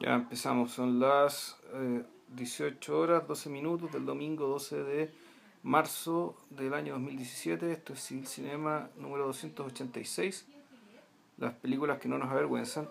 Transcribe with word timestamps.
Ya 0.00 0.14
empezamos, 0.14 0.70
son 0.70 1.00
las 1.00 1.56
18 2.36 2.92
eh, 2.92 2.96
horas, 2.96 3.26
12 3.26 3.50
minutos 3.50 3.92
del 3.92 4.06
domingo 4.06 4.46
12 4.46 4.84
de 4.84 5.10
marzo 5.64 6.36
del 6.50 6.72
año 6.74 6.92
2017. 6.94 7.72
Esto 7.72 7.94
es 7.94 8.00
Civil 8.00 8.26
Cinema 8.26 8.90
número 8.96 9.26
286. 9.26 10.46
Las 11.38 11.54
películas 11.54 11.98
que 11.98 12.08
no 12.08 12.16
nos 12.16 12.30
avergüenzan. 12.30 12.88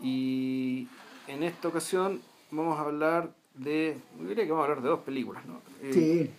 Y 0.00 0.88
en 1.28 1.44
esta 1.44 1.68
ocasión 1.68 2.20
vamos 2.50 2.78
a 2.78 2.82
hablar 2.82 3.32
de. 3.54 3.96
Yo 4.18 4.28
diría 4.28 4.44
que 4.44 4.50
vamos 4.50 4.64
a 4.64 4.68
hablar 4.68 4.82
de 4.82 4.88
dos 4.88 5.00
películas, 5.00 5.46
¿no? 5.46 5.60
Eh, 5.80 5.92
sí. 5.92 6.30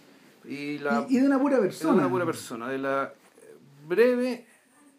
Y, 0.50 0.80
la, 0.80 1.06
y, 1.08 1.18
de 1.18 1.26
una 1.26 1.40
pura 1.40 1.60
persona. 1.60 1.94
De 1.94 2.00
una 2.00 2.10
pura 2.10 2.26
persona. 2.26 2.68
De 2.68 2.78
la 2.78 3.14
breve 3.88 4.46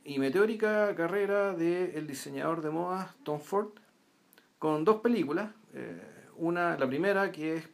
y 0.05 0.19
meteórica 0.19 0.95
carrera 0.95 1.53
del 1.53 2.07
diseñador 2.07 2.63
de 2.63 2.71
moda 2.71 3.15
Tom 3.23 3.39
Ford 3.39 3.69
con 4.63 4.85
dos 4.85 5.01
películas. 5.01 5.51
Eh, 5.75 6.01
una, 6.37 6.79
la 6.79 6.87
primera, 6.87 7.33
que 7.33 7.57
es 7.57 7.69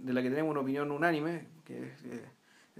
de 0.00 0.12
la 0.12 0.20
que 0.20 0.28
tenemos 0.28 0.50
una 0.50 0.62
opinión 0.62 0.90
unánime, 0.90 1.46
que 1.64 1.92
es 1.92 2.04
eh, 2.06 2.24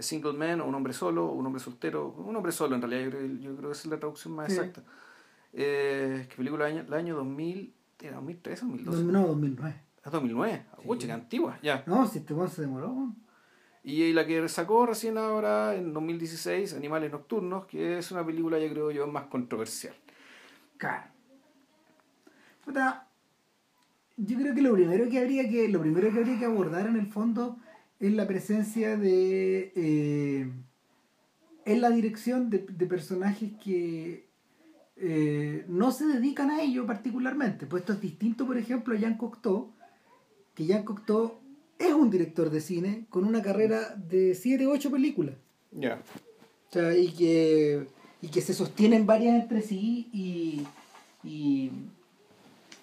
Single 0.00 0.32
Man, 0.32 0.60
o 0.60 0.66
un 0.66 0.74
hombre 0.74 0.92
solo, 0.92 1.30
un 1.30 1.46
hombre 1.46 1.60
soltero, 1.60 2.08
un 2.08 2.34
hombre 2.34 2.50
solo 2.50 2.74
en 2.74 2.82
realidad, 2.82 3.04
yo 3.04 3.10
creo, 3.10 3.26
yo 3.36 3.56
creo 3.56 3.70
que 3.70 3.74
esa 3.74 3.82
es 3.82 3.86
la 3.92 3.98
traducción 4.00 4.34
más 4.34 4.50
exacta. 4.50 4.82
Eh, 5.52 6.26
¿Qué 6.28 6.34
película 6.34 6.64
del 6.64 6.78
año, 6.80 6.96
año 6.96 7.14
2000? 7.14 7.74
¿Era 8.00 8.16
2003 8.16 8.60
o 8.60 8.66
2012? 8.66 9.02
No, 9.04 9.26
2009. 9.28 9.82
¿Es 10.04 10.10
2009? 10.10 10.66
Uy, 10.84 10.98
qué 10.98 11.12
antigua, 11.12 11.60
ya. 11.62 11.84
No, 11.86 12.08
si 12.08 12.18
este 12.18 12.34
se 12.48 12.62
demoró. 12.62 13.14
Y 13.84 14.12
la 14.14 14.26
que 14.26 14.48
sacó 14.48 14.84
recién 14.84 15.16
ahora, 15.16 15.76
en 15.76 15.92
2016, 15.92 16.74
Animales 16.74 17.12
Nocturnos, 17.12 17.66
que 17.66 17.98
es 17.98 18.10
una 18.10 18.26
película, 18.26 18.58
yo 18.58 18.68
creo 18.68 18.90
yo, 18.90 19.06
más 19.06 19.26
controversial. 19.26 19.94
Claro 20.76 21.04
yo 24.18 24.36
creo 24.36 24.54
que 24.54 24.62
lo 24.62 24.74
primero 24.74 25.08
que 25.08 25.18
habría 25.18 25.48
que 25.48 25.68
lo 25.68 25.80
primero 25.80 26.12
que 26.12 26.18
habría 26.18 26.38
que 26.38 26.44
abordar 26.44 26.86
en 26.86 26.96
el 26.96 27.06
fondo 27.06 27.56
es 28.00 28.12
la 28.12 28.26
presencia 28.26 28.96
de 28.96 29.72
eh, 29.74 30.50
en 31.64 31.80
la 31.80 31.90
dirección 31.90 32.50
de, 32.50 32.58
personajes 32.58 33.52
que 33.62 34.26
eh, 34.96 35.64
no 35.68 35.92
se 35.92 36.06
dedican 36.06 36.50
a 36.50 36.62
ello 36.62 36.86
particularmente. 36.86 37.66
Pues 37.66 37.82
esto 37.82 37.92
es 37.92 38.00
distinto 38.00 38.46
por 38.46 38.58
ejemplo 38.58 38.94
a 38.94 38.98
Jean 38.98 39.16
Cocteau 39.16 39.72
que 40.54 40.66
Jean 40.66 40.84
Cocteau 40.84 41.38
es 41.78 41.92
un 41.92 42.10
director 42.10 42.50
de 42.50 42.60
cine 42.60 43.06
con 43.10 43.24
una 43.24 43.40
carrera 43.40 43.94
de 43.94 44.34
7 44.34 44.66
8 44.66 44.90
películas. 44.90 45.36
Ya. 45.70 46.02
O 46.68 46.72
sea, 46.72 46.96
y 46.96 47.12
que 47.12 47.86
y 48.20 48.28
que 48.28 48.40
se 48.40 48.52
sostienen 48.52 49.06
varias 49.06 49.40
entre 49.40 49.62
sí 49.62 50.08
y, 50.12 50.66
y 51.22 51.70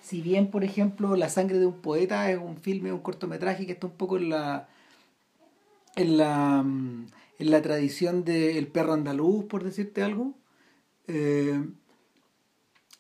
si 0.06 0.22
bien, 0.22 0.52
por 0.52 0.64
ejemplo, 0.64 1.16
La 1.16 1.30
sangre 1.30 1.58
de 1.58 1.66
un 1.66 1.82
poeta 1.82 2.30
es 2.30 2.38
un 2.38 2.58
filme, 2.58 2.94
un 2.94 3.00
cortometraje 3.00 3.66
que 3.66 3.72
está 3.72 3.88
un 3.88 3.94
poco 3.94 4.18
en 4.18 4.30
la 4.30 4.70
en 5.96 6.18
la, 6.18 6.62
mm, 6.64 7.08
en 7.40 7.52
la 7.52 7.62
tradición 7.62 8.24
del 8.24 8.68
perro 8.68 8.94
andaluz, 8.94 9.46
por 9.46 9.64
decirte 9.64 10.04
algo, 10.04 10.36
eh, 11.08 11.64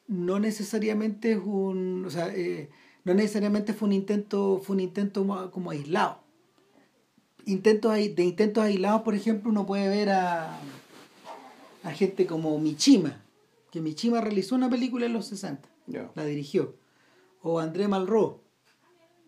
no 0.07 0.39
necesariamente 0.39 1.33
es 1.33 1.39
un, 1.43 2.05
o 2.05 2.09
sea, 2.09 2.29
eh, 2.33 2.69
no 3.03 3.13
necesariamente 3.13 3.73
fue 3.73 3.87
un 3.87 3.93
intento, 3.93 4.61
fue 4.63 4.75
un 4.75 4.79
intento 4.79 5.51
como 5.51 5.71
aislado. 5.71 6.21
Intentos, 7.45 7.93
de 7.93 8.23
intentos 8.23 8.63
aislados, 8.63 9.03
por 9.03 9.13
ejemplo, 9.13 9.51
uno 9.51 9.65
puede 9.65 9.89
ver 9.89 10.09
a, 10.09 10.57
a 11.83 11.91
gente 11.91 12.25
como 12.25 12.57
Michima, 12.59 13.21
que 13.71 13.81
Michima 13.81 14.21
realizó 14.21 14.55
una 14.55 14.69
película 14.69 15.05
en 15.05 15.13
los 15.13 15.27
60, 15.27 15.69
la 16.15 16.25
dirigió 16.25 16.73
o 17.47 17.59
André 17.59 17.87
Malraux, 17.87 18.41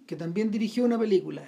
que 0.08 0.16
también 0.16 0.50
dirigió 0.50 0.84
una 0.86 0.98
película, 0.98 1.48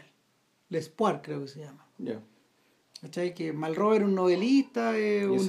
L'Espoir 0.69 1.21
creo 1.23 1.41
que 1.41 1.47
se 1.47 1.61
llama. 1.61 1.87
Yeah. 1.97 3.33
Que 3.33 3.51
Malraux 3.53 3.95
era 3.95 4.05
un 4.05 4.13
novelista, 4.13 4.95
eh, 4.95 5.25
un, 5.25 5.39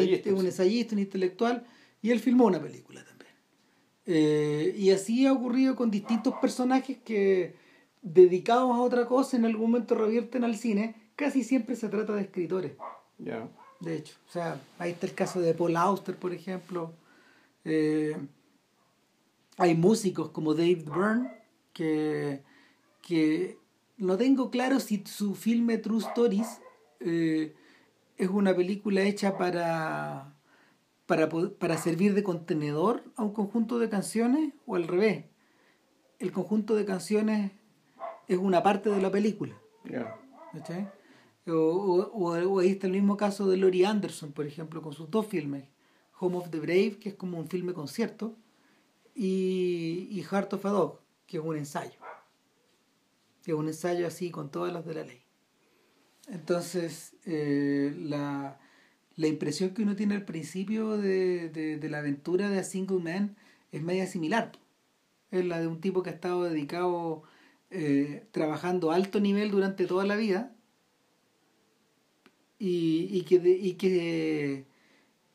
ensayista, 0.47 0.95
un 0.95 1.01
intelectual, 1.01 1.67
y 2.01 2.11
él 2.11 2.21
filmó 2.21 2.47
una 2.47 2.59
película 2.59 3.05
también. 3.05 3.35
Eh, 4.07 4.75
y 4.79 4.93
así 4.93 5.27
ha 5.27 5.35
ocurrido 5.35 5.77
con 5.77 5.91
distintos 5.91 6.35
personajes 6.41 6.97
que, 7.05 7.55
dedicados 8.01 8.75
a 8.75 8.81
otra 8.81 9.05
cosa, 9.05 9.37
en 9.37 9.45
algún 9.45 9.73
momento 9.73 9.95
revierten 9.97 10.43
al 10.43 10.57
cine. 10.57 10.95
Casi 11.17 11.45
siempre 11.45 11.77
se 11.77 11.91
trata 11.91 12.15
de 12.15 12.23
escritores. 12.23 12.73
De 13.19 13.95
hecho, 13.95 14.15
o 14.27 14.33
sea, 14.33 14.59
ahí 14.79 14.93
está 14.93 15.07
el 15.07 15.15
caso 15.15 15.39
de 15.43 15.53
Paul 15.53 15.77
Auster, 15.77 16.17
por 16.17 16.33
ejemplo. 16.33 16.95
Eh, 17.67 18.17
hay 19.61 19.77
músicos 19.77 20.31
como 20.31 20.55
David 20.55 20.85
Byrne 20.87 21.31
que, 21.75 22.43
que 23.03 23.59
no 23.99 24.17
tengo 24.17 24.51
claro 24.51 24.81
si 24.81 25.05
su 25.05 25.35
filme 25.35 25.77
True 25.77 25.99
Stories 25.99 26.61
eh, 27.01 27.55
es 28.17 28.29
una 28.31 28.57
película 28.57 29.03
hecha 29.03 29.37
para, 29.37 30.35
para, 31.05 31.29
para 31.29 31.77
servir 31.77 32.15
de 32.15 32.23
contenedor 32.23 33.05
a 33.17 33.23
un 33.23 33.35
conjunto 33.35 33.79
de 33.79 33.91
canciones 33.91 34.55
o 34.67 34.77
al 34.77 34.89
revés. 34.89 35.27
El 36.19 36.33
conjunto 36.33 36.75
de 36.75 36.87
canciones 36.87 37.53
es 38.29 38.39
una 38.39 38.63
parte 38.63 38.89
de 38.89 39.03
la 39.03 39.11
película. 39.11 39.61
O, 41.47 42.11
o, 42.15 42.61
ahí 42.61 42.71
está 42.71 42.87
el 42.87 42.95
mismo 42.95 43.19
caso 43.19 43.47
de 43.47 43.59
Laurie 43.59 43.85
Anderson, 43.85 44.33
por 44.33 44.47
ejemplo, 44.47 44.81
con 44.81 44.95
sus 44.95 45.11
dos 45.11 45.27
filmes. 45.27 45.65
Home 46.19 46.39
of 46.39 46.51
the 46.51 46.61
Brave, 46.61 46.99
que 46.99 47.11
es 47.11 47.15
como 47.15 47.39
un 47.39 47.49
filme 47.49 47.75
concierto, 47.75 48.37
y, 49.15 50.09
y 50.11 50.23
Heart 50.23 50.55
of 50.55 50.67
a 50.67 50.71
Dog, 50.71 51.01
que 51.27 51.39
es 51.39 51.43
un 51.43 51.57
ensayo. 51.57 51.99
Que 53.43 53.53
es 53.53 53.57
un 53.57 53.69
ensayo 53.69 54.07
así 54.07 54.31
con 54.31 54.51
todas 54.51 54.73
las 54.73 54.85
de 54.85 54.95
la 54.95 55.05
ley. 55.05 55.23
Entonces, 56.29 57.15
eh, 57.27 57.95
la, 57.99 58.59
la, 59.17 59.27
impresión 59.27 59.71
que 59.71 59.83
uno 59.83 59.97
tiene 59.97 60.15
al 60.15 60.25
principio 60.25 60.97
de, 60.97 61.49
de, 61.49 61.89
la 61.89 61.99
aventura 61.99 62.49
de 62.51 62.59
A 62.59 62.65
Single 62.65 63.01
Man 63.01 63.37
es 63.73 63.83
media 63.83 64.07
similar. 64.07 64.53
Es 65.31 65.45
la 65.45 65.61
de 65.61 65.67
un 65.67 65.81
tipo 65.81 66.03
que 66.03 66.11
ha 66.11 66.13
estado 66.13 66.45
dedicado 66.45 67.23
eh, 67.71 68.27
trabajando 68.33 68.91
a 68.91 68.97
alto 68.97 69.21
nivel 69.21 69.51
durante 69.51 69.87
toda 69.87 70.05
la 70.05 70.17
vida 70.17 70.55
y, 72.59 73.09
y 73.11 73.23
que, 73.23 73.37
y 73.37 73.75
que 73.75 74.67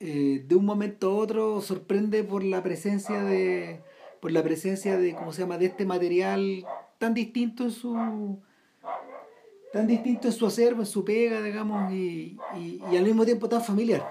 eh, 0.01 0.44
de 0.45 0.56
un 0.56 0.66
momento 0.66 1.09
a 1.09 1.16
otro 1.16 1.61
sorprende 1.61 2.25
por 2.25 2.44
la 2.44 2.61
presencia 2.61 3.23
de 3.23 3.81
por 4.19 4.33
la 4.33 4.44
presencia 4.44 4.97
de 4.97 5.16
cómo 5.16 5.31
se 5.31 5.41
llama 5.41 5.57
de 5.57 5.67
este 5.67 5.85
material 5.85 6.66
tan 6.97 7.13
distinto 7.13 7.63
en 7.63 7.72
su 7.72 8.41
tan 9.72 9.88
distinto 9.88 10.28
en 10.28 10.34
su 10.34 10.45
acervo 10.45 10.81
en 10.81 10.85
su 10.85 11.05
pega 11.05 11.41
digamos 11.41 11.94
y, 11.94 12.38
y, 12.57 12.81
al 12.97 13.05
mismo 13.05 13.23
tiempo 13.23 13.47
tan 13.47 13.63
familiar 13.63 14.05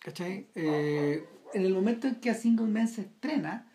¿cachai? 0.00 0.48
Eh, 0.54 1.26
en 1.52 1.62
el 1.62 1.74
momento 1.74 2.08
en 2.08 2.14
que 2.14 2.30
A 2.30 2.34
Single 2.34 2.68
Man 2.68 2.88
se 2.88 3.02
estrena 3.02 3.70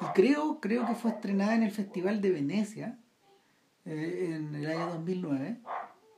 y 0.00 0.06
creo 0.14 0.60
creo 0.60 0.86
que 0.86 0.94
fue 0.94 1.10
estrenada 1.10 1.54
en 1.54 1.62
el 1.62 1.72
Festival 1.72 2.22
de 2.22 2.30
Venecia 2.30 2.98
eh, 3.84 4.32
en 4.34 4.54
el 4.54 4.66
año 4.66 4.86
2009 4.94 5.60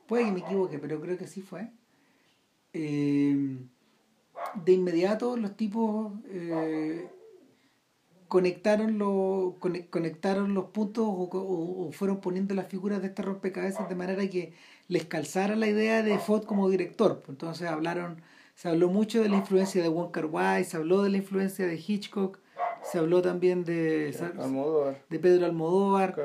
puede 0.07 0.23
que 0.23 0.31
me 0.31 0.39
equivoque 0.39 0.79
pero 0.79 1.01
creo 1.01 1.17
que 1.17 1.27
sí 1.27 1.41
fue 1.41 1.69
eh, 2.73 3.57
de 4.55 4.71
inmediato 4.71 5.37
los 5.37 5.55
tipos 5.55 6.13
eh, 6.29 7.09
conectaron, 8.27 8.97
los, 8.97 9.55
conectaron 9.89 10.53
los 10.53 10.65
puntos 10.65 11.05
o, 11.07 11.89
fueron 11.91 12.21
poniendo 12.21 12.55
las 12.55 12.67
figuras 12.67 13.01
de 13.01 13.07
este 13.07 13.21
rompecabezas 13.21 13.89
de 13.89 13.95
manera 13.95 14.27
que 14.29 14.53
les 14.87 15.05
calzara 15.05 15.55
la 15.55 15.67
idea 15.67 16.01
de 16.03 16.17
Ford 16.17 16.43
como 16.45 16.69
director. 16.69 17.23
Entonces 17.27 17.67
hablaron, 17.67 18.21
se 18.55 18.69
habló 18.69 18.89
mucho 18.89 19.21
de 19.21 19.29
la 19.29 19.37
influencia 19.37 19.81
de 19.81 19.89
Wong 19.89 20.11
Kar 20.11 20.25
Wai, 20.27 20.63
se 20.63 20.77
habló 20.77 21.03
de 21.03 21.09
la 21.09 21.17
influencia 21.17 21.67
de 21.67 21.75
Hitchcock, 21.75 22.39
se 22.83 22.97
habló 22.99 23.21
también 23.21 23.63
de, 23.63 24.11
de 25.09 25.19
Pedro 25.19 25.45
Almodóvar. 25.45 26.15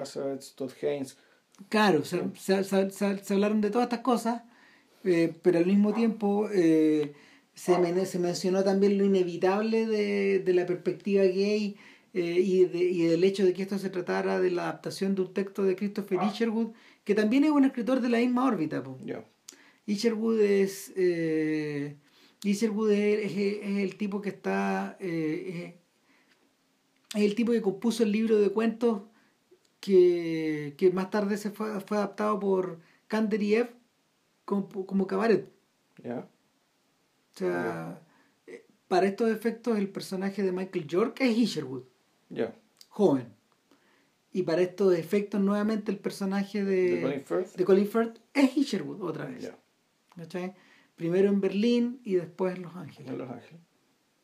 Claro, 1.68 2.04
se, 2.04 2.22
se 2.36 3.34
hablaron 3.34 3.60
de 3.60 3.70
todas 3.70 3.86
estas 3.86 4.00
cosas 4.00 4.42
eh, 5.06 5.32
pero 5.42 5.58
al 5.58 5.66
mismo 5.66 5.94
tiempo 5.94 6.48
eh, 6.52 7.14
se, 7.54 8.06
se, 8.06 8.18
mencionó 8.18 8.64
también 8.64 8.98
lo 8.98 9.04
inevitable 9.04 9.86
de, 9.86 10.40
de 10.40 10.54
la 10.54 10.66
perspectiva 10.66 11.22
gay 11.24 11.76
eh, 12.12 12.40
y, 12.40 12.64
de, 12.64 12.78
y, 12.78 13.02
del 13.04 13.24
hecho 13.24 13.44
de 13.44 13.52
que 13.52 13.62
esto 13.62 13.78
se 13.78 13.90
tratara 13.90 14.40
de 14.40 14.50
la 14.50 14.64
adaptación 14.64 15.14
de 15.14 15.22
un 15.22 15.32
texto 15.32 15.62
de 15.62 15.76
Christopher 15.76 16.18
Isherwood, 16.30 16.72
que 17.04 17.14
también 17.14 17.44
es 17.44 17.50
un 17.50 17.64
escritor 17.64 18.00
de 18.00 18.08
la 18.08 18.18
misma 18.18 18.44
órbita. 18.44 18.82
Isherwood 19.86 20.40
es... 20.40 20.92
Isherwood 22.44 22.90
es, 22.90 23.32
es, 23.32 23.78
el 23.78 23.96
tipo 23.96 24.20
que 24.20 24.30
está... 24.30 24.96
es 25.00 25.74
el 27.14 27.34
tipo 27.34 27.52
que 27.52 27.62
compuso 27.62 28.02
el 28.02 28.12
libro 28.12 28.38
de 28.38 28.50
cuentos 28.50 29.02
que, 29.80 30.74
que 30.76 30.90
más 30.90 31.10
tarde 31.10 31.36
se 31.38 31.50
fue, 31.50 31.80
fue 31.80 31.96
adaptado 31.96 32.38
por 32.40 32.80
Kanderiev 33.06 33.75
como, 34.46 34.86
como 34.86 35.06
cabaret. 35.06 35.52
O 37.34 37.38
sea, 37.38 38.00
eh, 38.46 38.64
para 38.88 39.06
estos 39.06 39.30
efectos 39.30 39.76
el 39.76 39.90
personaje 39.90 40.42
de 40.42 40.52
Michael 40.52 40.86
York 40.86 41.18
es 41.20 41.36
Isherwood. 41.36 41.82
Joven. 42.88 43.34
Y 44.32 44.42
para 44.42 44.62
estos 44.62 44.94
efectos, 44.94 45.40
nuevamente 45.40 45.90
el 45.90 45.98
personaje 45.98 46.64
de, 46.64 47.24
de 47.56 47.64
Colin 47.64 47.86
Firth, 47.86 48.18
es 48.32 48.56
Isherwood 48.56 49.02
otra 49.02 49.26
vez. 49.26 49.52
Primero 50.94 51.28
en 51.28 51.40
Berlín 51.40 52.00
y 52.04 52.14
después 52.14 52.56
en 52.56 52.62
Los 52.62 52.74
Ángeles. 52.74 53.12
En 53.12 53.18
Los 53.18 53.30
Ángeles. 53.30 53.60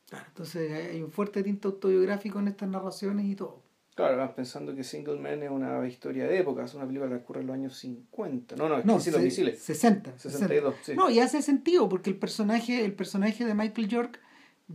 Claro, 0.09 0.25
entonces 0.27 0.71
hay 0.71 1.01
un 1.01 1.11
fuerte 1.11 1.43
tinto 1.43 1.69
autobiográfico 1.69 2.39
en 2.39 2.47
estas 2.47 2.69
narraciones 2.69 3.25
y 3.25 3.35
todo. 3.35 3.62
Claro, 3.95 4.17
vas 4.17 4.31
pensando 4.31 4.75
que 4.75 4.83
Single 4.83 5.19
Man 5.19 5.43
es 5.43 5.51
una 5.51 5.87
historia 5.87 6.25
de 6.25 6.39
época, 6.39 6.65
es 6.65 6.73
una 6.73 6.85
película 6.87 7.09
que 7.09 7.17
ocurre 7.17 7.41
en 7.41 7.47
los 7.47 7.53
años 7.53 7.77
50. 7.77 8.55
No, 8.55 8.67
no, 8.67 8.79
es 8.79 8.85
no, 8.85 8.97
que 8.97 9.11
los 9.11 9.21
misiles. 9.21 9.59
60. 9.59 10.17
62, 10.17 10.75
Sí. 10.81 10.93
No, 10.95 11.11
y 11.11 11.19
hace 11.19 11.43
sentido 11.43 11.87
porque 11.89 12.09
el 12.09 12.17
personaje, 12.17 12.83
el 12.83 12.93
personaje 12.93 13.45
de 13.45 13.53
Michael 13.53 13.87
York 13.87 14.19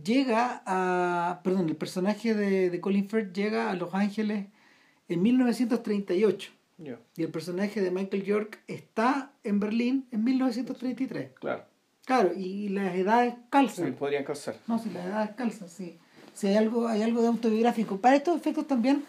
llega 0.01 0.63
a. 0.65 1.41
Perdón, 1.43 1.67
el 1.67 1.75
personaje 1.75 2.33
de, 2.33 2.69
de 2.69 2.79
Colin 2.79 3.09
Firth 3.09 3.33
llega 3.33 3.69
a 3.69 3.75
Los 3.75 3.93
Ángeles 3.93 4.47
en 5.09 5.21
1938. 5.21 6.51
Y 7.17 7.23
el 7.23 7.29
personaje 7.29 7.81
de 7.81 7.91
Michael 7.91 8.23
York 8.23 8.59
está 8.67 9.33
en 9.43 9.59
Berlín 9.59 10.07
en 10.11 10.23
1933. 10.23 11.31
Claro. 11.33 11.65
Claro, 12.05 12.31
y 12.33 12.69
las 12.69 12.95
edades 12.95 13.35
calzan. 13.49 13.87
Sí, 13.87 13.91
podrían 13.91 14.23
calzar. 14.23 14.55
No, 14.65 14.79
sí, 14.79 14.89
las 14.93 15.05
edades 15.05 15.31
calzan, 15.35 15.69
sí 15.69 15.99
si 16.39 16.47
hay 16.47 16.55
algo, 16.55 16.87
hay 16.87 17.01
algo 17.01 17.21
de 17.21 17.27
autobiográfico. 17.27 17.97
Para 17.97 18.15
estos 18.15 18.37
efectos 18.37 18.65
también, 18.65 19.03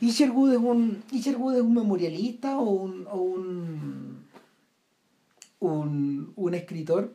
Isherwood 0.00 0.52
es 0.52 0.58
un, 0.58 1.02
es 1.12 1.26
un 1.26 1.74
memorialista 1.74 2.58
o 2.58 2.70
un, 2.70 3.06
o 3.10 3.20
un, 3.20 4.24
un, 6.34 6.54
escritor 6.54 7.12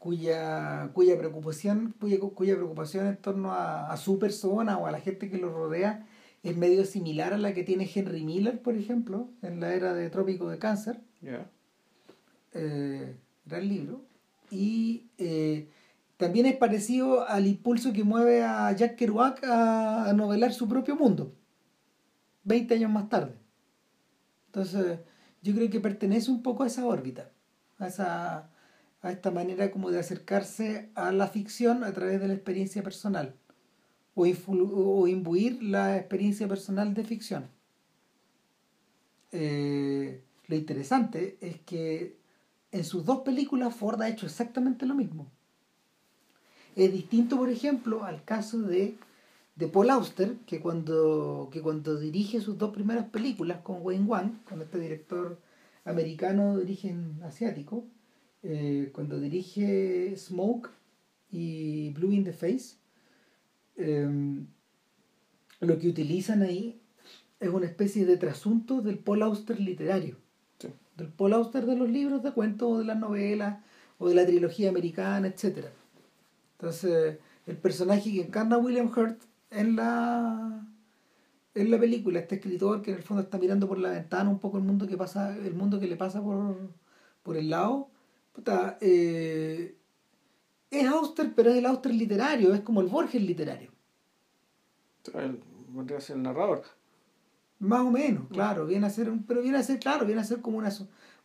cuya, 0.00 0.90
cuya 0.94 1.16
preocupación, 1.16 1.94
cuya, 2.00 2.18
cuya 2.18 2.56
preocupación 2.56 3.06
en 3.06 3.16
torno 3.18 3.52
a, 3.52 3.96
su 3.96 4.18
persona 4.18 4.78
o 4.78 4.86
a 4.88 4.90
la 4.90 5.00
gente 5.00 5.30
que 5.30 5.38
lo 5.38 5.52
rodea 5.52 6.04
es 6.42 6.56
medio 6.56 6.84
similar 6.84 7.34
a 7.34 7.38
la 7.38 7.54
que 7.54 7.62
tiene 7.62 7.88
Henry 7.92 8.24
Miller, 8.24 8.60
por 8.62 8.74
ejemplo, 8.76 9.28
en 9.42 9.60
la 9.60 9.74
era 9.74 9.94
de 9.94 10.10
Trópico 10.10 10.48
de 10.48 10.58
Cáncer. 10.58 10.98
Eh, 12.52 13.14
gran 13.46 13.68
libro. 13.68 14.00
Y 14.50 15.06
eh, 15.18 15.68
también 16.22 16.46
es 16.46 16.56
parecido 16.56 17.28
al 17.28 17.48
impulso 17.48 17.92
que 17.92 18.04
mueve 18.04 18.44
a 18.44 18.70
Jack 18.70 18.94
Kerouac 18.94 19.42
a, 19.42 20.12
novelar 20.14 20.52
su 20.52 20.68
propio 20.68 20.94
mundo, 20.94 21.34
20 22.44 22.74
años 22.74 22.92
más 22.92 23.08
tarde. 23.08 23.34
Entonces, 24.46 25.00
yo 25.42 25.52
creo 25.52 25.68
que 25.68 25.80
pertenece 25.80 26.30
un 26.30 26.44
poco 26.44 26.62
a 26.62 26.68
esa 26.68 26.86
órbita, 26.86 27.32
a, 27.78 27.88
esa, 27.88 28.50
a 29.00 29.10
esta 29.10 29.32
manera 29.32 29.72
como 29.72 29.90
de 29.90 29.98
acercarse 29.98 30.92
a 30.94 31.10
la 31.10 31.26
ficción 31.26 31.82
a 31.82 31.92
través 31.92 32.20
de 32.20 32.28
la 32.28 32.34
experiencia 32.34 32.84
personal 32.84 33.34
o, 34.14 34.22
o 34.22 35.08
imbuir 35.08 35.60
la 35.60 35.96
experiencia 35.96 36.46
personal 36.46 36.94
de 36.94 37.02
ficción. 37.02 37.50
Eh, 39.32 40.22
lo 40.46 40.54
interesante 40.54 41.36
es 41.40 41.60
que 41.62 42.16
en 42.70 42.84
sus 42.84 43.04
dos 43.04 43.22
películas 43.22 43.74
Ford 43.74 44.00
ha 44.02 44.08
hecho 44.08 44.26
exactamente 44.26 44.86
lo 44.86 44.94
mismo. 44.94 45.32
Es 46.74 46.90
distinto, 46.90 47.36
por 47.36 47.50
ejemplo, 47.50 48.04
al 48.04 48.24
caso 48.24 48.62
de, 48.62 48.96
de 49.56 49.68
Paul 49.68 49.90
Auster, 49.90 50.36
que 50.46 50.60
cuando, 50.60 51.50
que 51.52 51.60
cuando 51.60 51.98
dirige 52.00 52.40
sus 52.40 52.56
dos 52.56 52.72
primeras 52.72 53.10
películas 53.10 53.60
con 53.62 53.82
Wayne 53.82 54.06
Wang, 54.06 54.42
con 54.48 54.62
este 54.62 54.78
director 54.78 55.38
americano 55.84 56.56
de 56.56 56.62
origen 56.62 57.20
asiático, 57.24 57.84
eh, 58.42 58.90
cuando 58.94 59.20
dirige 59.20 60.16
Smoke 60.16 60.70
y 61.30 61.90
Blue 61.90 62.12
in 62.12 62.24
the 62.24 62.32
Face, 62.32 62.76
em, 63.76 64.46
lo 65.60 65.78
que 65.78 65.88
utilizan 65.88 66.42
ahí 66.42 66.80
es 67.38 67.50
una 67.50 67.66
especie 67.66 68.06
de 68.06 68.16
trasunto 68.16 68.80
del 68.80 68.98
Paul 68.98 69.22
Auster 69.22 69.60
literario. 69.60 70.16
Del 70.96 71.08
Paul 71.08 71.34
Auster 71.34 71.66
de 71.66 71.76
los 71.76 71.88
libros 71.88 72.22
de 72.22 72.32
cuentos 72.32 72.70
o 72.70 72.78
de 72.78 72.84
las 72.84 72.98
novelas 72.98 73.62
o 73.98 74.08
de 74.08 74.14
la 74.14 74.26
trilogía 74.26 74.68
americana, 74.68 75.26
etcétera 75.26 75.72
entonces, 76.62 77.18
el 77.44 77.56
personaje 77.56 78.12
que 78.12 78.20
encarna 78.20 78.56
William 78.56 78.86
Hurt 78.86 79.20
en 79.50 79.74
la, 79.74 80.64
en 81.56 81.70
la 81.72 81.80
película, 81.80 82.20
este 82.20 82.36
escritor 82.36 82.82
que 82.82 82.92
en 82.92 82.98
el 82.98 83.02
fondo 83.02 83.24
está 83.24 83.36
mirando 83.36 83.66
por 83.66 83.80
la 83.80 83.90
ventana 83.90 84.30
un 84.30 84.38
poco 84.38 84.58
el 84.58 84.62
mundo 84.62 84.86
que 84.86 84.96
pasa, 84.96 85.36
el 85.36 85.54
mundo 85.54 85.80
que 85.80 85.88
le 85.88 85.96
pasa 85.96 86.22
por, 86.22 86.70
por 87.24 87.36
el 87.36 87.50
lado, 87.50 87.90
eh, 88.80 89.76
es 90.70 90.86
Auster, 90.86 91.32
pero 91.34 91.50
es 91.50 91.56
el 91.56 91.66
Auster 91.66 91.92
literario, 91.92 92.54
es 92.54 92.60
como 92.60 92.80
el 92.80 92.86
Borges 92.86 93.20
literario. 93.20 93.72
El, 95.14 95.42
el 96.08 96.22
narrador. 96.22 96.62
Más 97.58 97.80
o 97.80 97.90
menos, 97.90 98.28
claro, 98.28 98.66
viene 98.66 98.86
a 98.86 98.90
ser, 98.90 99.12
pero 99.26 99.42
viene 99.42 99.58
a 99.58 99.64
ser, 99.64 99.80
claro, 99.80 100.06
viene 100.06 100.20
a 100.20 100.24
ser 100.24 100.40
como 100.40 100.58
una, 100.58 100.70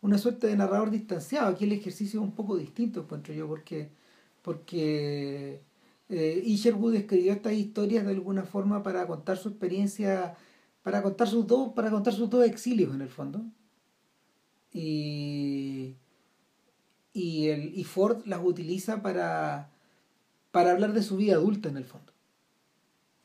una 0.02 0.18
suerte 0.18 0.48
de 0.48 0.58
narrador 0.58 0.90
distanciado. 0.90 1.50
Aquí 1.50 1.66
el 1.66 1.74
ejercicio 1.74 2.22
es 2.22 2.26
un 2.26 2.34
poco 2.34 2.58
distinto, 2.58 3.02
encuentro 3.02 3.36
yo, 3.36 3.48
porque 3.48 3.92
porque 4.48 5.62
eh, 6.08 6.42
Isherwood 6.46 6.96
escribió 6.96 7.34
estas 7.34 7.52
historias 7.52 8.06
de 8.06 8.14
alguna 8.14 8.44
forma 8.44 8.82
para 8.82 9.06
contar 9.06 9.36
su 9.36 9.50
experiencia, 9.50 10.38
para 10.84 11.04
contar 11.04 11.28
sus 11.28 11.46
dos, 11.46 11.74
para 11.74 11.92
contar 11.92 12.14
sus 12.14 12.30
dos 12.30 12.46
exilios 12.46 12.96
en 12.96 13.02
el 13.02 13.10
fondo. 13.10 13.42
Y, 14.72 15.98
y, 17.12 17.48
el, 17.50 17.78
y 17.78 17.84
Ford 17.84 18.26
las 18.26 18.40
utiliza 18.42 19.02
para, 19.02 19.70
para 20.52 20.72
hablar 20.72 20.94
de 20.94 21.04
su 21.04 21.18
vida 21.18 21.34
adulta 21.34 21.68
en 21.68 21.76
el 21.76 21.84
fondo. 21.84 22.14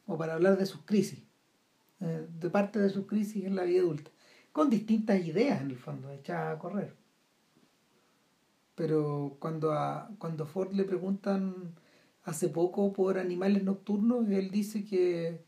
O 0.09 0.19
para 0.19 0.35
hablar 0.35 0.59
de 0.59 0.67
sus 0.67 0.81
crisis. 0.81 1.23
Eh, 2.01 2.27
de 2.41 2.51
parte 2.51 2.81
de 2.81 2.91
sus 2.91 3.07
crisis 3.07 3.45
en 3.45 3.55
la 3.55 3.63
vida 3.63 3.83
adulta. 3.83 4.11
Con 4.51 4.71
distintas 4.71 5.25
ideas 5.25 5.61
en 5.61 5.71
el 5.71 5.79
fondo, 5.79 6.11
echadas 6.11 6.57
a 6.57 6.59
correr 6.59 7.01
pero 8.75 9.37
cuando 9.39 9.73
a 9.73 10.11
cuando 10.19 10.47
Ford 10.47 10.73
le 10.73 10.85
preguntan 10.85 11.75
hace 12.25 12.49
poco 12.49 12.93
por 12.93 13.19
animales 13.19 13.65
nocturnos, 13.65 14.29
él 14.29 14.51
dice 14.51 14.85
que 14.85 15.43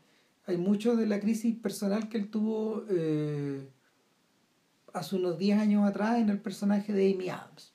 hay 0.45 0.57
mucho 0.57 0.95
de 0.95 1.07
la 1.07 1.19
crisis 1.19 1.55
personal 1.55 2.09
que 2.09 2.17
él 2.17 2.29
tuvo 2.29 2.83
eh, 2.89 3.67
hace 4.93 5.15
unos 5.15 5.37
10 5.37 5.59
años 5.59 5.87
atrás 5.87 6.19
en 6.19 6.29
el 6.29 6.39
personaje 6.39 6.93
de 6.93 7.13
Amy 7.13 7.29
Adams. 7.29 7.73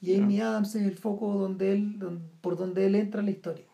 Y 0.00 0.18
Amy 0.18 0.40
Adams 0.40 0.74
es 0.74 0.86
el 0.86 0.96
foco 0.96 1.34
donde 1.34 1.72
él, 1.72 2.22
por 2.40 2.56
donde 2.56 2.86
él 2.86 2.94
entra 2.94 3.20
en 3.20 3.26
la 3.26 3.32
historia. 3.32 3.66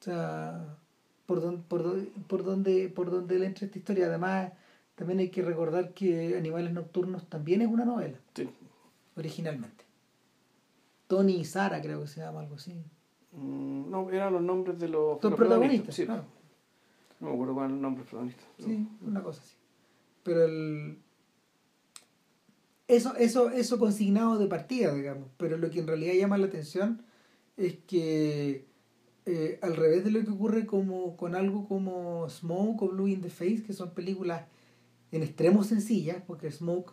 O 0.00 0.02
sea, 0.02 0.78
por, 1.26 1.62
por, 1.64 2.08
por, 2.28 2.44
donde, 2.44 2.88
por 2.88 3.10
donde 3.10 3.36
él 3.36 3.44
entra 3.44 3.66
esta 3.66 3.78
historia. 3.78 4.06
Además, 4.06 4.52
también 4.94 5.18
hay 5.18 5.28
que 5.28 5.42
recordar 5.42 5.92
que 5.92 6.36
Animales 6.36 6.72
Nocturnos 6.72 7.28
también 7.28 7.60
es 7.60 7.68
una 7.68 7.84
novela. 7.84 8.18
Sí 8.34 8.48
originalmente. 9.20 9.84
Tony 11.06 11.36
y 11.36 11.44
Sara 11.44 11.80
creo 11.80 12.02
que 12.02 12.08
se 12.08 12.20
llama 12.20 12.40
algo 12.40 12.56
así. 12.56 12.74
Mm, 13.32 13.90
no, 13.90 14.10
eran 14.10 14.32
los 14.32 14.42
nombres 14.42 14.78
de 14.78 14.88
los, 14.88 15.18
protagonistas. 15.18 15.94
sí. 15.94 16.06
No 17.20 17.30
me 17.30 17.34
acuerdo 17.34 17.54
cuál 17.54 17.66
es 17.66 17.72
el 17.72 17.82
nombre 17.82 18.02
del 18.02 18.10
protagonista. 18.10 18.44
Sí, 18.58 18.88
una 19.04 19.22
cosa 19.22 19.40
así. 19.42 19.56
Pero 20.22 20.44
el... 20.44 20.98
Eso, 22.86 23.14
eso, 23.16 23.50
eso 23.50 23.78
consignado 23.78 24.38
de 24.38 24.46
partida, 24.46 24.94
digamos. 24.94 25.28
Pero 25.36 25.58
lo 25.58 25.68
que 25.70 25.80
en 25.80 25.86
realidad 25.88 26.14
llama 26.14 26.38
la 26.38 26.46
atención 26.46 27.02
es 27.56 27.76
que 27.86 28.66
eh, 29.26 29.58
al 29.60 29.76
revés 29.76 30.04
de 30.04 30.10
lo 30.10 30.24
que 30.24 30.30
ocurre 30.30 30.64
como, 30.64 31.16
con 31.16 31.34
algo 31.34 31.66
como 31.68 32.28
Smoke 32.30 32.82
o 32.82 32.88
Blue 32.88 33.08
in 33.08 33.20
the 33.20 33.28
Face, 33.28 33.62
que 33.62 33.74
son 33.74 33.90
películas 33.90 34.44
en 35.10 35.22
extremo 35.22 35.64
sencillas, 35.64 36.22
porque 36.26 36.50
Smoke 36.50 36.92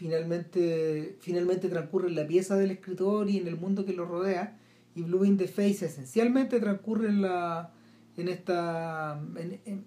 finalmente, 0.00 1.18
finalmente 1.20 1.68
transcurre 1.68 2.08
en 2.08 2.14
la 2.14 2.26
pieza 2.26 2.56
del 2.56 2.70
escritor 2.70 3.28
y 3.28 3.36
en 3.36 3.46
el 3.46 3.58
mundo 3.58 3.84
que 3.84 3.92
lo 3.92 4.06
rodea, 4.06 4.56
y 4.94 5.02
Blue 5.02 5.26
in 5.26 5.36
the 5.36 5.46
Face 5.46 5.84
esencialmente 5.84 6.58
transcurre 6.58 7.08
en 7.08 7.20
la 7.20 7.70
en 8.16 8.28
esta 8.28 9.20
en, 9.36 9.84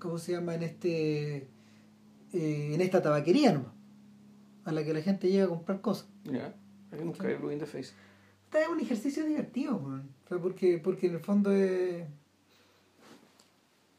¿cómo 0.00 0.18
se 0.18 0.32
llama? 0.32 0.56
en 0.56 0.64
este 0.64 1.46
eh, 2.32 2.74
en 2.74 2.80
esta 2.80 3.02
tabaquería 3.02 3.52
nomás 3.52 3.72
a 4.64 4.72
la 4.72 4.84
que 4.84 4.92
la 4.92 5.00
gente 5.00 5.30
llega 5.30 5.44
a 5.44 5.48
comprar 5.48 5.80
cosas. 5.80 6.08
Ya 6.24 6.52
Blue 6.90 7.52
in 7.52 7.60
the 7.60 7.66
Face. 7.66 7.92
Es 8.52 8.68
un 8.68 8.80
ejercicio 8.80 9.24
divertido 9.24 9.80
porque 10.42 10.78
porque 10.78 11.06
en 11.06 11.14
el 11.14 11.20
fondo 11.20 11.52
es 11.52 12.04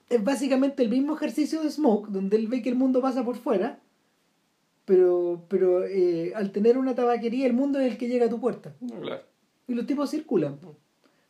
es 0.09 0.21
básicamente 0.21 0.83
el 0.83 0.89
mismo 0.89 1.15
ejercicio 1.15 1.63
de 1.63 1.71
Smoke 1.71 2.09
donde 2.09 2.35
él 2.35 2.49
ve 2.49 2.61
que 2.61 2.67
el 2.67 2.75
mundo 2.75 3.01
pasa 3.01 3.23
por 3.23 3.37
fuera 3.37 3.80
pero, 4.85 5.45
pero 5.47 5.85
eh, 5.85 6.33
al 6.35 6.51
tener 6.51 6.77
una 6.77 6.95
tabaquería, 6.95 7.45
el 7.45 7.53
mundo 7.53 7.79
es 7.79 7.91
el 7.91 7.97
que 7.97 8.07
llega 8.07 8.25
a 8.25 8.29
tu 8.29 8.39
puerta. 8.39 8.75
Y 9.67 9.73
los 9.73 9.85
tipos 9.85 10.09
circulan. 10.09 10.59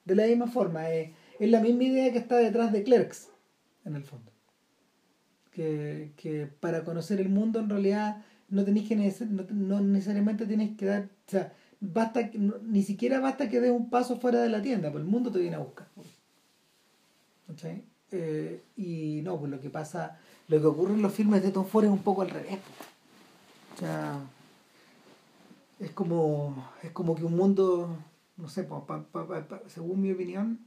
De 0.05 0.15
la 0.15 0.25
misma 0.25 0.47
forma. 0.47 0.89
Eh, 0.91 1.13
es 1.39 1.49
la 1.49 1.59
misma 1.59 1.83
idea 1.83 2.11
que 2.11 2.19
está 2.19 2.37
detrás 2.37 2.71
de 2.71 2.83
Clerks, 2.83 3.29
en 3.85 3.95
el 3.95 4.03
fondo. 4.03 4.31
Que, 5.51 6.13
que 6.15 6.47
para 6.47 6.83
conocer 6.83 7.19
el 7.19 7.29
mundo, 7.29 7.59
en 7.59 7.69
realidad, 7.69 8.23
no 8.49 8.63
tenéis 8.63 8.87
que 8.87 8.95
no, 8.95 9.81
necesariamente 9.81 10.45
tienes 10.45 10.77
que 10.77 10.85
dar. 10.85 11.03
O 11.03 11.31
sea, 11.31 11.53
basta, 11.79 12.29
ni 12.63 12.83
siquiera 12.83 13.19
basta 13.19 13.49
que 13.49 13.59
des 13.59 13.71
un 13.71 13.89
paso 13.89 14.19
fuera 14.19 14.41
de 14.41 14.49
la 14.49 14.61
tienda, 14.61 14.91
pues 14.91 15.03
el 15.03 15.09
mundo 15.09 15.31
te 15.31 15.39
viene 15.39 15.55
a 15.55 15.59
buscar. 15.59 15.87
Eh, 18.11 18.61
y 18.75 19.21
no, 19.23 19.39
pues 19.39 19.51
lo 19.51 19.59
que 19.59 19.69
pasa, 19.69 20.19
lo 20.47 20.59
que 20.59 20.67
ocurre 20.67 20.93
en 20.93 21.01
los 21.01 21.13
filmes 21.13 21.41
de 21.43 21.51
Tom 21.51 21.65
Ford 21.65 21.85
es 21.85 21.91
un 21.91 22.03
poco 22.03 22.21
al 22.21 22.29
revés. 22.29 22.59
O 23.73 23.79
sea, 23.79 24.19
es 25.79 25.91
como, 25.91 26.71
es 26.83 26.91
como 26.91 27.15
que 27.15 27.23
un 27.25 27.35
mundo, 27.35 27.97
no 28.37 28.47
sé, 28.47 28.67
según 29.67 30.01
mi 30.01 30.11
opinión, 30.11 30.59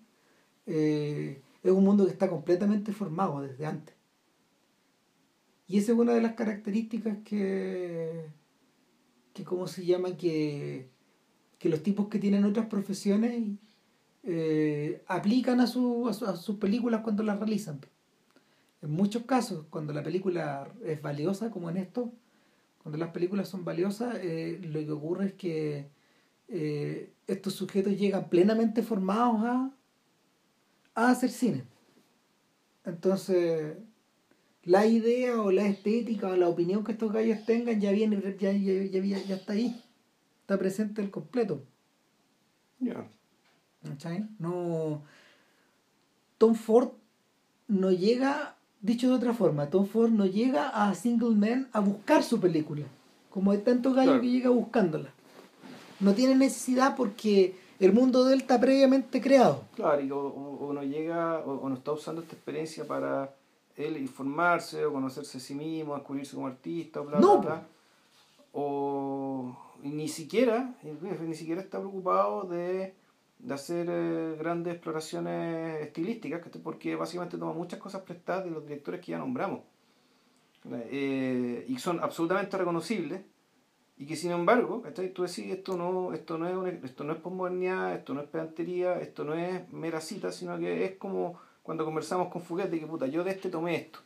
eh, 0.67 1.41
es 1.63 1.73
un 1.73 1.85
mundo 1.85 2.05
que 2.05 2.13
está 2.13 2.29
completamente 2.29 2.93
formado 2.93 3.41
desde 3.41 3.67
antes. 3.67 3.95
Y 5.67 5.79
esa 5.79 5.93
es 5.93 5.99
una 5.99 6.13
de 6.13 6.21
las 6.21 6.35
características 6.35 7.19
que, 7.25 8.27
que 9.33 9.45
¿cómo 9.45 9.67
se 9.67 9.87
llama? 9.87 10.17
Que, 10.17 10.91
que 11.59 11.69
los 11.69 11.83
tipos 11.83 12.09
que 12.09 12.19
tienen 12.19 12.45
otras 12.45 12.67
profesiones 12.67 13.57
eh, 14.25 15.03
aplican 15.07 15.61
a, 15.61 15.67
su, 15.67 16.09
a, 16.09 16.37
sus 16.37 16.57
películas 16.57 17.03
cuando 17.03 17.23
las 17.23 17.39
realizan. 17.39 17.81
En 18.83 18.91
muchos 18.91 19.23
casos, 19.25 19.65
cuando 19.71 19.95
la 19.95 20.03
película 20.03 20.71
es 20.85 21.01
valiosa, 21.01 21.51
como 21.51 21.71
en 21.71 21.79
esto, 21.79 22.13
cuando 22.85 22.99
las 22.99 23.13
películas 23.13 23.49
son 23.49 23.65
valiosas, 23.65 24.19
eh, 24.21 24.61
lo 24.63 24.79
que 24.79 24.93
ocurre 24.93 25.27
es 25.29 25.33
que 25.33 25.89
eh, 26.49 27.15
estos 27.27 27.55
sujetos 27.55 27.99
llegan 27.99 28.29
plenamente 28.29 28.83
formados 28.83 29.43
a, 29.43 29.71
a 30.95 31.11
hacer 31.11 31.31
cine. 31.31 31.65
Entonces, 32.85 33.79
la 34.65 34.85
idea 34.87 35.41
o 35.41 35.51
la 35.51 35.67
estética 35.67 36.29
o 36.29 36.37
la 36.37 36.47
opinión 36.47 36.85
que 36.85 36.93
estos 36.93 37.11
gallos 37.11 37.47
tengan 37.47 37.81
ya 37.81 37.91
viene, 37.91 38.21
ya, 38.39 38.53
ya, 38.53 39.01
ya, 39.01 39.35
está 39.35 39.55
ahí. 39.55 39.83
Está 40.43 40.59
presente 40.59 41.01
el 41.01 41.11
completo. 41.11 41.65
Ya. 42.81 43.11
No. 44.39 45.03
Tom 46.37 46.55
Ford 46.55 46.91
no 47.67 47.91
llega, 47.93 48.59
dicho 48.85 49.09
de 49.09 49.15
otra 49.15 49.33
forma, 49.33 49.71
Tom 49.71 49.87
Ford 49.87 50.11
no 50.11 50.27
llega 50.27 50.69
a 50.69 50.95
Single 50.95 51.35
Man 51.35 51.69
a 51.73 51.81
buscar 51.81 52.23
su 52.23 52.39
película. 52.39 52.85
Como 53.31 53.51
hay 53.51 53.59
tantos 53.59 53.95
gallos 53.95 54.21
que 54.21 54.31
llega 54.31 54.51
buscándola. 54.51 55.11
No 56.01 56.15
tiene 56.15 56.35
necesidad 56.37 56.95
porque 56.95 57.57
el 57.81 57.93
mundo 57.93 58.25
de 58.25 58.35
él 58.35 58.41
está 58.43 58.61
previamente 58.61 59.21
creado. 59.23 59.65
Claro, 59.75 60.01
y 60.03 60.11
o, 60.13 60.71
no 60.73 60.83
llega, 60.83 61.39
o, 61.39 61.67
no 61.69 61.77
está 61.77 61.93
usando 61.93 62.21
esta 62.21 62.35
experiencia 62.35 62.87
para 62.87 63.35
él 63.77 63.97
informarse 63.97 64.85
o 64.85 64.93
conocerse 64.93 65.39
a 65.39 65.41
sí 65.41 65.55
mismo, 65.55 65.95
descubrirse 65.95 66.35
como 66.35 66.47
artista, 66.47 67.01
o 67.01 67.05
bla, 67.05 67.19
bla, 67.19 67.37
bla. 67.37 67.67
O 68.53 69.57
ni 69.83 70.09
siquiera, 70.09 70.75
ni 70.83 71.35
siquiera 71.35 71.61
está 71.61 71.79
preocupado 71.79 72.45
de, 72.45 72.95
hacer 73.53 73.87
eh, 73.91 74.37
grandes 74.39 74.75
exploraciones 74.75 75.83
estilísticas, 75.83 76.41
porque 76.63 76.97
básicamente 76.97 77.37
toma 77.37 77.53
muchas 77.53 77.79
cosas 77.79 78.03
prestadas 78.03 78.45
de 78.45 78.51
los 78.51 78.65
directores 78.65 79.01
que 79.01 79.13
ya 79.13 79.19
nombramos. 79.19 79.61
Eh, 80.73 81.67
y 81.69 81.79
son 81.79 82.01
absolutamente 82.01 82.57
reconocibles 82.57 83.21
y 83.97 84.07
que 84.07 84.17
sin 84.17 84.33
embargo, 84.33 84.83
tú 85.15 85.23
decís, 85.23 85.51
esto 85.51 85.77
no, 85.77 86.13
esto 86.15 86.39
no 86.39 86.67
es 86.67 86.85
esto 86.85 87.05
no 87.05 87.13
es 87.13 87.21
posmodernidad, 87.21 87.95
esto 87.95 88.15
no 88.15 88.23
es 88.23 88.29
pedantería, 88.29 88.99
esto 89.01 89.25
no 89.25 89.35
es 89.35 89.71
mera 89.73 90.01
cita, 90.01 90.33
sino 90.33 90.59
que 90.59 90.85
es 90.85 90.97
como 90.97 91.39
cuando 91.63 91.85
conversamos 91.85 92.29
con 92.29 92.43
Fuguete, 92.43 92.81
que 92.81 92.87
puta, 92.87 93.07
yo 93.07 93.23
de 93.23 93.31
este 93.31 93.51
tomé 93.51 93.77
esto, 93.77 94.01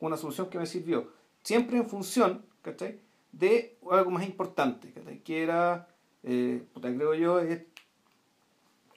una 0.00 0.16
solución 0.16 0.48
que 0.48 0.58
me 0.58 0.66
sirvió, 0.66 1.08
siempre 1.42 1.76
en 1.76 1.88
función, 1.88 2.44
¿cachai? 2.62 3.00
de 3.32 3.76
algo 3.90 4.10
más 4.10 4.24
importante, 4.24 4.92
¿cachai? 4.92 5.18
que 5.18 5.42
era, 5.42 5.88
eh, 6.22 6.62
puta, 6.72 6.92
creo 6.94 7.14
yo, 7.14 7.40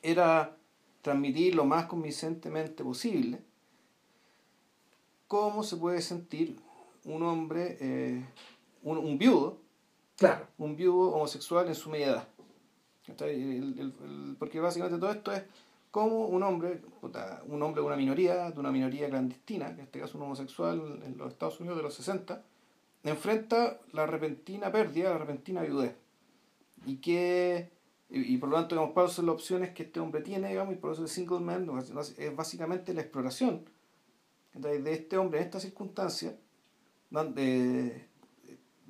era 0.01 0.58
transmitir 1.01 1.55
lo 1.55 1.65
más 1.65 1.86
convincentemente 1.86 2.84
posible 2.84 3.39
cómo 5.27 5.63
se 5.63 5.77
puede 5.77 6.01
sentir 6.01 6.60
un 7.05 7.24
hombre, 7.24 7.77
eh, 7.79 8.25
un 8.84 9.17
viudo, 9.17 9.62
Claro. 10.22 10.46
Un 10.60 10.75
viudo 10.75 11.13
homosexual 11.15 11.67
en 11.67 11.74
su 11.74 11.89
media 11.89 12.10
edad. 12.10 12.27
porque 14.38 14.60
básicamente 14.60 15.00
todo 15.00 15.10
esto 15.10 15.31
es 15.31 15.41
como 15.89 16.27
un 16.27 16.43
hombre, 16.43 16.79
un 17.48 17.63
hombre 17.63 17.81
de 17.81 17.88
una 17.88 17.96
minoría, 17.96 18.51
de 18.51 18.60
una 18.60 18.72
minoría 18.72 19.10
clandestina, 19.10 19.70
en 19.70 19.79
este 19.79 20.00
caso 20.00 20.20
un 20.20 20.25
homosexual 20.25 21.01
en 21.03 21.17
los 21.17 21.31
Estados 21.31 21.60
Unidos 21.60 21.77
de 21.77 21.84
los 21.84 21.96
60, 21.96 22.43
enfrenta 23.03 23.79
la 23.93 24.05
repentina 24.05 24.72
pérdida, 24.72 25.10
la 25.10 25.17
repentina 25.17 25.63
viudez. 25.63 25.96
Y 26.86 26.98
que, 26.98 27.72
y, 28.13 28.38
por 28.38 28.50
lo 28.50 28.58
tanto, 28.58 28.75
digamos, 28.75 28.94
cuáles 28.94 29.13
son 29.13 29.25
las 29.27 29.36
opciones 29.36 29.70
que 29.70 29.84
este 29.84 30.01
hombre 30.01 30.22
tiene, 30.22 30.50
digamos, 30.50 30.74
y 30.74 30.77
por 30.77 30.91
eso 30.91 31.01
el 31.01 31.08
single 31.08 31.39
man 31.39 31.65
es 32.18 32.36
básicamente 32.36 32.94
la 32.94 33.01
exploración. 33.01 33.63
De 34.53 34.91
este 34.91 35.18
hombre 35.18 35.39
en 35.39 35.46
esta 35.46 35.62
circunstancia, 35.62 36.36
donde 37.10 38.10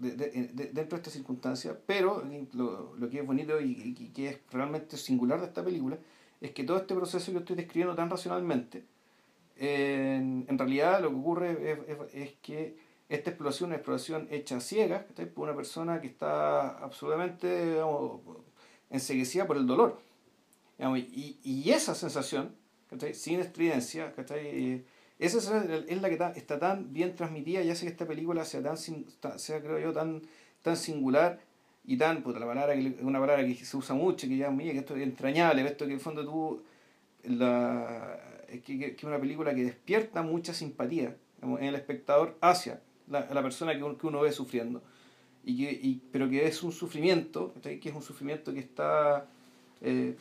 dentro 0.01 0.74
de 0.74 0.96
esta 0.96 1.12
circunstancia, 1.12 1.78
pero 1.86 2.24
lo, 2.54 2.96
lo 2.96 3.10
que 3.10 3.20
es 3.20 3.25
bonito 3.25 3.62
y, 3.62 4.12
que 4.13 4.30
es 4.30 4.40
realmente 4.51 4.98
singular 4.98 5.40
de 5.40 5.48
esta 5.48 5.63
película 5.63 6.00
es 6.40 6.51
que 6.51 6.63
todo 6.63 6.78
este 6.78 6.96
proceso 6.96 7.32
que 7.32 7.38
estoy 7.38 7.56
describiendo 7.56 7.94
tan 7.94 8.10
racionalmente, 8.10 8.86
en, 9.58 10.58
realidad 10.58 11.01
lo 11.01 11.10
que 11.10 11.16
ocurre 11.16 11.72
es, 11.72 12.13
es, 12.16 12.34
que 12.42 12.75
esta 13.10 13.30
exploración 13.30 13.70
es 13.70 13.74
una 13.74 13.75
exploración 13.75 14.28
hecha 14.32 14.60
ciega 14.60 15.06
por 15.36 15.44
una 15.48 15.56
persona 15.56 16.01
que 16.01 16.08
está 16.08 16.80
absolutamente 16.80 17.80
enseguecida 18.91 19.48
por 19.48 19.57
el 19.57 19.65
dolor. 19.65 20.00
y, 20.77 21.38
y 21.43 21.71
esa 21.71 21.95
sensación, 21.95 22.55
sin 23.13 23.39
estridencia, 23.39 24.13
esa 25.21 25.65
es 25.88 26.01
la 26.01 26.10
que 26.10 26.19
está, 26.36 26.60
tan 26.60 26.91
bien 26.91 27.15
transmitida 27.15 27.62
y 27.62 27.69
hace 27.69 27.86
que 27.86 27.91
esta 27.91 28.07
película 28.07 28.43
sea 28.43 28.62
tan, 28.62 28.77
sea, 28.77 29.62
creo 29.62 29.79
yo, 29.79 29.93
tan, 29.93 30.21
tan 30.62 30.75
singular 30.75 31.39
y 31.86 31.98
tan, 31.98 32.21
puta, 32.24 32.39
la 32.39 32.48
palabra 32.48 32.74
que, 32.74 32.98
una 33.01 33.19
palabra 33.19 33.45
que 33.45 33.55
se 33.55 33.77
usa 33.77 33.95
mucho, 33.95 34.27
que 34.27 34.38
ya, 34.38 34.50
mira, 34.50 34.74
que 34.74 34.79
esto 34.79 34.95
es 34.95 35.03
entrañable, 35.03 35.65
esto 35.65 35.86
que 35.86 35.91
en 35.91 35.98
el 35.98 36.00
fondo 36.00 36.25
tú, 36.25 36.63
la, 37.24 38.19
que, 38.65 38.95
es 38.98 39.03
una 39.03 39.19
película 39.19 39.53
que 39.53 39.63
despierta 39.63 40.21
mucha 40.21 40.53
simpatía 40.53 41.15
en 41.41 41.63
el 41.63 41.75
espectador 41.75 42.38
hacia 42.41 42.81
la, 43.07 43.27
la 43.31 43.43
persona 43.43 43.74
que, 43.74 43.79
que, 43.98 44.07
uno 44.07 44.21
ve 44.21 44.31
sufriendo. 44.31 44.81
Y 45.43 45.57
que, 45.57 45.71
y, 45.71 46.01
pero 46.12 46.29
que 46.29 46.45
es 46.45 46.62
un 46.63 46.71
sufrimiento, 46.71 47.53
que 47.62 47.81
es 47.83 47.95
un 47.95 48.03
sufrimiento 48.03 48.53
que 48.53 48.60
está 48.60 49.27
eh, 49.81 50.15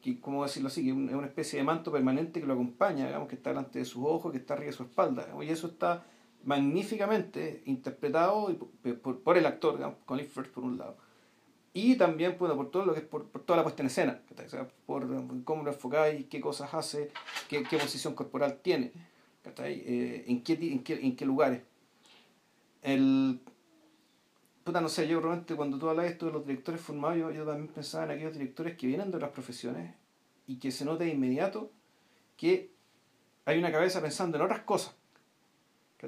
que, 0.00 0.18
¿cómo 0.20 0.44
decirlo 0.44 0.68
así? 0.68 0.82
Que 0.82 0.90
es 0.90 0.94
una 0.94 1.26
especie 1.26 1.58
de 1.58 1.64
manto 1.64 1.92
permanente 1.92 2.40
que 2.40 2.46
lo 2.46 2.54
acompaña, 2.54 3.06
digamos, 3.06 3.28
que 3.28 3.34
está 3.34 3.50
delante 3.50 3.78
de 3.78 3.84
sus 3.84 4.02
ojos, 4.04 4.32
que 4.32 4.38
está 4.38 4.54
arriba 4.54 4.70
de 4.70 4.76
su 4.76 4.84
espalda. 4.84 5.28
y 5.42 5.48
eso 5.48 5.66
está 5.66 6.04
magníficamente 6.44 7.62
interpretado 7.66 8.56
por, 9.02 9.20
por, 9.20 9.36
el 9.36 9.44
actor, 9.44 9.76
digamos, 9.76 9.98
Colin 10.06 10.26
Firth 10.26 10.50
por 10.50 10.64
un 10.64 10.78
lado. 10.78 10.96
Y 11.72 11.96
también 11.96 12.36
bueno, 12.38 12.56
por 12.56 12.70
todo 12.70 12.86
lo 12.86 12.94
que 12.94 13.00
es 13.00 13.06
por, 13.06 13.26
toda 13.26 13.58
la 13.58 13.62
puesta 13.62 13.82
en 13.82 13.86
escena, 13.86 14.22
o 14.44 14.48
sea, 14.48 14.66
por 14.86 15.06
cómo 15.44 15.62
lo 15.62 15.70
enfocáis, 15.70 16.26
qué 16.26 16.40
cosas 16.40 16.72
hace, 16.74 17.10
qué, 17.48 17.62
qué 17.62 17.76
posición 17.78 18.14
corporal 18.14 18.58
tiene, 18.62 18.92
eh, 19.58 20.24
en, 20.26 20.42
qué, 20.42 20.54
en, 20.54 20.82
qué, 20.82 20.94
en 20.94 21.14
qué 21.14 21.24
lugares. 21.24 21.62
El, 22.82 23.40
puta, 24.64 24.80
no 24.80 24.88
sé, 24.88 25.08
yo 25.08 25.20
realmente 25.20 25.54
cuando 25.54 25.78
tú 25.78 25.88
hablas 25.88 26.06
de 26.06 26.12
esto 26.12 26.26
de 26.26 26.32
los 26.32 26.46
directores 26.46 26.80
formados, 26.80 27.18
yo, 27.18 27.30
yo, 27.30 27.44
también 27.44 27.68
pensaba 27.68 28.04
en 28.04 28.12
aquellos 28.12 28.32
directores 28.32 28.76
que 28.76 28.86
vienen 28.86 29.10
de 29.10 29.16
otras 29.16 29.32
profesiones 29.32 29.94
y 30.46 30.58
que 30.58 30.70
se 30.70 30.84
nota 30.84 31.04
de 31.04 31.10
inmediato 31.10 31.70
que 32.36 32.70
hay 33.44 33.58
una 33.58 33.72
cabeza 33.72 34.00
pensando 34.00 34.36
en 34.36 34.44
otras 34.44 34.60
cosas 34.60 34.94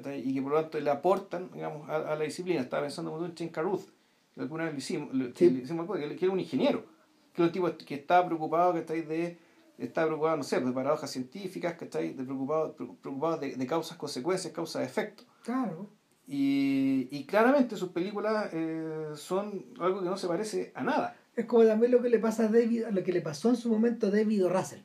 y 0.01 0.33
que 0.33 0.41
por 0.41 0.53
lo 0.53 0.61
tanto 0.61 0.79
le 0.79 0.89
aportan 0.89 1.51
digamos, 1.51 1.87
a, 1.89 2.15
la 2.15 2.23
disciplina. 2.23 2.61
Estaba 2.61 2.83
pensando 2.83 3.11
mucho 3.11 3.25
en 3.25 3.35
Chen 3.35 3.49
Caruth, 3.49 3.89
que 4.33 4.41
alguna 4.41 4.65
vez 4.65 4.73
lo 4.73 4.79
hicimos, 4.79 5.09
que, 5.33 6.25
era 6.25 6.31
un 6.31 6.39
ingeniero, 6.39 6.85
que 7.33 7.41
era 7.41 7.47
un 7.47 7.51
tipo 7.51 7.77
que 7.77 7.95
estaba 7.95 8.25
preocupado 8.25 8.73
que 8.73 8.79
está 8.79 8.93
de 8.93 9.37
estaba 9.77 10.07
preocupado, 10.07 10.37
no 10.37 10.43
sé, 10.43 10.59
de 10.59 10.71
paradojas 10.71 11.09
científicas, 11.09 11.75
que 11.75 11.85
está 11.85 11.99
de 11.99 12.13
preocupado, 12.13 12.75
preocupado 12.75 13.37
de, 13.37 13.55
de 13.55 13.67
causas, 13.67 13.97
consecuencias, 13.97 14.53
causas, 14.53 14.85
efectos. 14.85 15.25
Claro. 15.43 15.89
Y, 16.27 17.09
y 17.11 17.25
claramente 17.25 17.75
sus 17.75 17.89
películas 17.89 18.49
eh, 18.53 19.09
son 19.15 19.65
algo 19.79 20.01
que 20.01 20.09
no 20.09 20.17
se 20.17 20.27
parece 20.27 20.71
a 20.75 20.83
nada. 20.83 21.17
Es 21.35 21.45
como 21.45 21.65
también 21.65 21.91
lo 21.91 22.01
que 22.01 22.09
le 22.09 22.19
pasa 22.19 22.45
a 22.45 22.47
David, 22.47 22.85
lo 22.91 23.03
que 23.03 23.11
le 23.11 23.21
pasó 23.21 23.49
en 23.49 23.55
su 23.55 23.69
momento 23.69 24.07
a 24.07 24.11
David 24.11 24.45
Russell. 24.47 24.81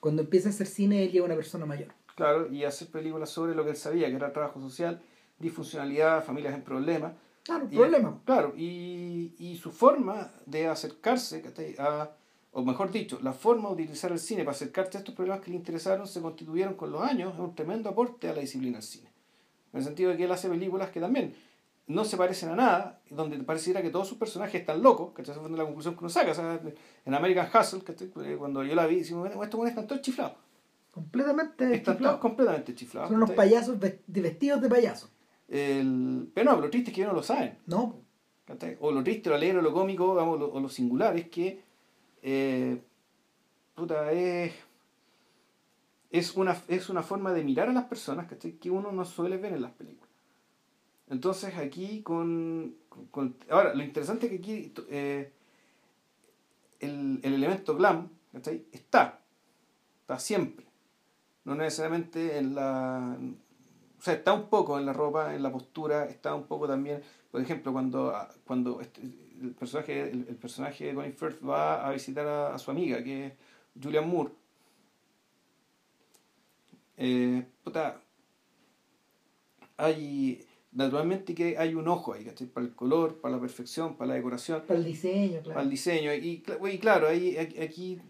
Cuando 0.00 0.22
empieza 0.22 0.48
a 0.48 0.52
hacer 0.52 0.66
cine, 0.66 1.04
él 1.04 1.12
lleva 1.12 1.26
una 1.26 1.36
persona 1.36 1.66
mayor. 1.66 1.88
Claro, 2.16 2.52
y 2.52 2.64
hacer 2.64 2.88
películas 2.88 3.30
sobre 3.30 3.54
lo 3.54 3.64
que 3.64 3.70
él 3.70 3.76
sabía, 3.76 4.08
que 4.08 4.16
era 4.16 4.32
trabajo 4.32 4.60
social, 4.60 5.00
disfuncionalidad, 5.38 6.24
familias 6.24 6.54
en 6.54 6.62
problemas. 6.62 7.12
Claro, 7.42 7.68
problemas. 7.68 8.14
Claro, 8.24 8.54
y, 8.56 9.34
y 9.38 9.56
su 9.56 9.70
forma 9.70 10.32
de 10.46 10.66
acercarse 10.66 11.42
a, 11.78 12.10
o 12.52 12.64
mejor 12.64 12.90
dicho, 12.90 13.18
la 13.22 13.32
forma 13.32 13.68
de 13.68 13.74
utilizar 13.74 14.12
el 14.12 14.18
cine 14.18 14.44
para 14.44 14.54
acercarse 14.54 14.96
a 14.96 15.00
estos 15.00 15.14
problemas 15.14 15.40
que 15.40 15.50
le 15.50 15.56
interesaron 15.56 16.06
se 16.06 16.22
constituyeron 16.22 16.74
con 16.74 16.90
los 16.90 17.02
años 17.02 17.34
en 17.34 17.40
un 17.40 17.54
tremendo 17.54 17.90
aporte 17.90 18.28
a 18.28 18.34
la 18.34 18.40
disciplina 18.40 18.78
del 18.78 18.82
cine. 18.82 19.13
En 19.74 19.78
el 19.78 19.84
sentido 19.84 20.10
de 20.10 20.16
que 20.16 20.24
él 20.24 20.32
hace 20.32 20.48
películas 20.48 20.88
que 20.88 21.00
también 21.00 21.34
no 21.86 22.06
se 22.06 22.16
parecen 22.16 22.48
a 22.48 22.56
nada, 22.56 23.00
donde 23.10 23.36
pareciera 23.44 23.82
que 23.82 23.90
todos 23.90 24.08
sus 24.08 24.16
personajes 24.16 24.58
están 24.58 24.82
locos, 24.82 25.12
que 25.14 25.20
esa 25.20 25.32
es 25.32 25.50
la 25.50 25.64
conclusión 25.64 25.94
que 25.94 26.00
uno 26.00 26.08
saca. 26.08 26.32
en 27.04 27.14
American 27.14 27.48
Hustle, 27.52 27.82
que 27.82 28.36
cuando 28.38 28.64
yo 28.64 28.74
la 28.74 28.86
vi, 28.86 29.00
decimos, 29.00 29.28
bueno, 29.28 29.44
estos 29.44 29.68
están 29.68 29.86
todos 29.86 30.00
chiflados. 30.00 30.36
Completamente 30.90 31.74
Están 31.74 31.98
todos 31.98 32.18
completamente 32.18 32.74
chiflados. 32.74 33.10
Son 33.10 33.16
unos 33.16 33.32
payasos 33.32 33.76
vestidos 34.06 34.62
de 34.62 34.68
payasos. 34.68 35.10
El... 35.48 36.30
Pero 36.32 36.52
no, 36.52 36.60
lo 36.60 36.70
triste 36.70 36.90
es 36.90 36.94
que 36.94 37.02
ellos 37.02 37.12
no 37.12 37.18
lo 37.18 37.22
saben. 37.22 37.58
No. 37.66 38.00
O 38.80 38.92
lo 38.92 39.02
triste, 39.02 39.28
lo 39.28 39.34
alegre, 39.34 39.60
lo 39.60 39.72
cómico, 39.72 40.12
o 40.12 40.60
lo 40.60 40.68
singular 40.68 41.16
es 41.16 41.28
que 41.28 41.62
eh, 42.26 42.80
puta, 43.74 44.10
es, 44.12 44.54
es, 46.14 46.36
una, 46.36 46.56
es 46.68 46.88
una 46.88 47.02
forma 47.02 47.32
de 47.32 47.42
mirar 47.42 47.68
a 47.68 47.72
las 47.72 47.86
personas 47.86 48.28
que 48.28 48.70
uno 48.70 48.92
no 48.92 49.04
suele 49.04 49.36
ver 49.36 49.52
en 49.52 49.62
las 49.62 49.72
películas. 49.72 50.10
Entonces 51.08 51.56
aquí 51.56 52.02
con, 52.02 52.76
ahora 53.50 53.74
lo 53.74 53.82
interesante 53.82 54.26
es 54.26 54.32
que 54.32 54.38
aquí 54.38 54.72
eh, 54.90 55.32
el, 56.78 57.18
el, 57.20 57.34
elemento 57.34 57.76
glam 57.76 58.10
está, 58.32 59.18
está 59.92 60.18
siempre. 60.18 60.66
No 61.44 61.56
necesariamente 61.56 62.38
en 62.38 62.54
la... 62.54 63.18
O 63.98 64.02
sea, 64.04 64.14
está 64.14 64.34
un 64.34 64.48
poco 64.48 64.78
en 64.78 64.86
la 64.86 64.92
ropa, 64.92 65.34
en 65.34 65.42
la 65.42 65.50
postura, 65.50 66.04
está 66.04 66.32
un 66.36 66.44
poco 66.44 66.68
también, 66.68 67.02
por 67.32 67.40
ejemplo, 67.40 67.72
cuando, 67.72 68.14
cuando 68.44 68.80
este, 68.80 69.02
el 69.02 69.54
personaje, 69.58 70.10
el, 70.10 70.36
personaje 70.36 70.84
de 70.84 70.94
Colin 70.94 71.14
Firth 71.14 71.44
va 71.44 71.88
a 71.88 71.90
visitar 71.90 72.26
a, 72.26 72.58
su 72.58 72.70
amiga, 72.70 73.02
que 73.02 73.26
es 73.26 73.32
Julian 73.82 74.08
Moore. 74.08 74.30
Eh, 76.96 77.44
puta, 77.62 78.00
hay 79.76 80.44
naturalmente 80.72 81.34
que 81.34 81.56
hay 81.56 81.74
un 81.74 81.88
ojo 81.88 82.12
ahí, 82.12 82.24
¿cachai? 82.24 82.46
Para 82.48 82.66
el 82.66 82.74
color, 82.74 83.20
para 83.20 83.36
la 83.36 83.40
perfección, 83.40 83.96
para 83.96 84.08
la 84.08 84.14
decoración. 84.14 84.62
Para 84.66 84.78
el 84.78 84.84
diseño, 84.84 85.40
claro. 85.40 85.54
Para 85.54 85.62
el 85.62 85.70
diseño. 85.70 86.12
Y, 86.14 86.42
y 86.72 86.78
claro, 86.78 87.08
ahí, 87.08 87.36
aquí, 87.36 88.00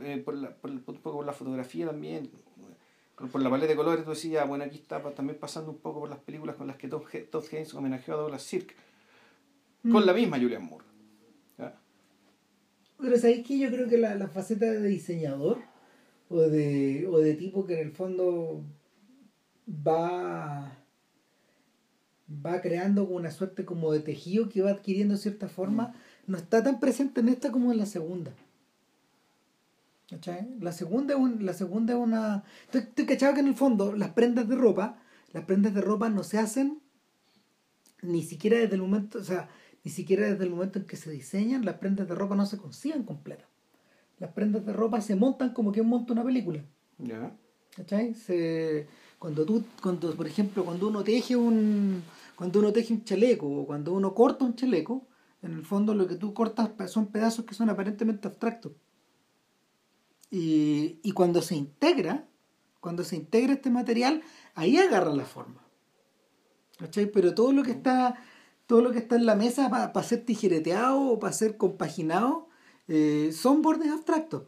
eh, 0.00 0.22
por, 0.24 0.34
la, 0.34 0.50
por, 0.50 0.70
un 0.70 0.80
poco 0.80 1.18
por 1.18 1.26
la 1.26 1.32
fotografía 1.32 1.86
también, 1.86 2.30
por 3.16 3.40
la 3.40 3.50
paleta 3.50 3.68
de 3.68 3.76
colores, 3.76 4.04
tú 4.04 4.10
decías, 4.10 4.46
bueno, 4.48 4.64
aquí 4.64 4.76
está 4.76 5.00
también 5.14 5.38
pasando 5.38 5.70
un 5.70 5.78
poco 5.78 6.00
por 6.00 6.10
las 6.10 6.18
películas 6.18 6.56
con 6.56 6.66
las 6.66 6.76
que 6.76 6.88
Todd, 6.88 7.04
Haynes 7.52 7.74
homenajeó 7.74 8.14
a 8.14 8.18
Douglas 8.18 8.42
Sirk 8.42 8.74
con 9.82 10.02
mm. 10.02 10.06
la 10.06 10.12
misma 10.12 10.38
Julian 10.38 10.64
Moore. 10.64 10.84
Pero 12.98 13.18
¿sabéis 13.18 13.46
que 13.46 13.58
yo 13.58 13.68
creo 13.68 13.86
que 13.88 13.98
la, 13.98 14.14
la, 14.14 14.26
faceta 14.26 14.64
de 14.64 14.88
diseñador 14.88 15.58
o 16.28 16.40
de, 16.40 17.06
o 17.08 17.18
de 17.18 17.34
tipo 17.34 17.66
que 17.66 17.80
en 17.80 17.88
el 17.88 17.92
fondo 17.92 18.64
va 19.68 20.76
va 22.28 22.60
creando 22.60 23.06
una 23.06 23.30
suerte 23.30 23.64
como 23.64 23.92
de 23.92 24.00
tejido 24.00 24.48
que 24.48 24.62
va 24.62 24.70
adquiriendo 24.70 25.16
cierta 25.16 25.48
forma, 25.48 25.88
mm. 25.88 26.32
no 26.32 26.38
está 26.38 26.62
tan 26.62 26.80
presente 26.80 27.20
en 27.20 27.28
esta 27.28 27.52
como 27.52 27.72
en 27.72 27.78
la 27.78 27.86
segunda. 27.86 28.32
¿Cachai? 30.08 30.48
La 30.60 30.72
segunda 30.72 31.14
es 31.14 31.20
un, 31.20 31.44
la 31.44 31.52
segunda 31.52 31.94
es 31.94 31.98
una. 31.98 32.44
Estoy, 32.72 33.06
cachado 33.06 33.34
que 33.34 33.40
en 33.40 33.48
el 33.48 33.56
fondo 33.56 33.92
las 33.92 34.10
prendas 34.10 34.48
de 34.48 34.54
ropa, 34.54 34.98
las 35.32 35.44
prendas 35.44 35.74
de 35.74 35.80
ropa 35.80 36.08
no 36.08 36.22
se 36.22 36.38
hacen 36.38 36.80
ni 38.02 38.22
siquiera 38.22 38.58
desde 38.58 38.76
el 38.76 38.82
momento, 38.82 39.18
o 39.18 39.24
sea, 39.24 39.48
ni 39.82 39.90
siquiera 39.90 40.30
desde 40.30 40.44
el 40.44 40.50
momento 40.50 40.78
en 40.78 40.86
que 40.86 40.96
se 40.96 41.10
diseñan, 41.10 41.64
las 41.64 41.76
prendas 41.76 42.06
de 42.08 42.14
ropa 42.14 42.36
no 42.36 42.46
se 42.46 42.56
consiguen 42.56 43.02
completas. 43.02 43.48
Las 44.18 44.32
prendas 44.32 44.64
de 44.64 44.72
ropa 44.72 45.00
se 45.00 45.14
montan 45.14 45.52
como 45.52 45.72
que 45.72 45.82
monta 45.82 46.12
una 46.12 46.24
película. 46.24 46.64
Ya. 46.98 47.36
¿Cachai? 47.76 48.14
Se, 48.14 48.86
cuando 49.18 49.44
tú, 49.44 49.64
cuando, 49.82 50.14
por 50.14 50.26
ejemplo, 50.26 50.64
cuando 50.64 50.88
uno 50.88 51.04
teje 51.04 51.36
un, 51.36 52.02
cuando 52.34 52.60
uno 52.60 52.72
teje 52.72 52.94
un 52.94 53.04
chaleco 53.04 53.46
o 53.46 53.66
cuando 53.66 53.92
uno 53.92 54.14
corta 54.14 54.44
un 54.44 54.54
chaleco, 54.54 55.06
en 55.42 55.52
el 55.52 55.64
fondo 55.64 55.94
lo 55.94 56.06
que 56.06 56.16
tú 56.16 56.32
cortas 56.32 56.70
son 56.90 57.06
pedazos 57.08 57.44
que 57.44 57.54
son 57.54 57.68
aparentemente 57.68 58.28
abstractos. 58.28 58.72
Y, 60.30 60.98
y 61.02 61.12
cuando 61.12 61.42
se 61.42 61.54
integra, 61.54 62.26
cuando 62.80 63.04
se 63.04 63.16
integra 63.16 63.52
este 63.52 63.70
material, 63.70 64.22
ahí 64.54 64.76
agarra 64.78 65.14
la 65.14 65.24
forma. 65.24 65.62
¿Cachai? 66.78 67.06
Pero 67.06 67.34
todo 67.34 67.52
lo 67.52 67.62
que 67.62 67.72
está, 67.72 68.16
todo 68.66 68.80
lo 68.80 68.92
que 68.92 68.98
está 68.98 69.16
en 69.16 69.26
la 69.26 69.34
mesa 69.34 69.70
para 69.70 70.06
ser 70.06 70.24
tijereteado 70.24 71.00
o 71.00 71.18
para 71.18 71.32
ser 71.32 71.56
compaginado, 71.56 72.45
eh, 72.88 73.30
son 73.32 73.62
bordes 73.62 73.90
abstractos. 73.90 74.44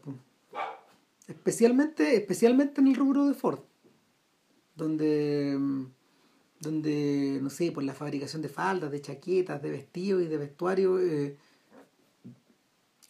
Especialmente, 1.27 2.15
especialmente 2.15 2.81
en 2.81 2.87
el 2.87 2.95
rubro 2.95 3.25
de 3.27 3.33
Ford. 3.33 3.59
Donde 4.75 5.57
donde, 6.59 7.39
no 7.41 7.49
sé, 7.49 7.71
por 7.71 7.83
la 7.83 7.93
fabricación 7.93 8.41
de 8.41 8.49
faldas, 8.49 8.91
de 8.91 9.01
chaquetas, 9.01 9.61
de 9.61 9.71
vestidos 9.71 10.23
y 10.23 10.27
de 10.27 10.37
vestuario, 10.37 10.99
eh, 10.99 11.37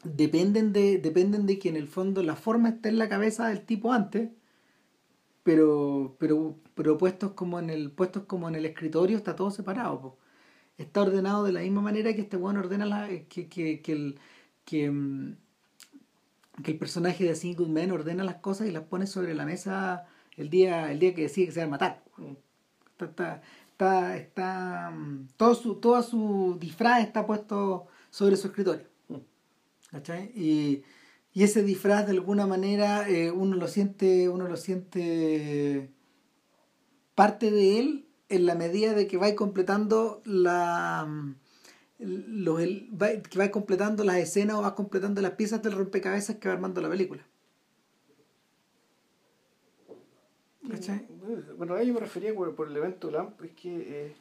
dependen, 0.04 0.72
de, 0.72 1.00
dependen 1.00 1.46
de 1.46 1.60
que 1.60 1.70
en 1.70 1.76
el 1.76 1.88
fondo 1.88 2.22
la 2.24 2.36
forma 2.36 2.70
esté 2.70 2.90
en 2.90 3.00
la 3.00 3.10
cabeza 3.10 3.48
del 3.48 3.66
tipo 3.66 3.92
antes, 3.92 4.30
pero, 5.44 6.16
pero, 6.20 6.56
pero 6.76 6.98
puestos 6.98 7.32
como 7.32 7.60
en 7.60 7.70
el, 7.70 7.92
puestos 7.92 8.24
como 8.26 8.48
en 8.50 8.56
el 8.56 8.66
escritorio 8.66 9.18
está 9.18 9.36
todo 9.36 9.52
separado. 9.52 10.18
Está 10.78 11.02
ordenado 11.02 11.44
de 11.44 11.52
la 11.52 11.62
misma 11.62 11.82
manera 11.82 12.14
que 12.14 12.22
este 12.22 12.38
bueno 12.38 12.60
ordena 12.60 12.86
la, 12.86 13.08
que, 13.30 13.50
que, 13.50 13.82
que 13.82 13.92
el 13.92 14.20
que, 14.70 14.92
mm, 14.92 15.38
que 16.64 16.72
el 16.72 16.78
personaje 16.78 17.24
de 17.26 17.36
Single 17.36 17.70
Man 17.70 17.92
ordena 17.92 18.24
las 18.24 18.36
cosas 18.36 18.68
y 18.68 18.72
las 18.72 18.84
pone 18.84 19.08
sobre 19.08 19.34
la 19.34 19.46
mesa 19.46 20.06
el 20.38 20.50
día, 20.50 20.92
el 20.92 21.00
día 21.00 21.14
que 21.16 21.24
decide 21.24 21.48
que 21.48 21.52
se 21.54 21.60
va 21.62 21.66
a 21.68 21.70
matar. 21.70 22.04
Mm 22.18 22.34
está, 23.06 23.42
está, 23.72 24.18
está, 24.18 24.92
mm, 24.92 25.30
todo 25.38 25.56
su, 25.56 25.76
toda 25.76 26.04
su 26.04 26.58
disfraz 26.60 27.04
está 27.04 27.26
puesto 27.26 27.88
sobre 28.10 28.38
su 28.38 28.48
escritorio. 28.48 28.88
¿Cachai? 29.92 30.32
Y, 30.36 30.84
y 31.34 31.44
ese 31.44 31.64
disfraz 31.64 32.06
de 32.06 32.12
alguna 32.12 32.46
manera 32.46 33.10
eh, 33.10 33.32
uno 33.32 33.56
lo 33.56 33.68
siente, 33.68 34.30
uno 34.30 34.48
lo 34.48 34.56
siente 34.56 35.90
parte 37.16 37.50
de 37.50 37.80
él 37.80 38.06
en 38.30 38.46
la 38.46 38.54
medida 38.54 38.94
de 38.94 39.08
que 39.08 39.18
va 39.18 39.34
completando 39.34 40.22
la 40.26 41.08
mm, 42.00 42.44
los, 42.44 42.60
que 43.30 43.40
va 43.40 43.52
completando 43.52 44.04
las 44.04 44.18
escenas 44.18 44.58
o 44.58 44.62
va 44.62 44.76
completando 44.76 45.22
las 45.22 45.32
piezas 45.32 45.62
del 45.62 45.74
rompecabezas 45.74 46.38
que 46.38 46.48
va 46.48 46.56
armando 46.56 46.82
la 46.82 46.90
película. 46.90 47.24
Bueno, 51.58 51.74
a 51.74 51.82
ello 51.82 51.94
me 51.94 52.00
refería 52.00 52.34
por, 52.34 52.68
el 52.68 52.78
evento 52.78 53.10
LAMP, 53.10 53.44
es 53.44 53.52
que, 53.52 54.06
eh, 54.08 54.16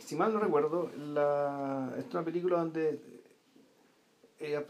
si 0.00 0.14
mal 0.14 0.32
no 0.32 0.40
recuerdo, 0.40 0.90
la, 0.96 1.94
es 1.98 2.04
una 2.12 2.24
película 2.24 2.58
donde, 2.58 3.00
eh, 4.40 4.66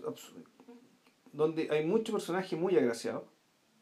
donde 1.33 1.69
hay 1.71 1.85
muchos 1.85 2.13
personajes 2.15 2.59
muy 2.59 2.77
agraciados, 2.77 3.25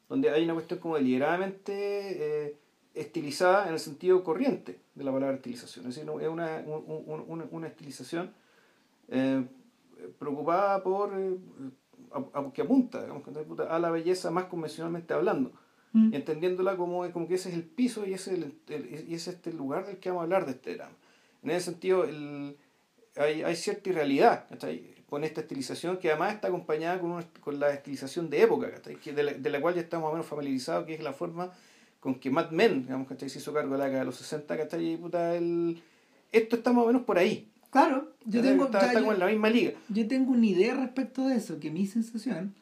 donde 0.09 0.31
hay 0.31 0.45
una 0.45 0.55
cuestión 0.55 0.81
como 0.81 0.97
deliberadamente 0.97 2.47
eh, 2.47 2.59
estilizada 2.97 3.67
en 3.69 3.75
el 3.75 3.79
sentido 3.79 4.25
corriente 4.25 4.81
de 4.95 5.05
la 5.05 5.13
palabra 5.13 5.37
estilización, 5.37 5.87
es 5.87 5.95
decir, 5.95 6.11
es 6.21 6.29
una, 6.29 6.65
una, 6.67 7.45
una 7.51 7.67
estilización 7.69 8.33
preocupada 10.19 10.83
por, 10.83 11.13
que 12.53 12.63
apunta 12.63 13.03
digamos, 13.03 13.23
a 13.69 13.79
la 13.79 13.91
belleza 13.91 14.31
más 14.31 14.47
convencionalmente 14.47 15.15
hablando 15.15 15.53
Mm. 15.97 16.13
entendiéndola 16.13 16.77
como, 16.77 17.11
como 17.11 17.27
que 17.27 17.37
ese 17.37 17.49
es 17.49 17.55
el 17.55 17.65
piso 17.65 18.05
y 18.05 18.13
ese 18.13 18.35
es, 18.35 18.41
el, 18.69 19.05
y 19.09 19.15
es 19.15 19.29
este 19.29 19.51
lugar 19.51 19.87
del 19.87 19.97
que 19.97 20.11
vamos 20.11 20.21
a 20.21 20.25
hablar 20.25 20.45
de 20.45 20.53
este 20.53 20.75
drama. 20.75 20.95
En 21.43 21.51
ese 21.51 21.71
sentido, 21.71 22.05
el, 22.05 22.59
hay, 23.17 23.43
hay 23.43 23.57
cierta 23.57 23.89
irrealidad 23.89 24.47
con 25.09 25.25
esta 25.25 25.41
estilización 25.41 25.97
que 25.97 26.11
además 26.11 26.35
está 26.35 26.49
acompañada 26.49 27.01
con, 27.01 27.25
con 27.41 27.59
la 27.59 27.71
estilización 27.71 28.29
de 28.29 28.43
época, 28.43 28.69
de, 28.69 29.23
la, 29.23 29.33
de 29.33 29.51
la 29.51 29.59
cual 29.59 29.75
ya 29.75 29.81
estamos 29.81 30.05
más 30.05 30.11
o 30.11 30.15
menos 30.17 30.27
familiarizados, 30.27 30.85
que 30.85 30.93
es 30.93 31.03
la 31.03 31.15
forma 31.15 31.53
con 32.01 32.17
que 32.17 32.31
Mad 32.31 32.51
Men 32.51 32.83
digamos, 32.83 33.09
se 33.19 33.27
hizo 33.27 33.53
cargo 33.53 33.73
de 33.73 33.79
la 33.79 33.85
década 33.85 34.01
de 34.01 34.07
los 34.07 34.17
60, 34.17 34.57
¿cachai? 34.57 34.97
Puta, 34.97 35.35
el, 35.35 35.83
esto 36.33 36.57
está 36.57 36.73
más 36.73 36.85
o 36.85 36.87
menos 36.89 37.03
por 37.03 37.19
ahí. 37.19 37.51
Claro, 37.71 38.13
yo 38.25 38.43
tengo, 38.43 38.67
está, 38.67 38.93
en 38.93 39.19
la 39.19 39.27
misma 39.27 39.51
liga. 39.51 39.73
Yo 39.89 40.07
tengo 40.07 40.33
una 40.33 40.47
idea 40.47 40.75
respecto 40.75 41.27
de 41.27 41.37
eso, 41.37 41.61
que 41.61 41.71
mi 41.71 41.87
sensación 41.87 42.55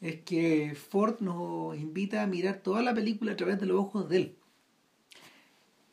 es 0.00 0.20
que 0.20 0.74
Ford 0.74 1.20
nos 1.20 1.76
invita 1.76 2.22
a 2.22 2.26
mirar 2.26 2.58
toda 2.58 2.82
la 2.82 2.94
película 2.94 3.32
a 3.32 3.36
través 3.36 3.58
de 3.58 3.66
los 3.66 3.78
ojos 3.78 4.08
de 4.08 4.16
él. 4.16 4.36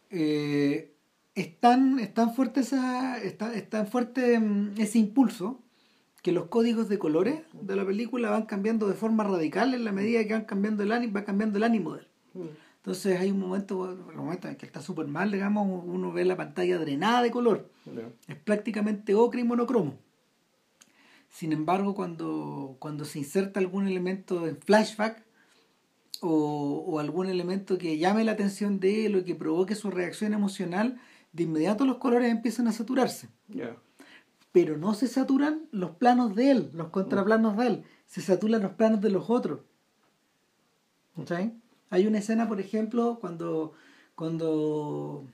Eh, 0.10 0.94
es, 1.34 1.60
tan, 1.60 1.98
fuerte 2.36 2.60
esa, 2.60 3.18
fuerte 3.90 4.38
mm, 4.38 4.74
ese 4.78 5.00
impulso 5.00 5.62
que 6.22 6.34
los 6.34 6.48
códigos 6.48 6.90
de 6.90 7.00
colores 7.00 7.42
de 7.54 7.76
la 7.76 7.86
película 7.86 8.30
van 8.30 8.46
cambiando 8.46 8.88
de 8.88 8.96
forma 8.96 9.24
radical 9.24 9.74
en 9.74 9.86
la 9.86 9.92
medida 9.92 10.26
que 10.26 10.34
van 10.34 10.46
cambiando 10.46 10.84
el 10.84 10.92
ánimo, 10.92 11.14
va 11.14 11.24
cambiando 11.24 11.58
el 11.58 11.64
ánimo 11.64 11.94
de 11.94 12.02
él. 12.02 12.08
Mm. 12.34 12.48
Entonces 12.82 13.20
hay 13.20 13.30
un 13.30 13.40
momento, 13.40 13.78
un 13.78 14.16
momento 14.16 14.48
en 14.48 14.56
que 14.56 14.66
está 14.66 14.82
súper 14.82 15.06
mal, 15.06 15.32
digamos, 15.32 15.84
uno 15.86 16.12
ve 16.12 16.26
la 16.26 16.36
pantalla 16.36 16.80
drenada 16.80 17.22
de 17.22 17.30
color. 17.30 17.70
Es 18.28 18.36
prácticamente 18.38 19.14
ocre 19.14 19.42
y 19.42 19.44
monocromo. 19.44 20.00
Sin 21.30 21.54
embargo, 21.54 21.94
cuando, 21.94 22.78
cuando 22.80 23.06
se 23.06 23.20
inserta 23.20 23.60
algún 23.60 23.88
elemento 23.88 24.48
en 24.48 24.58
flashback 24.58 25.24
o, 26.22 26.84
o, 26.88 26.98
algún 26.98 27.28
elemento 27.28 27.78
que 27.78 28.00
llame 28.00 28.24
la 28.24 28.32
atención 28.32 28.80
de 28.80 29.06
él 29.06 29.16
o 29.16 29.24
que 29.24 29.36
provoque 29.36 29.76
su 29.76 29.92
reacción 29.92 30.34
emocional, 30.34 31.00
de 31.34 31.44
inmediato 31.44 31.86
los 31.86 31.98
colores 31.98 32.32
empiezan 32.32 32.68
a 32.68 32.72
saturarse. 32.72 33.30
Pero 34.52 34.78
no 34.78 34.96
se 34.96 35.08
saturan 35.08 35.68
los 35.72 35.92
planos 35.92 36.36
de 36.36 36.50
él, 36.50 36.72
los 36.74 36.90
contraplanos 36.90 37.58
de 37.58 37.68
él, 37.68 37.84
se 38.08 38.22
saturan 38.22 38.64
los 38.64 38.72
planos 38.72 39.02
de 39.02 39.12
los 39.12 39.30
otros. 39.30 39.60
Hay 41.92 42.08
una 42.08 42.20
escena, 42.20 42.48
por 42.48 42.62
ejemplo, 42.62 43.18
cuando, 43.20 43.74
cuando, 44.16 45.28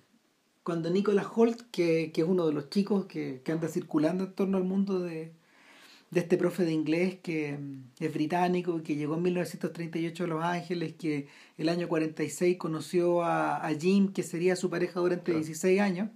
cuando 0.63 0.89
Nicholas 0.89 1.27
Holt, 1.33 1.61
que, 1.71 2.11
es 2.13 2.23
uno 2.23 2.47
de 2.47 2.53
los 2.53 2.71
chicos 2.71 3.05
que, 3.05 3.43
anda 3.47 3.67
circulando 3.67 4.23
en 4.23 4.33
torno 4.33 4.57
al 4.57 4.63
mundo 4.63 4.99
de, 4.99 5.33
este 6.11 6.35
profe 6.35 6.65
de 6.65 6.73
inglés 6.73 7.19
que 7.21 7.55
mm, 7.59 7.83
es 7.99 8.11
británico, 8.11 8.81
que 8.81 8.95
llegó 8.95 9.15
en 9.17 9.21
1938 9.21 10.23
a 10.23 10.27
Los 10.27 10.43
Ángeles, 10.43 10.95
que 10.95 11.27
el 11.59 11.69
año 11.69 11.87
46 11.87 12.57
conoció 12.57 13.23
a, 13.23 13.69
Jim, 13.79 14.11
que 14.11 14.23
sería 14.23 14.55
su 14.55 14.71
pareja 14.71 14.99
durante 14.99 15.33
16 15.33 15.79
años, 15.79 16.09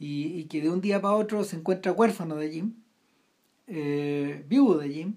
y, 0.00 0.44
que 0.46 0.60
de 0.60 0.70
un 0.70 0.80
día 0.80 1.00
para 1.00 1.14
otro 1.14 1.44
se 1.44 1.54
encuentra 1.54 1.92
huérfano 1.92 2.34
de 2.34 2.50
Jim, 2.50 2.74
eh, 3.68 4.44
viudo 4.48 4.78
de 4.78 4.88
Jim. 4.88 5.14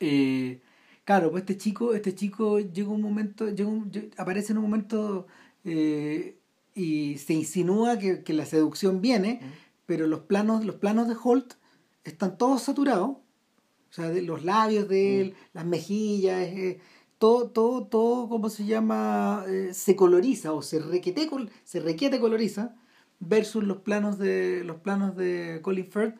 Eh, 0.00 0.60
Claro, 1.06 1.30
pues 1.30 1.42
este 1.42 1.56
chico, 1.56 1.94
este 1.94 2.16
chico 2.16 2.58
llega 2.58 2.88
un 2.90 3.00
momento, 3.00 3.48
llega 3.48 3.70
aparece 4.16 4.50
en 4.52 4.58
un 4.58 4.64
momento 4.64 5.28
eh, 5.64 6.36
y 6.74 7.18
se 7.18 7.32
insinúa 7.32 7.96
que, 7.96 8.24
la 8.32 8.44
seducción 8.44 9.00
viene, 9.00 9.40
pero 9.86 10.08
los 10.08 10.20
planos, 10.22 10.64
los 10.64 10.74
planos 10.76 11.06
de 11.06 11.14
Holt 11.22 11.54
están 12.02 12.36
todos 12.36 12.62
saturados. 12.64 13.10
O 13.10 13.92
sea, 13.92 14.08
de 14.10 14.20
los 14.22 14.44
labios 14.44 14.88
de 14.88 15.20
él, 15.20 15.34
las 15.52 15.64
mejillas, 15.64 16.40
eh, 16.40 16.80
todo, 17.18 17.50
todo, 17.50 17.86
todo, 17.86 18.28
¿cómo 18.28 18.50
se 18.50 18.64
llama? 18.66 19.44
Eh, 19.48 19.74
se 19.74 19.94
coloriza 19.94 20.52
o 20.54 20.60
se 20.62 20.80
requete, 20.80 21.30
se 21.62 21.80
requiete 21.80 22.18
coloriza 22.18 22.74
versus 23.20 23.62
los 23.62 23.78
planos 23.78 24.18
de 24.18 24.64
los 24.64 24.78
planos 24.80 25.16
de 25.16 25.60
Colin 25.62 25.86
Firth 25.86 26.16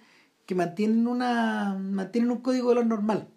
que 0.47 0.55
mantienen 0.55 1.09
una 1.09 1.75
mantienen 1.75 2.31
un 2.31 2.39
código 2.39 2.69
de 2.71 2.77
lo 2.77 2.85
normal 2.85 3.29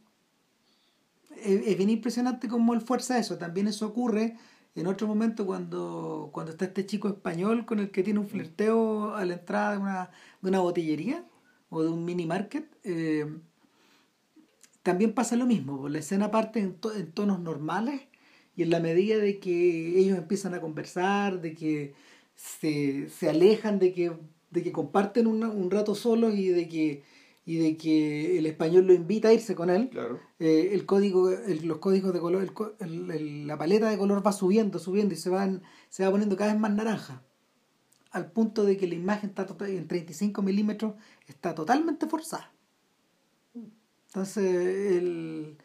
es, 1.43 1.77
bien 1.77 1.89
impresionante 1.89 2.47
cómo 2.47 2.73
él 2.73 2.81
fuerza 2.81 3.17
eso. 3.17 3.37
También 3.37 3.67
eso 3.67 3.87
ocurre 3.87 4.37
en 4.75 4.87
otro 4.87 5.07
momento 5.07 5.45
cuando, 5.45 6.29
cuando 6.31 6.51
está 6.51 6.65
este 6.65 6.85
chico 6.85 7.07
español 7.07 7.65
con 7.65 7.79
el 7.79 7.91
que 7.91 8.03
tiene 8.03 8.19
un 8.19 8.25
mm. 8.25 8.29
flirteo 8.29 9.15
a 9.15 9.25
la 9.25 9.33
entrada 9.33 9.71
de 9.73 9.77
una, 9.77 10.11
de 10.41 10.49
una 10.49 10.59
botillería 10.59 11.25
o 11.69 11.83
de 11.83 11.89
un 11.89 12.05
mini 12.05 12.25
market. 12.25 12.69
Eh, 12.83 13.25
también 14.83 15.13
pasa 15.13 15.35
lo 15.35 15.45
mismo, 15.45 15.89
la 15.89 15.99
escena 15.99 16.31
parte 16.31 16.59
en, 16.59 16.77
en, 16.95 17.11
tonos 17.11 17.39
normales 17.39 18.01
y 18.55 18.63
en 18.63 18.69
la 18.69 18.79
medida 18.79 19.17
de 19.17 19.39
que 19.39 19.99
ellos 19.99 20.17
empiezan 20.17 20.53
a 20.53 20.61
conversar, 20.61 21.41
de 21.41 21.53
que 21.53 21.93
se, 22.35 23.09
se 23.09 23.29
alejan, 23.29 23.77
de 23.79 23.93
que, 23.93 24.13
de 24.49 24.63
que 24.63 24.71
comparten 24.71 25.27
un 25.27 25.71
rato 25.71 25.95
solos 25.95 26.33
y 26.33 26.47
de 26.47 26.67
que 26.67 27.03
y 27.49 27.57
de 27.57 27.77
que 27.77 28.37
el 28.37 28.45
español 28.45 28.85
lo 28.85 28.93
invita 28.93 29.29
a 29.29 29.33
irse 29.33 29.55
con 29.55 29.71
él, 29.71 29.89
eh, 30.37 30.69
el 30.71 30.85
código, 30.85 31.31
los 31.63 31.79
códigos 31.79 32.13
de 32.13 32.19
color, 32.19 32.53
la 32.77 33.57
paleta 33.57 33.89
de 33.89 33.97
color 33.97 34.23
va 34.23 34.31
subiendo, 34.33 34.77
subiendo 34.77 35.15
y 35.15 35.17
se, 35.17 35.31
van, 35.31 35.63
se 35.89 36.05
va 36.05 36.11
poniendo 36.11 36.37
cada 36.37 36.53
vez 36.53 36.61
más 36.61 36.71
naranja, 36.71 37.23
al 38.11 38.31
punto 38.31 38.65
de 38.65 38.77
que 38.77 38.87
la 38.87 38.93
imagen 38.93 39.31
está 39.31 39.47
en 39.65 39.87
35 39.87 40.43
milímetros 40.43 40.93
está 41.25 41.55
totalmente 41.55 42.05
forzada. 42.05 42.53
Entonces, 43.55 44.45
el, 44.97 45.57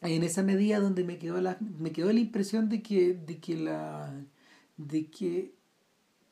en 0.00 0.22
esa 0.22 0.42
medida 0.42 0.80
donde 0.80 1.04
me 1.04 1.18
quedó 1.18 1.38
la, 1.42 1.58
me 1.60 1.92
quedó 1.92 2.10
la 2.14 2.20
impresión 2.20 2.70
de 2.70 2.80
que, 2.80 3.12
de 3.12 3.40
que 3.40 3.56
la 3.56 4.24
de 4.78 5.10
que 5.10 5.52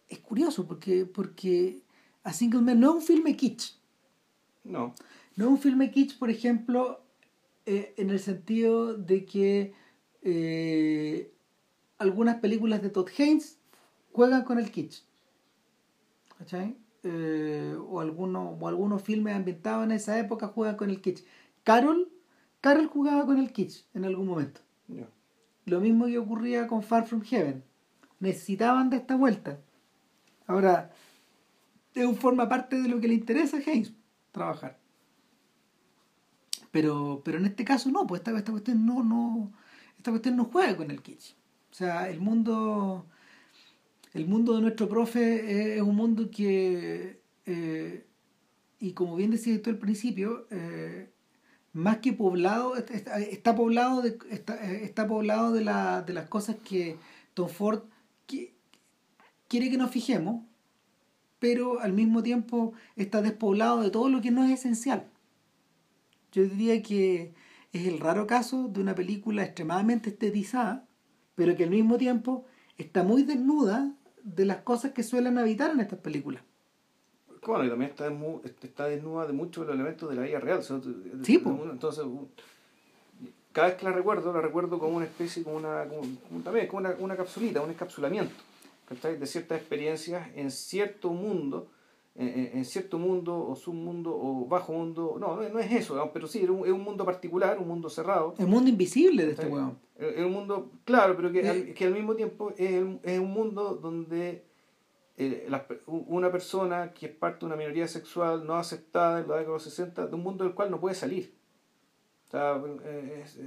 es 0.09 0.19
curioso 0.21 0.67
porque 0.67 1.05
porque 1.05 1.83
A 2.23 2.33
Single 2.33 2.63
Man 2.63 2.81
no 2.81 2.89
es 2.89 2.95
un 2.95 3.03
filme 3.03 3.37
kitsch 3.37 3.84
no. 4.64 4.94
No 5.37 5.44
es 5.44 5.50
un 5.50 5.59
filme 5.59 5.90
kitsch, 5.90 6.18
por 6.18 6.31
ejemplo, 6.31 7.05
eh, 7.66 7.94
en 7.96 8.11
el 8.11 8.20
sentido 8.20 8.94
de 8.94 9.24
que 9.24 9.74
eh, 10.22 11.33
algunas 11.98 12.37
películas 12.37 12.83
de 12.83 12.90
Todd 12.90 13.09
Haynes 13.18 13.59
juegan 14.12 14.44
con 14.44 14.59
el 14.59 14.70
kitsch. 14.70 15.03
¿Cachai? 16.38 16.77
Eh, 17.03 17.77
o, 17.88 18.00
algunos, 18.00 18.57
o 18.61 18.68
algunos 18.68 19.03
filmes 19.03 19.35
ambientados 19.35 19.85
en 19.85 19.92
esa 19.92 20.18
época 20.18 20.48
juegan 20.48 20.77
con 20.77 20.90
el 20.90 21.00
kitsch. 21.00 21.24
Carol, 21.62 22.11
Carol 22.61 22.87
jugaba 22.87 23.27
con 23.27 23.38
el 23.38 23.53
kitsch 23.53 23.85
en 23.94 24.05
algún 24.05 24.27
momento. 24.27 24.61
Lo 25.66 25.81
mismo 25.81 26.07
que 26.07 26.18
ocurría 26.18 26.66
con 26.66 26.83
Far 26.83 27.07
From 27.07 27.22
Heaven. 27.22 27.64
Necesitaban 28.20 28.90
de 28.90 28.98
esta 28.98 29.16
vuelta. 29.16 29.59
Ahora, 30.46 30.90
es 31.94 32.05
un 32.05 32.16
forma 32.16 32.48
parte 32.48 32.81
de 32.81 32.88
lo 32.88 33.00
que 33.00 33.09
le 33.09 33.14
interesa 33.14 33.57
a 33.57 33.61
Haynes 33.61 33.92
trabajar. 34.35 34.77
Pero, 36.70 37.23
pero 37.25 37.38
en 37.38 37.47
este 37.47 37.64
caso 37.64 37.90
no, 37.90 38.07
pues 38.07 38.20
esta, 38.20 38.37
esta 38.37 38.53
cuestión 38.53 38.85
no, 38.85 39.03
no, 39.03 39.53
esta 39.97 40.11
cuestión 40.11 40.37
no 40.37 40.47
juega 40.47 40.77
con 40.77 40.90
el 40.90 41.01
kitsch. 41.01 41.35
O 41.70 41.75
sea, 41.75 42.11
el 42.11 42.20
mundo, 42.20 43.07
el 44.12 44.27
mundo 44.27 44.57
de 44.57 44.62
nuestro 44.62 44.88
profe 44.88 45.77
es, 45.77 45.83
un 45.83 45.97
mundo 45.97 46.31
que, 46.31 47.20
eh, 47.47 48.07
y 48.81 48.92
como 48.92 49.16
bien 49.16 49.31
decía 49.31 49.62
tú 49.62 49.70
al 49.70 49.79
principio, 49.79 50.47
eh, 50.51 51.11
más 51.73 51.99
que 51.99 52.12
poblado, 52.12 52.77
está, 52.77 53.55
poblado 53.55 54.03
de, 54.03 54.18
está, 54.83 55.07
poblado 55.07 55.53
de, 55.53 55.62
la, 55.62 56.03
de 56.03 56.12
las 56.12 56.29
cosas 56.29 56.57
que 56.57 56.97
Tom 57.35 57.49
Ford 57.49 57.83
quiere 58.27 59.70
que 59.70 59.79
nos 59.79 59.90
fijemos, 59.90 60.44
pero 61.45 61.79
al 61.81 61.93
mismo 61.93 62.23
tiempo 62.23 62.73
está 62.97 63.21
despoblado 63.21 63.83
de 63.83 63.91
todo 63.91 64.09
lo 64.09 64.23
que 64.23 64.31
no 64.31 64.45
es 64.45 64.51
esencial. 64.51 65.05
Yo 66.33 66.45
diría 66.45 66.83
que 66.83 67.35
es 67.71 67.87
el 67.87 68.01
raro 68.01 68.27
caso 68.27 68.69
de 68.69 68.81
una 68.81 68.95
película 68.95 69.45
extremadamente 69.45 70.09
estetizada, 70.09 70.87
pero 71.35 71.55
que 71.55 71.65
al 71.65 71.69
mismo 71.69 71.99
tiempo 71.99 72.47
está 72.79 73.03
muy 73.03 73.25
desnuda 73.25 73.93
de 74.23 74.47
las 74.47 74.63
cosas 74.63 74.93
que 74.93 75.03
suelen 75.03 75.37
habitar 75.37 75.73
en 75.73 75.81
estas 75.81 75.99
películas. 75.99 76.43
Bueno, 77.47 77.67
y 77.67 77.69
también 77.69 77.91
está, 77.91 78.11
está 78.63 78.87
desnuda 78.87 79.27
de 79.27 79.35
muchos 79.35 79.67
de 79.67 79.73
los 79.75 79.75
elementos 79.75 80.09
de 80.09 80.17
la 80.17 80.23
vida 80.23 80.41
real. 80.41 80.63
Sí, 80.63 81.37
pues. 81.37 81.57
Entonces, 81.71 82.07
cada 83.53 83.69
vez 83.69 83.77
que 83.77 83.85
la 83.85 83.93
recuerdo, 83.93 84.33
la 84.33 84.41
recuerdo 84.41 84.79
como 84.79 84.97
una 84.97 85.05
especie, 85.05 85.43
como 85.43 85.57
una, 85.57 85.85
también 86.43 86.69
como 86.69 86.79
una, 86.79 86.95
una 86.99 87.17
capsulita, 87.17 87.61
un 87.61 87.69
encapsulamiento 87.69 88.35
de 88.88 89.27
ciertas 89.27 89.59
experiencias 89.59 90.29
en 90.35 90.51
cierto 90.51 91.11
mundo, 91.11 91.70
en, 92.14 92.64
cierto 92.64 92.99
mundo 92.99 93.47
o 93.49 93.57
submundo 93.57 94.14
o 94.14 94.47
bajo 94.47 94.73
mundo. 94.73 95.16
No, 95.18 95.37
no 95.37 95.59
es 95.59 95.73
eso, 95.73 96.11
pero 96.12 96.27
sí, 96.27 96.40
es 96.42 96.49
un, 96.49 96.81
mundo 96.83 97.05
particular, 97.05 97.59
un 97.59 97.68
mundo 97.68 97.88
cerrado. 97.88 98.35
El 98.38 98.47
mundo 98.47 98.70
invisible 98.70 99.27
de 99.27 99.33
este 99.33 99.47
weón. 99.47 99.79
Es 99.99 100.25
un 100.25 100.33
mundo, 100.33 100.73
claro, 100.85 101.16
pero 101.16 101.31
que, 101.33 101.49
al, 101.49 101.75
que 101.75 101.85
al 101.85 101.92
mismo 101.92 102.14
tiempo 102.14 102.53
es, 102.57 102.85
es 103.03 103.18
un 103.18 103.31
mundo 103.31 103.75
donde 103.75 104.44
eh, 105.16 105.49
una 105.87 106.33
persona 106.33 106.92
que 106.92 107.07
es 107.07 107.12
parte 107.12 107.40
de 107.40 107.47
una 107.47 107.57
minoría 107.57 107.87
sexual 107.87 108.44
no 108.44 108.57
aceptada 108.57 109.20
en 109.20 109.29
la 109.29 109.37
década 109.37 109.42
de 109.42 109.53
los 109.53 109.62
60, 109.62 110.07
de 110.09 110.14
un 110.14 110.23
mundo 110.23 110.44
del 110.44 110.55
cual 110.55 110.70
no 110.70 110.81
puede 110.81 110.97
salir. 110.97 111.33
O 112.27 112.31
sea, 112.31 112.61
es, 113.23 113.38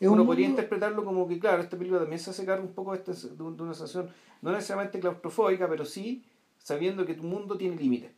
uno 0.00 0.26
podría 0.26 0.48
interpretarlo 0.48 1.04
como 1.04 1.26
que, 1.28 1.38
claro, 1.38 1.62
esta 1.62 1.76
película 1.76 2.00
también 2.00 2.18
se 2.18 2.30
hace 2.30 2.44
cargo 2.44 2.66
un 2.66 2.74
poco 2.74 2.92
de, 2.92 2.98
este, 2.98 3.28
de, 3.28 3.42
una 3.42 3.74
sensación, 3.74 4.10
no 4.42 4.52
necesariamente 4.52 5.00
claustrofóbica, 5.00 5.68
pero 5.68 5.84
sí 5.84 6.24
sabiendo 6.58 7.04
que 7.04 7.14
tu 7.14 7.22
mundo 7.22 7.56
tiene 7.56 7.76
límites. 7.76 8.10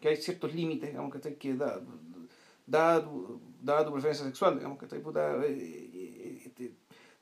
Que 0.00 0.08
hay 0.08 0.16
ciertos 0.16 0.54
límites, 0.54 0.90
digamos, 0.90 1.12
que 1.38 1.54
da, 1.54 1.80
da, 2.66 3.02
tu, 3.02 3.40
da 3.60 3.84
tu 3.84 3.92
preferencia 3.92 4.24
sexual, 4.24 4.56
digamos, 4.56 4.78
que 4.78 4.86
puta, 5.00 5.44
eh, 5.44 5.46
eh, 5.48 6.42
este, 6.46 6.72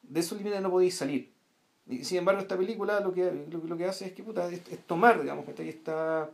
de 0.03 0.21
esos 0.21 0.37
límites 0.37 0.61
no 0.61 0.71
podéis 0.71 0.95
salir. 0.95 1.33
Y, 1.87 2.05
sin 2.05 2.19
embargo, 2.19 2.43
esta 2.43 2.57
película 2.57 3.01
lo 3.01 3.13
que, 3.13 3.31
lo, 3.51 3.77
que 3.77 3.87
hace 3.87 4.07
es 4.07 4.13
que 4.13 4.23
puta, 4.23 4.51
es, 4.51 4.63
tomar, 4.87 5.23
digamos, 5.23 5.47
que 5.47 5.69
está, 5.69 6.31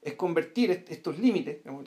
es 0.00 0.14
convertir 0.14 0.84
estos 0.88 1.18
límites, 1.18 1.58
digamos, 1.64 1.84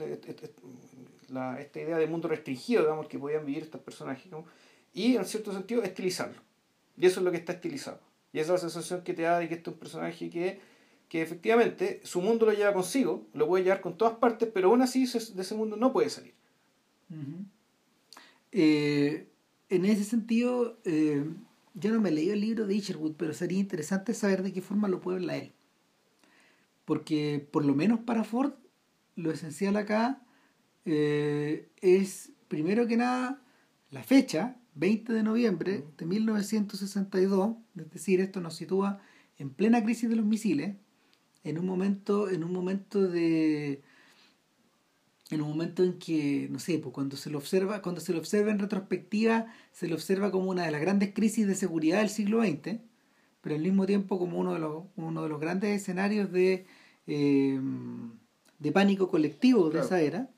la, 1.29 1.59
esta 1.61 1.79
idea 1.79 1.97
de 1.97 2.07
mundo 2.07 2.27
restringido, 2.27 2.81
digamos, 2.81 3.07
que 3.07 3.17
podían 3.17 3.45
vivir 3.45 3.63
estos 3.63 3.81
personajes, 3.81 4.25
digamos, 4.25 4.49
y 4.93 5.15
en 5.15 5.25
cierto 5.25 5.53
sentido 5.53 5.83
estilizarlo. 5.83 6.41
Y 6.97 7.05
eso 7.05 7.19
es 7.19 7.23
lo 7.23 7.31
que 7.31 7.37
está 7.37 7.53
estilizado. 7.53 7.99
Y 8.33 8.39
esa 8.39 8.55
es 8.55 8.63
la 8.63 8.69
sensación 8.69 9.03
que 9.03 9.13
te 9.13 9.23
da 9.23 9.39
de 9.39 9.47
que 9.47 9.55
este 9.55 9.69
es 9.69 9.73
un 9.73 9.79
personaje 9.79 10.29
que, 10.29 10.59
que 11.09 11.21
efectivamente 11.21 12.01
su 12.03 12.21
mundo 12.21 12.45
lo 12.45 12.53
lleva 12.53 12.73
consigo, 12.73 13.27
lo 13.33 13.47
puede 13.47 13.63
llevar 13.63 13.81
con 13.81 13.97
todas 13.97 14.15
partes, 14.17 14.49
pero 14.53 14.69
aún 14.69 14.81
así 14.81 15.05
de 15.05 15.41
ese 15.41 15.55
mundo 15.55 15.77
no 15.77 15.93
puede 15.93 16.09
salir. 16.09 16.33
Eh, 18.51 19.27
en 19.69 19.85
ese 19.85 20.03
sentido, 20.03 20.79
eh, 20.85 21.23
yo 21.73 21.91
no 21.91 22.01
me 22.01 22.11
leí 22.11 22.29
el 22.29 22.41
libro 22.41 22.65
de 22.65 22.75
Isherwood, 22.75 23.15
pero 23.17 23.33
sería 23.33 23.59
interesante 23.59 24.13
saber 24.13 24.43
de 24.43 24.53
qué 24.53 24.61
forma 24.61 24.87
lo 24.87 25.01
puede 25.01 25.19
leer. 25.19 25.51
Porque 26.85 27.47
por 27.51 27.65
lo 27.65 27.75
menos 27.75 27.99
para 27.99 28.23
Ford, 28.23 28.53
lo 29.15 29.31
esencial 29.31 29.75
acá 29.75 30.21
eh, 30.85 31.69
es, 31.81 32.31
primero 32.47 32.87
que 32.87 32.97
nada, 32.97 33.41
la 33.91 34.03
fecha, 34.03 34.57
20 34.77 35.13
de 35.13 35.23
noviembre 35.23 35.85
de 35.97 36.05
1962, 36.05 37.55
es 37.77 37.91
decir, 37.91 38.21
esto 38.21 38.41
nos 38.41 38.55
sitúa 38.55 38.99
en 39.37 39.49
plena 39.49 39.83
crisis 39.83 40.09
de 40.09 40.15
los 40.15 40.25
misiles, 40.25 40.75
en 41.43 41.59
un 41.59 41.65
momento, 41.65 42.29
en 42.29 42.43
un 42.43 42.51
momento 42.51 43.07
de, 43.07 43.81
en 45.29 45.41
un 45.41 45.49
momento 45.49 45.83
en 45.83 45.97
que, 45.97 46.47
no 46.49 46.59
sé, 46.59 46.79
pues 46.79 46.93
cuando 46.93 47.17
se 47.17 47.29
lo 47.29 47.37
observa, 47.37 47.81
cuando 47.81 48.01
se 48.01 48.13
lo 48.13 48.19
observa 48.19 48.51
en 48.51 48.59
retrospectiva, 48.59 49.47
se 49.71 49.87
lo 49.87 49.95
observa 49.95 50.31
como 50.31 50.49
una 50.49 50.65
de 50.65 50.71
las 50.71 50.81
grandes 50.81 51.13
crisis 51.13 51.47
de 51.47 51.55
seguridad 51.55 51.99
del 51.99 52.09
siglo 52.09 52.41
XX, 52.41 52.79
pero 53.41 53.55
al 53.55 53.61
mismo 53.61 53.85
tiempo 53.85 54.19
como 54.19 54.39
uno 54.39 54.53
de 54.53 54.59
los, 54.59 54.83
uno 54.95 55.23
de 55.23 55.29
los 55.29 55.39
grandes 55.39 55.81
escenarios 55.81 56.31
de, 56.31 56.65
eh, 57.07 57.59
de 58.59 58.71
pánico 58.71 59.09
colectivo 59.09 59.69
de 59.69 59.79
esa 59.79 60.01
era, 60.01 60.29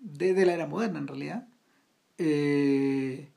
de, 0.00 0.46
la 0.46 0.54
era 0.54 0.66
moderna 0.66 0.98
en 0.98 1.06
realidad. 1.06 1.48
Eh, 2.18 3.30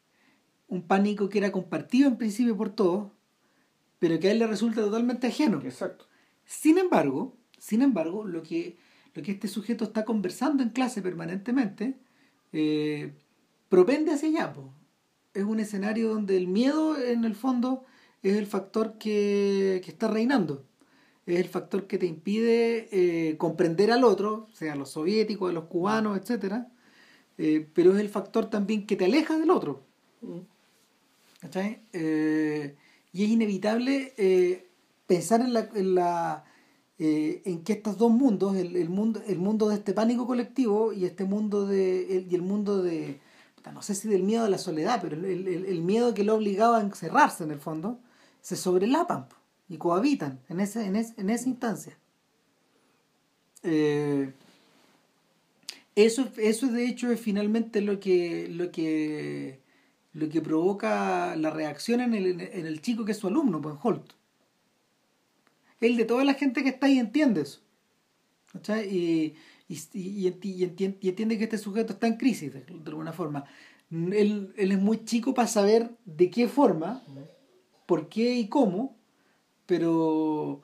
un 0.67 0.83
pánico 0.87 1.29
que 1.29 1.37
era 1.37 1.51
compartido 1.51 2.07
en 2.07 2.17
principio 2.17 2.57
por 2.57 2.69
todos, 2.69 3.11
pero 3.99 4.19
que 4.19 4.27
a 4.27 4.31
él 4.31 4.39
le 4.39 4.47
resulta 4.47 4.81
totalmente 4.81 5.27
ajeno. 5.27 5.61
Exacto. 5.63 6.05
Sin 6.45 6.77
embargo, 6.77 7.37
sin 7.57 7.81
embargo, 7.81 8.25
lo 8.25 8.43
que, 8.43 8.77
lo 9.13 9.23
que 9.23 9.31
este 9.31 9.47
sujeto 9.47 9.85
está 9.85 10.05
conversando 10.05 10.63
en 10.63 10.69
clase 10.69 11.01
permanentemente 11.01 11.97
eh, 12.53 13.13
propende 13.69 14.13
hacia 14.13 14.29
allá. 14.29 14.53
Es 15.33 15.43
un 15.43 15.59
escenario 15.59 16.09
donde 16.09 16.37
el 16.37 16.47
miedo, 16.47 16.97
en 16.97 17.25
el 17.25 17.35
fondo, 17.35 17.85
es 18.23 18.37
el 18.37 18.47
factor 18.47 18.97
que, 18.97 19.77
está 19.85 20.07
reinando. 20.07 20.65
Es 21.25 21.39
el 21.39 21.49
factor 21.49 21.87
que 21.87 21.97
te 21.97 22.05
impide 22.05 22.87
eh, 22.91 23.37
comprender 23.37 23.91
al 23.91 24.03
otro, 24.03 24.47
sea 24.53 24.75
los 24.75 24.91
soviéticos, 24.91 25.53
los 25.53 25.65
cubanos, 25.65 26.17
etc. 26.17 26.67
Eh, 27.37 27.67
pero 27.73 27.93
es 27.93 27.99
el 27.99 28.09
factor 28.09 28.49
también 28.49 28.85
que 28.85 28.95
te 28.95 29.05
aleja 29.05 29.37
del 29.37 29.51
otro. 29.51 29.83
Mm. 30.21 30.39
Eh, 31.93 32.75
y 33.13 33.23
es 33.23 33.29
inevitable 33.29 34.13
eh, 34.17 34.67
pensar 35.05 35.41
en 35.41 35.53
la, 35.53 35.69
en, 35.73 35.95
la 35.95 36.43
eh, 36.99 37.41
en 37.45 37.63
que 37.63 37.73
estos 37.73 37.97
dos 37.97 38.11
mundos, 38.11 38.55
el, 38.55 38.89
mundo, 38.89 39.21
el 39.27 39.39
mundo 39.39 39.69
de 39.69 39.75
este 39.75 39.93
pánico 39.93 40.25
colectivo 40.27 40.93
y 40.93 41.05
este 41.05 41.25
mundo 41.25 41.65
de 41.65 42.17
el, 42.17 42.31
y 42.31 42.35
el 42.35 42.41
mundo 42.41 42.81
de 42.81 43.19
no 43.73 43.81
sé 43.81 43.95
si 43.95 44.07
del 44.07 44.23
miedo 44.23 44.45
a 44.45 44.49
la 44.49 44.57
soledad, 44.57 44.99
pero 45.01 45.17
el, 45.17 45.81
miedo 45.81 46.13
que 46.13 46.23
lo 46.23 46.35
obligaba 46.35 46.77
a 46.77 46.81
encerrarse 46.81 47.43
en 47.43 47.51
el 47.51 47.59
fondo, 47.59 47.99
se 48.41 48.55
sobrelapan 48.55 49.27
y 49.67 49.75
cohabitan 49.75 50.39
en, 50.47 50.61
ese, 50.61 50.85
en, 50.85 50.95
en 50.95 51.29
esa 51.29 51.49
instancia. 51.49 51.97
Eso, 56.05 56.29
eso 56.37 56.67
de 56.67 56.85
hecho 56.85 57.11
es 57.11 57.19
finalmente 57.19 57.81
lo 57.81 57.99
que, 57.99 58.47
lo 58.49 58.71
que 58.71 59.61
lo 60.13 60.29
que 60.29 60.41
provoca 60.41 61.35
la 61.35 61.51
reacción 61.51 62.01
en 62.01 62.13
el, 62.15 62.41
en 62.41 62.65
el 62.65 62.81
chico 62.81 63.05
que 63.05 63.11
es 63.11 63.17
su 63.19 63.27
alumno, 63.27 63.61
pues 63.61 63.75
Holt. 63.81 64.13
Él 65.79 65.95
de 65.95 66.05
toda 66.05 66.23
la 66.23 66.33
gente 66.33 66.63
que 66.63 66.69
está 66.69 66.87
ahí 66.87 66.97
entiende 66.97 67.41
eso. 67.41 67.61
Y, 68.89 69.35
y, 69.67 69.79
y, 69.93 70.27
entiende, 70.27 71.37
que 71.37 71.43
este 71.43 71.59
sujeto 71.59 71.93
está 71.93 72.07
en 72.07 72.17
crisis 72.17 72.51
de, 72.51 72.65
alguna 72.87 73.13
forma. 73.13 73.45
Él, 73.91 74.53
él, 74.57 74.71
es 74.71 74.79
muy 74.79 75.05
chico 75.05 75.35
para 75.35 75.47
saber 75.47 75.91
de 76.05 76.31
qué 76.31 76.47
forma, 76.47 77.03
por 77.85 78.09
qué 78.09 78.35
y 78.35 78.47
cómo, 78.47 78.97
pero, 79.67 80.61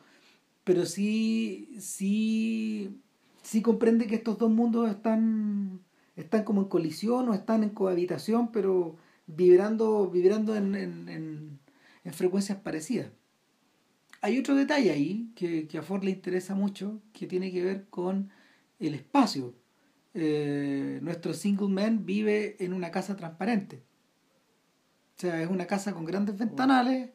pero 0.64 0.88
sí, 0.88 1.76
sí, 1.80 3.03
sí 3.44 3.62
comprende 3.62 4.08
que 4.08 4.16
estos 4.16 4.38
dos 4.40 4.50
mundos 4.50 4.90
están, 4.90 5.82
están 6.16 6.44
como 6.44 6.62
en 6.62 6.70
colisión 6.70 7.30
o 7.30 7.34
están 7.34 7.64
en 7.64 7.70
cohabitación, 7.70 8.52
pero 8.52 8.96
vibrando, 9.28 10.10
vibrando 10.10 10.56
en, 10.56 10.74
en, 10.76 11.60
en, 12.04 12.14
frecuencias 12.14 12.58
parecidas. 12.60 13.12
Hay 14.22 14.40
otro 14.40 14.56
detalle 14.56 14.92
ahí 14.92 15.32
que, 15.36 15.68
que, 15.68 15.78
a 15.78 15.82
Ford 15.82 16.04
le 16.04 16.12
interesa 16.12 16.56
mucho, 16.56 17.02
que 17.12 17.28
tiene 17.28 17.52
que 17.52 17.64
ver 17.64 17.86
con 17.90 18.30
el 18.80 18.96
espacio. 18.96 19.54
Eh, 20.14 21.00
nuestro 21.02 21.34
single 21.34 21.68
man 21.68 22.06
vive 22.06 22.56
en 22.64 22.74
una 22.74 22.92
casa 22.92 23.18
transparente. 23.18 23.84
O 25.18 25.20
sea, 25.20 25.42
es 25.42 25.50
una 25.50 25.68
casa 25.68 25.94
con 25.94 26.06
grandes 26.06 26.38
ventanales, 26.38 27.12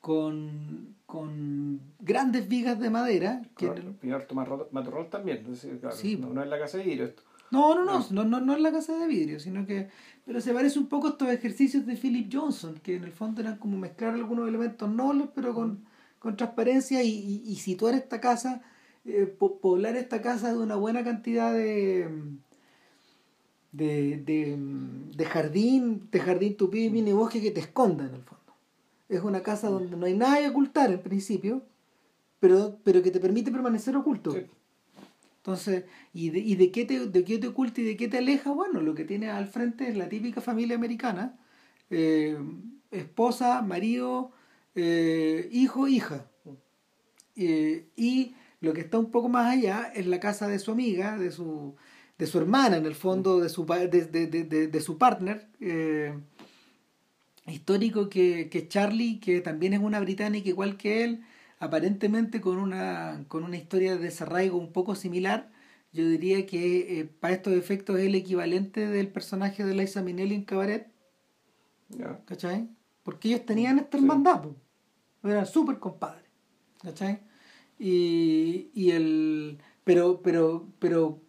con, 0.00 0.93
con 1.06 1.80
grandes 2.00 2.48
vigas 2.48 2.78
de 2.80 2.90
madera. 2.90 3.42
Que 3.56 3.66
el 3.66 3.96
señor 4.00 4.24
Tomás 4.24 4.48
Matorrol 4.70 5.10
también, 5.10 5.44
no, 5.44 6.42
es 6.42 6.48
la 6.48 6.58
casa 6.58 6.78
de 6.78 6.84
vidrio 6.84 7.06
esto. 7.06 7.22
No, 7.50 7.74
no, 7.74 7.84
no, 7.84 8.06
no, 8.10 8.24
no, 8.24 8.40
no 8.40 8.54
es 8.54 8.60
la 8.60 8.72
casa 8.72 8.98
de 8.98 9.06
vidrio, 9.06 9.38
sino 9.38 9.66
que 9.66 9.88
pero 10.26 10.40
se 10.40 10.54
parece 10.54 10.78
un 10.78 10.86
poco 10.86 11.06
a 11.06 11.10
estos 11.10 11.28
ejercicios 11.28 11.84
de 11.84 11.96
Philip 11.96 12.30
Johnson, 12.32 12.80
que 12.82 12.96
en 12.96 13.04
el 13.04 13.12
fondo 13.12 13.42
eran 13.42 13.58
como 13.58 13.76
mezclar 13.76 14.14
algunos 14.14 14.48
elementos 14.48 14.90
nobles, 14.90 15.28
pero 15.34 15.52
con, 15.54 15.84
con 16.18 16.36
transparencia 16.36 17.02
y, 17.02 17.42
y, 17.44 17.56
situar 17.56 17.94
esta 17.94 18.20
casa, 18.20 18.62
eh, 19.04 19.26
poblar 19.26 19.96
esta 19.96 20.22
casa 20.22 20.52
de 20.52 20.58
una 20.58 20.76
buena 20.76 21.04
cantidad 21.04 21.52
de, 21.52 22.08
de, 23.72 24.16
de, 24.24 24.56
de 25.14 25.24
jardín, 25.26 26.08
de 26.10 26.20
jardín 26.20 26.56
y 26.72 26.90
mini 26.90 27.12
bosque 27.12 27.42
que 27.42 27.50
te 27.50 27.60
esconda 27.60 28.06
en 28.06 28.14
el 28.14 28.22
fondo. 28.22 28.33
Es 29.08 29.22
una 29.22 29.42
casa 29.42 29.68
donde 29.68 29.96
no 29.96 30.06
hay 30.06 30.14
nada 30.14 30.40
que 30.40 30.48
ocultar 30.48 30.90
en 30.90 31.02
principio, 31.02 31.62
pero, 32.40 32.78
pero 32.84 33.02
que 33.02 33.10
te 33.10 33.20
permite 33.20 33.50
permanecer 33.50 33.96
oculto. 33.96 34.34
Entonces, 35.38 35.84
¿y 36.14 36.30
de, 36.30 36.38
y 36.38 36.56
de 36.56 36.70
qué 36.70 36.86
te, 36.86 37.06
de 37.06 37.24
qué 37.24 37.38
te 37.38 37.48
oculta 37.48 37.82
y 37.82 37.84
de 37.84 37.96
qué 37.96 38.08
te 38.08 38.18
aleja? 38.18 38.50
Bueno, 38.50 38.80
lo 38.80 38.94
que 38.94 39.04
tiene 39.04 39.28
al 39.28 39.46
frente 39.46 39.88
es 39.88 39.96
la 39.96 40.08
típica 40.08 40.40
familia 40.40 40.76
americana, 40.76 41.38
eh, 41.90 42.38
esposa, 42.90 43.60
marido, 43.60 44.32
eh, 44.74 45.50
hijo, 45.52 45.86
hija. 45.86 46.26
Eh, 47.36 47.88
y 47.94 48.34
lo 48.60 48.72
que 48.72 48.80
está 48.80 48.98
un 48.98 49.10
poco 49.10 49.28
más 49.28 49.52
allá 49.52 49.92
es 49.94 50.06
la 50.06 50.18
casa 50.18 50.48
de 50.48 50.58
su 50.58 50.72
amiga, 50.72 51.18
de 51.18 51.30
su, 51.30 51.74
de 52.16 52.26
su 52.26 52.38
hermana, 52.38 52.78
en 52.78 52.86
el 52.86 52.94
fondo, 52.94 53.40
de 53.40 53.50
su, 53.50 53.66
de, 53.66 53.86
de, 53.88 54.68
de, 54.68 54.80
su 54.80 54.96
partner 54.96 55.46
histórico 57.46 58.08
que, 58.08 58.48
que 58.50 58.68
Charlie, 58.68 59.20
que 59.20 59.40
también 59.40 59.74
es 59.74 59.80
una 59.80 60.00
británica 60.00 60.48
igual 60.48 60.76
que 60.76 61.04
él, 61.04 61.24
aparentemente 61.58 62.40
con 62.40 62.58
una, 62.58 63.24
con 63.28 63.44
una 63.44 63.56
historia 63.56 63.96
de 63.96 64.02
desarraigo 64.02 64.58
un 64.58 64.72
poco 64.72 64.94
similar, 64.94 65.50
yo 65.92 66.08
diría 66.08 66.44
que 66.46 67.00
eh, 67.00 67.04
para 67.04 67.34
estos 67.34 67.54
efectos 67.54 67.98
es 67.98 68.06
el 68.06 68.14
equivalente 68.14 68.86
del 68.86 69.08
personaje 69.08 69.64
de 69.64 69.74
Liza 69.74 70.02
Minnelli 70.02 70.34
en 70.34 70.44
Cabaret. 70.44 70.88
¿Cachai? 72.24 72.68
Porque 73.04 73.28
ellos 73.28 73.46
tenían 73.46 73.78
esta 73.78 73.98
hermandad, 73.98 74.44
eran 75.22 75.46
súper 75.46 75.78
compadres. 75.78 76.24
¿Cachai? 76.82 77.20
Y, 77.78 78.70
y 78.74 78.90
el. 78.90 79.58
Pero, 79.84 80.20
pero, 80.22 80.66
pero 80.78 81.20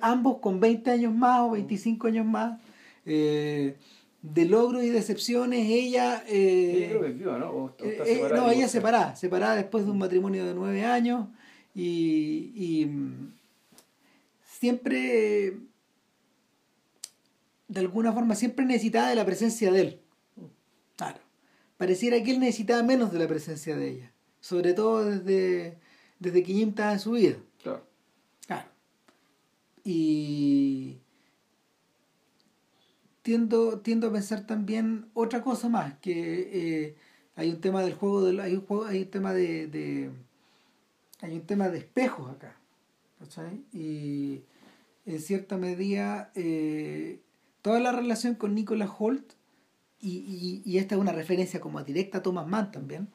ambos 0.00 0.38
con 0.38 0.60
20 0.60 0.90
años 0.90 1.14
más 1.14 1.40
o 1.40 1.50
25 1.50 2.06
años 2.06 2.26
más. 2.26 2.58
Eh, 3.04 3.76
de 4.22 4.44
logros 4.44 4.84
y 4.84 4.90
decepciones, 4.90 5.66
ella... 5.68 6.22
Eh, 6.28 7.18
¿no? 7.24 7.74
Eh, 7.78 8.02
eh, 8.06 8.28
no, 8.34 8.50
ella 8.50 8.68
separada, 8.68 9.16
separada 9.16 9.56
después 9.56 9.84
de 9.84 9.90
un 9.90 9.98
matrimonio 9.98 10.44
de 10.44 10.54
nueve 10.54 10.84
años 10.84 11.28
y, 11.74 12.52
y 12.54 12.86
mm, 12.86 13.32
siempre, 14.44 15.56
de 17.68 17.80
alguna 17.80 18.12
forma, 18.12 18.34
siempre 18.34 18.66
necesitaba 18.66 19.08
de 19.08 19.14
la 19.14 19.24
presencia 19.24 19.72
de 19.72 19.80
él. 19.80 20.00
Claro. 20.96 21.18
Pareciera 21.78 22.22
que 22.22 22.32
él 22.32 22.40
necesitaba 22.40 22.82
menos 22.82 23.10
de 23.12 23.18
la 23.18 23.26
presencia 23.26 23.74
de 23.74 23.88
ella, 23.88 24.12
sobre 24.40 24.74
todo 24.74 25.04
desde, 25.06 25.78
desde 26.18 26.42
que 26.42 26.52
Jim 26.52 26.70
estaba 26.70 26.92
en 26.92 27.00
su 27.00 27.12
vida. 27.12 27.36
Claro. 27.62 27.86
Claro. 28.46 28.68
Y 29.82 30.99
tiendo, 33.30 33.78
tiendo 33.78 34.08
a 34.08 34.12
pensar 34.12 34.44
también 34.44 35.08
otra 35.14 35.40
cosa 35.40 35.68
más, 35.68 35.96
que 36.00 36.50
eh, 36.52 36.96
hay 37.36 37.50
un 37.50 37.60
tema 37.60 37.80
del 37.80 37.94
juego, 37.94 38.26
hay, 38.42 38.56
un 38.56 38.66
juego, 38.66 38.86
hay 38.86 39.02
un 39.02 39.08
tema 39.08 39.32
de, 39.32 39.68
de, 39.68 40.10
hay 41.20 41.36
un 41.36 41.46
tema 41.46 41.68
de 41.68 41.78
espejos 41.78 42.28
acá. 42.28 42.56
Y 43.72 44.42
en 45.06 45.20
cierta 45.20 45.58
medida 45.58 46.32
eh, 46.34 47.20
toda 47.62 47.78
la 47.78 47.92
relación 47.92 48.34
con 48.34 48.52
Nicolas 48.56 48.90
Holt, 48.98 49.34
y, 50.00 50.76
esta 50.76 50.96
es 50.96 51.00
una 51.00 51.12
referencia 51.12 51.60
como 51.60 51.80
directa 51.84 52.18
a 52.18 52.22
Thomas 52.24 52.48
Mann 52.48 52.72
también, 52.72 53.10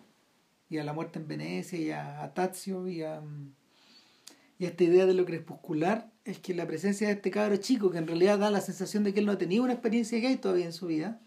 y 0.70 0.78
a 0.78 0.86
la 0.86 0.94
muerte 0.94 1.20
en 1.20 1.28
Venecia, 1.28 1.78
y 1.78 1.92
a, 1.92 2.34
Tazio, 2.34 2.88
y 2.88 3.04
a, 3.04 3.22
y 4.60 4.64
a 4.64 4.70
esta 4.70 4.86
idea 4.86 5.06
de 5.08 5.14
lo 5.14 5.26
crepuscular, 5.26 6.10
es 6.26 6.40
que 6.40 6.56
la 6.56 6.68
presencia 6.68 7.08
de 7.08 7.14
este 7.14 7.32
cabro 7.32 7.56
chico, 7.58 7.92
que 7.92 8.00
en 8.00 8.08
realidad 8.08 8.40
da 8.40 8.50
la 8.50 8.62
sensación 8.62 9.04
de 9.04 9.14
que 9.14 9.20
él 9.20 9.28
no 9.28 9.32
ha 9.32 9.38
tenido 9.38 9.64
una 9.64 9.74
experiencia 9.74 10.20
gay 10.20 10.38
todavía 10.38 10.66
en 10.66 10.74
su 10.74 10.88
vida, 10.88 11.22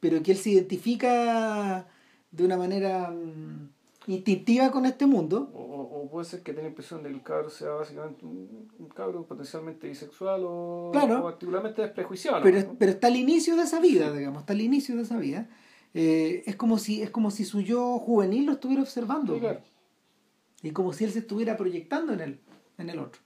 pero 0.00 0.22
que 0.22 0.32
él 0.32 0.38
se 0.38 0.50
identifica 0.50 1.86
de 2.30 2.44
una 2.44 2.56
manera 2.56 3.10
mm, 3.10 3.70
instintiva 4.06 4.70
con 4.70 4.86
este 4.86 5.06
mundo. 5.06 5.50
O, 5.52 6.08
puede 6.08 6.24
ser 6.24 6.42
que 6.42 6.52
tenga 6.52 6.62
la 6.62 6.68
impresión 6.68 7.02
de 7.02 7.08
que 7.08 7.16
el 7.16 7.22
cabro 7.22 7.50
sea 7.50 7.70
básicamente 7.70 8.24
un, 8.24 8.88
cabro 8.94 9.26
potencialmente 9.26 9.88
bisexual 9.88 10.42
o, 10.44 10.92
activamente 11.28 11.82
desprejuiciado. 11.82 12.42
Pero, 12.42 12.76
pero 12.78 12.92
está 12.92 13.08
al 13.08 13.16
inicio 13.16 13.56
de 13.56 13.64
esa 13.64 13.80
vida, 13.80 14.12
digamos, 14.12 14.42
está 14.42 14.52
al 14.52 14.60
inicio 14.60 14.94
de 14.96 15.02
esa 15.02 15.18
vida. 15.18 15.48
Eh, 15.92 16.44
es, 16.46 16.54
como 16.56 16.78
si, 16.78 17.02
es 17.02 17.10
como 17.10 17.30
si 17.30 17.44
su 17.44 17.60
yo 17.60 17.98
juvenil 17.98 18.46
lo 18.46 18.52
estuviera 18.52 18.82
observando. 18.82 19.38
Y 20.62 20.70
como 20.70 20.92
si 20.92 21.04
él 21.04 21.10
se 21.10 21.18
estuviera 21.18 21.56
proyectando 21.56 22.12
en 22.12 22.20
él, 22.20 22.40
en 22.78 22.90
el 22.90 23.00
otro. 23.00 23.25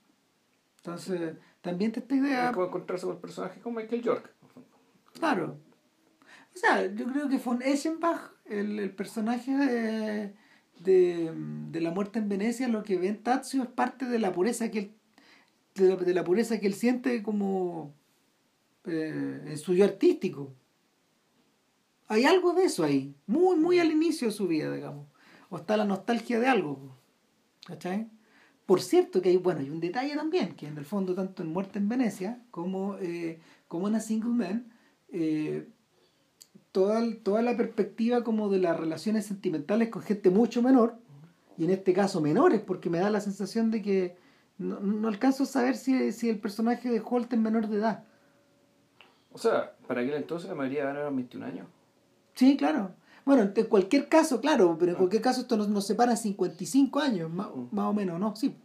Entonces, 0.83 1.35
también 1.61 1.93
esta 1.95 2.15
idea... 2.15 2.49
Es 2.49 2.53
como 2.53 2.65
encontrarse 2.65 3.05
con 3.05 3.21
personajes 3.21 3.61
como 3.61 3.79
Michael 3.79 4.01
York. 4.01 4.33
Claro. 5.13 5.59
O 6.55 6.57
sea, 6.57 6.91
yo 6.93 7.05
creo 7.05 7.29
que 7.29 7.37
von 7.37 7.61
Eschenbach, 7.61 8.31
el, 8.45 8.79
el 8.79 8.91
personaje 8.91 9.55
de, 9.55 10.33
de, 10.83 11.81
la 11.81 11.91
muerte 11.91 12.19
en 12.19 12.29
Venecia, 12.29 12.67
lo 12.67 12.83
que 12.83 12.97
ve 12.97 13.07
en 13.09 13.21
Tazio 13.21 13.63
es 13.63 13.69
parte 13.69 14.05
de 14.05 14.19
la 14.19 14.33
pureza 14.33 14.71
que 14.71 14.79
él, 14.79 14.95
de 15.75 16.13
la, 16.13 16.23
pureza 16.23 16.59
que 16.59 16.67
él 16.67 16.73
siente 16.73 17.21
como 17.23 17.93
eh, 18.85 19.43
en 19.45 19.57
suyo 19.57 19.85
artístico. 19.85 20.53
Hay 22.07 22.25
algo 22.25 22.53
de 22.53 22.65
eso 22.65 22.83
ahí, 22.83 23.15
muy, 23.27 23.55
muy 23.57 23.79
al 23.79 23.91
inicio 23.91 24.27
de 24.27 24.33
su 24.33 24.47
vida, 24.47 24.73
digamos. 24.73 25.07
O 25.49 25.57
está 25.57 25.77
la 25.77 25.85
nostalgia 25.85 26.39
de 26.39 26.47
algo. 26.47 26.97
¿Cachai? 27.65 28.09
Por 28.71 28.81
cierto 28.81 29.21
que 29.21 29.27
hay, 29.27 29.35
bueno, 29.35 29.59
hay 29.59 29.69
un 29.69 29.81
detalle 29.81 30.15
también, 30.15 30.55
que 30.55 30.65
en 30.65 30.77
el 30.77 30.85
fondo, 30.85 31.13
tanto 31.13 31.43
en 31.43 31.51
Muerte 31.51 31.77
en 31.77 31.89
Venecia 31.89 32.39
como, 32.51 32.95
eh, 32.99 33.37
como 33.67 33.89
en 33.89 33.95
A 33.95 33.99
Single 33.99 34.29
Man, 34.29 34.71
eh, 35.09 35.67
toda, 36.71 37.03
toda 37.21 37.41
la 37.41 37.57
perspectiva 37.57 38.23
como 38.23 38.47
de 38.47 38.59
las 38.59 38.79
relaciones 38.79 39.25
sentimentales 39.25 39.89
con 39.89 40.01
gente 40.03 40.29
mucho 40.29 40.61
menor, 40.61 40.95
y 41.57 41.65
en 41.65 41.71
este 41.71 41.91
caso 41.91 42.21
menores, 42.21 42.61
porque 42.61 42.89
me 42.89 42.99
da 42.99 43.09
la 43.09 43.19
sensación 43.19 43.71
de 43.71 43.81
que 43.81 44.15
no, 44.57 44.79
no 44.79 45.09
alcanzo 45.09 45.43
a 45.43 45.47
saber 45.47 45.75
si, 45.75 46.13
si 46.13 46.29
el 46.29 46.39
personaje 46.39 46.89
de 46.89 47.01
Holt 47.03 47.33
es 47.33 47.39
menor 47.39 47.67
de 47.67 47.75
edad. 47.75 48.05
O 49.33 49.37
sea, 49.37 49.75
para 49.85 49.99
aquel 49.99 50.13
entonces 50.13 50.47
la 50.47 50.55
mayoría 50.55 50.85
de 50.85 50.91
eran 50.91 51.13
21 51.13 51.45
años. 51.45 51.67
Sí, 52.35 52.55
claro. 52.55 52.91
Bueno, 53.25 53.51
en 53.53 53.65
cualquier 53.65 54.07
caso, 54.07 54.39
claro, 54.39 54.77
pero 54.79 54.91
en 54.91 54.95
ah. 54.95 54.97
cualquier 54.97 55.21
caso 55.21 55.41
esto 55.41 55.57
nos, 55.57 55.67
nos 55.67 55.85
separa 55.85 56.15
55 56.15 56.99
años, 57.01 57.29
más, 57.29 57.49
mm. 57.53 57.67
más, 57.75 57.85
o 57.85 57.93
menos, 57.93 58.17
¿no? 58.17 58.33
Sí, 58.35 58.55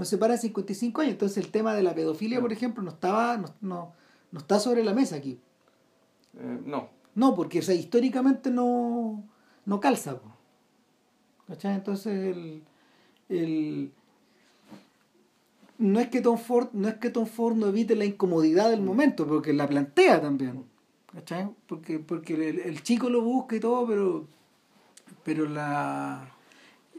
nos 0.00 0.08
separa 0.08 0.36
55 0.36 1.02
años. 1.02 1.12
Entonces 1.12 1.44
el 1.44 1.52
tema 1.52 1.74
de 1.74 1.82
la 1.82 1.94
pedofilia, 1.94 2.40
por 2.40 2.52
ejemplo, 2.52 2.82
no 2.82 2.90
estaba 2.90 3.36
no, 3.36 3.54
no, 3.60 3.92
no 4.32 4.40
está 4.40 4.58
sobre 4.58 4.82
la 4.82 4.94
mesa 4.94 5.16
aquí. 5.16 5.38
Eh, 6.38 6.60
no. 6.64 6.88
No, 7.14 7.34
porque 7.34 7.58
o 7.58 7.62
sea, 7.62 7.74
históricamente 7.74 8.50
no, 8.50 9.22
no 9.66 9.78
calza. 9.80 10.18
¿Cachai? 11.46 11.74
Entonces 11.74 12.36
el, 12.36 12.62
el, 13.28 13.92
no 15.78 16.00
es 16.00 16.08
que 16.08 16.20
Tom 16.20 16.38
Ford, 16.38 16.68
no 16.72 16.88
es 16.88 16.94
que 16.94 17.10
Tom 17.10 17.26
Ford 17.26 17.56
no 17.56 17.66
evite 17.66 17.94
la 17.94 18.04
incomodidad 18.04 18.70
del 18.70 18.80
momento, 18.80 19.26
porque 19.26 19.52
la 19.52 19.68
plantea 19.68 20.20
también. 20.20 20.64
¿Cachai? 21.12 21.50
Porque, 21.66 21.98
porque 21.98 22.34
el, 22.64 22.82
chico 22.82 23.10
lo 23.10 23.20
busca 23.22 23.56
y 23.56 23.60
todo, 23.60 23.86
pero 23.86 24.26
pero 25.24 25.46
la 25.46 26.28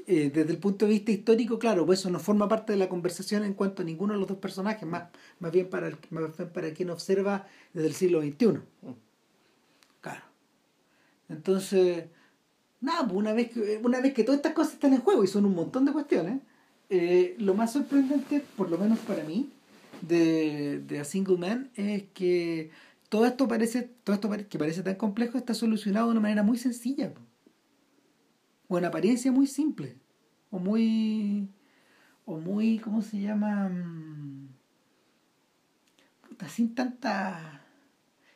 eh, 0.08 0.32
desde 0.34 0.52
el 0.52 0.58
punto 0.58 0.86
de 0.86 0.92
vista 0.92 1.12
histórico, 1.12 1.60
claro, 1.60 1.86
pues 1.86 2.00
eso 2.00 2.10
no 2.10 2.20
forma 2.20 2.48
parte 2.48 2.74
de 2.74 2.80
la 2.80 2.90
conversación 2.90 3.44
en 3.44 3.54
cuanto 3.54 3.82
a 3.82 3.86
ninguno 3.86 4.14
de 4.14 4.20
los 4.20 4.28
dos 4.28 4.38
personajes, 4.38 4.88
más, 4.88 5.10
más 5.40 5.52
bien 5.52 5.70
para 5.70 5.92
para 6.54 6.72
quien 6.74 6.90
observa 6.90 7.48
desde 7.74 7.88
el 7.88 7.94
siglo 7.94 8.22
XXI. 8.22 8.62
Claro. 10.02 10.24
Entonces, 11.30 12.06
nada, 12.82 13.04
pues 13.04 13.16
una 13.16 13.34
vez, 13.34 13.52
que, 13.52 13.80
una 13.84 14.02
vez 14.02 14.14
que 14.14 14.24
todas 14.24 14.40
estas 14.40 14.54
cosas 14.54 14.74
están 14.74 14.94
en 14.94 15.02
juego, 15.02 15.24
y 15.24 15.28
son 15.28 15.46
un 15.46 15.56
montón 15.56 15.86
de 15.86 15.94
cuestiones, 15.94 16.42
eh, 16.90 17.36
lo 17.40 17.54
más 17.54 17.74
sorprendente, 17.74 18.44
por 18.58 18.70
lo 18.70 18.78
menos 18.78 19.00
para 19.00 19.24
mí, 19.24 19.50
de, 20.02 20.80
de 20.80 21.00
A 21.00 21.06
Single 21.06 21.38
Man, 21.38 21.72
es 21.76 22.04
que 22.14 22.72
todo 23.10 23.26
esto 23.26 23.48
parece, 23.48 23.90
todo 24.04 24.16
esto 24.16 24.30
que 24.50 24.58
parece 24.58 24.84
tan 24.84 24.96
complejo 24.96 25.38
está 25.38 25.54
solucionado 25.54 26.08
de 26.08 26.12
una 26.14 26.22
manera 26.22 26.44
muy 26.44 26.58
sencilla. 26.58 27.14
O 28.72 28.78
en 28.78 28.86
apariencia 28.86 29.34
muy 29.34 29.48
simple. 29.48 29.98
O 30.50 30.58
muy. 30.58 31.50
O 32.26 32.38
muy. 32.38 32.80
¿Cómo 32.80 33.02
se 33.02 33.20
llama? 33.20 33.68
Mm, 33.68 34.48
puta, 36.30 36.48
sin 36.48 36.74
tanta. 36.74 37.66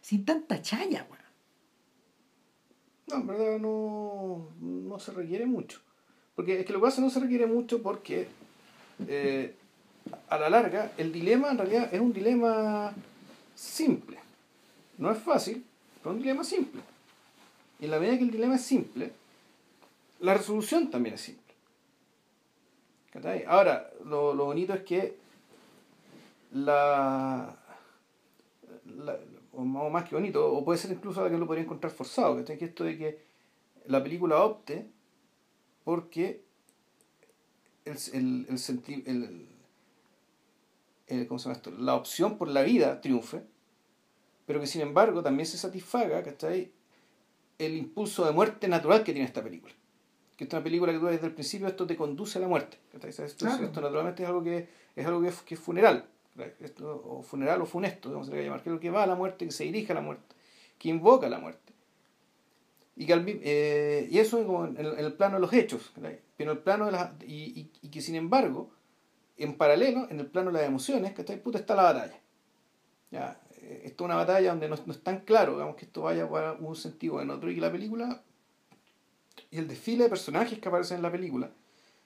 Sin 0.01 0.25
tanta 0.25 0.61
chaya, 0.61 1.07
no, 3.07 3.15
en 3.15 3.27
verdad 3.27 3.59
no, 3.59 4.49
no 4.59 4.99
se 4.99 5.11
requiere 5.13 5.45
mucho. 5.45 5.79
Porque 6.35 6.59
es 6.59 6.65
que 6.65 6.73
lo 6.73 6.79
que 6.79 6.85
pasa 6.85 7.01
no 7.01 7.09
se 7.09 7.21
requiere 7.21 7.45
mucho 7.45 7.81
porque 7.81 8.27
eh, 9.07 9.55
a 10.27 10.37
la 10.37 10.49
larga 10.49 10.91
el 10.97 11.13
dilema 11.13 11.51
en 11.51 11.59
realidad 11.59 11.93
es 11.93 12.01
un 12.01 12.11
dilema 12.11 12.93
simple. 13.55 14.17
No 14.97 15.11
es 15.11 15.17
fácil, 15.17 15.63
pero 15.99 16.11
es 16.11 16.15
un 16.17 16.21
dilema 16.23 16.43
simple. 16.43 16.81
Y 17.79 17.85
en 17.85 17.91
la 17.91 17.99
medida 17.99 18.17
que 18.17 18.23
el 18.25 18.31
dilema 18.31 18.55
es 18.55 18.63
simple, 18.63 19.13
la 20.19 20.33
resolución 20.33 20.89
también 20.89 21.15
es 21.15 21.21
simple. 21.21 21.43
Ahora, 23.47 23.89
lo, 24.03 24.33
lo 24.33 24.45
bonito 24.45 24.73
es 24.73 24.81
que 24.81 25.17
la, 26.51 27.57
la, 28.85 29.19
o 29.53 29.63
más 29.63 30.07
que 30.07 30.15
bonito, 30.15 30.53
o 30.53 30.65
puede 30.65 30.77
ser 30.77 30.91
incluso 30.91 31.23
que 31.23 31.37
lo 31.37 31.47
podría 31.47 31.63
encontrar 31.63 31.93
forzado, 31.93 32.43
que 32.43 32.65
esto 32.65 32.83
de 32.83 32.97
que 32.97 33.21
la 33.87 34.03
película 34.03 34.43
opte 34.43 34.89
porque 35.83 36.43
el, 37.85 37.97
el, 38.13 38.47
el, 39.05 39.47
el, 41.07 41.27
¿cómo 41.27 41.39
se 41.39 41.45
llama 41.45 41.57
esto? 41.57 41.71
la 41.71 41.95
opción 41.95 42.37
por 42.37 42.49
la 42.49 42.63
vida 42.63 42.99
triunfe, 42.99 43.43
pero 44.45 44.59
que 44.59 44.67
sin 44.67 44.81
embargo 44.81 45.23
también 45.23 45.45
se 45.45 45.57
satisfaga 45.57 46.23
¿cachai? 46.23 46.71
el 47.59 47.77
impulso 47.77 48.25
de 48.25 48.31
muerte 48.31 48.67
natural 48.67 49.03
que 49.03 49.13
tiene 49.13 49.27
esta 49.27 49.43
película. 49.43 49.73
Que 50.35 50.43
es 50.45 50.53
una 50.53 50.63
película 50.63 50.91
que 50.91 50.99
tú 50.99 51.05
desde 51.05 51.27
el 51.27 51.33
principio 51.33 51.67
esto 51.67 51.87
te 51.87 51.95
conduce 51.95 52.37
a 52.37 52.41
la 52.41 52.47
muerte. 52.47 52.77
Esto, 52.93 53.23
esto, 53.23 53.45
naturalmente 53.45 54.23
es 54.23 54.29
algo 54.29 54.43
que 54.43 54.67
es 54.95 55.05
algo 55.05 55.21
que 55.21 55.29
es, 55.29 55.41
que 55.41 55.55
es 55.55 55.59
funeral 55.59 56.05
o 56.81 57.21
funeral 57.21 57.61
o 57.61 57.65
funesto, 57.65 58.11
vamos 58.11 58.29
a 58.29 58.35
llamar, 58.35 58.61
que 58.61 58.69
es 58.69 58.73
lo 58.73 58.79
que 58.79 58.89
va 58.89 59.03
a 59.03 59.07
la 59.07 59.15
muerte, 59.15 59.45
que 59.45 59.51
se 59.51 59.63
dirige 59.63 59.93
a 59.93 59.95
la 59.95 60.01
muerte, 60.01 60.35
que 60.77 60.89
invoca 60.89 61.27
a 61.27 61.29
la 61.29 61.39
muerte. 61.39 61.73
Y, 62.97 63.05
que 63.05 63.41
eh, 63.43 64.07
y 64.09 64.19
eso 64.19 64.65
en, 64.65 64.77
el 64.77 65.13
plano 65.13 65.35
de 65.35 65.41
los 65.41 65.53
hechos, 65.53 65.91
pero 66.37 66.51
el 66.51 66.59
plano 66.59 66.85
de 66.85 66.91
las, 66.91 67.11
y, 67.23 67.69
y, 67.81 67.89
que 67.89 68.01
sin 68.01 68.15
embargo, 68.15 68.69
en 69.37 69.57
paralelo, 69.57 70.07
en 70.09 70.19
el 70.19 70.27
plano 70.27 70.51
de 70.51 70.59
las 70.59 70.67
emociones, 70.67 71.13
que 71.13 71.23
Puta, 71.37 71.59
está 71.59 71.75
la 71.75 71.83
batalla. 71.83 72.19
¿ya? 73.11 73.39
Eh, 73.61 73.83
esto 73.85 74.03
es 74.03 74.05
una 74.05 74.15
batalla 74.15 74.49
donde 74.49 74.69
no, 74.69 74.75
no, 74.85 74.93
es 74.93 75.03
tan 75.03 75.21
claro 75.21 75.53
digamos, 75.53 75.75
que 75.75 75.85
esto 75.85 76.03
vaya 76.03 76.29
para 76.29 76.53
un 76.53 76.75
sentido 76.75 77.15
o 77.15 77.21
en 77.21 77.29
otro, 77.29 77.49
y 77.49 77.55
que 77.55 77.61
la 77.61 77.71
película 77.71 78.21
y 79.55 79.59
el 79.59 79.67
desfile 79.67 80.03
de 80.03 80.09
personajes 80.09 80.59
que 80.59 80.67
aparecen 80.67 80.97
en 80.97 81.03
la 81.03 81.11
película, 81.11 81.49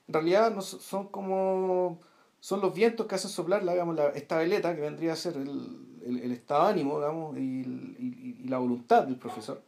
en 0.07 0.13
realidad 0.13 0.51
no 0.53 0.61
son 0.61 1.07
como 1.07 1.99
son 2.39 2.61
los 2.61 2.73
vientos 2.73 3.05
que 3.05 3.15
hacen 3.15 3.29
soplar 3.29 3.63
la, 3.63 3.73
digamos, 3.73 3.95
la, 3.95 4.09
esta 4.09 4.37
veleta, 4.37 4.73
que 4.73 4.81
vendría 4.81 5.13
a 5.13 5.15
ser 5.15 5.35
el, 5.35 5.77
el, 6.05 6.31
estado 6.31 6.65
de 6.65 6.71
ánimo 6.71 6.99
digamos, 6.99 7.37
y, 7.37 7.41
y, 7.41 8.37
y, 8.43 8.47
la 8.47 8.59
voluntad 8.59 9.03
del 9.03 9.17
profesor. 9.17 9.61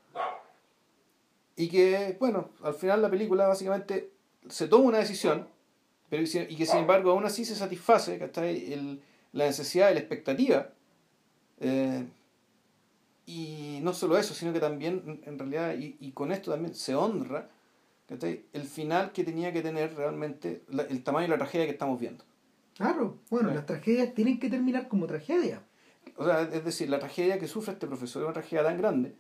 Y 1.58 1.68
que, 1.68 2.16
bueno, 2.20 2.50
al 2.64 2.74
final 2.74 3.02
la 3.02 3.10
película 3.10 3.48
básicamente 3.48 4.12
se 4.48 4.68
toma 4.68 4.86
una 4.86 5.00
decisión, 5.00 5.48
pero 6.10 6.24
y 6.24 6.56
que 6.56 6.66
sin 6.66 6.80
embargo 6.80 7.12
aún 7.12 7.26
así 7.26 7.44
se 7.44 7.56
satisface 7.56 8.16
el, 8.16 9.02
la 9.34 9.46
necesidad 9.46 9.92
y 9.92 9.96
la 9.96 10.00
expectativa. 10.00 10.70
Eh, 11.60 12.06
y 13.26 13.80
no 13.82 13.94
solo 13.94 14.18
eso, 14.18 14.34
sino 14.34 14.54
que 14.54 14.60
también, 14.60 15.22
en 15.26 15.38
realidad, 15.38 15.76
y, 15.78 15.98
y 16.00 16.12
con 16.12 16.32
esto 16.32 16.52
también 16.52 16.74
se 16.74 16.96
honra 16.96 17.50
el 18.20 18.64
final 18.64 19.12
que 19.12 19.24
tenía 19.24 19.54
que 19.54 19.62
tener 19.62 19.96
realmente 19.96 20.64
el 20.90 21.04
tamaño 21.04 21.28
de 21.28 21.30
la 21.30 21.38
tragedia 21.38 21.66
que 21.66 21.72
estamos 21.72 22.00
viendo. 22.00 22.24
Claro, 22.76 23.18
bueno, 23.30 23.54
las 23.54 23.66
tragedias 23.66 24.14
tienen 24.14 24.40
que 24.40 24.50
terminar 24.50 24.88
como 24.88 25.08
tragedia. 25.08 25.64
O 26.18 26.26
sea, 26.26 26.42
es 26.42 26.66
decir, 26.66 26.90
la 26.90 27.00
tragedia 27.00 27.40
que 27.40 27.48
sufre 27.48 27.74
este 27.74 27.88
profesor 27.88 28.22
es 28.22 28.26
una 28.26 28.34
tragedia 28.34 28.64
tan 28.64 28.78
grande 28.78 29.16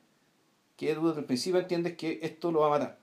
que 0.75 0.95
desde 0.95 1.19
el 1.19 1.25
principio 1.25 1.59
entiendes 1.59 1.95
que 1.95 2.19
esto 2.23 2.51
lo 2.51 2.61
va 2.61 2.67
a 2.67 2.79
matar. 2.79 2.99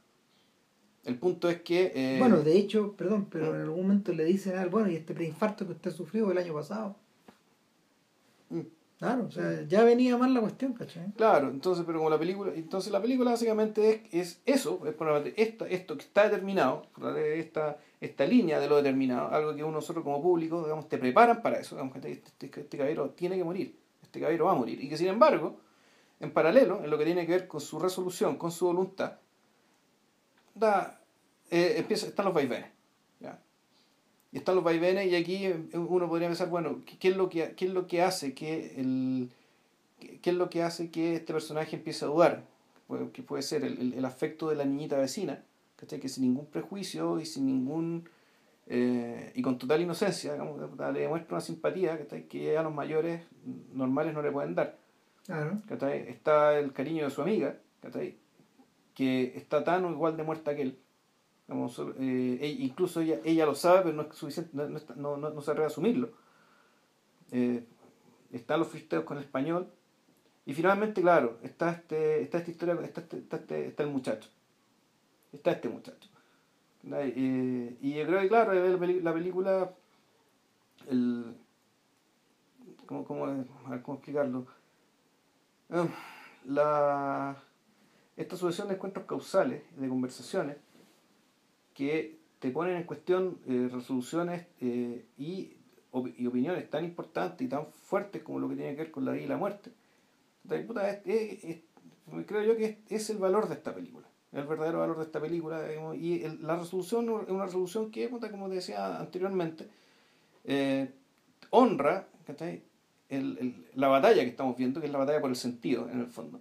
El 1.04 1.16
punto 1.16 1.48
es 1.48 1.62
que... 1.62 1.92
Eh, 1.94 2.16
bueno, 2.18 2.40
de 2.42 2.58
hecho, 2.58 2.94
perdón, 2.96 3.28
pero 3.30 3.54
en 3.54 3.62
algún 3.62 3.82
momento 3.82 4.12
le 4.12 4.24
dicen, 4.24 4.58
al 4.58 4.68
bueno, 4.68 4.90
y 4.90 4.96
este 4.96 5.14
preinfarto 5.14 5.64
que 5.64 5.72
usted 5.72 5.92
sufrió 5.92 6.30
el 6.30 6.38
año 6.38 6.52
pasado. 6.52 6.96
Claro, 8.98 9.26
o 9.26 9.30
sea, 9.30 9.62
ya 9.68 9.84
venía 9.84 10.16
mal 10.16 10.34
la 10.34 10.40
cuestión, 10.40 10.72
¿cachai? 10.72 11.12
Claro, 11.12 11.50
entonces, 11.50 11.84
pero 11.86 11.98
como 11.98 12.10
la 12.10 12.18
película, 12.18 12.52
entonces 12.52 12.90
la 12.90 13.00
película 13.00 13.30
básicamente 13.30 14.02
es, 14.10 14.12
es 14.12 14.42
eso, 14.44 14.80
es 14.84 15.34
esto, 15.36 15.66
esto 15.66 15.96
que 15.96 16.02
está 16.02 16.24
determinado, 16.24 16.84
esta, 17.16 17.78
esta 18.00 18.26
línea 18.26 18.58
de 18.58 18.68
lo 18.68 18.76
determinado, 18.76 19.28
algo 19.28 19.54
que 19.54 19.62
nosotros 19.62 20.02
como 20.02 20.20
público, 20.20 20.64
digamos, 20.64 20.88
te 20.88 20.98
preparan 20.98 21.42
para 21.42 21.60
eso, 21.60 21.76
digamos, 21.76 21.92
que 21.92 22.10
este, 22.10 22.46
este, 22.46 22.60
este, 22.60 22.76
caballero 22.76 23.10
tiene 23.10 23.36
que 23.36 23.44
morir, 23.44 23.78
este 24.02 24.18
caballero 24.18 24.46
va 24.46 24.52
a 24.52 24.56
morir, 24.56 24.82
y 24.82 24.88
que 24.88 24.96
sin 24.96 25.06
embargo, 25.06 25.60
en 26.18 26.32
paralelo, 26.32 26.82
en 26.82 26.90
lo 26.90 26.98
que 26.98 27.04
tiene 27.04 27.24
que 27.24 27.30
ver 27.30 27.46
con 27.46 27.60
su 27.60 27.78
resolución, 27.78 28.36
con 28.36 28.50
su 28.50 28.66
voluntad, 28.66 29.18
da, 30.56 31.00
eh, 31.52 31.74
empieza, 31.76 32.08
están 32.08 32.24
los 32.24 32.34
vaivenes. 32.34 32.77
Están 34.38 34.54
los 34.54 34.64
vaivenes 34.64 35.06
y 35.10 35.16
aquí 35.16 35.48
uno 35.74 36.08
podría 36.08 36.28
pensar, 36.28 36.48
bueno, 36.48 36.80
¿qué 36.98 37.08
es 37.08 37.16
lo 37.16 37.28
que, 37.28 37.54
qué 37.54 37.66
es 37.66 37.72
lo 37.72 37.86
que 37.86 38.02
hace 38.02 38.34
que 38.34 38.80
el, 38.80 39.30
qué 40.22 40.30
es 40.30 40.36
lo 40.36 40.48
que 40.48 40.62
hace 40.62 40.90
que 40.90 41.14
este 41.16 41.32
personaje 41.32 41.76
empiece 41.76 42.04
a 42.04 42.08
dudar? 42.08 42.44
Que 43.12 43.22
puede 43.22 43.42
ser 43.42 43.64
el, 43.64 43.92
el, 43.92 44.04
afecto 44.04 44.48
de 44.48 44.56
la 44.56 44.64
niñita 44.64 44.96
vecina, 44.96 45.44
que 45.76 46.08
sin 46.08 46.24
ningún 46.24 46.46
prejuicio 46.46 47.20
y 47.20 47.26
sin 47.26 47.46
ningún 47.46 48.08
eh, 48.70 49.32
y 49.34 49.40
con 49.40 49.58
total 49.58 49.80
inocencia, 49.80 50.32
digamos, 50.32 50.60
le 50.60 51.00
demuestra 51.00 51.36
una 51.36 51.40
simpatía 51.40 51.98
que 52.28 52.58
a 52.58 52.62
los 52.62 52.74
mayores 52.74 53.22
normales 53.72 54.12
no 54.12 54.20
le 54.20 54.30
pueden 54.30 54.54
dar. 54.54 54.76
Claro. 55.24 55.62
Está 55.70 56.58
el 56.58 56.72
cariño 56.72 57.04
de 57.04 57.10
su 57.10 57.22
amiga, 57.22 57.56
que 58.94 59.32
está 59.36 59.64
tan 59.64 59.84
o 59.86 59.90
igual 59.90 60.16
de 60.16 60.22
muerta 60.22 60.54
que 60.54 60.62
él. 60.62 60.78
Eh, 61.48 62.56
incluso 62.58 63.00
ella, 63.00 63.20
ella 63.24 63.46
lo 63.46 63.54
sabe, 63.54 63.82
pero 63.82 63.94
no 63.94 64.02
es 64.02 64.14
suficiente, 64.14 64.50
no, 64.54 64.68
no, 64.96 65.16
no, 65.16 65.30
no 65.30 65.40
sabe 65.40 65.64
asumirlo. 65.64 66.10
Eh, 67.32 67.64
están 68.32 68.60
los 68.60 68.68
fristeos 68.68 69.04
con 69.04 69.16
el 69.16 69.24
español. 69.24 69.68
Y 70.44 70.54
finalmente, 70.54 71.00
claro, 71.00 71.38
está, 71.42 71.70
este, 71.70 72.22
está 72.22 72.38
esta 72.38 72.50
historia, 72.50 72.74
está, 72.82 73.00
este, 73.00 73.18
está, 73.18 73.36
este, 73.36 73.66
está 73.68 73.82
el 73.82 73.90
muchacho. 73.90 74.28
Está 75.32 75.52
este 75.52 75.68
muchacho. 75.68 76.08
Eh, 76.90 77.76
y 77.80 77.94
yo 77.94 78.06
creo 78.06 78.20
que, 78.20 78.28
claro, 78.28 78.52
la 78.52 79.12
película, 79.12 79.74
el, 80.86 81.34
¿cómo, 82.86 83.04
cómo, 83.04 83.26
cómo 83.82 83.96
explicarlo? 83.96 84.46
Ah, 85.70 85.86
la, 86.46 87.36
esta 88.16 88.36
sucesión 88.36 88.68
de 88.68 88.74
encuentros 88.74 89.06
causales, 89.06 89.62
de 89.76 89.88
conversaciones, 89.88 90.56
que 91.78 92.18
te 92.40 92.50
ponen 92.50 92.76
en 92.76 92.82
cuestión 92.82 93.38
eh, 93.46 93.68
resoluciones 93.72 94.46
eh, 94.60 95.06
y, 95.16 95.52
y, 96.16 96.26
opiniones 96.26 96.68
tan 96.68 96.84
importantes 96.84 97.46
y 97.46 97.48
tan 97.48 97.66
fuertes 97.68 98.24
como 98.24 98.40
lo 98.40 98.48
que 98.48 98.56
tiene 98.56 98.72
que 98.72 98.82
ver 98.82 98.90
con 98.90 99.04
la 99.04 99.12
vida 99.12 99.22
y 99.22 99.28
la 99.28 99.36
muerte. 99.36 99.70
creo 100.48 102.42
yo 102.42 102.56
que 102.56 102.78
es, 102.88 103.10
el 103.10 103.18
valor 103.18 103.48
de 103.48 103.54
esta 103.54 103.72
película, 103.72 104.08
el 104.32 104.44
verdadero 104.44 104.80
valor 104.80 104.98
de 104.98 105.04
esta 105.04 105.20
película. 105.20 105.62
y 105.94 106.18
la 106.42 106.56
resolución 106.56 107.04
es 107.22 107.30
una 107.30 107.44
resolución 107.44 107.92
que, 107.92 108.10
como 108.10 108.48
decía 108.48 108.98
anteriormente, 108.98 109.68
eh, 110.46 110.90
honra 111.50 112.08
la 113.76 113.86
batalla 113.86 114.24
que 114.24 114.30
estamos 114.30 114.56
viendo, 114.56 114.80
que 114.80 114.86
es 114.86 114.92
la 114.92 114.98
batalla 114.98 115.20
por 115.20 115.30
el 115.30 115.36
sentido, 115.36 115.88
en 115.88 116.00
el 116.00 116.08
fondo 116.08 116.40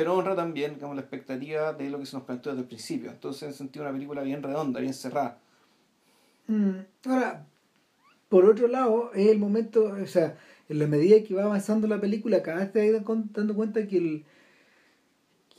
pero 0.00 0.16
honra 0.16 0.34
también 0.34 0.76
digamos, 0.76 0.96
la 0.96 1.02
expectativa 1.02 1.74
de 1.74 1.90
lo 1.90 1.98
que 1.98 2.06
se 2.06 2.16
nos 2.16 2.24
planteó 2.24 2.52
desde 2.52 2.62
el 2.62 2.68
principio. 2.68 3.10
Entonces, 3.10 3.42
en 3.42 3.52
sentido, 3.52 3.84
una 3.84 3.92
película 3.92 4.22
bien 4.22 4.42
redonda, 4.42 4.80
bien 4.80 4.94
cerrada. 4.94 5.38
Mm, 6.46 6.70
ahora, 7.04 7.44
por 8.30 8.46
otro 8.46 8.66
lado, 8.66 9.12
es 9.12 9.28
el 9.28 9.38
momento, 9.38 9.94
o 10.02 10.06
sea, 10.06 10.38
en 10.70 10.78
la 10.78 10.86
medida 10.86 11.22
que 11.22 11.34
va 11.34 11.44
avanzando 11.44 11.86
la 11.86 12.00
película, 12.00 12.42
cada 12.42 12.60
vez 12.60 12.72
te 12.72 12.92
vas 12.92 13.02
dando 13.34 13.54
cuenta 13.54 13.86
que, 13.86 13.98
el, 13.98 14.24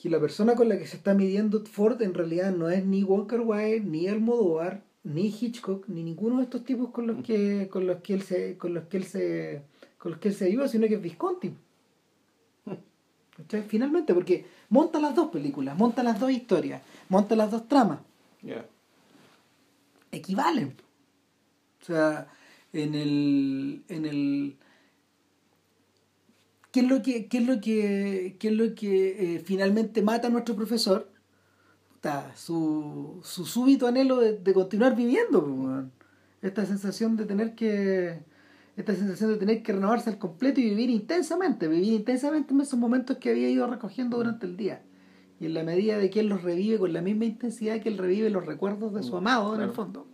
que 0.01 0.09
la 0.09 0.19
persona 0.19 0.55
con 0.55 0.69
la 0.69 0.79
que 0.79 0.87
se 0.87 0.97
está 0.97 1.13
midiendo 1.13 1.63
Ford 1.63 2.01
en 2.01 2.15
realidad 2.15 2.51
no 2.51 2.67
es 2.67 2.83
ni 2.83 3.03
Walker 3.03 3.41
White, 3.41 3.81
ni 3.81 4.07
Almodóvar, 4.07 4.81
ni 5.03 5.27
Hitchcock, 5.27 5.87
ni 5.87 6.01
ninguno 6.01 6.37
de 6.37 6.45
estos 6.45 6.65
tipos 6.65 6.89
con 6.89 7.05
los 7.05 7.23
que, 7.23 7.69
con 7.69 7.85
los 7.85 7.97
que 7.97 8.15
él 8.15 8.23
se, 8.23 8.57
con 8.57 8.73
los 8.73 8.85
que 8.85 8.97
él 8.97 9.03
se, 9.03 9.61
con 9.99 10.13
los 10.13 10.19
que 10.19 10.29
él 10.29 10.33
se 10.33 10.45
ayuda, 10.45 10.67
sino 10.67 10.87
que 10.87 10.95
es 10.95 11.01
Visconti. 11.03 11.53
Finalmente, 13.67 14.13
porque 14.13 14.45
monta 14.69 14.99
las 14.99 15.15
dos 15.15 15.29
películas, 15.29 15.77
monta 15.77 16.03
las 16.03 16.19
dos 16.19 16.31
historias, 16.31 16.81
monta 17.09 17.35
las 17.35 17.51
dos 17.51 17.67
tramas. 17.67 17.99
Equivalen. 20.11 20.75
O 21.81 21.85
sea, 21.85 22.27
en 22.73 22.95
el. 22.95 23.83
En 23.87 24.05
el 24.05 24.57
¿Qué 26.71 26.79
es 26.79 26.87
lo 26.87 27.01
que, 27.01 27.27
qué 27.27 27.39
es 27.39 27.45
lo 27.45 27.59
que, 27.59 28.37
qué 28.39 28.47
es 28.47 28.53
lo 28.53 28.75
que 28.75 29.35
eh, 29.35 29.39
finalmente 29.39 30.01
mata 30.01 30.27
a 30.27 30.31
nuestro 30.31 30.55
profesor? 30.55 31.11
su, 32.35 33.21
su 33.23 33.45
súbito 33.45 33.87
anhelo 33.87 34.17
de, 34.19 34.53
continuar 34.53 34.95
viviendo. 34.95 35.89
Esta 36.41 36.65
sensación 36.65 37.15
de 37.15 37.25
tener 37.25 37.55
que 37.55 38.23
esta 38.81 38.95
sensación 38.95 39.31
de 39.31 39.37
tener 39.37 39.63
que 39.63 39.73
renovarse 39.73 40.09
al 40.09 40.17
completo 40.17 40.59
y 40.59 40.65
vivir 40.69 40.89
intensamente, 40.89 41.67
vivir 41.67 41.93
intensamente 41.93 42.53
en 42.53 42.61
esos 42.61 42.77
momentos 42.77 43.17
que 43.17 43.29
había 43.29 43.49
ido 43.49 43.67
recogiendo 43.67 44.17
durante 44.17 44.45
el 44.45 44.57
día. 44.57 44.81
Y 45.39 45.45
en 45.45 45.53
la 45.53 45.63
medida 45.63 45.97
de 45.97 46.09
que 46.09 46.19
él 46.19 46.27
los 46.27 46.43
revive 46.43 46.77
con 46.77 46.93
la 46.93 47.01
misma 47.01 47.25
intensidad 47.25 47.81
que 47.81 47.89
él 47.89 47.97
revive 47.97 48.29
los 48.29 48.45
recuerdos 48.45 48.93
de 48.93 49.03
su 49.03 49.13
mm, 49.13 49.17
amado, 49.17 49.55
en 49.55 49.61
el 49.61 49.71
fondo. 49.71 50.05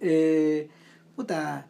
Eh, 0.00 0.68
puta, 1.14 1.68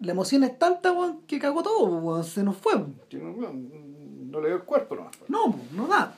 la 0.00 0.12
emoción 0.12 0.42
es 0.42 0.58
tanta, 0.58 0.92
que 1.26 1.38
cagó 1.38 1.62
todo, 1.62 2.22
se 2.24 2.42
nos 2.42 2.56
fue. 2.56 2.74
No, 2.74 4.40
le 4.40 4.48
dio 4.48 4.56
el 4.56 4.62
cuerpo 4.62 4.96
nomás. 4.96 5.12
No, 5.28 5.54
no 5.74 5.86
da. 5.86 6.14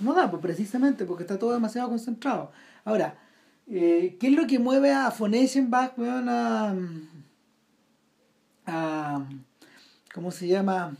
No 0.00 0.14
da, 0.14 0.30
pues 0.30 0.42
precisamente 0.42 1.04
porque 1.04 1.22
está 1.22 1.38
todo 1.38 1.52
demasiado 1.52 1.88
concentrado. 1.88 2.50
Ahora, 2.84 3.18
eh, 3.68 4.16
¿qué 4.20 4.28
es 4.28 4.32
lo 4.32 4.46
que 4.46 4.58
mueve 4.58 4.92
a 4.92 5.10
Fonesenbach, 5.10 5.92
a, 5.98 6.74
a 8.66 9.26
¿cómo 10.14 10.30
se 10.30 10.48
llama? 10.48 10.96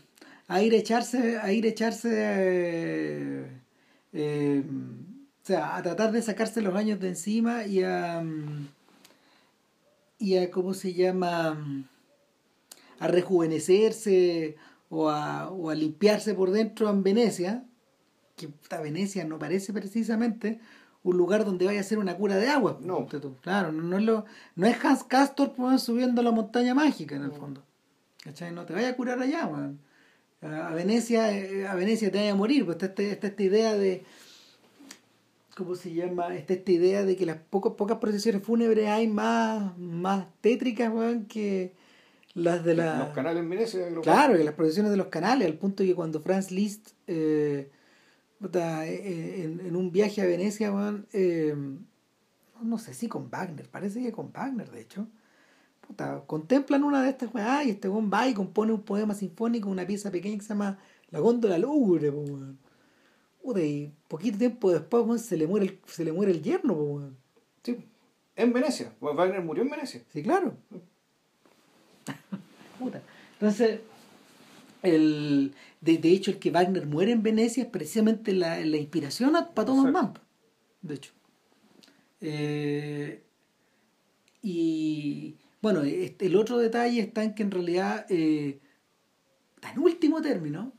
a 0.49 0.63
ir 0.63 0.75
a 0.75 0.77
echarse, 0.77 1.39
a 1.39 1.53
ir 1.53 1.65
a 1.65 1.69
echarse 1.69 3.47
eh, 4.13 4.63
o 5.43 5.47
sea, 5.47 5.77
a 5.77 5.83
tratar 5.83 6.13
de 6.13 6.23
sacarse 6.23 6.63
los 6.63 6.75
años 6.75 7.01
de 7.01 7.09
encima 7.09 7.67
y 7.67 7.83
a 7.83 8.23
y 10.19 10.37
a 10.37 10.51
cómo 10.51 10.75
se 10.75 10.95
llama 10.95 11.87
a 12.99 13.09
rejuvenecerse 13.09 14.57
o 14.89 15.11
a, 15.11 15.51
o 15.51 15.71
a 15.71 15.75
limpiarse 15.75 16.35
por 16.35 16.51
dentro 16.51 16.89
en 16.89 17.03
Venecia, 17.03 17.65
que 18.37 18.49
Venecia 18.83 19.25
no 19.25 19.39
parece 19.39 19.73
precisamente 19.73 20.61
un 21.11 21.17
lugar 21.17 21.45
donde 21.45 21.67
vaya 21.67 21.81
a 21.81 21.85
ser 21.85 21.99
una 21.99 22.17
cura 22.17 22.37
de 22.37 22.49
agua. 22.49 22.79
No. 22.83 23.07
Claro, 23.41 23.71
no, 23.71 23.97
es 23.97 24.05
lo, 24.05 24.25
no 24.57 24.67
es 24.67 24.85
Hans 24.85 25.05
Castor 25.05 25.53
pues, 25.53 25.83
subiendo 25.83 26.23
la 26.23 26.33
montaña 26.33 26.75
mágica 26.75 27.15
en 27.15 27.23
el 27.23 27.33
fondo. 27.33 27.63
¿Cachai? 28.25 28.53
No 28.53 28.67
te 28.67 28.73
vaya 28.73 28.89
a 28.89 28.97
curar 28.97 29.21
allá, 29.21 29.49
A 30.43 30.75
Venecia, 30.75 31.33
eh, 31.33 31.67
a 31.67 31.75
Venecia 31.77 32.11
te 32.11 32.19
vaya 32.19 32.33
a 32.33 32.37
morir, 32.37 32.65
pues 32.65 32.83
está, 32.83 33.03
está, 33.03 33.29
esta 33.29 33.43
idea 33.43 33.75
de. 33.75 34.05
¿Cómo 35.57 35.75
se 35.77 35.95
llama? 35.95 36.35
Está 36.35 36.55
esta 36.55 36.73
idea 36.73 37.05
de 37.05 37.17
que 37.17 37.25
las 37.25 37.39
pocas, 37.39 37.75
pocas 37.75 37.99
procesiones 37.99 38.43
fúnebres 38.43 38.89
hay 38.89 39.07
más, 39.07 39.79
más 39.79 40.27
tétricas, 40.41 40.93
que 41.29 41.73
las 42.35 42.65
de 42.65 42.75
la... 42.75 42.99
Los 42.99 43.15
canales 43.15 43.43
en 43.43 43.49
Venecia. 43.49 43.87
Claro, 44.03 44.37
que 44.37 44.45
las 44.45 44.55
procesiones 44.55 44.91
de 44.91 44.99
los 44.99 45.07
canales, 45.07 45.47
al 45.47 45.55
punto 45.55 45.85
que 45.85 45.95
cuando 45.95 46.21
Franz 46.21 46.51
Liszt 46.51 46.91
eh, 47.07 47.71
eh, 48.43 49.59
en, 49.65 49.77
un 49.77 49.91
viaje 49.91 50.21
a 50.21 50.27
Venecia, 50.27 50.73
eh, 51.13 51.55
no 52.63 52.79
sé 52.79 52.95
si 52.95 53.09
con 53.09 53.31
Wagner, 53.31 53.69
parece 53.69 54.03
que 54.03 54.13
con 54.13 54.33
Wagner, 54.33 54.71
de 54.71 54.81
hecho, 54.81 55.07
contemplan 56.27 56.85
una 56.85 57.03
de 57.03 57.11
estas 57.11 57.33
weá 57.33 57.65
y 57.65 57.71
este 57.71 57.89
weón 57.89 58.11
va 58.13 58.29
y 58.29 58.35
compone 58.35 58.73
un 58.73 58.83
poema 58.83 59.15
sinfónico, 59.15 59.71
una 59.71 59.87
pieza 59.87 60.11
pequeña 60.11 60.37
que 60.37 60.43
se 60.43 60.49
llama 60.51 60.79
La 61.11 61.21
góndola 61.21 61.59
lúgubre, 61.59 62.13
y 63.57 63.93
poquito 64.09 64.39
tiempo 64.39 64.73
después, 64.73 65.23
se 65.23 65.37
le 65.37 65.47
muere 65.47 65.67
el, 65.67 65.81
se 65.87 66.05
le 66.05 66.13
muere 66.13 66.33
el 66.33 66.43
yerno, 66.43 67.13
Sí, 67.63 67.85
en 68.37 68.53
Venecia. 68.53 68.93
Wagner 69.01 69.43
murió 69.43 69.65
en 69.65 69.71
Venecia. 69.71 70.03
Sí, 70.13 70.23
claro. 70.23 70.55
Entonces, 73.41 73.81
el, 74.87 75.55
de, 75.81 75.99
de, 75.99 76.11
hecho, 76.11 76.31
el 76.31 76.39
que 76.39 76.51
Wagner 76.51 76.87
muere 76.87 77.13
en 77.13 77.23
Venecia 77.23 77.65
es 77.65 77.69
precisamente 77.69 78.33
la, 78.33 78.59
la 78.61 78.77
inspiración 78.77 79.33
para 79.55 79.67
Thomas 79.67 79.93
Mann. 79.93 80.15
De 80.83 80.95
hecho. 80.95 81.13
Eh, 82.21 83.23
y 84.43 85.37
bueno, 85.61 85.83
este, 85.83 86.27
el 86.27 86.37
otro 86.37 86.59
detalle 86.59 87.01
está 87.01 87.25
en 87.25 87.35
que 87.35 87.43
en 87.43 87.51
realidad, 87.51 88.07
eh, 88.09 88.61
en 89.73 89.79
último 89.81 90.23
término, 90.23 90.73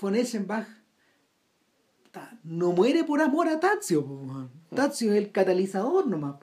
von 0.00 0.14
Eschenbach 0.14 0.66
no 2.42 2.72
muere 2.72 3.04
por 3.04 3.20
amor 3.20 3.48
a 3.48 3.60
Tazio. 3.60 4.50
Tazio 4.74 5.12
es 5.12 5.18
el 5.18 5.30
catalizador 5.30 6.06
nomás. 6.06 6.36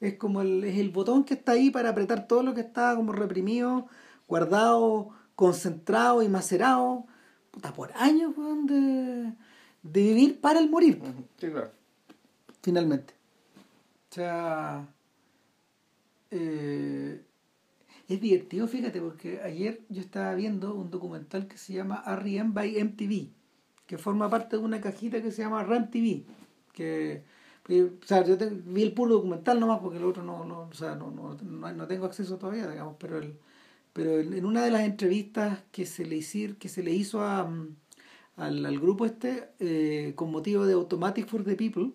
Es 0.00 0.14
como 0.14 0.40
el, 0.40 0.64
es 0.64 0.78
el 0.78 0.90
botón 0.90 1.24
que 1.24 1.34
está 1.34 1.52
ahí 1.52 1.70
para 1.70 1.90
apretar 1.90 2.26
todo 2.26 2.42
lo 2.42 2.54
que 2.54 2.62
está 2.62 2.96
como 2.96 3.12
reprimido, 3.12 3.86
guardado 4.26 5.10
concentrado 5.40 6.22
y 6.22 6.28
macerado 6.28 7.06
puta, 7.50 7.72
por 7.72 7.90
años 7.94 8.34
de, 8.66 9.32
de, 9.82 10.02
vivir 10.02 10.38
para 10.38 10.60
el 10.60 10.68
morir. 10.68 11.00
Sí, 11.38 11.48
claro. 11.48 11.70
Finalmente. 12.60 13.14
O 14.10 14.14
sea, 14.14 14.86
eh, 16.30 17.22
es 18.06 18.20
divertido, 18.20 18.68
fíjate, 18.68 19.00
porque 19.00 19.40
ayer 19.40 19.80
yo 19.88 20.02
estaba 20.02 20.34
viendo 20.34 20.74
un 20.74 20.90
documental 20.90 21.48
que 21.48 21.56
se 21.56 21.72
llama 21.72 22.04
R.E.M. 22.06 22.50
by 22.52 22.84
MTV, 22.84 23.30
que 23.86 23.96
forma 23.96 24.28
parte 24.28 24.58
de 24.58 24.62
una 24.62 24.82
cajita 24.82 25.22
que 25.22 25.32
se 25.32 25.40
llama 25.40 25.64
RAM 25.64 25.90
TV, 25.90 26.26
que 26.74 27.24
o 27.66 28.06
sea, 28.06 28.22
yo 28.24 28.36
vi 28.66 28.82
el 28.82 28.92
puro 28.92 29.14
documental 29.14 29.58
nomás 29.58 29.78
porque 29.80 29.96
el 29.96 30.04
otro 30.04 30.22
no, 30.22 30.44
no, 30.44 30.68
o 30.68 30.74
sea, 30.74 30.96
no, 30.96 31.10
no, 31.10 31.34
no, 31.34 31.86
tengo 31.86 32.04
acceso 32.04 32.36
todavía, 32.36 32.68
digamos, 32.68 32.96
pero 32.98 33.16
el, 33.16 33.38
pero 33.92 34.20
en 34.20 34.44
una 34.44 34.64
de 34.64 34.70
las 34.70 34.82
entrevistas 34.82 35.60
que 35.72 35.86
se 35.86 36.04
le, 36.04 36.16
hizo, 36.16 36.56
que 36.58 36.68
se 36.68 36.82
le 36.82 36.92
hizo 36.92 37.22
a, 37.22 37.44
mm, 37.44 37.76
al, 38.36 38.78
grupo 38.78 39.04
este 39.04 39.50
eh, 39.58 40.12
con 40.14 40.30
motivo 40.30 40.64
de 40.66 40.74
Automatic 40.74 41.26
for 41.26 41.44
the 41.44 41.56
People, 41.56 41.92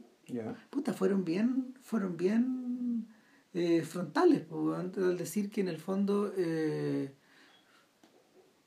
puta, 0.69 0.93
fueron 0.93 1.23
bien, 1.23 1.75
fueron 1.81 2.17
bien 2.17 3.07
eh, 3.53 3.81
frontales, 3.83 4.43
al 4.51 5.17
decir 5.17 5.49
que 5.49 5.61
en 5.61 5.69
el 5.69 5.77
fondo, 5.77 6.33
eh, 6.35 7.13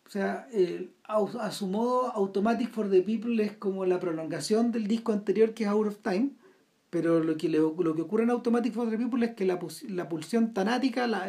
o 0.07 0.11
sea, 0.11 0.49
a, 1.05 1.51
su 1.53 1.67
modo, 1.67 2.11
Automatic 2.13 2.71
for 2.71 2.89
the 2.89 3.03
People 3.03 3.43
es 3.43 3.53
como 3.53 3.85
la 3.85 4.01
prolongación 4.01 4.73
del 4.73 4.87
disco 4.87 5.13
anterior 5.13 5.53
que 5.53 5.65
es 5.65 5.71
Out 5.71 5.87
of 5.89 5.99
Time, 5.99 6.31
pero 6.89 7.23
lo 7.23 7.37
que, 7.37 7.51
lo 7.51 7.75
que 7.77 8.03
ocurre 8.03 8.23
en 8.23 8.31
Automatic 8.31 8.73
for 8.73 8.89
the 8.89 8.97
People 8.97 9.25
es 9.27 9.35
que 9.35 9.45
la, 9.45 9.59
la 9.89 10.09
pulsión 10.09 10.55
tanática, 10.55 11.07
la, 11.07 11.29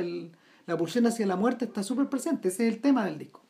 la 0.70 0.78
pulsión 0.78 1.08
hacia 1.08 1.26
la 1.26 1.36
muerte 1.36 1.66
está 1.66 1.82
súper 1.82 2.08
presente, 2.08 2.50
ese 2.50 2.68
es 2.68 2.74
el 2.76 2.80
tema 2.80 3.06
del 3.06 3.18
disco, 3.18 3.42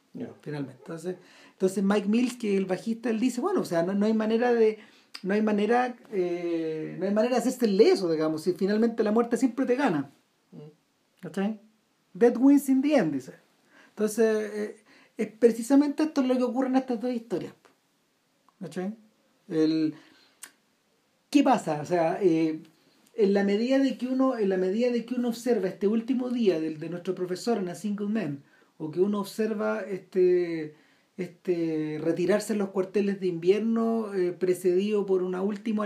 finalmente. 0.41 0.78
Entonces, 0.80 1.17
entonces 1.51 1.84
Mike 1.84 2.07
Mills, 2.07 2.38
que 2.38 2.53
es 2.53 2.57
el 2.57 2.65
bajista, 2.65 3.09
él 3.09 3.20
dice, 3.20 3.41
bueno, 3.41 3.59
o 3.59 3.65
sea, 3.65 3.84
no, 3.84 3.93
no 3.93 4.05
hay 4.05 4.13
manera 4.13 4.53
de 4.53 4.80
no 5.24 5.34
hay 5.34 5.41
manera 5.41 5.97
eh, 6.11 6.95
no 6.97 7.05
hay 7.05 7.13
manera 7.13 7.36
de 7.36 7.41
hacerse 7.41 7.67
leso, 7.67 8.09
digamos, 8.09 8.43
si 8.43 8.53
finalmente 8.53 9.03
la 9.03 9.11
muerte 9.11 9.36
siempre 9.36 9.65
te 9.65 9.76
gana. 9.76 10.09
Mm. 10.51 11.20
¿Cachai? 11.20 11.59
Death 12.13 12.38
wins 12.38 12.70
in 12.70 12.82
the 12.82 12.95
end, 12.95 13.13
dice. 13.13 13.34
Entonces, 13.89 14.51
eh, 14.53 14.84
es 15.17 15.28
precisamente 15.28 16.03
esto 16.03 16.22
lo 16.22 16.38
que 16.38 16.43
ocurre 16.43 16.70
en 16.70 16.78
estas 16.78 17.01
dos 17.01 17.11
historias. 17.11 17.53
¿Cachai? 18.61 18.95
El, 19.49 19.93
¿Qué 21.30 21.43
pasa? 21.43 21.82
O 21.82 21.86
sea, 21.86 22.17
eh, 22.22 22.61
en 23.20 23.34
la 23.34 23.43
medida 23.43 23.80
de 23.80 23.97
que 23.97 24.07
uno, 24.07 24.38
en 24.38 24.49
la 24.49 24.57
medida 24.57 24.91
de 24.91 25.05
que 25.05 25.15
uno 25.15 25.30
observa 25.30 25.67
este 25.67 25.88
último 25.88 26.30
día 26.30 26.59
de, 26.59 26.76
de 26.76 26.89
nuestro 26.89 27.15
profesor 27.15 27.57
en 27.57 27.70
A 27.70 27.76
Single 27.76 28.38
o 28.78 28.91
que 28.91 29.01
uno 29.01 29.20
observa 29.20 29.82
este 29.82 30.76
este, 31.20 31.99
retirarse 32.01 32.53
en 32.53 32.59
los 32.59 32.70
cuarteles 32.70 33.20
de 33.20 33.28
invierno 33.28 34.13
eh, 34.13 34.32
precedido 34.32 35.05
por, 35.05 35.22
una 35.22 35.41
última 35.41 35.86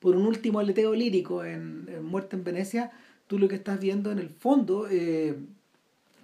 por 0.00 0.16
un 0.16 0.26
último 0.26 0.58
aleteo 0.58 0.92
lírico 0.94 1.44
en, 1.44 2.04
Muerte 2.04 2.34
en 2.34 2.42
Venecia, 2.42 2.90
tú 3.28 3.38
lo 3.38 3.46
que 3.46 3.54
estás 3.54 3.78
viendo 3.78 4.10
en 4.10 4.18
el 4.18 4.28
fondo, 4.28 4.88
eh, 4.90 5.36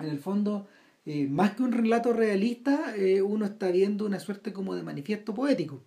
en 0.00 0.06
el 0.06 0.18
fondo, 0.18 0.66
eh, 1.06 1.28
más 1.28 1.54
que 1.54 1.62
un 1.62 1.70
relato 1.70 2.12
realista, 2.12 2.94
uno 3.24 3.46
está 3.46 3.70
viendo 3.70 4.04
una 4.04 4.18
suerte 4.18 4.52
como 4.52 4.74
de 4.74 4.82
manifiesto 4.82 5.34
poético. 5.34 5.80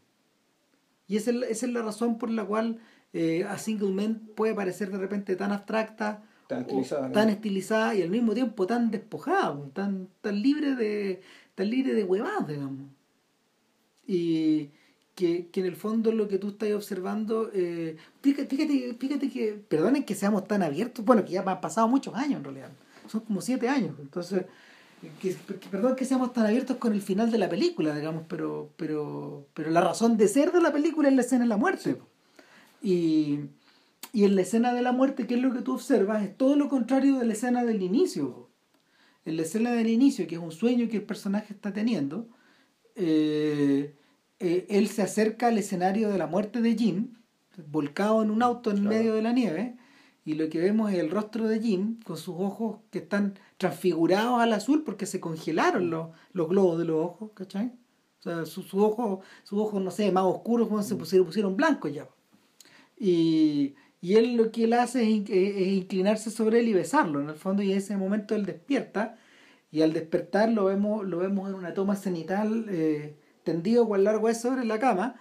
Y 1.09 1.17
esa 1.17 1.31
es, 1.31 1.63
la 1.63 1.81
razón 1.81 2.17
por 2.17 2.29
la 2.29 2.45
cual 2.45 2.79
A 3.13 3.57
Single 3.57 3.91
Man 3.91 4.21
puede 4.35 4.53
parecer 4.55 4.89
de 4.89 4.97
repente 4.97 5.35
tan 5.35 5.51
abstracta, 5.51 6.23
tan 6.47 6.61
estilizada, 6.61 7.11
tan 7.11 7.29
estilizada 7.29 7.95
y 7.95 8.01
al 8.01 8.09
mismo 8.09 8.33
tiempo 8.33 8.65
tan 8.67 8.89
despojada, 8.89 9.57
tan, 9.73 10.07
tan 10.21 10.41
libre 10.41 10.75
de, 10.75 11.21
tan 11.55 11.69
libre 11.69 11.93
de 11.93 12.03
huevadas, 12.03 12.47
digamos. 12.47 12.87
Y 14.07 14.69
que, 15.15 15.49
en 15.53 15.65
el 15.65 15.75
fondo 15.75 16.11
lo 16.11 16.27
que 16.27 16.37
tú 16.37 16.49
estás 16.49 16.71
observando, 16.73 17.51
eh, 17.53 17.97
fíjate, 18.21 18.95
fíjate, 18.97 19.29
que, 19.29 19.61
perdonen 19.67 20.03
que 20.03 20.15
seamos 20.15 20.47
tan 20.47 20.63
abiertos, 20.63 21.03
bueno, 21.05 21.23
que 21.23 21.31
ya 21.33 21.43
han 21.45 21.61
pasado 21.61 21.87
muchos 21.87 22.15
años 22.15 22.37
en 22.37 22.43
realidad, 22.43 22.71
son 23.07 23.21
como 23.21 23.41
siete 23.41 23.69
años, 23.69 23.95
entonces, 23.99 24.45
que, 25.21 25.35
perdón 25.69 25.95
que 25.95 26.05
seamos 26.05 26.33
tan 26.33 26.45
abiertos 26.45 26.77
con 26.77 26.93
el 26.93 27.01
final 27.01 27.31
de 27.31 27.37
la 27.37 27.49
película, 27.49 27.95
digamos, 27.95 28.23
pero, 28.27 28.69
pero, 28.77 29.47
pero 29.53 29.69
la 29.69 29.81
razón 29.81 30.17
de 30.17 30.27
ser 30.27 30.51
de 30.51 30.61
la 30.61 30.71
película 30.71 31.09
es 31.09 31.15
la 31.15 31.21
escena 31.21 31.43
de 31.43 31.49
la 31.49 31.57
muerte. 31.57 31.97
Y, 32.81 33.39
y 34.13 34.25
en 34.25 34.35
la 34.35 34.41
escena 34.41 34.73
de 34.73 34.81
la 34.81 34.91
muerte, 34.91 35.27
¿qué 35.27 35.35
es 35.35 35.41
lo 35.41 35.53
que 35.53 35.61
tú 35.61 35.73
observas? 35.73 36.23
Es 36.23 36.35
todo 36.35 36.55
lo 36.55 36.69
contrario 36.69 37.19
de 37.19 37.25
la 37.25 37.33
escena 37.33 37.63
del 37.63 37.81
inicio 37.81 38.51
en 39.25 39.37
la 39.37 39.43
escena 39.43 39.71
del 39.71 39.89
inicio, 39.89 40.27
que 40.27 40.35
es 40.35 40.41
un 40.41 40.51
sueño 40.51 40.87
que 40.89 40.97
el 40.97 41.03
personaje 41.03 41.53
está 41.53 41.73
teniendo, 41.73 42.27
eh, 42.95 43.95
eh, 44.39 44.65
él 44.69 44.87
se 44.87 45.03
acerca 45.03 45.47
al 45.47 45.57
escenario 45.57 46.09
de 46.09 46.17
la 46.17 46.27
muerte 46.27 46.61
de 46.61 46.75
Jim, 46.75 47.13
volcado 47.67 48.23
en 48.23 48.31
un 48.31 48.41
auto 48.41 48.71
en 48.71 48.83
medio 48.83 49.13
de 49.13 49.21
la 49.21 49.33
nieve, 49.33 49.77
y 50.25 50.35
lo 50.35 50.49
que 50.49 50.59
vemos 50.59 50.91
es 50.91 50.99
el 50.99 51.09
rostro 51.09 51.47
de 51.47 51.59
Jim 51.59 51.99
con 52.03 52.17
sus 52.17 52.35
ojos 52.37 52.79
que 52.91 52.99
están 52.99 53.39
transfigurados 53.57 54.39
al 54.39 54.53
azul 54.53 54.83
porque 54.83 55.05
se 55.05 55.19
congelaron 55.19 55.89
los, 55.89 56.09
los 56.31 56.47
globos 56.47 56.77
de 56.77 56.85
los 56.85 56.97
ojos, 56.97 57.31
¿cachai? 57.33 57.73
O 58.19 58.23
sea, 58.23 58.45
sus 58.45 58.73
ojos, 58.75 59.25
sus 59.43 59.59
ojos, 59.59 59.81
no 59.81 59.89
sé, 59.89 60.11
más 60.11 60.23
oscuros, 60.25 60.85
se 60.85 60.95
pusieron, 60.95 61.25
pusieron 61.25 61.57
blancos 61.57 61.91
ya. 61.91 62.07
Y, 63.03 63.73
y 63.99 64.15
él 64.15 64.35
lo 64.35 64.51
que 64.51 64.65
él 64.65 64.73
hace 64.73 65.01
es, 65.01 65.29
inclinarse 65.73 66.29
sobre 66.29 66.59
él 66.59 66.67
y 66.67 66.73
besarlo, 66.73 67.19
en 67.19 67.29
el 67.29 67.35
fondo, 67.35 67.63
y 67.63 67.71
en 67.71 67.79
ese 67.79 67.97
momento 67.97 68.35
él 68.35 68.45
despierta, 68.45 69.17
y 69.71 69.81
al 69.81 69.91
despertar 69.91 70.49
lo 70.49 70.65
vemos, 70.65 71.03
lo 71.03 71.17
vemos 71.17 71.49
en 71.49 71.55
una 71.55 71.73
toma 71.73 71.95
cenital 71.95 72.67
eh, 72.69 73.15
tendido 73.43 73.87
cual 73.87 74.03
largo 74.03 74.29
es 74.29 74.39
sobre 74.39 74.65
la 74.65 74.77
cama, 74.77 75.19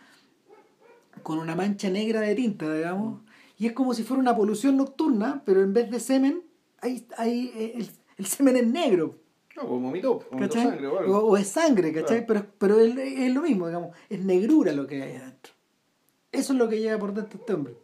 con 1.23 1.39
una 1.39 1.57
mancha 1.57 1.89
negra 1.89 2.21
de 2.21 2.35
tinta, 2.35 2.71
digamos, 2.75 3.23
y 3.57 3.67
es 3.67 3.73
como 3.73 3.95
si 3.95 4.03
fuera 4.03 4.21
una 4.21 4.37
polución 4.37 4.77
nocturna, 4.77 5.43
pero 5.47 5.63
en 5.63 5.73
vez 5.73 5.91
de 5.91 6.01
semen, 6.01 6.43
hay, 6.83 7.07
hay 7.17 7.51
eh, 7.57 7.87
el, 8.19 8.27
semen 8.27 8.57
es 8.57 8.67
negro. 8.67 9.17
No, 9.57 9.63
o 9.63 9.79
vomito, 9.79 10.21
sangre 10.51 10.87
o 10.87 10.99
algo. 10.99 11.19
O, 11.19 11.37
es 11.39 11.49
sangre, 11.49 11.95
¿cachai? 11.95 12.27
Pero, 12.27 12.45
pero 12.59 12.79
es, 12.79 12.95
es, 12.95 13.33
lo 13.33 13.41
mismo, 13.41 13.69
digamos, 13.69 13.97
es 14.11 14.23
negrura 14.23 14.73
lo 14.73 14.87
que 14.87 15.03
hay 15.03 15.17
adentro. 15.17 15.55
Eso 16.33 16.53
es 16.53 16.59
lo 16.59 16.69
que 16.69 16.79
lleva 16.79 16.99
por 16.99 17.15
dentro 17.15 17.39
este 17.39 17.53
hombre. 17.53 17.75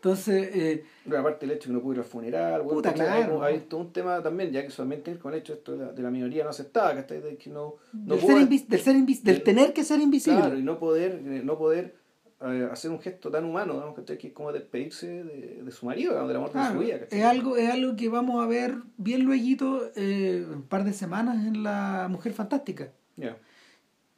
Entonces. 0.00 0.50
Eh, 0.54 0.84
aparte 1.16 1.46
del 1.46 1.56
hecho 1.56 1.68
que 1.68 1.74
no 1.74 1.80
pudo 1.80 1.94
ir 1.94 1.98
al 1.98 2.04
funeral, 2.04 2.62
puta, 2.62 2.94
claro, 2.94 3.42
hay, 3.42 3.60
todo 3.60 3.80
un 3.80 3.92
tema 3.92 4.22
también, 4.22 4.50
ya 4.50 4.62
que 4.62 4.70
solamente 4.70 5.18
con 5.18 5.34
el 5.34 5.40
hecho 5.40 5.52
esto 5.52 5.76
de 5.76 6.02
la, 6.02 6.10
minoría 6.10 6.44
no 6.44 6.50
aceptada, 6.50 7.06
que, 7.06 7.36
que 7.36 7.50
no, 7.50 7.76
no 7.92 8.16
del, 8.16 8.24
ser 8.24 8.48
del, 8.48 8.80
ser 8.80 9.22
del 9.22 9.42
tener 9.42 9.72
que 9.72 9.84
ser 9.84 10.00
invisible. 10.00 10.40
Claro, 10.40 10.58
y 10.58 10.62
no 10.62 10.78
poder, 10.78 11.20
eh, 11.26 11.42
no 11.44 11.58
poder 11.58 11.96
eh, 12.42 12.68
hacer 12.72 12.90
un 12.90 13.00
gesto 13.00 13.30
tan 13.30 13.44
humano, 13.44 13.94
que 13.94 14.12
es 14.14 14.32
como 14.32 14.50
despedirse 14.50 15.24
de, 15.24 15.62
de 15.62 15.70
su 15.70 15.84
marido, 15.84 16.26
de 16.26 16.32
la 16.32 16.40
muerte 16.40 16.58
de 16.58 16.72
su 16.72 16.78
vida. 16.78 16.96
Es 17.10 17.24
algo, 17.24 17.58
es 17.58 17.68
algo 17.68 17.94
que 17.96 18.08
vamos 18.08 18.42
a 18.42 18.46
ver 18.46 18.76
bien 18.96 19.24
luego 19.24 19.82
eh, 19.96 20.46
un 20.50 20.62
par 20.62 20.84
de 20.84 20.94
semanas 20.94 21.46
en 21.46 21.62
La 21.62 22.08
Mujer 22.08 22.32
Fantástica. 22.32 22.92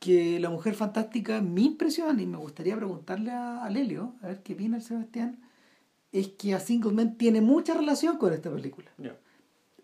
Que 0.03 0.41
La 0.41 0.51
Mujer 0.51 0.75
Fantástica, 0.75 1.41
mi 1.41 1.65
impresión, 1.65 2.19
y 2.19 2.27
me 2.27 2.37
gustaría 2.37 2.77
preguntarle 2.77 3.31
a, 3.31 3.65
a 3.65 3.71
Lelio, 3.71 4.15
a 4.21 4.27
ver 4.27 4.43
qué 4.43 4.55
viene 4.55 4.79
el 4.79 4.83
Sebastián 4.83 5.39
es 6.13 6.29
que 6.29 6.55
A 6.55 6.61
Single 6.61 6.93
Man 6.93 7.17
tiene 7.17 7.41
mucha 7.41 7.75
relación 7.75 8.19
con 8.19 8.33
esta 8.33 8.51
película. 8.51 8.91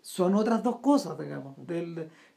Son 0.01 0.35
otras 0.35 0.63
dos 0.63 0.79
cosas, 0.79 1.17
digamos, 1.19 1.55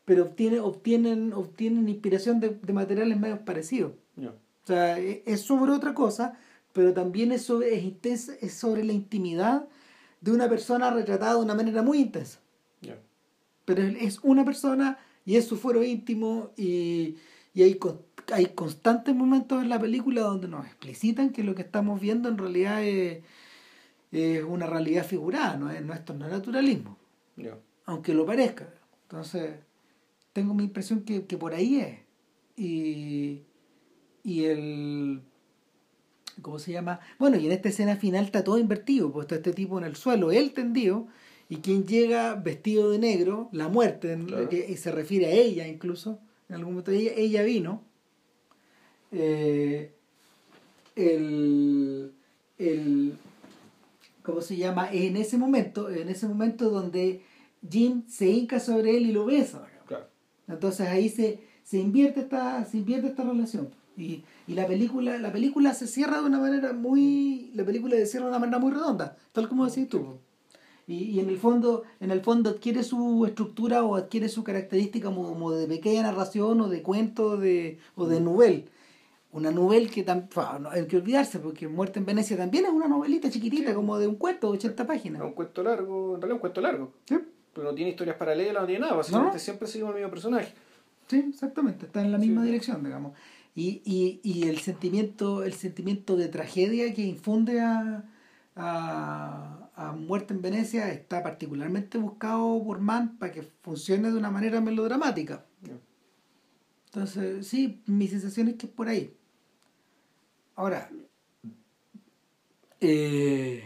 pero 0.04 0.24
obtiene, 0.24 0.58
obtienen, 0.58 1.32
obtienen 1.32 1.88
inspiración 1.88 2.40
de, 2.40 2.72
materiales 2.72 3.20
medio 3.20 3.44
parecidos. 3.44 3.92
O 4.16 4.66
sea, 4.66 4.98
e, 4.98 5.22
es 5.26 5.42
sobre 5.42 5.72
otra 5.72 5.94
cosa, 5.94 6.38
pero 6.72 6.92
también 6.92 7.32
es 7.32 7.42
sobre, 7.42 7.76
es, 8.02 8.28
es 8.28 8.54
sobre 8.54 8.84
la 8.84 8.92
intimidad 8.92 9.68
de 10.20 10.32
una 10.32 10.48
persona 10.48 10.90
retratada 10.90 11.34
de 11.34 11.40
una 11.40 11.54
manera 11.54 11.82
muy 11.82 11.98
intensa. 12.00 12.40
Pero 13.64 13.82
es 13.82 14.18
una 14.24 14.44
persona 14.44 14.98
y 15.24 15.36
es 15.36 15.46
su 15.46 15.56
fuero 15.56 15.84
íntimo 15.84 16.50
y, 16.56 17.16
y 17.54 17.62
hay, 17.62 17.78
hay 18.32 18.46
constantes 18.46 19.14
momentos 19.14 19.62
en 19.62 19.68
la 19.68 19.78
película 19.78 20.22
donde 20.22 20.48
nos 20.48 20.66
explicitan 20.66 21.30
que 21.30 21.44
lo 21.44 21.54
que 21.54 21.62
estamos 21.62 22.00
viendo 22.00 22.28
en 22.28 22.38
realidad 22.38 22.82
es 22.82 23.22
es 24.12 24.44
una 24.44 24.66
realidad 24.66 25.06
figurada, 25.06 25.56
no 25.56 25.70
es, 25.70 25.82
no, 25.82 25.94
esto 25.94 26.14
no 26.14 26.26
es 26.26 26.32
naturalismo. 26.32 26.98
Aunque 27.86 28.14
lo 28.14 28.26
parezca. 28.26 28.68
Entonces, 29.04 29.54
tengo 30.32 30.54
mi 30.54 30.64
impresión 30.64 31.02
que, 31.02 31.20
por 31.38 31.54
ahí 31.54 31.80
es. 31.80 31.98
Y, 32.56 33.40
y 34.22 34.44
el. 34.44 35.22
¿Cómo 36.40 36.58
se 36.58 36.72
llama? 36.72 37.00
Bueno, 37.18 37.36
y 37.38 37.46
en 37.46 37.52
esta 37.52 37.68
escena 37.68 37.96
final 37.96 38.26
está 38.26 38.44
todo 38.44 38.58
invertido, 38.58 39.12
pues 39.12 39.24
está 39.24 39.36
este 39.36 39.52
tipo 39.52 39.78
en 39.78 39.84
el 39.84 39.96
suelo, 39.96 40.30
él 40.30 40.52
tendido, 40.52 41.06
y 41.48 41.56
quien 41.56 41.86
llega 41.86 42.34
vestido 42.34 42.90
de 42.90 42.98
negro, 42.98 43.48
la 43.52 43.68
muerte, 43.68 44.18
que 44.48 44.76
se 44.76 44.92
refiere 44.92 45.26
a 45.26 45.32
ella 45.32 45.68
incluso, 45.68 46.20
en 46.52 46.56
algún 46.56 46.74
momento 46.74 46.90
ella, 46.90 47.12
ella 47.16 47.42
vino. 47.44 47.80
Eh, 49.10 49.90
el, 50.96 52.12
el, 52.58 53.14
¿cómo 54.22 54.42
se 54.42 54.58
llama? 54.58 54.92
En 54.92 55.16
ese 55.16 55.38
momento, 55.38 55.88
en 55.88 56.10
ese 56.10 56.28
momento 56.28 56.68
donde 56.68 57.22
Jim 57.66 58.02
se 58.06 58.28
hinca 58.28 58.60
sobre 58.60 58.98
él 58.98 59.06
y 59.06 59.12
lo 59.12 59.24
besa. 59.24 59.66
Entonces 60.46 60.88
ahí 60.88 61.08
se, 61.08 61.40
se, 61.64 61.78
invierte 61.78 62.20
esta, 62.20 62.62
se 62.66 62.76
invierte 62.76 63.06
esta 63.06 63.22
relación. 63.22 63.70
Y, 63.96 64.22
y, 64.46 64.52
la 64.52 64.66
película 64.66 65.16
la 65.16 65.32
película 65.32 65.72
se 65.72 65.86
cierra 65.86 66.20
de 66.20 66.26
una 66.26 66.38
manera 66.38 66.74
muy 66.74 67.50
la 67.54 67.64
película 67.64 67.96
se 67.96 68.06
cierra 68.06 68.26
de 68.26 68.30
una 68.32 68.38
manera 68.38 68.58
muy 68.58 68.72
redonda 68.72 69.18
tal 69.32 69.50
como 69.50 69.66
decís 69.66 69.86
tú 69.86 70.18
y, 70.86 71.04
y, 71.04 71.20
en 71.20 71.28
el 71.28 71.38
fondo 71.38 71.84
en 72.00 72.10
el 72.10 72.20
fondo 72.22 72.50
adquiere 72.50 72.82
su 72.82 73.24
estructura 73.26 73.84
o 73.84 73.94
adquiere 73.94 74.28
su 74.28 74.42
característica 74.42 75.12
como, 75.12 75.52
de 75.52 75.66
pequeña 75.66 76.02
narración 76.02 76.60
o 76.60 76.68
de 76.68 76.82
cuento 76.82 77.36
de, 77.36 77.78
o 77.94 78.06
de 78.06 78.20
novel. 78.20 78.68
Una 79.32 79.50
novela 79.50 79.88
que 79.88 80.04
no 80.04 80.70
hay 80.70 80.86
que 80.86 80.96
olvidarse 80.96 81.38
porque 81.38 81.66
Muerte 81.66 81.98
en 81.98 82.04
Venecia 82.04 82.36
también 82.36 82.66
es 82.66 82.70
una 82.70 82.86
novelita 82.86 83.30
chiquitita 83.30 83.74
como 83.74 83.98
de 83.98 84.06
un 84.06 84.16
cuento 84.16 84.48
de 84.48 84.58
80 84.58 84.86
páginas. 84.86 85.22
Un 85.22 85.32
cuento 85.32 85.62
largo 85.62 86.16
en 86.16 86.20
realidad 86.20 86.34
un 86.34 86.40
cuento 86.40 86.60
largo. 86.60 86.92
¿Sí? 87.06 87.16
pero 87.52 87.68
no 87.68 87.74
tiene 87.74 87.90
historias 87.90 88.16
paralelas 88.16 88.62
no 88.62 88.66
tiene 88.66 88.80
nada 88.80 88.94
básicamente 88.94 89.38
siempre 89.38 89.68
sigue 89.68 89.86
el 89.86 89.94
mismo 89.94 90.10
personaje. 90.10 90.52
Sí 91.08 91.24
exactamente 91.28 91.86
está 91.86 92.00
en 92.00 92.12
la 92.12 92.18
misma 92.18 92.42
dirección 92.44 92.82
digamos. 92.82 93.12
Y, 93.54 93.82
y, 93.84 94.20
y 94.22 94.48
el 94.48 94.58
sentimiento 94.58 95.42
el 95.42 95.52
sentimiento 95.52 96.16
de 96.16 96.28
tragedia 96.28 96.92
que 96.94 97.02
infunde 97.02 97.60
a, 97.60 98.04
a, 98.56 99.61
a, 99.74 99.92
Muerte 99.92 100.34
en 100.34 100.42
Venecia 100.42 100.92
está 100.92 101.22
particularmente 101.22 101.98
buscado 101.98 102.62
por 102.64 102.80
Mann 102.80 103.18
para 103.18 103.32
que 103.32 103.42
funcione 103.62 104.10
de 104.10 104.18
una 104.18 104.30
manera 104.30 104.60
melodramática. 104.60 105.44
Entonces, 106.86 107.46
sí, 107.46 107.82
mi 107.86 108.06
sensación 108.08 108.48
es 108.48 108.56
que 108.56 108.66
es 108.66 108.72
por 108.72 108.88
ahí. 108.88 109.16
Ahora, 110.54 110.90
eh, 112.80 113.64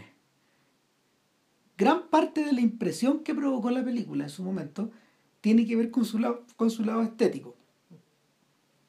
gran 1.77 2.07
parte 2.09 2.45
de 2.45 2.53
la 2.53 2.61
impresión 2.61 3.23
que 3.23 3.35
provocó 3.35 3.69
la 3.71 3.83
película 3.83 4.23
en 4.23 4.29
su 4.29 4.43
momento 4.43 4.91
tiene 5.41 5.65
que 5.65 5.75
ver 5.75 5.91
con 5.91 6.05
su 6.05 6.19
lado, 6.19 6.45
con 6.55 6.69
su 6.69 6.83
lado 6.85 7.01
estético. 7.03 7.55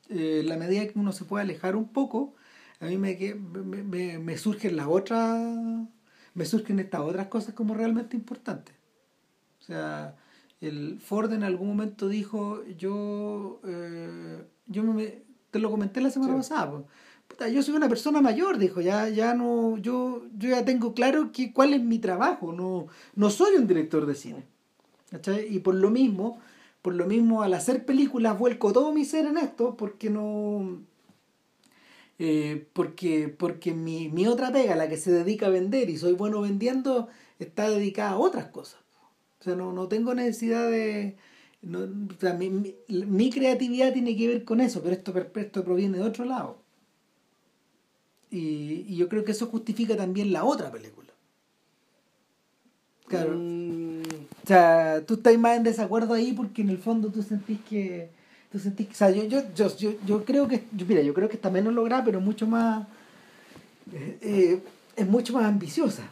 Eh, 0.08 0.42
la 0.44 0.56
medida 0.56 0.86
que 0.86 0.98
uno 0.98 1.12
se 1.12 1.24
puede 1.24 1.42
alejar 1.44 1.76
un 1.76 1.88
poco, 1.88 2.34
a 2.80 2.86
mí 2.86 2.96
me, 2.96 3.16
me, 3.34 4.18
me, 4.18 4.38
surgen 4.38 4.76
las 4.76 4.86
otras, 4.86 5.38
me 6.38 6.44
surgen 6.44 6.78
estas 6.78 7.00
otras 7.00 7.26
cosas 7.26 7.52
como 7.52 7.74
realmente 7.74 8.16
importantes. 8.16 8.72
O 9.60 9.64
sea, 9.64 10.14
el 10.60 11.00
Ford 11.00 11.32
en 11.32 11.42
algún 11.42 11.66
momento 11.66 12.08
dijo, 12.08 12.64
yo, 12.78 13.60
eh, 13.66 14.44
yo 14.66 14.84
me, 14.84 15.22
te 15.50 15.58
lo 15.58 15.68
comenté 15.68 16.00
la 16.00 16.10
semana 16.10 16.36
pasada, 16.36 16.84
yo 17.52 17.62
soy 17.62 17.74
una 17.74 17.88
persona 17.88 18.20
mayor, 18.20 18.56
dijo, 18.58 18.80
ya, 18.80 19.08
ya 19.08 19.34
no, 19.34 19.78
yo, 19.78 20.22
yo 20.38 20.50
ya 20.50 20.64
tengo 20.64 20.94
claro 20.94 21.32
que, 21.32 21.52
cuál 21.52 21.74
es 21.74 21.82
mi 21.82 21.98
trabajo, 21.98 22.52
no, 22.52 22.86
no 23.16 23.30
soy 23.30 23.56
un 23.56 23.66
director 23.66 24.06
de 24.06 24.14
cine. 24.14 24.44
Y 25.50 25.58
por 25.58 25.74
lo 25.74 25.90
mismo, 25.90 26.38
por 26.82 26.94
lo 26.94 27.06
mismo, 27.06 27.42
al 27.42 27.54
hacer 27.54 27.84
películas 27.84 28.38
vuelco 28.38 28.72
todo 28.72 28.92
mi 28.92 29.04
ser 29.04 29.26
en 29.26 29.38
esto, 29.38 29.76
porque 29.76 30.08
no. 30.08 30.78
Eh, 32.20 32.66
porque 32.72 33.28
porque 33.28 33.72
mi, 33.72 34.08
mi 34.08 34.26
otra 34.26 34.50
pega, 34.50 34.74
la 34.74 34.88
que 34.88 34.96
se 34.96 35.12
dedica 35.12 35.46
a 35.46 35.50
vender 35.50 35.88
y 35.88 35.96
soy 35.96 36.14
bueno 36.14 36.40
vendiendo, 36.40 37.08
está 37.38 37.70
dedicada 37.70 38.10
a 38.12 38.18
otras 38.18 38.46
cosas. 38.46 38.80
O 39.40 39.44
sea, 39.44 39.54
no, 39.54 39.72
no 39.72 39.86
tengo 39.88 40.14
necesidad 40.14 40.68
de. 40.70 41.16
No, 41.62 41.80
o 41.80 42.20
sea, 42.20 42.34
mi, 42.34 42.50
mi, 42.88 43.30
creatividad 43.30 43.92
tiene 43.92 44.16
que 44.16 44.28
ver 44.28 44.44
con 44.44 44.60
eso, 44.60 44.82
pero 44.82 44.94
esto, 44.94 45.12
esto 45.36 45.64
proviene 45.64 45.98
de 45.98 46.04
otro 46.04 46.24
lado. 46.24 46.58
Y, 48.30 48.84
y, 48.88 48.96
yo 48.96 49.08
creo 49.08 49.24
que 49.24 49.32
eso 49.32 49.46
justifica 49.46 49.96
también 49.96 50.32
la 50.32 50.44
otra 50.44 50.70
película. 50.70 51.08
Claro. 53.06 53.34
Mm. 53.36 54.02
O 54.44 54.46
sea, 54.46 55.04
tú 55.06 55.14
estás 55.14 55.36
más 55.38 55.56
en 55.56 55.62
desacuerdo 55.64 56.14
ahí 56.14 56.32
porque 56.32 56.62
en 56.62 56.70
el 56.70 56.78
fondo 56.78 57.10
tú 57.10 57.22
sentís 57.22 57.60
que. 57.68 58.10
Sentís 58.56 58.88
o 58.90 58.94
sea, 58.94 59.10
yo, 59.10 59.24
yo, 59.24 59.42
yo, 59.54 59.76
yo, 59.76 59.92
yo 60.06 60.24
creo 60.24 60.48
que. 60.48 60.64
Yo, 60.72 60.86
mira, 60.86 61.02
yo 61.02 61.12
creo 61.12 61.28
que 61.28 61.36
está 61.36 61.50
menos 61.50 61.74
lograda, 61.74 62.04
pero 62.04 62.20
mucho 62.20 62.46
más. 62.46 62.86
Eh, 63.92 64.18
eh, 64.22 64.62
es 64.96 65.06
mucho 65.06 65.32
más 65.34 65.44
ambiciosa. 65.44 66.10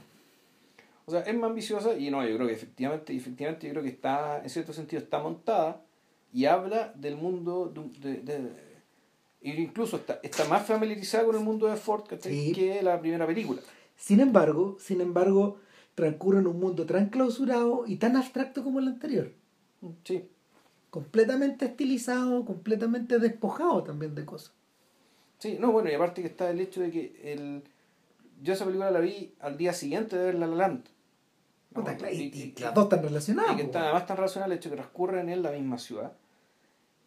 O 1.06 1.10
sea, 1.10 1.20
es 1.20 1.34
más 1.34 1.50
ambiciosa 1.50 1.96
y 1.96 2.10
no, 2.10 2.26
yo 2.26 2.34
creo 2.36 2.46
que 2.46 2.52
efectivamente, 2.52 3.14
efectivamente, 3.14 3.66
yo 3.66 3.72
creo 3.72 3.82
que 3.82 3.90
está, 3.90 4.42
en 4.42 4.50
cierto 4.50 4.72
sentido, 4.72 5.00
está 5.02 5.20
montada 5.20 5.80
y 6.32 6.46
habla 6.46 6.92
del 6.96 7.16
mundo 7.16 7.72
de, 8.00 8.16
de 8.16 8.66
incluso 9.42 9.96
está, 9.96 10.20
está 10.22 10.44
más 10.46 10.66
familiarizada 10.66 11.24
con 11.24 11.36
el 11.36 11.42
mundo 11.42 11.66
de 11.68 11.76
Ford 11.76 12.04
que 12.08 12.80
la 12.82 13.00
primera 13.00 13.26
película. 13.26 13.60
Sin 13.96 14.20
embargo, 14.20 14.76
sin 14.80 15.00
embargo, 15.00 15.58
transcurre 15.94 16.40
en 16.40 16.46
un 16.46 16.58
mundo 16.58 16.84
tan 16.84 17.08
clausurado 17.08 17.84
y 17.86 17.96
tan 17.96 18.16
abstracto 18.16 18.62
como 18.62 18.80
el 18.80 18.88
anterior. 18.88 19.32
Sí. 20.04 20.28
Completamente 20.96 21.66
estilizado, 21.66 22.42
completamente 22.46 23.18
despojado 23.18 23.82
también 23.82 24.14
de 24.14 24.24
cosas. 24.24 24.54
Sí, 25.36 25.58
no, 25.60 25.70
bueno, 25.70 25.90
y 25.90 25.92
aparte 25.92 26.22
que 26.22 26.28
está 26.28 26.48
el 26.48 26.58
hecho 26.58 26.80
de 26.80 26.90
que 26.90 27.20
el... 27.22 27.62
yo 28.42 28.54
esa 28.54 28.64
película 28.64 28.90
la 28.90 29.00
vi 29.00 29.34
al 29.40 29.58
día 29.58 29.74
siguiente 29.74 30.16
de 30.16 30.24
ver 30.24 30.36
La 30.36 30.46
La 30.46 30.56
Land. 30.56 30.86
y, 32.10 32.54
las 32.58 32.72
dos 32.72 32.84
están 32.84 33.02
relacionadas. 33.02 33.52
Y 33.52 33.56
que 33.56 33.62
está, 33.64 33.82
además 33.82 34.02
están 34.04 34.16
relacionadas 34.16 34.52
el 34.52 34.56
hecho 34.56 34.70
de 34.70 34.76
que 34.76 34.80
transcurren 34.80 35.28
en 35.28 35.42
la 35.42 35.50
misma 35.50 35.76
ciudad 35.76 36.12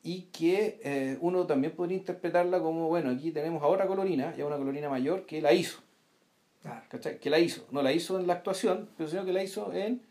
y 0.04 0.28
que 0.32 0.80
eh, 0.84 1.18
uno 1.22 1.48
también 1.48 1.74
podría 1.76 1.98
interpretarla 1.98 2.60
como, 2.60 2.90
bueno, 2.90 3.10
aquí 3.10 3.32
tenemos 3.32 3.64
a 3.64 3.66
otra 3.66 3.88
colorina, 3.88 4.36
ya 4.36 4.46
una 4.46 4.58
colorina 4.58 4.88
mayor, 4.88 5.26
que 5.26 5.42
la 5.42 5.52
hizo. 5.52 5.80
Que 7.20 7.32
la 7.32 7.40
hizo. 7.40 7.66
No 7.72 7.82
la 7.82 7.92
hizo 7.92 8.20
en 8.20 8.28
la 8.28 8.34
actuación, 8.34 8.88
pero 8.98 9.10
sino 9.10 9.26
que 9.26 9.34
la 9.34 9.42
hizo 9.42 9.74
en, 9.74 10.04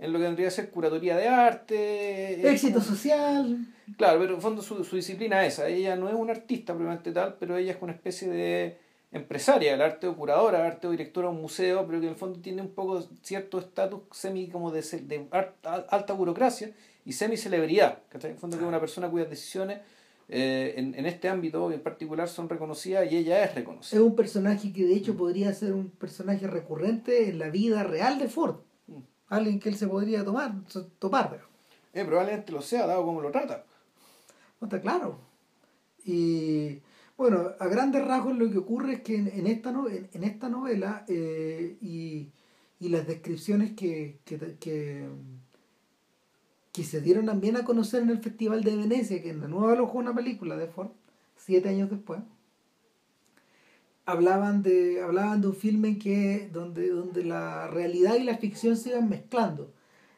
en 0.00 0.12
lo 0.12 0.18
que 0.18 0.24
tendría 0.24 0.46
que 0.46 0.50
ser 0.52 0.70
curatoría 0.70 1.16
de 1.16 1.28
arte. 1.28 2.50
Éxito 2.50 2.80
social. 2.80 3.58
Claro, 3.96 4.18
pero 4.18 4.30
en 4.30 4.36
el 4.36 4.42
fondo 4.42 4.62
su, 4.62 4.82
su 4.82 4.96
disciplina 4.96 5.44
es 5.44 5.54
esa. 5.54 5.68
Ella 5.68 5.94
no 5.94 6.08
es 6.08 6.14
una 6.14 6.32
artista 6.32 6.72
probablemente 6.72 7.12
tal, 7.12 7.36
pero 7.38 7.56
ella 7.56 7.72
es 7.72 7.78
una 7.82 7.92
especie 7.92 8.28
de 8.28 8.78
empresaria 9.12 9.72
del 9.72 9.82
arte 9.82 10.06
o 10.06 10.16
curadora 10.16 10.66
arte 10.66 10.86
o 10.86 10.90
directora 10.90 11.28
de 11.28 11.34
un 11.34 11.42
museo, 11.42 11.86
pero 11.86 12.00
que 12.00 12.06
en 12.06 12.12
el 12.12 12.18
fondo 12.18 12.40
tiene 12.40 12.62
un 12.62 12.70
poco 12.70 13.04
cierto 13.22 13.58
estatus 13.58 14.00
semi 14.12 14.48
como 14.48 14.70
de, 14.70 14.80
de 14.80 15.26
alta 15.30 16.14
burocracia 16.14 16.70
y 17.04 17.12
semi-celebridad, 17.12 17.98
En 18.12 18.30
el 18.30 18.36
fondo 18.36 18.56
que 18.56 18.62
es 18.62 18.68
una 18.68 18.80
persona 18.80 19.10
cuyas 19.10 19.28
decisiones 19.28 19.80
eh, 20.28 20.74
en, 20.76 20.94
en, 20.94 21.06
este 21.06 21.28
ámbito 21.28 21.72
en 21.72 21.80
particular 21.80 22.28
son 22.28 22.48
reconocidas 22.48 23.10
y 23.10 23.16
ella 23.16 23.42
es 23.44 23.54
reconocida. 23.54 23.98
Es 23.98 24.06
un 24.06 24.14
personaje 24.14 24.72
que 24.72 24.84
de 24.84 24.94
hecho 24.94 25.16
podría 25.16 25.52
ser 25.52 25.72
un 25.72 25.90
personaje 25.90 26.46
recurrente 26.46 27.28
en 27.28 27.40
la 27.40 27.50
vida 27.50 27.82
real 27.82 28.18
de 28.18 28.28
Ford. 28.28 28.60
Alguien 29.30 29.58
que 29.58 29.70
él 29.70 29.76
se 29.76 29.88
podría 29.88 30.22
tomar, 30.22 30.52
topar. 30.98 31.40
Eh, 31.94 32.04
probablemente 32.04 32.52
lo 32.52 32.60
sea, 32.60 32.86
dado 32.86 33.04
como 33.04 33.22
lo 33.22 33.30
trata. 33.30 33.64
No 34.60 34.66
está 34.66 34.80
claro. 34.82 35.18
Y 36.04 36.80
bueno, 37.16 37.52
a 37.58 37.66
grandes 37.66 38.06
rasgos 38.06 38.36
lo 38.36 38.50
que 38.50 38.58
ocurre 38.58 38.94
es 38.94 39.00
que 39.00 39.16
en, 39.16 39.46
esta, 39.46 39.70
en, 39.70 40.24
esta 40.24 40.48
novela 40.50 41.04
eh, 41.08 41.78
y, 41.80 42.28
y, 42.78 42.88
las 42.90 43.06
descripciones 43.06 43.72
que, 43.72 44.18
que, 44.24 44.38
que 44.58 45.08
que 46.72 46.84
se 46.84 47.00
dieron 47.00 47.26
también 47.26 47.56
a 47.56 47.64
conocer 47.64 48.02
en 48.02 48.10
el 48.10 48.18
Festival 48.18 48.62
de 48.62 48.76
Venecia, 48.76 49.22
que 49.22 49.30
en 49.30 49.40
la 49.40 49.48
nueva 49.48 49.72
alojó 49.72 49.98
una 49.98 50.14
película 50.14 50.56
de 50.56 50.68
Ford, 50.68 50.90
siete 51.36 51.68
años 51.68 51.90
después, 51.90 52.20
hablaban 54.10 54.62
de, 54.62 55.00
hablaban 55.02 55.40
de 55.40 55.48
un 55.48 55.54
filme 55.54 55.98
que, 55.98 56.48
donde, 56.52 56.88
donde 56.88 57.24
la 57.24 57.66
realidad 57.68 58.16
y 58.16 58.24
la 58.24 58.36
ficción 58.38 58.76
se 58.76 58.90
iban 58.90 59.08
mezclando. 59.08 59.72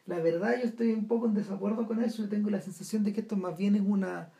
La 0.07 0.19
verdad 0.19 0.57
yo 0.61 0.69
estoy 0.69 0.93
un 0.93 1.07
poco 1.07 1.27
en 1.27 1.35
desacuerdo 1.35 1.87
con 1.87 2.03
eso, 2.03 2.23
yo 2.23 2.29
tengo 2.29 2.51
la 2.51 2.61
sensación 2.61 3.05
de 3.05 3.13
que 3.13 3.21
esto 3.21 3.37
más 3.37 3.57
bien 3.57 3.77
es 3.77 3.83
una, 3.83 4.31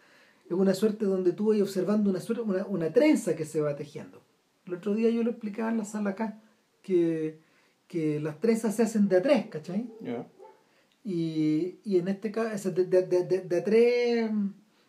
es 0.47 0.53
una 0.53 0.75
suerte 0.75 1.05
donde 1.05 1.33
tú 1.33 1.51
vas 1.51 1.61
observando 1.61 2.11
una, 2.11 2.21
suerte, 2.21 2.43
una, 2.43 2.67
una 2.67 2.93
trenza 2.93 3.37
que 3.37 3.45
se 3.45 3.61
va 3.61 3.77
tejiendo. 3.77 4.21
El 4.67 4.75
otro 4.75 4.95
día 4.95 5.11
yo 5.11 5.23
lo 5.23 5.31
explicaba 5.31 5.71
en 5.71 5.79
la 5.79 5.85
sala 5.85 6.11
acá, 6.11 6.41
que, 6.83 7.39
que 7.89 8.21
las 8.21 8.41
trenzas 8.41 8.75
se 8.75 8.83
hacen 8.83 9.09
de 9.09 9.17
a 9.17 9.23
tres, 9.23 9.47
¿cachai? 9.47 9.89
Y, 11.05 11.79
y 11.85 11.99
en 11.99 12.09
este 12.09 12.31
caso, 12.31 12.71
de, 12.71 12.85
de, 12.85 13.03
de, 13.03 13.25
de, 13.25 13.61
tres, 13.61 14.31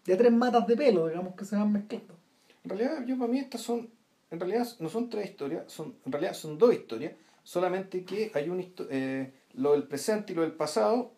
de 0.05 0.15
tres 0.15 0.31
matas 0.31 0.67
de 0.67 0.75
pelo, 0.75 1.07
digamos, 1.07 1.35
que 1.35 1.45
se 1.45 1.55
van 1.55 1.71
mezclando. 1.71 2.15
En 2.63 2.69
realidad, 2.69 3.05
yo 3.05 3.17
para 3.17 3.31
mí 3.31 3.39
estas 3.39 3.61
son, 3.61 3.89
en 4.33 4.39
realidad 4.39 4.67
no 4.79 4.89
son 4.89 5.09
tres 5.09 5.29
historias, 5.29 5.71
son, 5.71 5.93
en 6.05 6.11
realidad 6.11 6.33
son 6.33 6.57
dos 6.57 6.73
historias, 6.73 7.13
solamente 7.43 8.03
que 8.03 8.31
hay 8.33 8.49
un 8.49 8.73
eh, 8.89 9.31
lo 9.53 9.73
del 9.73 9.83
presente 9.83 10.33
y 10.33 10.35
lo 10.35 10.41
del 10.41 10.53
pasado 10.53 11.11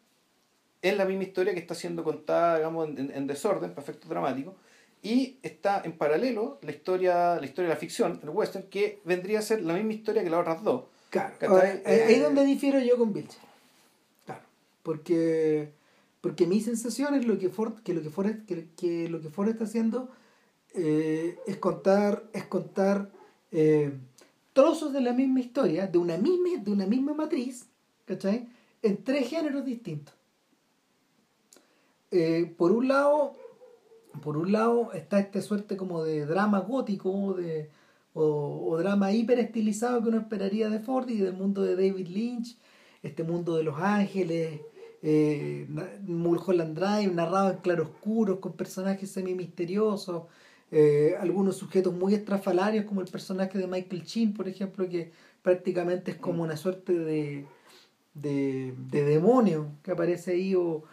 es 0.81 0.97
la 0.97 1.05
misma 1.05 1.23
historia 1.23 1.53
que 1.53 1.59
está 1.59 1.73
siendo 1.73 2.03
contada, 2.03 2.57
digamos, 2.57 2.89
en, 2.89 3.11
en 3.15 3.25
desorden, 3.25 3.73
perfecto 3.73 4.09
dramático, 4.09 4.55
y 5.01 5.37
está 5.43 5.81
en 5.85 5.93
paralelo 5.93 6.59
la 6.61 6.71
historia, 6.71 7.35
la 7.39 7.45
historia 7.45 7.69
de 7.69 7.75
la 7.75 7.79
ficción, 7.79 8.19
el 8.21 8.29
western, 8.29 8.65
que 8.69 8.99
vendría 9.05 9.39
a 9.39 9.41
ser 9.43 9.61
la 9.61 9.73
misma 9.73 9.93
historia 9.93 10.21
que 10.21 10.29
las 10.29 10.41
otras 10.41 10.61
dos. 10.63 10.83
Claro, 11.09 11.35
ahí 11.57 11.81
es 11.85 12.21
donde 12.21 12.43
difiero 12.43 12.79
yo 12.79 12.97
con 12.97 13.13
Vilche. 13.13 13.37
Porque, 14.83 15.71
porque 16.19 16.45
mi 16.45 16.59
sensación 16.59 17.15
es 17.15 17.25
lo 17.25 17.39
que 17.39 17.49
Ford, 17.49 17.81
que 17.81 17.93
lo 17.93 18.01
que 18.03 18.09
Ford, 18.09 18.45
que, 18.45 19.09
lo 19.09 19.21
que 19.21 19.29
Ford 19.29 19.47
está 19.49 19.63
haciendo 19.63 20.09
eh, 20.75 21.37
es 21.47 21.57
contar, 21.57 22.23
es 22.33 22.45
contar 22.45 23.11
eh, 23.51 23.93
trozos 24.53 24.93
de 24.93 25.01
la 25.01 25.13
misma 25.13 25.39
historia, 25.39 25.87
de 25.87 25.97
una 25.97 26.17
misma, 26.17 26.61
de 26.63 26.71
una 26.71 26.85
misma 26.85 27.13
matriz, 27.13 27.67
¿cachai? 28.05 28.47
En 28.81 29.03
tres 29.03 29.29
géneros 29.29 29.65
distintos. 29.65 30.13
Eh, 32.11 32.53
por 32.57 32.71
un 32.71 32.87
lado, 32.87 33.35
por 34.21 34.37
un 34.37 34.51
lado 34.51 34.91
está 34.93 35.19
esta 35.19 35.41
suerte 35.41 35.75
como 35.75 36.03
de 36.03 36.25
drama 36.25 36.59
gótico 36.59 37.33
de, 37.33 37.69
o, 38.13 38.67
o 38.69 38.77
drama 38.77 39.11
hiper 39.11 39.39
estilizado 39.39 40.01
que 40.01 40.09
uno 40.09 40.19
esperaría 40.19 40.69
de 40.69 40.79
Ford 40.79 41.09
y 41.09 41.17
del 41.17 41.33
mundo 41.33 41.63
de 41.63 41.75
David 41.75 42.07
Lynch, 42.07 42.57
este 43.03 43.23
mundo 43.23 43.55
de 43.55 43.63
los 43.63 43.79
ángeles, 43.79 44.61
eh, 45.07 45.67
Mulholland 46.07 46.75
Drive, 46.75 47.13
narrado 47.13 47.51
en 47.51 47.57
claroscuros, 47.57 48.39
con 48.39 48.53
personajes 48.53 49.11
semi-misteriosos, 49.11 50.23
eh, 50.71 51.15
algunos 51.19 51.57
sujetos 51.57 51.93
muy 51.93 52.13
estrafalarios, 52.13 52.85
como 52.85 53.01
el 53.01 53.07
personaje 53.07 53.57
de 53.57 53.67
Michael 53.67 54.03
Chin, 54.03 54.33
por 54.33 54.47
ejemplo, 54.47 54.87
que 54.89 55.11
prácticamente 55.41 56.11
es 56.11 56.17
como 56.17 56.43
una 56.43 56.57
suerte 56.57 56.93
de, 56.93 57.45
de, 58.13 58.73
demonio 58.91 59.67
que 59.83 59.91
aparece 59.91 60.31
ahí. 60.31 60.55
O, 60.55 60.83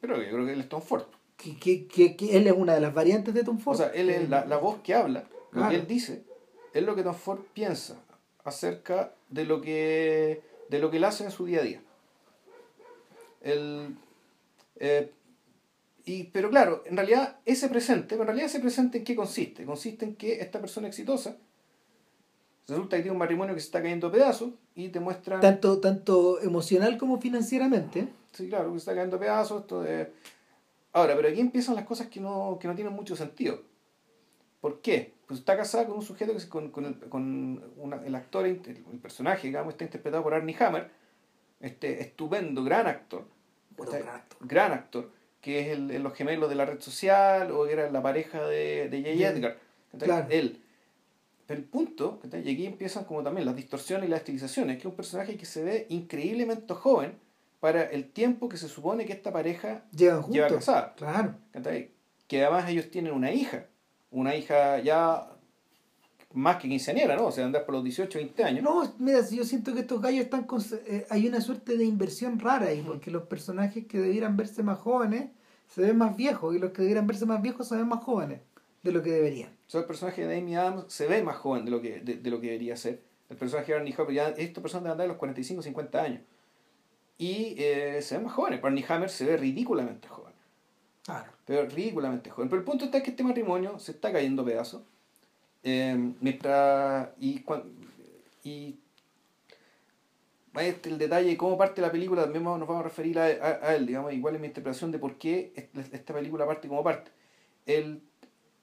pero, 0.00 0.22
yo 0.22 0.30
creo 0.30 0.46
que 0.46 0.52
él 0.52 0.60
es 0.60 0.68
Tom 0.68 0.82
Ford. 0.82 1.04
Que, 1.36 1.86
que, 1.86 2.16
que, 2.16 2.36
él 2.36 2.46
es 2.46 2.52
una 2.52 2.74
de 2.74 2.80
las 2.80 2.94
variantes 2.94 3.34
de 3.34 3.44
Tom 3.44 3.58
Ford. 3.58 3.74
O 3.74 3.78
sea, 3.78 3.88
él 3.88 4.10
es 4.10 4.28
la, 4.28 4.46
la 4.46 4.56
voz 4.56 4.78
que 4.82 4.94
habla, 4.94 5.24
lo 5.50 5.68
que 5.68 5.74
él 5.74 5.86
dice, 5.86 6.24
es 6.72 6.82
lo 6.82 6.94
que 6.94 7.02
Tom 7.02 7.14
Ford 7.14 7.40
piensa 7.52 8.00
acerca 8.44 9.12
de 9.28 9.44
lo 9.44 9.60
que 9.60 10.42
de 10.68 10.78
lo 10.78 10.90
que 10.90 10.96
él 10.96 11.04
hace 11.04 11.24
en 11.24 11.30
su 11.30 11.44
día 11.44 11.60
a 11.60 11.62
día. 11.62 11.82
El, 13.42 13.96
eh, 14.76 15.10
y, 16.04 16.24
pero 16.24 16.50
claro, 16.50 16.82
en 16.86 16.96
realidad 16.96 17.38
ese 17.44 17.68
presente, 17.68 18.14
en 18.16 18.24
realidad 18.24 18.46
ese 18.46 18.60
presente 18.60 18.98
en 18.98 19.04
qué 19.04 19.14
consiste? 19.14 19.64
Consiste 19.64 20.04
en 20.04 20.16
que 20.16 20.40
esta 20.40 20.60
persona 20.60 20.88
exitosa 20.88 21.36
resulta 22.66 22.96
que 22.96 23.02
tiene 23.02 23.12
un 23.12 23.18
matrimonio 23.18 23.54
que 23.54 23.60
se 23.60 23.66
está 23.66 23.82
cayendo 23.82 24.08
a 24.08 24.12
pedazos 24.12 24.50
y 24.74 24.88
te 24.88 25.00
muestra... 25.00 25.40
Tanto, 25.40 25.80
tanto 25.80 26.40
emocional 26.40 26.96
como 26.98 27.20
financieramente. 27.20 28.08
Sí, 28.32 28.48
claro, 28.48 28.72
que 28.72 28.78
se 28.78 28.78
está 28.78 28.94
cayendo 28.94 29.16
a 29.16 29.20
pedazos. 29.20 29.62
Esto 29.62 29.82
de... 29.82 30.12
Ahora, 30.92 31.14
pero 31.16 31.28
aquí 31.28 31.40
empiezan 31.40 31.74
las 31.74 31.84
cosas 31.84 32.08
que 32.08 32.20
no, 32.20 32.58
que 32.60 32.68
no 32.68 32.74
tienen 32.74 32.92
mucho 32.92 33.16
sentido. 33.16 33.62
¿Por 34.60 34.80
qué? 34.80 35.14
Pues 35.26 35.40
está 35.40 35.56
casada 35.56 35.86
con 35.86 35.96
un 35.96 36.02
sujeto 36.02 36.36
que 36.36 36.48
con, 36.48 36.70
con, 36.70 36.84
el, 36.84 36.98
con 37.08 38.00
el 38.04 38.14
actor, 38.14 38.46
el, 38.46 38.58
personaje, 39.00 39.48
digamos, 39.48 39.74
está 39.74 39.84
interpretado 39.84 40.22
por 40.22 40.34
Arnie 40.34 40.56
Hammer, 40.60 40.90
este 41.60 42.00
estupendo, 42.00 42.62
gran 42.62 42.86
actor. 42.86 43.26
gran 43.76 44.08
actor. 44.08 44.38
Gran 44.46 44.72
actor, 44.72 45.10
que 45.42 45.60
es 45.60 45.68
el, 45.68 46.02
los 46.02 46.14
gemelos 46.14 46.48
de 46.48 46.54
la 46.54 46.64
red 46.64 46.80
social 46.80 47.50
o 47.50 47.66
era 47.66 47.90
la 47.90 48.02
pareja 48.02 48.46
de, 48.46 48.88
de 48.88 49.02
J. 49.02 49.28
Edgar. 49.28 49.58
Claro. 49.98 50.26
Él. 50.30 50.62
Pero 51.46 51.60
el 51.60 51.66
punto, 51.66 52.20
y 52.32 52.50
aquí 52.50 52.64
empiezan 52.64 53.04
como 53.04 53.22
también 53.22 53.44
las 53.44 53.54
distorsiones 53.54 54.06
y 54.06 54.10
las 54.10 54.20
estilizaciones, 54.20 54.76
que 54.76 54.80
es 54.80 54.86
un 54.86 54.96
personaje 54.96 55.36
que 55.36 55.44
se 55.44 55.62
ve 55.62 55.86
increíblemente 55.90 56.72
joven 56.72 57.18
para 57.60 57.82
el 57.82 58.10
tiempo 58.10 58.48
que 58.48 58.56
se 58.56 58.68
supone 58.68 59.04
que 59.04 59.12
esta 59.12 59.30
pareja 59.32 59.84
lleva 59.90 60.48
casada. 60.48 60.94
Claro. 60.94 61.34
Que 62.26 62.42
además 62.42 62.70
ellos 62.70 62.90
tienen 62.90 63.12
una 63.12 63.30
hija 63.30 63.66
una 64.12 64.36
hija 64.36 64.78
ya 64.80 65.26
más 66.34 66.56
que 66.56 66.68
quinceañera, 66.68 67.16
¿no? 67.16 67.26
O 67.26 67.32
sea, 67.32 67.44
andar 67.44 67.64
por 67.64 67.74
los 67.74 67.84
18, 67.84 68.18
20 68.18 68.44
años. 68.44 68.64
No, 68.64 68.94
mira, 68.98 69.20
yo 69.28 69.44
siento 69.44 69.74
que 69.74 69.80
estos 69.80 70.00
gallos 70.00 70.24
están 70.24 70.44
con, 70.44 70.62
eh, 70.86 71.06
hay 71.10 71.26
una 71.26 71.40
suerte 71.40 71.76
de 71.76 71.84
inversión 71.84 72.38
rara 72.38 72.66
ahí, 72.66 72.82
porque 72.86 73.10
los 73.10 73.24
personajes 73.24 73.86
que 73.86 73.98
debieran 73.98 74.36
verse 74.36 74.62
más 74.62 74.78
jóvenes 74.78 75.30
se 75.68 75.82
ven 75.82 75.96
más 75.96 76.16
viejos 76.16 76.54
y 76.54 76.58
los 76.58 76.72
que 76.72 76.82
debieran 76.82 77.06
verse 77.06 77.26
más 77.26 77.40
viejos 77.40 77.68
se 77.68 77.76
ven 77.76 77.88
más 77.88 78.02
jóvenes 78.02 78.40
de 78.82 78.92
lo 78.92 79.02
que 79.02 79.10
deberían. 79.10 79.50
O 79.66 79.70
sea, 79.70 79.80
el 79.80 79.86
personaje 79.86 80.26
de 80.26 80.38
Amy 80.38 80.56
Adams 80.56 80.84
se 80.88 81.06
ve 81.06 81.22
más 81.22 81.36
joven 81.36 81.64
de 81.64 81.70
lo 81.70 81.80
que, 81.80 82.00
de, 82.00 82.30
lo 82.30 82.40
que 82.40 82.48
debería 82.48 82.76
ser. 82.76 83.00
El 83.30 83.36
personaje 83.36 83.72
de 83.72 83.78
Arnie 83.78 83.94
Hammer, 83.96 84.12
ya 84.12 84.28
esta 84.30 84.60
persona 84.60 84.82
debe 84.82 84.92
andar 84.92 85.04
a 85.06 85.08
los 85.08 85.16
45, 85.16 85.62
50 85.62 86.02
años. 86.02 86.20
Y 87.16 87.54
eh, 87.58 88.02
se 88.02 88.18
ve 88.18 88.24
más 88.24 88.32
jóvenes. 88.34 88.60
Barney 88.60 88.84
Hammer 88.88 89.08
se 89.08 89.24
ve 89.24 89.36
ridículamente 89.36 90.08
joven. 90.08 90.32
Claro. 91.04 91.30
Pero 91.46 91.66
ridículamente 91.66 92.30
joven. 92.30 92.48
Pero 92.50 92.60
el 92.60 92.66
punto 92.66 92.84
está 92.84 93.02
que 93.02 93.10
este 93.10 93.22
matrimonio 93.22 93.78
se 93.78 93.92
está 93.92 94.12
cayendo 94.12 94.44
pedazos. 94.44 94.82
Eh, 95.62 96.12
mientras. 96.20 97.10
Y, 97.20 97.44
y 98.44 98.78
este, 100.54 100.90
el 100.90 100.98
detalle 100.98 101.28
de 101.28 101.36
cómo 101.36 101.56
parte 101.56 101.80
la 101.80 101.90
película 101.90 102.24
también 102.24 102.44
nos 102.44 102.58
vamos 102.60 102.80
a 102.80 102.82
referir 102.82 103.18
a, 103.18 103.24
a, 103.24 103.74
él, 103.74 103.86
digamos, 103.86 104.12
igual 104.12 104.34
es 104.34 104.40
mi 104.40 104.48
interpretación 104.48 104.92
de 104.92 104.98
por 104.98 105.16
qué 105.16 105.52
esta 105.92 106.12
película 106.12 106.46
parte 106.46 106.68
como 106.68 106.84
parte. 106.84 107.10
El, 107.64 108.02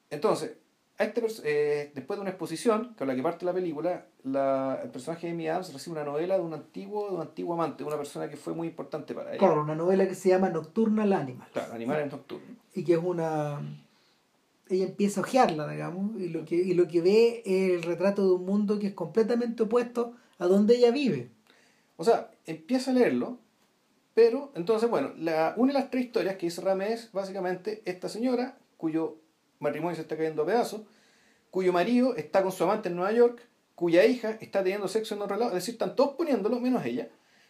entonces, 0.09 0.57
este, 0.99 1.21
eh, 1.45 1.91
después 1.95 2.17
de 2.17 2.21
una 2.21 2.29
exposición, 2.31 2.93
con 2.97 3.07
la 3.07 3.15
que 3.15 3.23
parte 3.23 3.45
la 3.45 3.53
película, 3.53 4.05
la, 4.23 4.81
el 4.83 4.91
personaje 4.91 5.27
de 5.27 5.33
Amy 5.33 5.47
Adams 5.47 5.73
recibe 5.73 5.93
una 5.93 6.03
novela 6.03 6.35
de 6.35 6.43
un 6.43 6.53
antiguo, 6.53 7.09
de 7.09 7.15
un 7.15 7.21
antiguo 7.21 7.53
amante, 7.53 7.83
de 7.83 7.87
una 7.87 7.97
persona 7.97 8.29
que 8.29 8.35
fue 8.35 8.53
muy 8.53 8.67
importante 8.67 9.15
para 9.15 9.29
ella. 9.29 9.39
Claro, 9.39 9.61
una 9.61 9.75
novela 9.75 10.07
que 10.07 10.15
se 10.15 10.29
llama 10.29 10.49
Nocturnal 10.49 11.13
Animal. 11.13 11.47
Claro, 11.53 11.73
Animales 11.73 12.11
Nocturnos. 12.11 12.49
Y 12.75 12.83
que 12.83 12.93
es 12.93 12.99
una... 13.01 13.61
Ella 14.69 14.85
empieza 14.85 15.19
a 15.19 15.23
ojearla, 15.23 15.67
digamos, 15.67 16.19
y 16.21 16.29
lo, 16.29 16.45
que, 16.45 16.55
y 16.55 16.73
lo 16.73 16.87
que 16.87 17.01
ve 17.01 17.41
es 17.45 17.71
el 17.71 17.83
retrato 17.83 18.25
de 18.25 18.33
un 18.33 18.45
mundo 18.45 18.79
que 18.79 18.87
es 18.87 18.93
completamente 18.93 19.63
opuesto 19.63 20.13
a 20.37 20.45
donde 20.45 20.75
ella 20.75 20.91
vive. 20.91 21.29
O 21.97 22.03
sea, 22.03 22.31
empieza 22.45 22.91
a 22.91 22.93
leerlo, 22.93 23.39
pero 24.13 24.51
entonces, 24.55 24.89
bueno, 24.89 25.11
la, 25.17 25.53
una 25.57 25.73
de 25.73 25.79
las 25.79 25.89
tres 25.89 26.05
historias 26.05 26.37
que 26.37 26.45
dice 26.45 26.61
Rame 26.61 26.93
es 26.93 27.11
básicamente 27.11 27.81
esta 27.85 28.09
señora 28.09 28.57
cuyo 28.77 29.17
matrimonio 29.59 29.95
se 29.95 30.03
está 30.03 30.15
cayendo 30.15 30.43
a 30.43 30.45
pedazos, 30.45 30.81
cuyo 31.51 31.73
marido 31.73 32.15
está 32.15 32.43
con 32.43 32.51
su 32.51 32.63
amante 32.63 32.89
en 32.89 32.95
Nueva 32.95 33.11
York, 33.11 33.41
cuya 33.75 34.05
hija 34.05 34.37
está 34.41 34.63
teniendo 34.63 34.87
sexo 34.87 35.15
en 35.15 35.21
otro 35.21 35.37
lado, 35.37 35.51
es 35.51 35.55
decir, 35.55 35.75
están 35.75 35.95
todos 35.95 36.15
poniéndolo 36.15 36.59
menos 36.59 36.85
ella, 36.85 37.09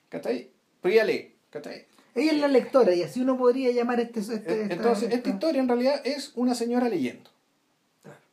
¿cachai? 0.09 0.51
Pero 0.81 0.93
ella 0.93 1.03
lee, 1.03 1.35
¿cachai? 1.49 1.85
Ella 2.15 2.31
es 2.31 2.39
la 2.39 2.47
lectora 2.47 2.93
y 2.93 3.03
así 3.03 3.21
uno 3.21 3.37
podría 3.37 3.71
llamar 3.71 3.99
este... 3.99 4.19
este 4.19 4.73
Entonces, 4.73 5.11
esta, 5.13 5.29
historia 5.29 5.61
en 5.61 5.67
realidad 5.67 6.01
es 6.03 6.31
una 6.35 6.55
señora 6.55 6.89
leyendo. 6.89 7.29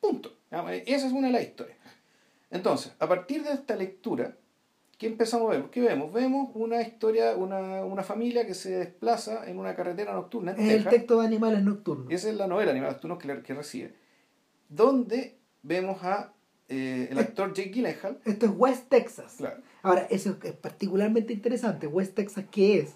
Punto. 0.00 0.32
Esa 0.50 1.06
es 1.06 1.12
una 1.12 1.28
de 1.28 1.32
las 1.32 1.42
historias. 1.42 1.76
Entonces, 2.50 2.92
a 2.98 3.08
partir 3.08 3.42
de 3.42 3.52
esta 3.52 3.76
lectura, 3.76 4.36
¿qué 4.98 5.06
empezamos 5.06 5.48
a 5.48 5.58
ver? 5.58 5.70
¿Qué 5.70 5.80
vemos? 5.80 6.12
Vemos 6.12 6.50
una 6.54 6.80
historia, 6.80 7.36
una, 7.36 7.84
una 7.84 8.02
familia 8.02 8.46
que 8.46 8.54
se 8.54 8.70
desplaza 8.70 9.48
en 9.48 9.58
una 9.58 9.74
carretera 9.74 10.14
nocturna. 10.14 10.54
En 10.56 10.70
el 10.70 10.84
texto 10.84 11.20
de 11.20 11.26
Animales 11.26 11.62
Nocturnos. 11.62 12.10
esa 12.10 12.30
es 12.30 12.36
la 12.36 12.46
novela 12.46 12.70
Animales 12.70 12.94
Nocturnos 12.94 13.18
que, 13.18 13.42
que 13.42 13.54
recibe. 13.54 13.94
Donde 14.68 15.38
vemos 15.62 16.02
a 16.02 16.32
eh, 16.68 17.08
el 17.10 17.18
actor 17.18 17.52
Jake 17.52 17.70
Gyllenhaal. 17.70 18.18
Esto 18.24 18.46
es 18.46 18.52
West 18.56 18.88
Texas. 18.88 19.34
Claro. 19.38 19.62
Ahora, 19.82 20.06
eso 20.10 20.36
es 20.42 20.52
particularmente 20.52 21.32
interesante. 21.32 21.86
West 21.86 22.14
Texas, 22.14 22.44
¿qué 22.50 22.78
es? 22.80 22.94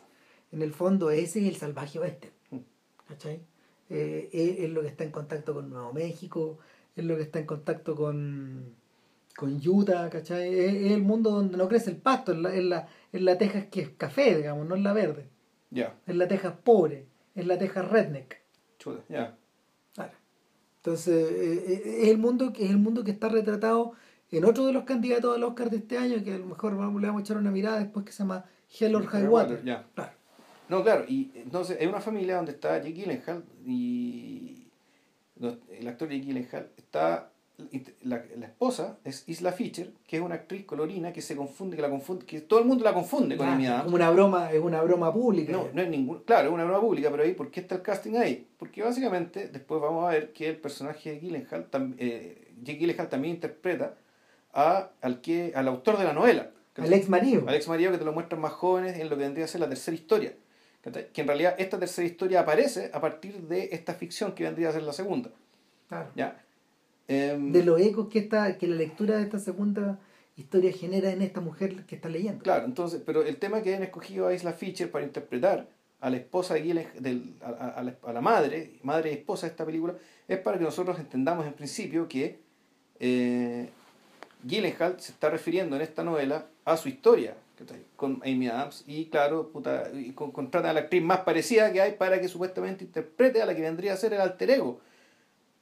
En 0.52 0.62
el 0.62 0.72
fondo, 0.72 1.10
ese 1.10 1.40
es 1.40 1.48
el 1.48 1.56
salvaje 1.56 1.98
oeste. 1.98 2.32
Mm. 2.50 2.58
¿Cachai? 3.08 3.40
Eh, 3.88 4.56
es, 4.60 4.70
lo 4.70 4.82
que 4.82 4.88
está 4.88 5.04
en 5.04 5.10
contacto 5.10 5.54
con 5.54 5.70
Nuevo 5.70 5.92
México, 5.92 6.58
es 6.94 7.04
lo 7.04 7.16
que 7.16 7.22
está 7.22 7.40
en 7.40 7.46
contacto 7.46 7.96
con, 7.96 8.74
con 9.36 9.60
Utah, 9.66 10.08
¿cachai? 10.10 10.54
Es, 10.54 10.92
el 10.92 11.02
mundo 11.02 11.30
donde 11.30 11.56
no 11.56 11.68
crece 11.68 11.90
el 11.90 11.96
pasto, 11.96 12.32
es 12.32 12.38
la, 12.38 12.54
es 12.54 12.64
la, 12.64 12.88
es 13.12 13.20
la 13.20 13.36
Texas 13.36 13.66
que 13.70 13.80
es 13.80 13.90
café, 13.90 14.36
digamos, 14.36 14.66
no 14.66 14.76
es 14.76 14.82
la 14.82 14.92
verde. 14.92 15.28
Ya. 15.70 15.96
Es 16.06 16.14
la 16.14 16.28
Texas 16.28 16.54
pobre, 16.62 17.06
es 17.34 17.46
la 17.46 17.58
Texas 17.58 17.88
redneck. 17.88 18.40
Chuta, 18.78 19.02
ya. 19.08 19.36
Entonces, 20.76 21.30
eh, 21.30 21.64
eh, 21.66 22.02
es, 22.04 22.08
el 22.08 22.16
mundo, 22.16 22.52
es 22.58 22.70
el 22.70 22.78
mundo 22.78 23.04
que 23.04 23.10
está 23.10 23.28
retratado 23.28 23.92
en 24.30 24.44
otro 24.46 24.64
de 24.64 24.72
los 24.72 24.84
candidatos 24.84 25.36
al 25.36 25.42
Oscar 25.44 25.68
de 25.68 25.76
este 25.76 25.98
año, 25.98 26.22
que 26.24 26.32
a 26.32 26.38
lo 26.38 26.46
mejor 26.46 26.74
vamos, 26.76 27.02
le 27.02 27.08
vamos 27.08 27.20
a 27.20 27.22
echar 27.24 27.36
una 27.36 27.50
mirada 27.50 27.80
después, 27.80 28.06
que 28.06 28.12
se 28.12 28.22
llama 28.22 28.46
Hell 28.78 28.94
or 28.94 29.06
High 29.06 29.28
Water. 29.28 29.60
Claro. 29.60 30.12
No, 30.70 30.84
claro, 30.84 31.04
y 31.08 31.32
entonces 31.34 31.78
es 31.80 31.88
una 31.88 32.00
familia 32.00 32.36
donde 32.36 32.52
está 32.52 32.78
Jake 32.78 32.92
Gyllenhaal 32.92 33.44
y 33.66 34.68
el 35.40 35.88
actor 35.88 36.08
Jake 36.08 36.24
Gyllenhaal 36.24 36.68
está 36.76 37.30
la, 38.02 38.22
la, 38.36 38.46
esposa 38.46 38.98
es 39.04 39.24
Isla 39.28 39.52
Fisher, 39.52 39.92
que 40.06 40.16
es 40.16 40.22
una 40.22 40.36
actriz 40.36 40.64
colorina 40.64 41.12
que 41.12 41.20
se 41.20 41.36
confunde, 41.36 41.76
que 41.76 41.82
la 41.82 41.90
confunde, 41.90 42.24
que 42.24 42.40
todo 42.40 42.60
el 42.60 42.66
mundo 42.66 42.84
la 42.84 42.94
confunde 42.94 43.36
con 43.36 43.48
Amy 43.48 43.66
Adams. 43.66 43.84
Como 43.84 43.96
una 43.96 44.10
broma, 44.10 44.52
es 44.52 44.60
una 44.60 44.80
broma 44.82 45.12
pública. 45.12 45.52
No, 45.52 45.66
no 45.72 45.82
es 45.82 45.88
ningún, 45.88 46.20
claro, 46.20 46.48
es 46.48 46.54
una 46.54 46.64
broma 46.64 46.80
pública, 46.80 47.10
pero 47.10 47.24
ahí, 47.24 47.34
¿por 47.34 47.50
qué 47.50 47.60
está 47.60 47.74
el 47.74 47.82
casting 47.82 48.16
ahí? 48.16 48.46
Porque 48.56 48.82
básicamente 48.82 49.48
después 49.48 49.80
vamos 49.80 50.06
a 50.06 50.10
ver 50.10 50.32
que 50.32 50.48
el 50.48 50.56
personaje 50.56 51.10
de 51.10 51.20
Gyllenhaal, 51.20 51.66
eh, 51.98 52.52
Jake 52.62 52.78
Gyllenhaal 52.78 53.08
también 53.08 53.34
interpreta 53.34 53.96
a, 54.52 54.90
al, 55.00 55.20
que, 55.20 55.52
al 55.54 55.68
autor 55.68 55.98
de 55.98 56.04
la 56.04 56.12
novela. 56.12 56.50
Al 56.76 56.92
ex 56.92 57.08
marido. 57.08 57.42
Al 57.46 57.56
ex 57.56 57.68
marido 57.68 57.90
que 57.90 57.98
te 57.98 58.04
lo 58.04 58.12
muestran 58.12 58.40
más 58.40 58.52
jóvenes 58.52 58.98
en 58.98 59.10
lo 59.10 59.16
que 59.16 59.24
vendría 59.24 59.44
a 59.44 59.48
ser 59.48 59.60
la 59.60 59.68
tercera 59.68 59.94
historia. 59.94 60.32
Que 60.82 61.20
en 61.20 61.26
realidad 61.26 61.56
esta 61.58 61.78
tercera 61.78 62.06
historia 62.06 62.40
aparece 62.40 62.90
a 62.94 63.00
partir 63.00 63.36
de 63.42 63.68
esta 63.72 63.94
ficción 63.94 64.32
que 64.32 64.44
vendría 64.44 64.70
a 64.70 64.72
ser 64.72 64.82
la 64.82 64.94
segunda. 64.94 65.30
Claro. 65.88 66.08
¿Ya? 66.14 66.42
Em, 67.06 67.52
de 67.52 67.64
los 67.64 67.80
ecos 67.80 68.08
que, 68.08 68.20
está, 68.20 68.56
que 68.56 68.66
la 68.66 68.76
lectura 68.76 69.16
de 69.16 69.24
esta 69.24 69.38
segunda 69.38 69.98
historia 70.36 70.72
genera 70.72 71.10
en 71.10 71.22
esta 71.22 71.40
mujer 71.40 71.84
que 71.84 71.96
está 71.96 72.08
leyendo. 72.08 72.42
Claro, 72.42 72.64
entonces, 72.64 73.02
pero 73.04 73.22
el 73.22 73.36
tema 73.36 73.62
que 73.62 73.74
han 73.74 73.82
escogido 73.82 74.28
a 74.28 74.34
Isla 74.34 74.52
Fisher 74.52 74.90
para 74.90 75.04
interpretar 75.04 75.68
a 76.00 76.08
la 76.08 76.16
esposa 76.16 76.54
de 76.54 76.62
Gyllenhaal, 76.62 77.34
a, 77.42 77.82
la, 77.82 77.94
a, 78.02 78.12
la, 78.12 78.20
madre, 78.20 78.78
madre 78.82 79.10
y 79.10 79.14
esposa 79.14 79.46
de 79.46 79.50
esta 79.50 79.66
película, 79.66 79.94
es 80.26 80.38
para 80.38 80.56
que 80.56 80.64
nosotros 80.64 80.98
entendamos 80.98 81.46
en 81.46 81.52
principio 81.52 82.08
que 82.08 82.38
eh, 83.00 83.68
Gyllenhaal 84.44 84.98
se 85.00 85.12
está 85.12 85.28
refiriendo 85.28 85.76
en 85.76 85.82
esta 85.82 86.02
novela 86.02 86.46
a 86.64 86.76
su 86.76 86.88
historia 86.88 87.34
con 87.96 88.20
Amy 88.24 88.48
Adams 88.48 88.84
y 88.86 89.06
claro, 89.06 89.50
puta, 89.50 89.90
y 89.92 90.12
con, 90.12 90.32
contrata 90.32 90.70
a 90.70 90.72
la 90.72 90.80
actriz 90.80 91.02
más 91.02 91.20
parecida 91.20 91.72
que 91.72 91.80
hay 91.80 91.92
para 91.92 92.20
que 92.20 92.28
supuestamente 92.28 92.84
interprete 92.84 93.42
a 93.42 93.46
la 93.46 93.54
que 93.54 93.62
vendría 93.62 93.92
a 93.92 93.96
ser 93.96 94.12
el 94.14 94.20
alter 94.20 94.50
ego 94.50 94.80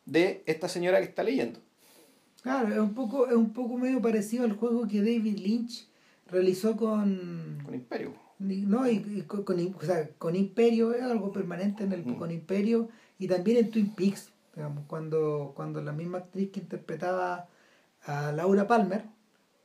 de 0.04 0.42
esta 0.46 0.68
señora 0.68 0.98
que 0.98 1.04
está 1.04 1.22
leyendo. 1.22 1.60
Claro, 2.42 2.72
es 2.72 2.78
un 2.78 2.94
poco, 2.94 3.26
es 3.26 3.34
un 3.34 3.52
poco 3.52 3.76
medio 3.76 4.00
parecido 4.00 4.44
al 4.44 4.52
juego 4.54 4.86
que 4.86 4.98
David 4.98 5.38
Lynch 5.38 5.88
realizó 6.30 6.76
con. 6.76 7.58
Con 7.64 7.74
Imperio. 7.74 8.14
No, 8.38 8.88
y, 8.88 9.22
con, 9.26 9.44
o 9.48 9.84
sea, 9.84 10.08
con 10.16 10.36
Imperio, 10.36 10.94
es 10.94 11.02
algo 11.02 11.32
permanente 11.32 11.82
en 11.82 11.92
el, 11.92 12.06
mm. 12.06 12.14
con 12.14 12.30
Imperio 12.30 12.88
y 13.18 13.26
también 13.26 13.58
en 13.58 13.70
Twin 13.72 13.94
Peaks, 13.94 14.30
digamos, 14.54 14.84
cuando, 14.86 15.52
cuando 15.56 15.82
la 15.82 15.92
misma 15.92 16.18
actriz 16.18 16.50
que 16.52 16.60
interpretaba 16.60 17.48
a 18.04 18.30
Laura 18.30 18.68
Palmer 18.68 19.04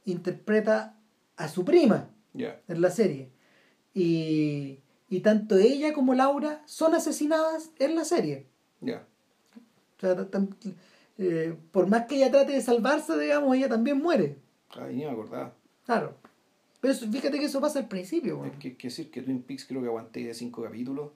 interpreta 0.06 0.98
a 1.38 1.48
su 1.48 1.64
prima 1.64 2.10
en 2.34 2.82
la 2.82 2.90
serie. 2.90 3.30
Y, 3.94 4.80
y 5.10 5.20
tanto 5.20 5.58
ella 5.58 5.94
como 5.94 6.16
Laura 6.16 6.62
son 6.66 6.96
asesinadas 6.96 7.72
en 7.80 7.96
la 7.96 8.06
serie. 8.06 8.48
Ya. 8.82 9.06
Eh, 11.18 11.56
por 11.72 11.88
más 11.88 12.06
que 12.08 12.16
ella 12.16 12.32
trate 12.32 12.54
de 12.54 12.62
salvarse, 12.62 13.18
digamos, 13.18 13.56
ella 13.56 13.70
también 13.70 14.02
muere. 14.02 14.38
Ay, 14.72 14.96
ni 14.96 15.06
me 15.06 15.12
acordaba. 15.12 15.54
Claro. 15.86 16.16
Pero 16.82 16.94
fíjate 16.96 17.40
que 17.40 17.46
eso 17.46 17.62
pasa 17.62 17.80
al 17.80 17.88
principio. 17.88 18.44
Es 18.46 18.58
que, 18.58 18.76
que 18.76 18.88
decir 18.88 19.10
que 19.10 19.22
Twin 19.22 19.44
Peaks 19.44 19.66
creo 19.66 19.82
que 19.82 19.88
aguanté 19.88 20.26
de 20.26 20.34
cinco 20.34 20.64
capítulos. 20.64 21.12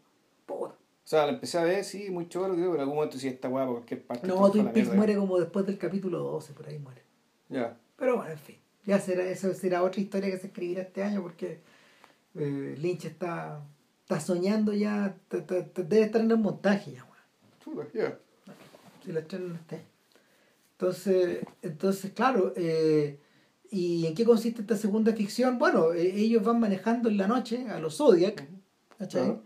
O 1.07 1.09
sea, 1.09 1.25
la 1.25 1.31
empecé 1.31 1.57
a 1.57 1.63
ver, 1.63 1.83
sí, 1.83 2.09
muy 2.09 2.27
choro, 2.27 2.53
creo, 2.53 2.65
pero 2.65 2.75
en 2.75 2.81
algún 2.81 2.95
momento 2.95 3.17
sí 3.17 3.29
está 3.29 3.47
guapo 3.47 3.73
cualquier 3.73 4.05
parte. 4.05 4.27
No, 4.27 4.51
Twin 4.51 4.71
Peaks 4.71 4.93
muere 4.93 5.15
como 5.15 5.39
después 5.39 5.65
del 5.65 5.77
capítulo 5.77 6.19
12, 6.19 6.53
por 6.53 6.67
ahí 6.67 6.77
muere. 6.79 7.01
Ya. 7.49 7.77
Pero 7.95 8.17
bueno, 8.17 8.31
en 8.31 8.37
fin. 8.37 8.57
Ya 8.87 9.01
será, 9.01 9.25
eso 9.25 9.53
será 9.53 9.83
otra 9.83 9.99
historia 9.99 10.31
que 10.31 10.37
se 10.37 10.47
escribirá 10.47 10.81
este 10.81 11.03
año 11.03 11.21
porque 11.21 11.59
eh, 12.35 12.75
Lynch 12.79 13.03
está, 13.03 13.61
está 14.03 14.21
soñando 14.21 14.71
ya, 14.71 15.13
debe 15.29 16.03
estar 16.03 16.21
en 16.21 16.31
el 16.31 16.37
montaje 16.37 16.93
ya, 16.93 17.05
weón. 17.65 17.89
ya. 17.93 18.17
Si 19.03 19.11
la 19.11 19.19
no 19.21 19.55
esté. 19.55 19.81
Entonces, 20.71 21.39
entonces 21.61 22.11
claro, 22.13 22.53
eh, 22.55 23.19
¿y 23.69 24.05
en 24.05 24.15
qué 24.15 24.23
consiste 24.23 24.61
esta 24.61 24.77
segunda 24.77 25.11
ficción? 25.11 25.59
Bueno, 25.59 25.91
eh, 25.91 26.13
ellos 26.15 26.41
van 26.43 26.61
manejando 26.61 27.09
en 27.09 27.17
la 27.17 27.27
noche 27.27 27.67
a 27.67 27.79
los 27.79 27.97
Zodiac, 27.97 28.47
¿cachai? 28.97 29.37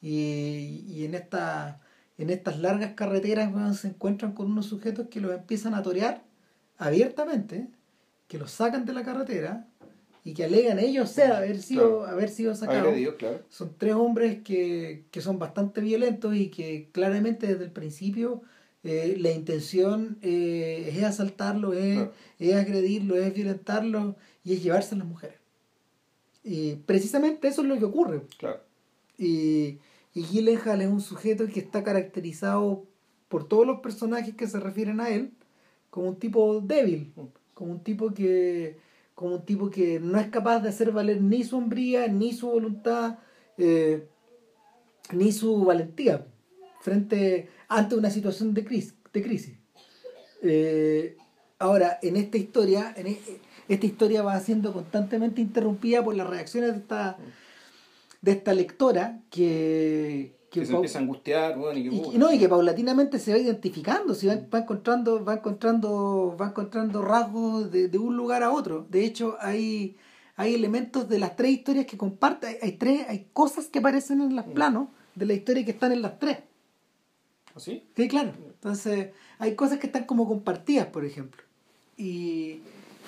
Y, 0.00 0.86
y, 0.88 1.04
en, 1.04 1.14
esta, 1.14 1.82
en 2.16 2.30
estas 2.30 2.60
largas 2.60 2.94
carreteras 2.94 3.78
se 3.78 3.88
encuentran 3.88 4.32
con 4.32 4.50
unos 4.50 4.66
sujetos 4.66 5.08
que 5.08 5.20
los 5.20 5.32
empiezan 5.32 5.74
a 5.74 5.82
torear 5.82 6.24
abiertamente, 6.78 7.68
que 8.28 8.38
los 8.38 8.50
sacan 8.50 8.84
de 8.84 8.92
la 8.92 9.02
carretera 9.02 9.66
y 10.24 10.34
que 10.34 10.44
alegan 10.44 10.78
ellos 10.78 11.10
ser 11.10 11.30
haber 11.32 11.62
sido, 11.62 12.04
haber 12.04 12.28
sido 12.28 12.54
sacados. 12.54 12.94
Son 13.48 13.74
tres 13.78 13.94
hombres 13.94 14.42
que, 14.42 15.04
que 15.10 15.20
son 15.20 15.38
bastante 15.38 15.80
violentos 15.80 16.34
y 16.34 16.48
que 16.48 16.88
claramente 16.92 17.46
desde 17.46 17.64
el 17.64 17.70
principio 17.70 18.42
eh, 18.82 19.16
la 19.18 19.30
intención 19.30 20.18
eh, 20.22 20.92
es 20.92 21.02
asaltarlo, 21.04 21.72
es, 21.72 22.08
es, 22.38 22.54
agredirlo, 22.54 23.16
es 23.16 23.34
violentarlo 23.34 24.16
y 24.42 24.54
es 24.54 24.62
llevarse 24.62 24.94
a 24.94 24.98
las 24.98 25.06
mujeres. 25.06 25.38
Y 26.42 26.76
precisamente 26.86 27.48
eso 27.48 27.62
es 27.62 27.68
lo 27.68 27.78
que 27.78 27.84
ocurre. 27.84 28.22
Claro. 28.38 28.60
Y, 29.18 29.78
y 30.14 30.22
Gyllenhaal 30.22 30.82
es 30.82 30.88
un 30.88 31.00
sujeto 31.00 31.46
que 31.46 31.60
está 31.60 31.82
caracterizado 31.82 32.84
por 33.28 33.46
todos 33.48 33.66
los 33.66 33.80
personajes 33.80 34.34
que 34.34 34.46
se 34.46 34.60
refieren 34.60 35.00
a 35.00 35.10
él 35.10 35.32
como 35.90 36.08
un 36.08 36.18
tipo 36.18 36.60
débil, 36.60 37.12
mm. 37.16 37.26
Como 37.56 37.72
un 37.72 37.80
tipo 37.80 38.12
que 38.12 38.76
como 39.14 39.36
un 39.36 39.46
tipo 39.46 39.70
que 39.70 39.98
no 39.98 40.20
es 40.20 40.28
capaz 40.28 40.60
de 40.60 40.68
hacer 40.68 40.92
valer 40.92 41.22
ni 41.22 41.42
su 41.42 41.56
hombría, 41.56 42.06
ni 42.06 42.34
su 42.34 42.50
voluntad, 42.50 43.18
eh, 43.56 44.06
ni 45.10 45.32
su 45.32 45.64
valentía 45.64 46.26
frente 46.82 47.48
ante 47.66 47.94
una 47.94 48.10
situación 48.10 48.52
de 48.52 48.62
crisis. 48.62 48.94
De 49.10 49.22
crisis. 49.22 49.54
Eh, 50.42 51.16
ahora, 51.58 51.98
en 52.02 52.16
esta 52.16 52.36
historia, 52.36 52.92
en 52.94 53.06
e, 53.06 53.18
esta 53.68 53.86
historia 53.86 54.22
va 54.22 54.38
siendo 54.38 54.74
constantemente 54.74 55.40
interrumpida 55.40 56.04
por 56.04 56.14
las 56.14 56.28
reacciones 56.28 56.72
de 56.72 56.78
esta, 56.80 57.16
de 58.20 58.32
esta 58.32 58.52
lectora 58.52 59.22
que, 59.30 60.35
que, 60.50 60.64
se 60.64 60.72
empieza 60.72 60.98
a 60.98 61.02
angustiar 61.02 61.58
bueno, 61.58 61.78
y, 61.78 61.90
que, 61.90 62.18
no, 62.18 62.32
y 62.32 62.38
que 62.38 62.48
paulatinamente 62.48 63.18
se 63.18 63.32
va 63.32 63.38
identificando 63.38 64.14
se 64.14 64.28
va, 64.28 64.58
encontrando 64.58 65.24
va 65.24 65.34
encontrando 65.34 66.36
va 66.40 66.48
encontrando 66.48 67.02
rasgos 67.02 67.70
de, 67.70 67.88
de, 67.88 67.98
un 67.98 68.16
lugar 68.16 68.42
a 68.42 68.50
otro 68.50 68.86
de 68.88 69.04
hecho 69.04 69.36
hay 69.40 69.96
hay 70.36 70.54
elementos 70.54 71.08
de 71.08 71.18
las 71.18 71.36
tres 71.36 71.52
historias 71.52 71.86
que 71.86 71.96
comparten 71.96 72.56
hay, 72.62 72.72
tres 72.72 73.06
hay 73.08 73.26
cosas 73.32 73.66
que 73.66 73.80
aparecen 73.80 74.20
en 74.20 74.36
los 74.36 74.46
mm. 74.46 74.52
planos 74.52 74.88
de 75.14 75.26
la 75.26 75.34
historia 75.34 75.64
que 75.64 75.72
están 75.72 75.92
en 75.92 76.02
las 76.02 76.18
tres 76.18 76.38
¿Así? 77.56 77.82
¿Ah, 77.82 77.90
sí, 77.96 78.08
claro. 78.08 78.32
Entonces, 78.46 79.08
hay 79.38 79.54
cosas 79.54 79.78
que 79.78 79.86
están 79.86 80.04
como 80.04 80.28
compartidas, 80.28 80.86
por 80.88 81.04
ejemplo. 81.04 81.42
Y 81.96 82.60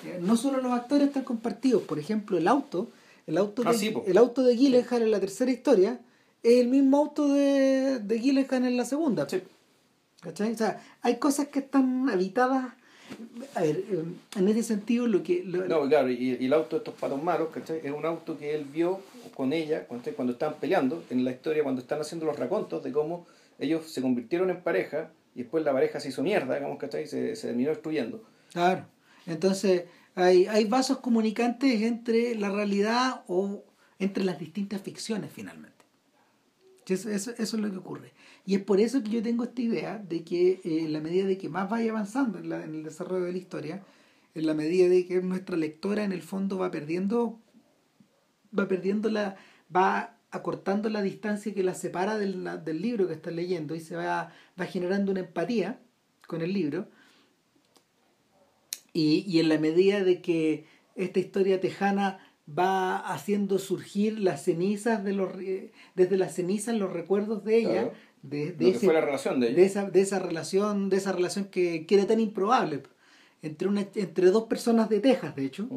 eh, 0.05 0.19
no 0.19 0.35
solo 0.35 0.59
los 0.59 0.73
actores 0.73 1.07
están 1.07 1.23
compartidos, 1.23 1.83
por 1.83 1.99
ejemplo, 1.99 2.37
el 2.37 2.47
auto, 2.47 2.89
el 3.27 3.37
auto, 3.37 3.61
ah, 3.65 3.71
de, 3.71 4.03
el 4.07 4.17
auto 4.17 4.43
de 4.43 4.55
Gyllenhaal 4.55 5.03
en 5.03 5.11
la 5.11 5.19
tercera 5.19 5.51
historia 5.51 5.99
es 6.43 6.59
el 6.61 6.67
mismo 6.67 6.97
auto 6.97 7.27
de, 7.33 7.99
de 7.99 8.19
Gyllenhaal 8.19 8.65
en 8.65 8.77
la 8.77 8.85
segunda. 8.85 9.27
Sí. 9.27 9.41
¿Cachai? 10.21 10.53
O 10.53 10.57
sea, 10.57 10.81
hay 11.01 11.17
cosas 11.17 11.47
que 11.47 11.59
están 11.59 12.09
habitadas. 12.09 12.73
A 13.55 13.61
ver, 13.61 13.77
eh, 13.77 14.03
en 14.35 14.47
ese 14.47 14.63
sentido, 14.63 15.07
lo 15.07 15.23
que. 15.23 15.43
no, 15.43 15.87
claro, 15.87 16.09
y, 16.11 16.37
el 16.45 16.53
auto 16.53 16.75
de 16.75 16.77
estos 16.79 16.93
patos 16.95 17.21
malos, 17.21 17.49
¿cachai? 17.49 17.81
Es 17.83 17.91
un 17.91 18.05
auto 18.05 18.37
que 18.37 18.53
él 18.53 18.65
vio 18.65 18.99
con 19.33 19.53
ella 19.53 19.85
cuando, 19.87 20.11
cuando 20.13 20.33
estaban 20.33 20.55
peleando, 20.59 21.03
en 21.09 21.23
la 21.23 21.31
historia, 21.31 21.63
cuando 21.63 21.81
están 21.81 22.01
haciendo 22.01 22.25
los 22.25 22.37
racontos 22.37 22.83
de 22.83 22.91
cómo 22.91 23.25
ellos 23.57 23.89
se 23.91 24.01
convirtieron 24.01 24.49
en 24.49 24.61
pareja 24.61 25.11
y 25.33 25.39
después 25.39 25.63
la 25.63 25.73
pareja 25.73 25.99
se 25.99 26.09
hizo 26.09 26.21
mierda, 26.21 26.55
digamos, 26.55 26.77
que 26.77 26.89
Se, 27.07 27.35
se 27.35 27.47
terminó 27.47 27.69
destruyendo. 27.69 28.23
Claro. 28.51 28.85
Entonces, 29.25 29.85
hay, 30.15 30.47
hay 30.47 30.65
vasos 30.65 30.99
comunicantes 30.99 31.81
entre 31.81 32.35
la 32.35 32.49
realidad 32.49 33.23
o 33.27 33.63
entre 33.99 34.23
las 34.23 34.39
distintas 34.39 34.81
ficciones, 34.81 35.31
finalmente. 35.31 35.78
Eso, 36.89 37.09
eso, 37.09 37.31
es 37.37 37.53
lo 37.53 37.71
que 37.71 37.77
ocurre. 37.77 38.13
Y 38.45 38.55
es 38.55 38.61
por 38.61 38.79
eso 38.79 39.03
que 39.03 39.09
yo 39.09 39.21
tengo 39.21 39.43
esta 39.43 39.61
idea 39.61 39.97
de 39.97 40.23
que 40.23 40.61
eh, 40.63 40.85
en 40.85 40.93
la 40.93 41.01
medida 41.01 41.25
de 41.25 41.37
que 41.37 41.49
más 41.49 41.69
vaya 41.69 41.91
avanzando 41.91 42.39
en, 42.39 42.51
el 42.51 42.83
desarrollo 42.83 43.25
de 43.25 43.31
la 43.31 43.37
historia, 43.37 43.83
en 44.35 44.45
la 44.45 44.53
medida 44.53 44.87
de 44.87 45.05
que 45.05 45.21
nuestra 45.21 45.57
lectora 45.57 46.03
en 46.03 46.11
el 46.11 46.21
fondo 46.21 46.57
va 46.57 46.71
perdiendo, 46.71 47.39
va 48.57 48.67
perdiendo 48.67 49.09
la, 49.09 49.35
va 49.75 50.17
acortando 50.31 50.89
la 50.89 51.01
distancia 51.01 51.53
que 51.53 51.63
la 51.63 51.73
separa 51.73 52.17
del, 52.17 52.47
del 52.63 52.81
libro 52.81 53.07
que 53.07 53.13
está 53.13 53.31
leyendo 53.31 53.75
y 53.75 53.79
se 53.79 53.95
va, 53.95 54.31
va 54.59 54.65
generando 54.65 55.11
una 55.11 55.21
empatía 55.21 55.79
con 56.27 56.41
el 56.41 56.53
libro. 56.53 56.87
Y, 58.93 59.23
y 59.27 59.39
en 59.39 59.49
la 59.49 59.57
medida 59.59 60.03
de 60.03 60.21
que 60.21 60.65
esta 60.95 61.19
historia 61.19 61.61
tejana 61.61 62.19
va 62.57 62.97
haciendo 62.97 63.59
surgir 63.59 64.19
las 64.19 64.43
cenizas 64.43 65.03
de 65.03 65.13
los 65.13 65.29
desde 65.95 66.17
las 66.17 66.35
cenizas 66.35 66.75
los 66.75 66.91
recuerdos 66.91 67.43
de 67.43 67.57
ella 67.57 67.91
de, 68.21 68.51
de, 68.51 68.69
ese, 68.71 68.91
la 68.91 69.01
relación 69.01 69.39
de, 69.39 69.47
ella. 69.47 69.55
de, 69.55 69.65
esa, 69.65 69.89
de 69.89 70.01
esa 70.01 70.19
relación 70.19 70.89
de 70.89 70.97
esa 70.97 71.11
relación 71.11 71.45
que, 71.45 71.85
que 71.85 71.95
era 71.95 72.07
tan 72.07 72.19
improbable 72.19 72.83
entre 73.41 73.67
una 73.67 73.87
entre 73.95 74.31
dos 74.31 74.45
personas 74.45 74.89
de 74.89 74.99
Texas 74.99 75.35
de 75.35 75.45
hecho 75.45 75.69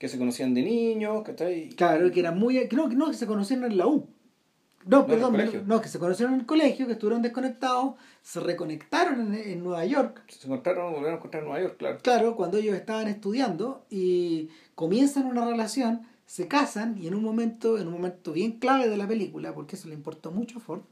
que 0.00 0.08
se 0.08 0.16
conocían 0.16 0.54
de 0.54 0.62
niños, 0.62 1.22
¿cachai? 1.22 1.68
Claro, 1.68 2.10
que 2.10 2.20
eran 2.20 2.38
muy... 2.38 2.66
No, 2.72 2.88
no, 2.88 3.10
que 3.10 3.16
se 3.18 3.26
conocieron 3.26 3.70
en 3.70 3.76
la 3.76 3.86
U. 3.86 4.08
No, 4.86 5.06
perdón, 5.06 5.36
no, 5.66 5.80
que 5.80 5.88
se 5.88 5.98
conocieron 5.98 6.34
en 6.34 6.40
el 6.40 6.46
colegio, 6.46 6.86
que 6.86 6.92
estuvieron 6.92 7.20
desconectados, 7.20 7.94
se 8.22 8.40
reconectaron 8.40 9.34
en, 9.34 9.62
Nueva 9.62 9.84
York. 9.84 10.22
Se 10.28 10.46
encontraron, 10.46 10.92
volvieron 10.92 11.14
a 11.14 11.16
encontrar 11.18 11.42
en 11.42 11.48
Nueva 11.48 11.62
York, 11.62 11.76
claro. 11.78 11.98
Claro, 12.02 12.36
cuando 12.36 12.56
ellos 12.56 12.74
estaban 12.74 13.06
estudiando 13.08 13.84
y 13.90 14.48
comienzan 14.74 15.26
una 15.26 15.44
relación, 15.44 16.06
se 16.24 16.48
casan 16.48 16.96
y 16.96 17.08
en 17.08 17.14
un 17.14 17.22
momento, 17.22 17.76
en 17.76 17.88
un 17.88 17.92
momento 17.92 18.32
bien 18.32 18.52
clave 18.52 18.88
de 18.88 18.96
la 18.96 19.06
película, 19.06 19.52
porque 19.52 19.76
eso 19.76 19.88
le 19.88 19.94
importó 19.94 20.30
mucho 20.30 20.58
a 20.58 20.60
Ford, 20.62 20.82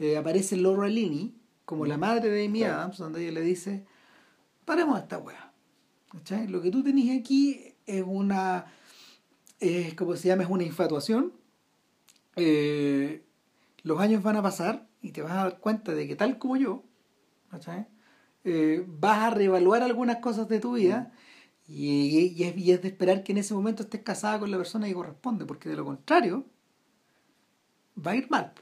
eh, 0.00 0.16
aparece 0.16 0.56
Laura 0.56 0.88
Linney 0.88 1.34
como 1.64 1.86
la 1.86 1.96
madre 1.96 2.30
de 2.30 2.46
Amy 2.46 2.64
Adams, 2.64 2.98
donde 2.98 3.22
ella 3.22 3.32
le 3.32 3.40
dice, 3.42 3.84
paremos 4.64 4.98
esta 4.98 5.18
weá. 5.18 5.52
Lo 6.48 6.62
que 6.62 6.70
tú 6.70 6.82
tenés 6.82 7.18
aquí 7.18 7.74
es 7.86 8.04
una, 8.06 8.66
eh, 9.60 9.94
como 9.96 10.16
se 10.16 10.28
llama, 10.28 10.44
es 10.44 10.50
una 10.50 10.64
infatuación. 10.64 11.32
Eh, 12.36 13.24
los 13.82 14.00
años 14.00 14.22
van 14.22 14.36
a 14.36 14.42
pasar 14.42 14.86
y 15.02 15.12
te 15.12 15.22
vas 15.22 15.32
a 15.32 15.44
dar 15.44 15.58
cuenta 15.60 15.94
de 15.94 16.08
que 16.08 16.16
tal 16.16 16.38
como 16.38 16.56
yo, 16.56 16.82
eh, 18.44 18.84
vas 18.86 19.18
a 19.18 19.30
reevaluar 19.30 19.82
algunas 19.82 20.18
cosas 20.18 20.48
de 20.48 20.60
tu 20.60 20.74
vida 20.74 21.12
y, 21.66 22.42
es, 22.42 22.82
de 22.82 22.88
esperar 22.88 23.22
que 23.22 23.32
en 23.32 23.38
ese 23.38 23.54
momento 23.54 23.82
estés 23.82 24.02
casada 24.02 24.38
con 24.38 24.50
la 24.50 24.56
persona 24.56 24.86
que 24.86 24.94
corresponde, 24.94 25.46
porque 25.46 25.68
de 25.68 25.76
lo 25.76 25.84
contrario 25.84 26.44
va 28.04 28.12
a 28.12 28.16
ir 28.16 28.28
mal. 28.30 28.52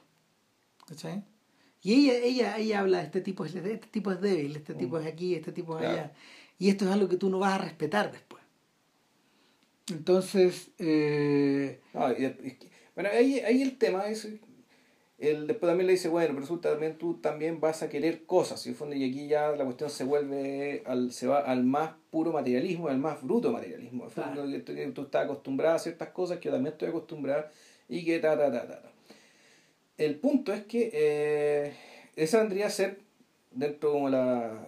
Y 1.82 1.94
ella, 1.94 2.18
ella, 2.18 2.58
ella 2.58 2.80
habla 2.80 2.98
de 2.98 3.04
este 3.04 3.20
tipo, 3.20 3.44
este 3.44 3.78
tipo 3.78 4.12
es 4.12 4.20
débil, 4.20 4.54
este 4.56 4.74
tipo 4.74 4.98
es 4.98 5.06
aquí, 5.06 5.34
este 5.34 5.52
tipo 5.52 5.78
es 5.78 5.88
allá. 5.88 6.12
Y 6.58 6.68
esto 6.68 6.84
es 6.84 6.92
algo 6.92 7.08
que 7.08 7.16
tú 7.16 7.28
no 7.28 7.38
vas 7.38 7.54
a 7.54 7.58
respetar 7.58 8.12
después. 8.12 8.42
Entonces. 9.88 10.70
Eh... 10.78 11.80
bueno, 12.94 13.10
ahí, 13.12 13.40
ahí 13.40 13.62
el 13.62 13.78
tema 13.78 14.08
es. 14.08 14.28
El, 15.18 15.46
después 15.46 15.70
también 15.70 15.86
le 15.86 15.92
dice, 15.92 16.08
bueno, 16.08 16.28
pero 16.30 16.40
resulta 16.40 16.70
también 16.70 16.98
tú 16.98 17.14
también 17.14 17.60
vas 17.60 17.82
a 17.82 17.88
querer 17.88 18.24
cosas. 18.24 18.66
Y, 18.66 18.70
y 18.70 19.08
aquí 19.08 19.28
ya 19.28 19.52
la 19.52 19.64
cuestión 19.64 19.88
se 19.88 20.02
vuelve, 20.02 20.82
al, 20.84 21.12
se 21.12 21.28
va 21.28 21.40
al 21.40 21.62
más 21.62 21.92
puro 22.10 22.32
materialismo, 22.32 22.88
al 22.88 22.98
más 22.98 23.22
bruto 23.22 23.52
materialismo. 23.52 24.08
tú, 24.94 25.02
estás 25.02 25.24
acostumbrado 25.24 25.76
a 25.76 25.78
ciertas 25.78 26.08
cosas 26.08 26.38
que 26.38 26.46
yo 26.46 26.52
también 26.52 26.72
estoy 26.72 26.88
acostumbrado 26.88 27.46
y 27.88 28.04
que 28.04 28.18
ta, 28.18 28.36
ta, 28.36 28.50
ta, 28.50 28.66
ta. 28.66 28.82
El 29.96 30.16
punto 30.16 30.52
es 30.52 30.64
que 30.64 30.90
eh, 30.92 31.72
esa 32.16 32.40
vendría 32.40 32.66
a 32.66 32.70
ser, 32.70 32.98
dentro 33.52 33.92
de 33.92 34.10
la 34.10 34.66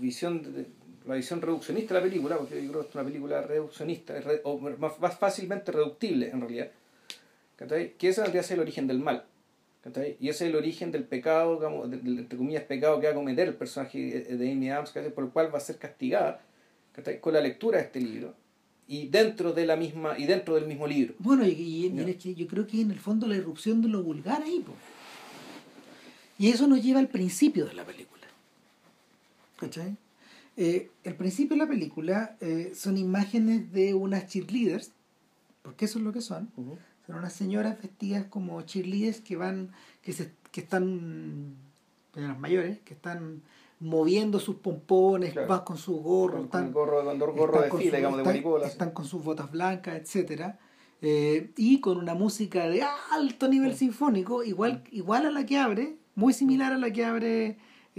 visión 0.00 0.42
de, 0.42 0.66
la 1.06 1.16
visión 1.16 1.40
reduccionista 1.40 1.94
de 1.94 2.00
la 2.00 2.06
película, 2.06 2.36
porque 2.36 2.62
yo 2.62 2.70
creo 2.70 2.82
que 2.82 2.88
es 2.88 2.94
una 2.94 3.04
película 3.04 3.42
reduccionista, 3.42 4.14
o 4.44 4.58
más, 4.58 4.98
más, 4.98 5.18
fácilmente 5.18 5.70
reductible 5.70 6.30
en 6.30 6.40
realidad, 6.40 6.70
que 7.66 8.08
ese 8.08 8.20
vendría 8.22 8.40
a 8.40 8.44
ser 8.44 8.56
el 8.56 8.62
origen 8.62 8.86
del 8.86 8.98
mal. 8.98 9.24
Y 10.18 10.28
ese 10.30 10.46
es 10.46 10.50
el 10.50 10.56
origen 10.56 10.90
del 10.92 11.04
pecado, 11.04 11.56
digamos, 11.56 11.92
entre 11.92 12.38
comillas, 12.38 12.64
pecado 12.64 13.00
que 13.00 13.06
va 13.06 13.12
a 13.12 13.16
cometer 13.16 13.48
el 13.48 13.54
personaje 13.54 13.98
de 13.98 14.52
Amy 14.52 14.70
Adams, 14.70 14.92
por 15.14 15.24
el 15.24 15.30
cual 15.30 15.52
va 15.52 15.58
a 15.58 15.60
ser 15.60 15.76
castigada 15.76 16.40
con 17.20 17.34
la 17.34 17.40
lectura 17.40 17.78
de 17.78 17.84
este 17.84 18.00
libro. 18.00 18.34
y 18.86 19.08
dentro 19.08 19.54
de 19.54 19.64
la 19.64 19.76
misma 19.76 20.18
y 20.18 20.26
dentro 20.26 20.56
del 20.56 20.66
mismo 20.66 20.86
libro. 20.86 21.14
Bueno, 21.18 21.46
y, 21.46 21.90
yo 22.36 22.46
creo 22.46 22.66
que 22.66 22.82
en 22.82 22.90
el 22.90 22.98
fondo 22.98 23.26
la 23.26 23.36
irrupción 23.36 23.80
de 23.80 23.88
lo 23.88 24.02
vulgar 24.02 24.42
ahí. 24.42 24.62
Y 26.38 26.50
eso 26.50 26.66
nos 26.66 26.82
lleva 26.82 27.00
al 27.00 27.08
principio 27.08 27.64
de 27.64 27.72
la 27.72 27.84
película. 27.84 28.26
¿Cachai? 29.56 29.96
Eh, 30.56 30.90
el 31.02 31.14
principio 31.14 31.56
de 31.56 31.62
la 31.64 31.68
película 31.68 32.36
eh, 32.40 32.72
son 32.74 32.96
imágenes 32.98 33.72
de 33.72 33.94
unas 33.94 34.26
cheerleaders, 34.26 34.92
porque 35.62 35.86
eso 35.86 35.98
es 35.98 36.04
lo 36.04 36.12
que 36.12 36.20
son. 36.20 36.50
Son 37.06 37.16
unas 37.16 37.32
señoras 37.32 37.80
vestidas 37.80 38.26
como 38.26 38.60
cheerleaders 38.62 39.20
que 39.20 39.36
van, 39.36 39.72
que 40.02 40.12
se, 40.12 40.32
que 40.50 40.60
están, 40.60 41.56
señoras 42.14 42.38
mayores, 42.38 42.78
que 42.80 42.94
están 42.94 43.42
moviendo 43.80 44.40
sus 44.40 44.56
pompones, 44.56 45.34
van 45.34 45.60
con 45.60 45.76
su 45.76 46.00
gorro, 46.00 46.36
con, 46.36 46.44
están, 46.44 46.72
gorro, 46.72 47.04
gorro 47.34 47.60
de 47.60 47.70
fila, 47.70 47.98
digamos, 47.98 48.18
de 48.18 48.24
mariposa. 48.24 48.66
Están 48.66 48.92
con 48.92 49.04
sus 49.04 49.22
botas 49.22 49.50
blancas, 49.50 49.96
etcétera. 49.96 50.58
Eh, 51.02 51.52
y 51.56 51.80
con 51.80 51.98
una 51.98 52.14
música 52.14 52.66
de 52.66 52.82
alto 53.12 53.48
nivel 53.48 53.74
sinfónico, 53.74 54.42
igual, 54.42 54.84
mm. 54.84 54.96
igual 54.96 55.26
a 55.26 55.30
la 55.30 55.44
que 55.44 55.58
abre, 55.58 55.96
muy 56.14 56.32
similar 56.32 56.72
a 56.72 56.78
la 56.78 56.90
que 56.90 57.04
abre 57.04 57.58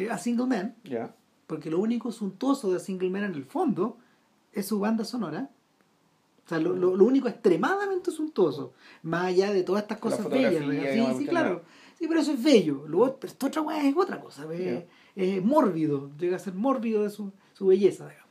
a 0.09 0.17
Single 0.17 0.47
Man. 0.47 0.75
Porque 1.45 1.69
lo 1.69 1.79
único 1.79 2.11
suntuoso 2.11 2.71
de 2.73 2.79
Single 2.79 3.11
Man 3.11 3.25
en 3.25 3.35
el 3.35 3.45
fondo 3.45 3.97
es 4.53 4.65
su 4.65 4.79
banda 4.79 5.05
sonora 5.05 5.51
o 6.45 6.47
sea, 6.47 6.59
lo, 6.59 6.75
lo, 6.75 7.03
único 7.03 7.27
extremadamente 7.27 8.11
suntuoso, 8.11 8.73
más 9.01 9.25
allá 9.25 9.51
de 9.51 9.63
todas 9.63 9.81
estas 9.81 9.97
cosas 9.97 10.29
bellas. 10.29 10.53
Sí, 10.93 11.17
sí, 11.17 11.25
claro. 11.25 11.63
Sí, 11.97 12.07
pero 12.07 12.19
eso 12.19 12.33
es 12.33 12.43
bello. 12.43 12.85
Luego, 12.87 13.17
esta 13.23 13.47
otra 13.47 13.61
weá 13.63 13.87
es 13.87 13.95
otra 13.97 14.19
cosa. 14.19 14.45
Es, 15.15 15.43
mórbido. 15.43 16.11
Llega 16.19 16.35
a 16.35 16.39
ser 16.39 16.53
mórbido 16.53 17.01
de 17.01 17.09
su, 17.09 17.31
su 17.53 17.65
belleza, 17.65 18.07
digamos. 18.07 18.29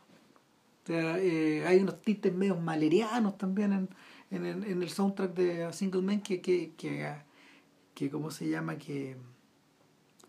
O 0.85 0.87
sea, 0.87 1.19
eh, 1.19 1.65
hay 1.67 1.81
unos 1.81 2.03
tintes 2.03 2.33
medios 2.33 2.61
malerianos 2.61 3.37
también 3.37 3.73
en, 3.73 3.89
en, 4.31 4.63
en, 4.63 4.83
el 4.83 4.91
soundtrack 4.91 5.35
de 5.35 5.73
Single 5.73 6.03
Man 6.03 6.21
que, 6.21 6.41
que, 6.41 6.73
que, 6.77 7.17
que 7.95 8.11
¿cómo 8.11 8.31
se 8.31 8.49
llama? 8.49 8.77
Que, 8.77 9.17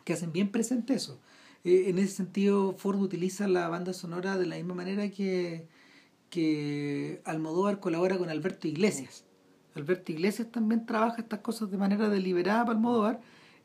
que 0.04 0.14
hacen 0.14 0.32
bien 0.32 0.50
presente 0.50 0.94
eso. 0.96 1.20
Eh, 1.66 1.90
en 1.90 2.00
ese 2.00 2.16
sentido, 2.16 2.74
Ford 2.78 3.00
utiliza 3.00 3.48
la 3.48 3.68
banda 3.68 3.94
sonora 3.94 4.38
de 4.38 4.48
la 4.48 4.56
misma 4.56 4.74
manera 4.74 5.10
que 5.12 5.68
que 6.36 7.22
Almodóvar 7.24 7.80
colabora 7.80 8.18
con 8.18 8.30
Alberto 8.30 8.68
Iglesias. 8.68 9.24
Alberto 9.74 10.12
Iglesias 10.12 10.52
también 10.52 10.86
trabaja 10.86 11.22
estas 11.22 11.40
cosas 11.40 11.72
de 11.72 11.78
manera 11.78 12.10
deliberada 12.10 12.66
para 12.66 12.78
Almodóvar 12.78 13.22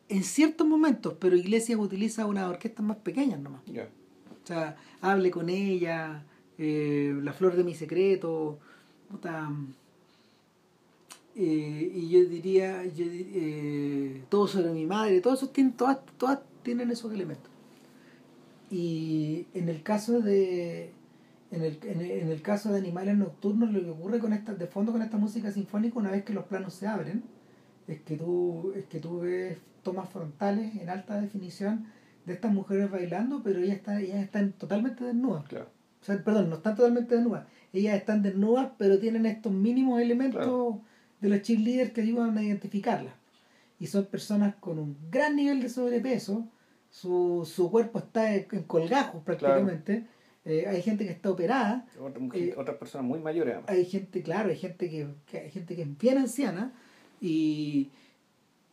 en 0.08 0.22
ciertos 0.22 0.68
momentos, 0.68 1.14
pero 1.18 1.34
Iglesias 1.34 1.80
utiliza 1.80 2.26
una 2.26 2.48
orquesta 2.48 2.80
más 2.80 2.98
pequeña 2.98 3.36
nomás. 3.36 3.62
O 3.66 4.46
sea, 4.46 4.76
hable 5.00 5.32
con 5.32 5.48
ella, 5.48 6.22
eh, 6.58 7.18
La 7.22 7.32
flor 7.32 7.56
de 7.56 7.64
mi 7.64 7.74
secreto, 7.74 8.60
eh, 11.34 11.92
y 11.92 12.08
yo 12.08 12.24
diría, 12.24 12.84
eh, 12.84 14.22
todo 14.28 14.46
sobre 14.46 14.70
mi 14.70 14.86
madre, 14.86 15.20
todos 15.20 15.40
esos 15.40 15.52
tienen, 15.52 15.72
todas, 15.72 15.98
todas 16.18 16.38
tienen 16.62 16.92
esos 16.92 17.12
elementos. 17.12 17.50
Y 18.70 19.46
en 19.54 19.68
el 19.68 19.82
caso 19.82 20.20
de 20.20 20.92
en 21.50 21.62
el, 21.62 21.78
en, 21.82 22.30
el, 22.30 22.42
caso 22.42 22.72
de 22.72 22.78
animales 22.78 23.16
nocturnos, 23.16 23.72
lo 23.72 23.80
que 23.80 23.90
ocurre 23.90 24.18
con 24.20 24.32
esta, 24.32 24.54
de 24.54 24.66
fondo 24.66 24.92
con 24.92 25.02
esta 25.02 25.16
música 25.16 25.50
sinfónica, 25.50 25.98
una 25.98 26.10
vez 26.10 26.24
que 26.24 26.32
los 26.32 26.44
planos 26.44 26.74
se 26.74 26.86
abren, 26.86 27.24
es 27.88 28.00
que 28.02 28.16
tú, 28.16 28.72
es 28.76 28.84
que 28.86 29.00
tú 29.00 29.20
ves 29.20 29.58
tomas 29.82 30.08
frontales 30.10 30.76
en 30.76 30.88
alta 30.88 31.20
definición 31.20 31.86
de 32.26 32.34
estas 32.34 32.52
mujeres 32.52 32.90
bailando, 32.90 33.42
pero 33.42 33.60
ellas 33.60 33.76
están, 33.76 33.98
ellas 33.98 34.22
están 34.22 34.52
totalmente 34.52 35.04
desnudas. 35.04 35.44
O 35.52 36.04
sea, 36.04 36.22
perdón, 36.22 36.50
no 36.50 36.56
están 36.56 36.76
totalmente 36.76 37.16
desnudas. 37.16 37.46
Ellas 37.72 37.96
están 37.96 38.22
desnudas, 38.22 38.70
pero 38.78 38.98
tienen 38.98 39.26
estos 39.26 39.52
mínimos 39.52 40.00
elementos 40.00 40.76
de 41.20 41.28
los 41.28 41.42
cheerleaders 41.42 41.92
que 41.92 42.02
ayudan 42.02 42.36
a 42.38 42.42
identificarlas. 42.42 43.14
Y 43.78 43.86
son 43.86 44.06
personas 44.06 44.54
con 44.56 44.78
un 44.78 44.96
gran 45.10 45.36
nivel 45.36 45.60
de 45.60 45.68
sobrepeso, 45.68 46.46
su, 46.90 47.48
su 47.50 47.70
cuerpo 47.70 47.98
está 47.98 48.34
en 48.34 48.64
colgajos 48.64 49.22
prácticamente. 49.24 50.06
Eh, 50.44 50.64
hay 50.66 50.82
gente 50.82 51.04
que 51.04 51.10
está 51.10 51.30
operada. 51.30 51.86
Eh, 52.34 52.54
otras 52.56 52.76
personas 52.78 53.06
muy 53.06 53.20
mayores. 53.20 53.58
Hay 53.66 53.84
gente, 53.84 54.22
claro, 54.22 54.48
hay 54.48 54.56
gente 54.56 54.88
que, 54.88 55.06
hay 55.38 55.50
gente 55.50 55.76
que 55.76 55.82
es 55.82 55.98
bien 55.98 56.18
anciana 56.18 56.72
y, 57.20 57.90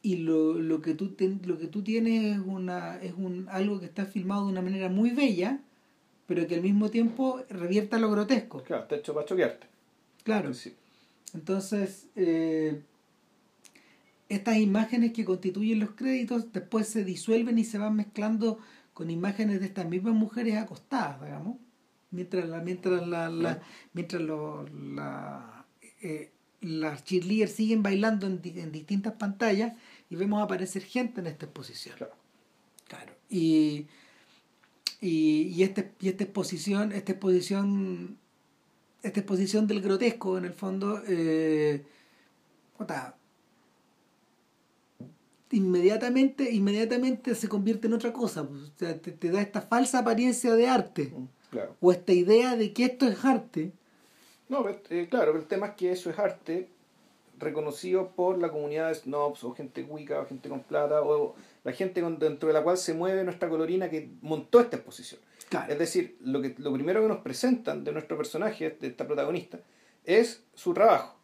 y 0.02 0.18
lo, 0.18 0.54
lo, 0.54 0.82
que 0.82 0.94
tú 0.94 1.16
lo 1.46 1.58
que 1.58 1.68
tú 1.68 1.84
tienes 1.84 2.38
es, 2.38 2.42
una, 2.46 3.02
es 3.02 3.14
un, 3.18 3.48
algo 3.50 3.80
que 3.80 3.86
está 3.86 4.06
filmado 4.06 4.46
de 4.46 4.52
una 4.54 4.62
manera 4.62 4.88
muy 4.88 5.12
bella, 5.12 5.60
pero 6.26 6.48
que 6.48 6.56
al 6.56 6.62
mismo 6.62 6.90
tiempo 6.90 7.42
revierta 7.50 8.00
lo 8.00 8.10
grotesco. 8.12 8.64
Claro, 8.64 8.84
está 8.84 8.96
hecho 8.96 9.14
para 9.14 9.26
choquearte. 9.26 9.68
Claro. 10.24 10.52
Entonces, 11.34 12.08
eh, 12.16 12.82
estas 14.30 14.58
imágenes 14.58 15.14
que 15.14 15.26
constituyen 15.26 15.80
los 15.80 15.92
créditos 15.92 16.52
después 16.52 16.88
se 16.88 17.04
disuelven 17.04 17.58
y 17.60 17.64
se 17.64 17.78
van 17.78 17.96
mezclando 17.96 18.60
con 18.98 19.12
imágenes 19.12 19.60
de 19.60 19.68
estas 19.68 19.88
mismas 19.88 20.16
mujeres 20.16 20.56
acostadas, 20.56 21.22
digamos, 21.22 21.58
mientras 22.10 22.50
la, 22.50 22.62
mientras 22.62 23.08
la, 23.08 23.30
la 23.30 23.62
mientras 23.94 24.24
la, 24.24 25.66
eh, 26.02 26.32
las 26.62 27.04
cheerleaders 27.04 27.52
siguen 27.52 27.84
bailando 27.84 28.26
en, 28.26 28.42
en, 28.44 28.72
distintas 28.72 29.14
pantallas 29.14 29.74
y 30.10 30.16
vemos 30.16 30.44
aparecer 30.44 30.82
gente 30.82 31.22
en 31.22 31.28
esta 31.28 31.46
exposición. 31.46 31.96
Claro. 31.96 32.16
claro. 32.88 33.14
Y, 33.30 33.86
y, 35.00 35.44
y, 35.44 35.62
este, 35.62 35.92
y 36.00 36.10
esta 36.10 36.24
exposición, 36.24 36.92
esta 36.92 37.12
exposición, 37.12 38.18
esta 39.04 39.20
exposición 39.20 39.68
del 39.68 39.82
grotesco 39.82 40.40
en 40.40 40.46
el 40.46 40.54
fondo, 40.54 41.04
eh, 41.08 41.86
inmediatamente, 45.52 46.52
inmediatamente 46.52 47.36
se 47.36 47.48
convierte 47.48 47.88
en 47.88 47.94
otra 47.94 48.14
cosa. 48.14 48.48
Pues, 48.48 48.62
o 48.62 48.72
sea, 48.78 48.98
te, 49.00 49.32
da 49.32 49.42
esta 49.42 49.62
falsa 49.62 50.00
apariencia 50.00 50.54
de 50.54 50.68
arte. 50.68 51.14
Mm, 51.16 51.28
o 51.80 51.92
esta 51.92 52.14
idea 52.14 52.56
de 52.56 52.74
que 52.74 52.86
esto 52.86 53.08
es 53.08 53.24
arte. 53.24 53.72
No, 54.50 54.66
eh, 54.90 55.08
claro, 55.10 55.36
el 55.36 55.46
tema 55.46 55.68
es 55.68 55.74
que 55.74 55.92
eso 55.92 56.10
es 56.10 56.20
arte 56.20 56.70
reconocido 57.40 58.10
por 58.16 58.40
la 58.40 58.50
comunidad 58.50 58.90
de 58.90 58.96
snobs 58.96 59.44
o 59.44 59.54
gente 59.54 59.86
cuica 59.86 60.20
o 60.22 60.26
gente 60.26 60.50
con 60.50 60.62
plata 60.64 61.02
o 61.02 61.36
la 61.64 61.72
gente 61.72 62.02
dentro 62.02 62.48
de 62.48 62.54
la 62.54 62.64
cual 62.64 62.78
se 62.78 62.94
mueve 62.94 63.24
nuestra 63.24 63.50
colorina 63.50 63.90
que 63.90 64.10
montó 64.22 64.60
esta 64.60 64.78
exposición. 64.78 65.22
Es 65.70 65.80
decir, 65.80 66.18
lo, 66.22 66.42
que, 66.42 66.56
lo 66.58 66.74
primero 66.74 67.02
que 67.02 67.08
nos 67.08 67.20
presentan 67.20 67.84
de 67.84 67.94
nuestro 67.94 68.18
personaje, 68.18 68.78
de 68.80 68.88
esta 68.88 69.06
protagonista, 69.06 69.60
es 70.04 70.44
su 70.54 70.74
trabajo. 70.74 71.17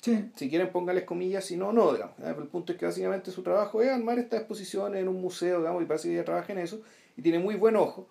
Si 0.00 0.48
quieren, 0.48 0.70
póngales 0.70 1.04
comillas, 1.04 1.44
si 1.44 1.56
no, 1.56 1.72
no, 1.72 1.92
digamos. 1.92 2.16
el 2.18 2.46
punto 2.46 2.72
es 2.72 2.78
que 2.78 2.86
básicamente 2.86 3.30
su 3.30 3.42
trabajo 3.42 3.82
es 3.82 3.90
armar 3.90 4.18
estas 4.18 4.40
exposiciones 4.40 5.02
en 5.02 5.08
un 5.08 5.20
museo, 5.20 5.58
digamos, 5.58 5.82
y 5.82 5.86
parece 5.86 6.08
que 6.08 6.14
ella 6.14 6.24
trabaja 6.24 6.52
en 6.52 6.58
eso, 6.60 6.80
y 7.16 7.22
tiene 7.22 7.38
muy 7.38 7.56
buen 7.56 7.76
ojo. 7.76 8.08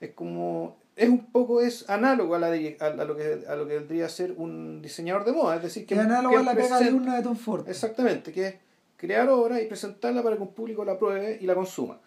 Es 0.00 0.10
como, 0.10 0.76
es 0.96 1.08
un 1.08 1.32
poco, 1.32 1.62
es 1.62 1.88
análogo 1.88 2.34
a, 2.34 2.38
la 2.38 2.48
a, 2.48 3.04
lo 3.04 3.16
que, 3.16 3.44
a 3.48 3.56
lo 3.56 3.66
que 3.66 3.74
vendría 3.74 4.06
a 4.06 4.10
ser 4.10 4.32
un 4.36 4.82
diseñador 4.82 5.24
de 5.24 5.32
moda, 5.32 5.56
es 5.56 5.62
decir, 5.62 5.86
que... 5.86 5.94
Es 5.94 6.00
análogo 6.00 6.36
a 6.36 6.42
la 6.42 6.54
pega 6.54 6.78
de 6.78 6.92
una 6.92 7.16
de 7.16 7.22
Tom 7.22 7.36
Ford. 7.36 7.66
Exactamente, 7.68 8.32
que 8.32 8.46
es 8.46 8.54
crear 8.96 9.26
obras 9.30 9.62
y 9.62 9.66
presentarla 9.66 10.22
para 10.22 10.36
que 10.36 10.42
un 10.42 10.52
público 10.52 10.84
la 10.84 10.98
pruebe 10.98 11.38
y 11.40 11.46
la 11.46 11.54
consuma. 11.54 11.98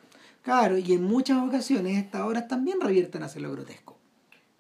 Claro, 0.44 0.78
y 0.78 0.94
en 0.94 1.04
muchas 1.04 1.42
ocasiones 1.42 1.98
estas 1.98 2.22
obras 2.22 2.48
también 2.48 2.80
revierten 2.80 3.24
hacia 3.24 3.42
lo 3.42 3.52
grotesco. 3.52 3.98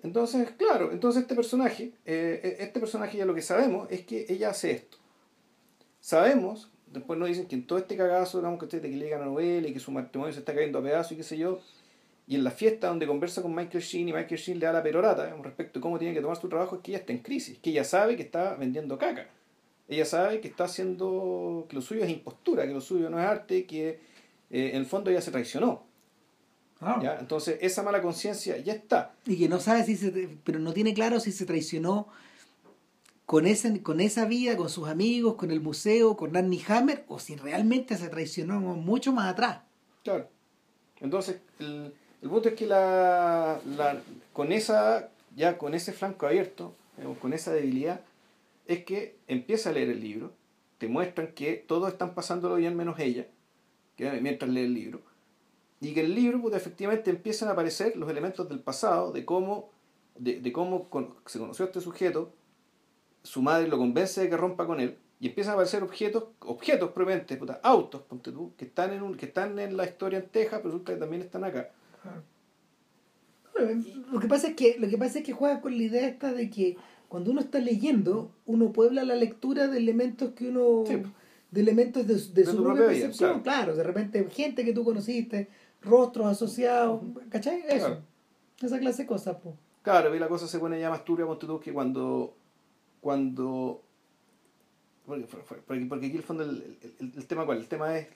Entonces, 0.04 0.51
claro, 0.51 0.91
entonces 0.91 1.22
este 1.22 1.34
personaje, 1.34 1.93
eh, 2.06 2.58
e, 2.60 2.64
este 2.64 2.80
personaje 2.80 3.18
ya 3.18 3.26
lo 3.26 3.34
que 3.34 3.41
sabemos 3.41 3.88
es 3.89 4.06
que 4.06 4.26
ella 4.28 4.49
hace 4.49 4.72
esto. 4.72 4.97
Sabemos, 6.01 6.70
después 6.88 7.18
nos 7.18 7.30
dicen 7.30 7.47
que 7.47 7.56
en 7.56 7.66
todo 7.66 7.80
este 7.80 7.95
cagazo, 7.95 8.39
digamos 8.39 8.60
que, 8.60 8.82
que 8.82 8.88
le 8.88 9.10
la 9.10 9.26
novela 9.26 9.68
y 9.68 9.74
que 9.74 9.80
su 9.80 9.91
matrimonio 9.91 10.34
se 10.34 10.39
está 10.39 10.54
cayendo 10.54 10.80
a 10.80 10.84
pedazos 10.84 11.14
y 11.14 11.16
qué 11.16 11.24
sé 11.24 11.38
yo, 11.38 11.62
y 12.28 12.36
en 12.36 12.43
la 12.43 12.51
fiesta 12.51 12.88
donde 12.88 13.08
conversa 13.08 13.41
con 13.41 13.56
Michael 13.56 13.84
Sheen 13.84 14.10
y 14.10 14.14
Michael 14.14 14.39
Sheen 14.39 14.60
le 14.60 14.66
da 14.66 14.74
la 14.74 14.84
perorata 14.84 15.36
respecto 15.41 15.80
a 15.80 15.82
cómo 15.82 15.97
tiene 15.97 16.14
que 16.14 16.22
tomar 16.22 16.38
su 16.38 16.49
trabajo, 16.49 16.76
es 16.76 16.82
que 16.82 16.91
ella 16.91 16.99
está 16.99 17.14
en 17.14 17.20
crisis, 17.20 17.58
que 17.60 17.70
ella 17.70 17.84
sabe 17.86 18.16
que 18.18 18.24
está 18.24 18.56
vendiendo 18.56 18.97
caca. 18.97 19.28
Ella 19.88 20.06
sabe 20.06 20.39
que 20.39 20.47
está 20.47 20.66
haciendo, 20.66 21.66
que 21.70 21.76
lo 21.76 21.82
suyo 21.82 22.04
es 22.04 22.10
impostura, 22.10 22.66
que 22.66 22.74
lo 22.74 22.82
suyo 22.82 23.10
no 23.10 23.20
es 23.20 23.26
arte, 23.26 23.66
que 23.66 23.89
eh, 23.89 24.72
en 24.74 24.78
el 24.78 24.86
fondo 24.86 25.12
ella 25.12 25.22
se 25.22 25.32
traicionó. 25.32 25.86
¿Ya? 27.01 27.17
Entonces, 27.19 27.57
esa 27.61 27.84
mala 27.84 28.01
conciencia 28.01 28.57
ya 28.57 28.73
está. 28.73 29.13
Y 29.25 29.38
que 29.38 29.49
no 29.49 29.59
sabe 29.59 29.84
si 29.84 29.95
se. 29.95 30.11
Pero 30.43 30.59
no 30.59 30.73
tiene 30.73 30.93
claro 30.93 31.19
si 31.19 31.31
se 31.31 31.45
traicionó 31.45 32.07
con, 33.25 33.45
ese, 33.45 33.81
con 33.81 33.99
esa 33.99 34.25
vida, 34.25 34.57
con 34.57 34.69
sus 34.69 34.88
amigos, 34.88 35.36
con 35.36 35.51
el 35.51 35.61
museo, 35.61 36.17
con 36.17 36.34
Nanny 36.34 36.61
Hammer, 36.67 37.05
o 37.07 37.19
si 37.19 37.36
realmente 37.36 37.97
se 37.97 38.09
traicionó 38.09 38.59
mucho 38.59 39.11
más 39.11 39.31
atrás. 39.31 39.59
Claro. 40.03 40.27
Entonces, 40.99 41.38
el, 41.59 41.93
el 42.21 42.29
punto 42.29 42.49
es 42.49 42.55
que 42.55 42.65
la, 42.65 43.59
la, 43.65 44.01
con 44.31 44.51
esa, 44.51 45.09
ya 45.36 45.57
con 45.57 45.73
ese 45.73 45.91
flanco 45.91 46.25
abierto, 46.25 46.73
con 47.21 47.34
esa 47.34 47.51
debilidad, 47.51 48.01
es 48.65 48.86
que 48.86 49.17
empieza 49.27 49.69
a 49.69 49.73
leer 49.73 49.89
el 49.89 49.99
libro, 49.99 50.31
te 50.77 50.88
muestran 50.88 51.27
que 51.34 51.53
todos 51.53 51.91
están 51.91 52.13
pasándolo 52.13 52.55
bien 52.55 52.77
menos 52.77 52.99
ella, 52.99 53.27
que 53.97 54.09
mientras 54.21 54.49
lee 54.49 54.61
el 54.61 54.73
libro 54.73 55.12
y 55.84 55.93
que 55.93 56.01
el 56.01 56.15
libro 56.15 56.41
pues, 56.41 56.55
efectivamente 56.55 57.09
empiezan 57.09 57.49
a 57.49 57.51
aparecer 57.51 57.95
los 57.95 58.09
elementos 58.09 58.47
del 58.47 58.59
pasado, 58.59 59.11
de 59.11 59.25
cómo, 59.25 59.69
de, 60.17 60.39
de 60.39 60.51
cómo 60.51 60.89
se 61.25 61.39
conoció 61.39 61.65
a 61.65 61.67
este 61.67 61.81
sujeto, 61.81 62.34
su 63.23 63.41
madre 63.41 63.67
lo 63.67 63.77
convence 63.77 64.21
de 64.21 64.29
que 64.29 64.38
rompa 64.38 64.65
con 64.65 64.79
él 64.79 64.97
y 65.23 65.27
empiezan 65.27 65.51
a 65.51 65.53
aparecer 65.53 65.84
objetos, 65.84 66.25
objetos 66.41 66.91
probablemente, 66.91 67.39
autos, 67.63 68.01
ponte 68.01 68.31
tú, 68.31 68.51
que 68.57 68.65
están 68.65 68.91
en 68.91 69.01
un, 69.01 69.15
que 69.15 69.27
están 69.27 69.57
en 69.57 69.77
la 69.77 69.86
historia 69.86 70.19
en 70.19 70.27
Texas, 70.27 70.59
pero 70.61 70.71
resulta 70.71 70.93
que 70.93 70.99
también 70.99 71.21
están 71.21 71.45
acá. 71.45 71.71
Lo 74.11 74.19
que 74.19 74.27
pasa 74.27 74.49
es 74.49 74.55
que, 74.55 74.75
lo 74.79 74.89
que 74.89 74.97
pasa 74.97 75.19
es 75.19 75.25
que 75.25 75.31
juega 75.31 75.61
con 75.61 75.77
la 75.77 75.84
idea 75.84 76.07
esta 76.09 76.34
de 76.34 76.49
que 76.49 76.75
cuando 77.07 77.31
uno 77.31 77.39
está 77.39 77.59
leyendo, 77.59 78.31
uno 78.45 78.73
puebla 78.73 79.05
la 79.05 79.15
lectura 79.15 79.69
de 79.69 79.77
elementos 79.77 80.34
que 80.34 80.49
uno 80.49 80.84
de 81.51 81.61
elementos 81.61 82.05
de, 82.05 82.17
su 82.17 82.61
propia 82.61 82.88
percepción, 82.88 83.43
claro. 83.43 83.75
de 83.75 83.84
repente 83.84 84.27
gente 84.29 84.65
que 84.65 84.73
tú 84.73 84.84
conociste, 84.84 85.47
rostros 85.84 86.27
asociados, 86.27 87.01
¿cachai? 87.29 87.63
Eso. 87.67 87.99
Esa 88.61 88.79
clase 88.79 89.03
de 89.03 89.07
cosas, 89.07 89.38
pues. 89.41 89.55
Claro, 89.81 90.15
y 90.15 90.19
la 90.19 90.29
cosa 90.29 90.47
se 90.47 90.59
pone 90.59 90.79
ya 90.79 90.89
más 90.89 91.03
turbia, 91.03 91.25
ponte 91.25 91.45
tú, 91.45 91.59
que 91.59 91.73
cuando 91.73 92.36
cuando 93.03 93.84
porque, 95.05 95.27
porque, 95.67 96.05
aquí 96.07 96.15
el 96.15 96.23
fondo 96.23 96.43
el, 96.43 96.77
el, 96.99 97.27
tema 97.27 97.45
cuál 97.45 97.57
el 97.57 97.67
tema 97.67 97.97
es 97.97 98.07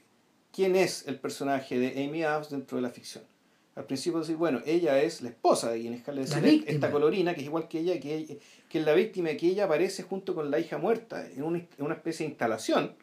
quién 0.54 0.78
es 0.78 1.06
el 1.08 1.20
personaje 1.20 1.78
de 1.78 2.06
Amy 2.06 2.24
Adams 2.24 2.50
dentro 2.50 2.78
de 2.78 2.82
la 2.82 2.90
ficción 2.90 3.26
al 3.76 3.84
principio 3.84 4.22
decir 4.22 4.38
bueno 4.38 4.62
ella 4.66 5.02
es 5.02 5.22
la 5.22 5.30
esposa 5.30 5.70
de 5.70 5.82
Ginny 5.82 6.02
Hall 6.08 6.20
esta 6.20 6.90
colorina 6.90 7.36
que 7.36 7.42
es 7.42 7.48
igual 7.48 7.68
que 7.68 7.80
ella 7.80 8.00
que, 8.00 8.40
que 8.70 8.80
es 8.80 8.86
la 8.86 8.94
víctima 8.94 9.28
que 9.32 9.48
ella 9.48 9.66
aparece 9.66 10.04
junto 10.04 10.34
con 10.34 10.50
la 10.50 10.58
hija 10.58 10.78
muerta 10.78 11.28
en 11.30 11.44
una, 11.44 11.58
en 11.58 11.86
una 11.86 11.96
especie 11.96 12.26
de 12.26 12.32
instalación 12.32 12.96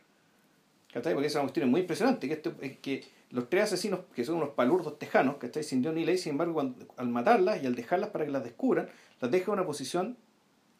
porque 0.90 1.10
esa 1.10 1.26
es 1.26 1.34
una 1.34 1.42
cuestión 1.42 1.70
muy 1.70 1.80
impresionante 1.82 2.28
que, 2.28 2.34
esto, 2.34 2.54
es 2.62 2.78
que 2.78 3.04
los 3.35 3.51
tres 3.51 3.64
asesinos 3.64 4.01
que 4.14 4.24
son 4.24 4.37
unos 4.37 4.51
palurdos 4.51 4.99
tejanos 4.99 5.37
que 5.37 5.62
sin 5.62 5.82
Dios 5.82 5.95
ni 5.95 6.05
ley 6.05 6.16
sin 6.16 6.32
embargo 6.32 6.61
al 6.97 7.09
matarlas 7.09 7.62
y 7.62 7.66
al 7.66 7.74
dejarlas 7.74 8.11
para 8.11 8.24
que 8.24 8.30
las 8.30 8.45
descubran 8.45 8.89
las 9.20 9.30
deja 9.30 9.47
en 9.47 9.59
una 9.59 9.66
posición 9.66 10.16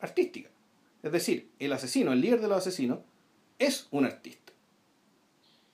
artística 0.01 0.49
es 1.05 1.13
decir, 1.13 1.51
el 1.59 1.71
asesino, 1.75 2.15
el 2.15 2.23
líder 2.23 2.41
de 2.41 2.49
los 2.49 2.57
asesinos, 2.57 3.01
es 3.59 3.89
un 3.91 4.07
artista. 4.07 4.55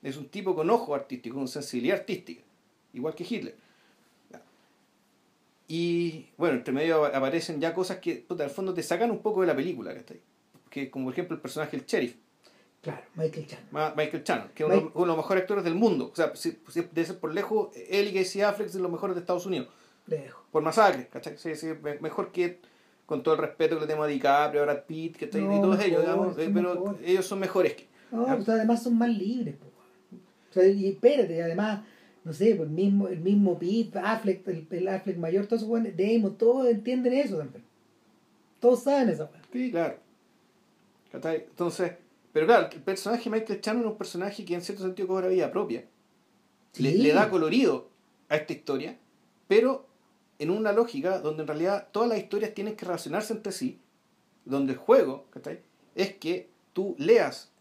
Es 0.03 0.17
un 0.17 0.27
tipo 0.27 0.53
con 0.53 0.69
ojo 0.69 0.93
artístico, 0.93 1.37
con 1.37 1.47
sensibilidad 1.47 1.99
artística, 1.99 2.41
igual 2.91 3.15
que 3.15 3.23
Hitler. 3.23 3.55
Y 5.69 6.27
bueno, 6.35 6.57
entre 6.57 6.73
medio 6.73 7.05
aparecen 7.05 7.61
ya 7.61 7.73
cosas 7.73 7.99
que, 7.99 8.15
puta, 8.15 8.43
al 8.43 8.49
fondo 8.49 8.73
te 8.73 8.83
sacan 8.83 9.09
un 9.09 9.19
poco 9.19 9.39
de 9.39 9.47
la 9.47 9.55
película, 9.55 9.95
Que 10.69 10.91
como 10.91 11.05
por 11.05 11.13
ejemplo 11.13 11.35
el 11.35 11.41
personaje 11.41 11.77
del 11.77 11.85
sheriff. 11.85 12.17
Claro, 12.81 13.03
Michael 13.15 13.45
Chan. 13.45 13.59
Michael 13.95 14.23
Chan, 14.23 14.51
que 14.55 14.63
es 14.63 14.69
uno, 14.69 14.91
de 14.93 15.05
los 15.05 15.17
mejores 15.17 15.41
actores 15.41 15.63
del 15.63 15.75
mundo. 15.75 16.09
O 16.11 16.15
sea, 16.15 16.33
debe 16.73 17.05
ser 17.05 17.19
por 17.19 17.33
lejos, 17.33 17.69
él 17.75 18.07
y 18.07 18.13
Casey 18.13 18.41
Affleck 18.41 18.69
de 18.69 18.79
los 18.79 18.91
mejores 18.91 19.15
de 19.15 19.21
Estados 19.21 19.45
Unidos. 19.45 19.67
Lejos. 20.07 20.43
Por 20.51 20.63
masacre, 20.63 21.07
¿cachai? 21.07 21.37
Sí, 21.37 21.55
sí, 21.55 21.67
mejor 22.01 22.31
que 22.31 22.59
con 23.05 23.21
todo 23.21 23.35
el 23.35 23.41
respeto 23.41 23.75
que 23.75 23.81
le 23.81 23.87
tenemos 23.87 24.05
a 24.05 24.09
DiCaprio, 24.09 24.61
a 24.61 24.65
Brad 24.65 24.83
Pitt, 24.85 25.17
que 25.17 25.25
está 25.25 25.37
y 25.37 25.41
todos 25.41 25.79
ellos, 25.83 26.01
digamos, 26.01 26.37
eh, 26.39 26.49
pero 26.51 26.97
ellos 27.03 27.25
son 27.25 27.39
mejores 27.39 27.73
que. 27.75 27.87
No, 28.11 28.25
pues 28.25 28.49
además 28.49 28.81
son 28.81 28.97
más 28.97 29.09
libres, 29.09 29.55
o 30.49 30.53
sea, 30.53 30.67
y 30.67 30.89
espérate, 30.89 31.41
además, 31.41 31.81
no 32.25 32.33
sé, 32.33 32.55
pues 32.55 32.67
el 32.67 32.75
mismo, 32.75 33.07
el 33.07 33.19
mismo 33.21 33.57
Pitt, 33.57 33.95
Affleck, 33.95 34.45
el, 34.47 34.87
Affleck 34.87 35.17
mayor, 35.17 35.45
todos 35.45 35.63
esos 35.63 35.97
Damon, 35.97 36.37
todos 36.37 36.67
entienden 36.67 37.13
eso 37.13 37.37
también. 37.37 37.63
Todos 38.59 38.83
saben 38.83 39.09
eso. 39.09 39.29
Sí, 39.51 39.71
claro. 39.71 39.95
Entonces, 41.13 41.93
pero 42.33 42.45
claro, 42.45 42.69
el 42.71 42.81
personaje 42.81 43.29
Michael 43.29 43.61
Chan 43.61 43.79
es 43.79 43.85
un 43.85 43.97
personaje 43.97 44.45
que 44.45 44.53
en 44.53 44.61
cierto 44.61 44.83
sentido 44.83 45.07
cobra 45.07 45.27
vida 45.27 45.51
propia. 45.51 45.85
le 46.77 47.13
da 47.13 47.29
colorido 47.29 47.89
a 48.29 48.37
esta 48.37 48.53
historia, 48.53 48.97
pero 49.47 49.87
en 50.39 50.49
una 50.49 50.71
lógica 50.71 51.19
donde 51.19 51.43
en 51.43 51.47
realidad 51.47 51.89
todas 51.91 52.09
las 52.09 52.17
historias 52.17 52.53
tienen 52.53 52.75
que 52.75 52.85
relacionarse 52.85 53.33
entre 53.33 53.51
sí, 53.51 53.79
donde 54.45 54.73
el 54.73 54.79
juego 54.79 55.27
es 55.93 56.15
que 56.15 56.49
tú 56.73 56.95
leas 56.97 57.51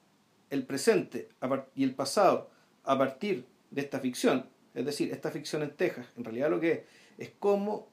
el 0.49 0.65
presente 0.65 1.29
y 1.75 1.85
el 1.85 1.95
pasado 1.95 2.51
a 2.85 2.97
partir 2.97 3.45
de 3.71 3.83
esta 3.83 4.01
ficción, 4.01 4.47
es 4.75 4.87
decir, 4.87 5.13
esta 5.13 5.31
ficción 5.31 5.63
en 5.63 5.77
Texas, 5.77 6.07
en 6.17 6.25
realidad 6.25 6.51
lo 6.51 6.61
que 6.61 6.73
es, 6.73 6.81
es 7.19 7.33
cómo 7.39 7.89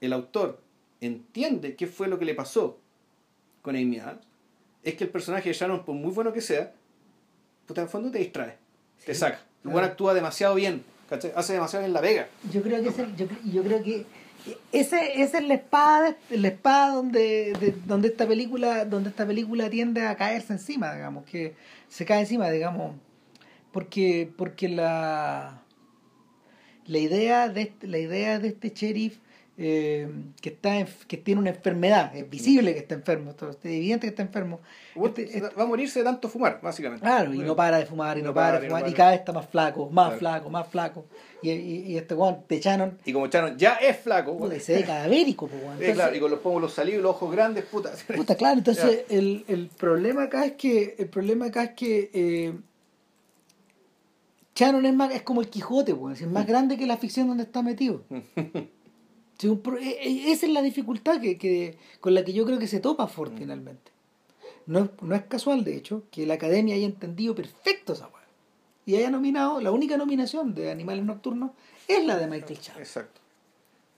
el 0.00 0.12
autor 0.12 0.60
entiende 1.00 1.76
qué 1.76 1.86
fue 1.86 2.08
lo 2.08 2.18
que 2.18 2.24
le 2.24 2.34
pasó 2.34 2.78
con 3.62 3.76
Amy 3.76 3.98
Adams, 3.98 4.26
es 4.84 4.94
que 4.94 5.04
el 5.04 5.10
personaje 5.10 5.48
de 5.48 5.54
Shannon, 5.54 5.84
por 5.84 5.94
muy 5.94 6.12
bueno 6.12 6.32
que 6.32 6.40
sea, 6.40 6.72
pues 7.66 7.76
en 7.78 7.84
el 7.84 7.90
fondo 7.90 8.10
te 8.10 8.18
distrae, 8.18 8.56
te 9.04 9.14
saca. 9.14 9.40
El 9.64 9.70
buen 9.70 9.84
actúa 9.84 10.12
demasiado 10.12 10.54
bien, 10.54 10.84
hace 11.34 11.52
demasiado 11.54 11.84
bien 11.84 11.94
la 11.94 12.00
vega. 12.00 12.28
Yo 12.52 12.62
creo 12.62 12.82
que, 12.82 12.90
yo, 13.16 13.26
yo 13.44 13.62
creo 13.62 13.82
que 13.82 14.04
ese, 14.72 15.22
esa 15.22 15.38
es 15.38 15.44
la 15.48 15.54
espada, 15.54 16.16
la 16.30 16.48
espada 16.48 16.94
donde, 16.94 17.74
donde 17.86 18.08
esta 18.08 18.26
película, 18.26 18.84
donde 18.84 19.08
esta 19.08 19.26
película 19.26 19.70
tiende 19.70 20.02
a 20.02 20.16
caerse 20.16 20.52
encima, 20.52 20.94
digamos, 20.94 21.24
que 21.24 21.54
se 21.88 22.04
cae 22.04 22.20
encima, 22.20 22.50
digamos, 22.50 22.94
porque, 23.72 24.30
porque 24.36 24.68
la, 24.68 25.62
la 26.86 26.98
idea 26.98 27.48
de 27.48 27.62
este, 27.62 27.86
la 27.86 27.98
idea 27.98 28.38
de 28.38 28.48
este 28.48 28.70
sheriff 28.70 29.16
eh, 29.56 30.08
que 30.40 30.48
está 30.48 30.84
que 31.06 31.16
tiene 31.16 31.40
una 31.40 31.50
enfermedad, 31.50 32.14
es 32.16 32.28
visible 32.28 32.74
que 32.74 32.80
está 32.80 32.94
enfermo, 32.96 33.30
es 33.30 33.56
evidente 33.64 34.06
que 34.06 34.10
está 34.10 34.22
enfermo. 34.22 34.60
Este, 34.96 35.40
va 35.56 35.62
a 35.62 35.66
morirse 35.66 36.00
de 36.00 36.04
tanto 36.04 36.28
fumar, 36.28 36.58
básicamente. 36.60 37.04
Claro, 37.04 37.32
y 37.32 37.38
no 37.38 37.54
para 37.54 37.78
de 37.78 37.86
fumar, 37.86 38.18
y 38.18 38.22
no, 38.22 38.34
para, 38.34 38.58
de 38.58 38.66
fumar, 38.66 38.88
y, 38.88 38.92
cada 38.92 39.10
vez 39.10 39.20
está 39.20 39.32
más 39.32 39.48
flaco, 39.48 39.88
más 39.90 40.18
flaco, 40.18 40.50
más 40.50 40.66
flaco. 40.66 41.06
Y, 41.40 41.50
y, 41.50 41.96
este 41.96 42.16
Juan 42.16 42.38
de 42.48 42.60
Shannon. 42.60 42.98
Y 43.04 43.12
como 43.12 43.28
Shannon 43.28 43.56
ya 43.56 43.74
es 43.74 43.96
flaco, 43.98 44.36
puta, 44.36 44.58
se 44.58 44.74
ve 44.74 44.82
cadavérico, 44.82 45.46
pues, 45.46 45.92
claro, 45.94 46.16
y 46.16 46.20
con 46.20 46.30
los 46.32 46.40
pómulos 46.40 46.72
salidos 46.72 46.98
y 46.98 47.02
los 47.02 47.10
ojos 47.12 47.30
grandes, 47.30 47.64
puta. 47.64 47.92
Puta, 48.16 48.34
claro, 48.34 48.58
entonces 48.58 49.04
el, 49.08 49.44
el, 49.46 49.68
problema 49.68 50.24
acá 50.24 50.44
es 50.46 50.52
que, 50.52 50.96
el 50.98 51.08
problema 51.08 51.46
acá 51.46 51.64
es 51.64 51.70
que 51.74 52.10
eh, 52.12 52.54
Shannon 54.56 54.86
es, 54.86 54.94
más, 54.94 55.14
es 55.14 55.22
como 55.22 55.40
el 55.40 55.48
Quijote, 55.48 55.94
pues, 55.94 56.20
es 56.20 56.28
más 56.28 56.44
mm. 56.44 56.48
grande 56.48 56.76
que 56.76 56.86
la 56.86 56.96
ficción 56.96 57.28
donde 57.28 57.44
está 57.44 57.62
metido. 57.62 58.02
E, 59.42 59.48
e, 59.80 60.32
esa 60.32 60.46
es 60.46 60.52
la 60.52 60.62
dificultad 60.62 61.20
que, 61.20 61.36
que, 61.38 61.78
con 62.00 62.14
la 62.14 62.24
que 62.24 62.32
yo 62.32 62.44
creo 62.44 62.58
que 62.58 62.66
se 62.66 62.80
topa 62.80 63.06
Ford 63.06 63.32
mm. 63.32 63.38
finalmente. 63.38 63.92
No 64.66 64.80
es, 64.80 64.90
no 65.02 65.14
es 65.14 65.22
casual, 65.24 65.64
de 65.64 65.76
hecho, 65.76 66.04
que 66.10 66.26
la 66.26 66.34
academia 66.34 66.74
haya 66.74 66.86
entendido 66.86 67.34
perfecto 67.34 67.92
esa 67.92 68.06
weá. 68.08 68.24
Y 68.86 68.96
haya 68.96 69.10
nominado, 69.10 69.60
la 69.60 69.72
única 69.72 69.96
nominación 69.96 70.54
de 70.54 70.70
Animales 70.70 71.04
Nocturnos 71.04 71.50
es 71.88 72.04
la 72.06 72.16
de 72.16 72.26
Michael 72.26 72.60
Chan. 72.60 72.78
Exacto. 72.78 73.20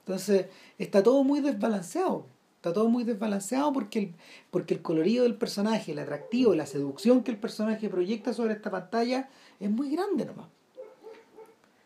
Entonces, 0.05 0.47
está 0.77 1.03
todo 1.03 1.23
muy 1.23 1.41
desbalanceado. 1.41 2.25
Está 2.55 2.73
todo 2.73 2.89
muy 2.89 3.03
desbalanceado 3.03 3.71
porque 3.71 3.99
el, 3.99 4.13
porque 4.51 4.73
el 4.73 4.81
colorido 4.81 5.23
del 5.23 5.35
personaje, 5.35 5.91
el 5.91 5.99
atractivo, 5.99 6.55
la 6.55 6.65
seducción 6.65 7.23
que 7.23 7.31
el 7.31 7.37
personaje 7.37 7.87
proyecta 7.87 8.33
sobre 8.33 8.53
esta 8.53 8.71
pantalla 8.71 9.29
es 9.59 9.69
muy 9.69 9.91
grande 9.91 10.25
nomás. 10.25 10.47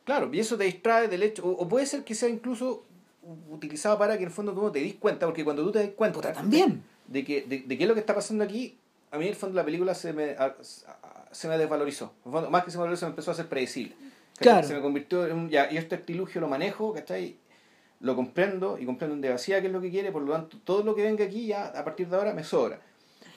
Claro, 0.04 0.34
y 0.34 0.40
eso 0.40 0.58
te 0.58 0.64
distrae 0.64 1.08
del 1.08 1.24
hecho, 1.24 1.46
o 1.46 1.68
puede 1.68 1.86
ser 1.86 2.04
que 2.04 2.16
sea 2.16 2.30
incluso 2.30 2.84
utilizado 3.50 3.98
para 3.98 4.18
que 4.18 4.24
en 4.24 4.30
el 4.30 4.34
fondo 4.34 4.54
tú 4.54 4.62
no 4.62 4.72
te 4.72 4.80
dis 4.80 4.96
cuenta, 4.96 5.26
porque 5.26 5.44
cuando 5.44 5.64
tú 5.64 5.72
te 5.72 5.80
das 5.80 5.90
cuenta 5.96 6.34
también 6.34 6.84
de, 7.08 7.24
que, 7.24 7.42
de, 7.44 7.78
qué 7.78 7.84
es 7.84 7.88
lo 7.88 7.94
que 7.94 8.00
está 8.00 8.16
pasando 8.16 8.44
aquí, 8.44 8.78
a 9.12 9.18
mí 9.18 9.26
en 9.26 9.30
el 9.30 9.36
fondo 9.36 9.56
la 9.56 9.66
película 9.66 9.94
se 9.94 10.14
me, 10.14 10.36
se 11.32 11.48
me 11.48 11.58
desvalorizó. 11.58 12.14
más 12.26 12.64
que 12.64 12.72
se 12.72 12.78
me 12.78 12.82
valorizó, 12.82 13.02
se 13.02 13.06
me 13.06 13.12
empezó 13.12 13.32
a 13.32 13.34
hacer 13.34 13.48
predecible. 13.48 13.96
Se 14.40 14.74
me 14.74 14.82
convirtió 14.82 15.28
en 15.28 15.34
un, 15.34 15.50
ya, 15.50 15.72
y 15.72 15.78
este 15.78 15.96
artilugio 15.96 16.42
lo 16.42 16.48
manejo, 16.48 16.94
¿cachai? 16.94 17.38
Lo 18.00 18.16
comprendo 18.16 18.80
y 18.80 18.86
comprendo 18.86 19.16
en 19.16 19.22
devacía 19.22 19.62
qué 19.62 19.68
es 19.68 19.74
lo 19.74 19.82
que 19.82 19.92
quiere, 19.92 20.12
por 20.12 20.24
lo 20.24 20.34
tanto, 20.34 20.58
todo 20.64 20.84
lo 20.84 20.96
que 20.96 21.04
venga 21.04 21.24
aquí 21.24 21.46
ya 21.46 21.68
a 21.68 21.84
partir 21.86 22.08
de 22.08 22.16
ahora 22.16 22.34
me 22.34 22.44
sobra. 22.44 22.80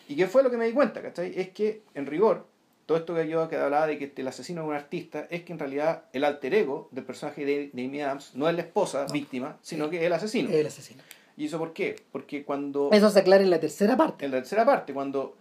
¿Y 0.08 0.16
qué 0.16 0.26
fue 0.26 0.42
lo 0.42 0.50
que 0.50 0.56
me 0.56 0.66
di 0.66 0.72
cuenta, 0.72 1.02
¿cachai? 1.02 1.38
Es 1.38 1.50
que, 1.50 1.82
en 1.94 2.06
rigor, 2.06 2.46
todo 2.86 2.98
esto 2.98 3.14
que 3.14 3.28
yo 3.28 3.48
que 3.48 3.56
hablaba 3.56 3.86
de 3.86 3.98
que 3.98 4.12
el 4.14 4.28
asesino 4.28 4.62
es 4.62 4.68
un 4.68 4.74
artista 4.74 5.26
es 5.30 5.42
que 5.42 5.52
en 5.52 5.58
realidad 5.58 6.04
el 6.12 6.24
alter 6.24 6.54
ego 6.54 6.88
del 6.90 7.04
personaje 7.04 7.44
de, 7.44 7.70
Amy 7.72 8.00
Adams 8.00 8.32
no 8.34 8.48
es 8.48 8.54
la 8.54 8.62
esposa 8.62 9.06
víctima, 9.12 9.58
sino 9.62 9.88
que 9.88 9.98
es 9.98 10.02
el 10.02 10.12
asesino. 10.12 10.50
El 10.50 10.66
asesino. 10.66 11.02
¿Y 11.36 11.46
eso 11.46 11.58
por 11.58 11.72
qué? 11.72 11.96
Porque 12.12 12.44
cuando... 12.44 12.90
Eso 12.92 13.10
se 13.10 13.20
aclara 13.20 13.42
en 13.42 13.50
la 13.50 13.58
tercera 13.58 13.96
parte. 13.96 14.24
En 14.24 14.30
la 14.30 14.38
tercera 14.38 14.64
parte, 14.64 14.92
cuando 14.92 15.36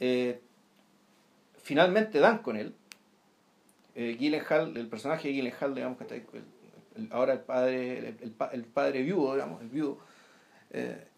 eh, 0.00 0.40
finalmente 1.62 2.18
dan 2.20 2.38
con 2.38 2.56
él, 2.56 2.74
eh, 3.94 4.16
Gyllenhaal, 4.18 4.76
el 4.76 4.86
personaje 4.86 5.28
de 5.28 5.34
Gyllenhaal, 5.34 5.74
digamos 5.74 5.98
que 5.98 6.04
está 6.04 6.16
ahora 7.10 7.32
el 7.32 7.40
padre, 7.40 8.14
el, 8.52 8.64
padre 8.64 9.02
viudo, 9.02 9.34
digamos, 9.34 9.60
el 9.60 9.68
viudo, 9.68 9.98
eh, 10.70 11.08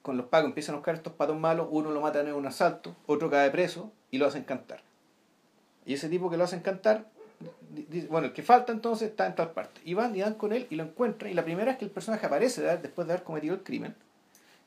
con 0.00 0.16
los 0.16 0.26
pagos 0.26 0.48
empiezan 0.48 0.74
a 0.74 0.78
buscar 0.78 0.94
estos 0.94 1.14
patos 1.14 1.38
malos, 1.38 1.66
uno 1.70 1.90
lo 1.90 2.00
matan 2.00 2.28
en 2.28 2.34
un 2.34 2.46
asalto, 2.46 2.94
otro 3.06 3.30
cae 3.30 3.50
preso 3.50 3.92
y 4.10 4.18
lo 4.18 4.26
hacen 4.26 4.44
cantar. 4.44 4.83
Y 5.86 5.94
ese 5.94 6.08
tipo 6.08 6.30
que 6.30 6.36
lo 6.36 6.44
hacen 6.44 6.60
cantar, 6.60 7.06
bueno, 8.08 8.28
el 8.28 8.32
que 8.32 8.42
falta 8.42 8.72
entonces 8.72 9.10
está 9.10 9.26
en 9.26 9.34
tal 9.34 9.52
parte. 9.52 9.80
Y 9.84 9.94
van 9.94 10.14
y 10.16 10.20
dan 10.20 10.34
con 10.34 10.52
él 10.52 10.66
y 10.70 10.76
lo 10.76 10.84
encuentran. 10.84 11.30
Y 11.30 11.34
la 11.34 11.44
primera 11.44 11.72
es 11.72 11.78
que 11.78 11.84
el 11.84 11.90
personaje 11.90 12.26
aparece 12.26 12.62
después 12.78 13.06
de 13.06 13.14
haber 13.14 13.24
cometido 13.24 13.54
el 13.54 13.62
crimen. 13.62 13.94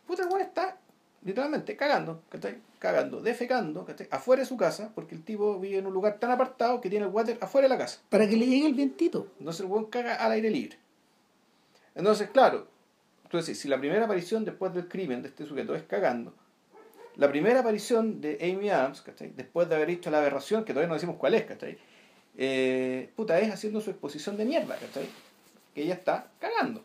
Puta, 0.06 0.24
el 0.24 0.42
está 0.42 0.78
literalmente 1.24 1.76
cagando, 1.76 2.22
¿cachai? 2.30 2.58
Cagando, 2.80 3.22
defecando, 3.22 3.86
¿cachai? 3.86 4.08
Afuera 4.12 4.42
de 4.42 4.48
su 4.48 4.56
casa, 4.56 4.92
porque 4.94 5.16
el 5.16 5.24
tipo 5.24 5.60
vive 5.60 5.80
en 5.80 5.88
un 5.88 5.94
lugar 5.94 6.20
tan 6.20 6.32
apartado 6.32 6.80
que 6.80 6.90
tiene 6.90 7.06
el 7.06 7.12
water 7.12 7.38
afuera 7.42 7.68
de 7.68 7.74
la 7.74 7.78
casa. 7.78 8.00
Para 8.10 8.28
que 8.28 8.38
le 8.38 8.46
llegue 8.46 8.68
el 8.68 8.74
vientito. 8.74 9.28
Entonces 9.40 9.62
el 9.62 9.68
buen 9.68 9.86
caga 9.86 10.16
al 10.16 10.32
aire 10.32 10.50
libre. 10.50 10.78
Entonces, 11.96 12.30
claro, 12.30 12.68
entonces, 13.28 13.60
si 13.60 13.68
la 13.68 13.78
primera 13.78 14.06
aparición 14.06 14.46
después 14.46 14.74
del 14.74 14.88
crimen 14.88 15.22
de 15.22 15.28
este 15.28 15.46
sujeto 15.46 15.76
es 15.76 15.84
cagando, 15.84 16.34
la 17.18 17.30
primera 17.30 17.62
aparición 17.62 18.22
de 18.22 18.38
Amy 18.42 18.70
Adams, 18.70 19.02
¿cachai? 19.02 19.34
después 19.36 19.68
de 19.68 19.76
haber 19.76 19.90
hecho 19.90 20.12
la 20.12 20.20
aberración, 20.20 20.64
que 20.64 20.74
todavía 20.74 20.88
no 20.88 20.94
decimos 20.94 21.16
cuál 21.18 21.34
es, 21.34 21.46
¿cachai? 21.46 21.78
Eh, 22.38 23.10
puta, 23.16 23.40
es 23.40 23.52
haciendo 23.52 23.82
su 23.82 23.90
exposición 23.90 24.38
de 24.38 24.46
mierda, 24.46 24.78
¿cachai? 24.78 25.10
Que 25.74 25.84
ella 25.84 25.96
está 25.96 26.32
cagando. 26.40 26.84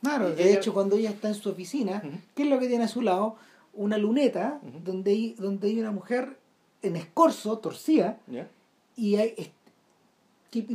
Claro, 0.00 0.30
de 0.30 0.52
hecho, 0.52 0.72
cuando 0.74 0.96
ella 0.96 1.10
está 1.10 1.28
en 1.28 1.34
su 1.34 1.50
oficina, 1.50 2.02
¿qué 2.34 2.42
es 2.42 2.48
lo 2.48 2.58
que 2.58 2.66
tiene 2.66 2.84
a 2.84 2.88
su 2.88 3.02
lado? 3.02 3.36
Una 3.72 3.96
luneta 3.98 4.60
donde, 4.84 5.10
hay, 5.10 5.34
donde 5.38 5.68
hay 5.68 5.80
una 5.80 5.92
mujer 5.92 6.36
en 6.82 6.96
escorzo, 6.96 7.58
torcida, 7.58 8.18
y, 8.96 9.16
hay, 9.16 9.52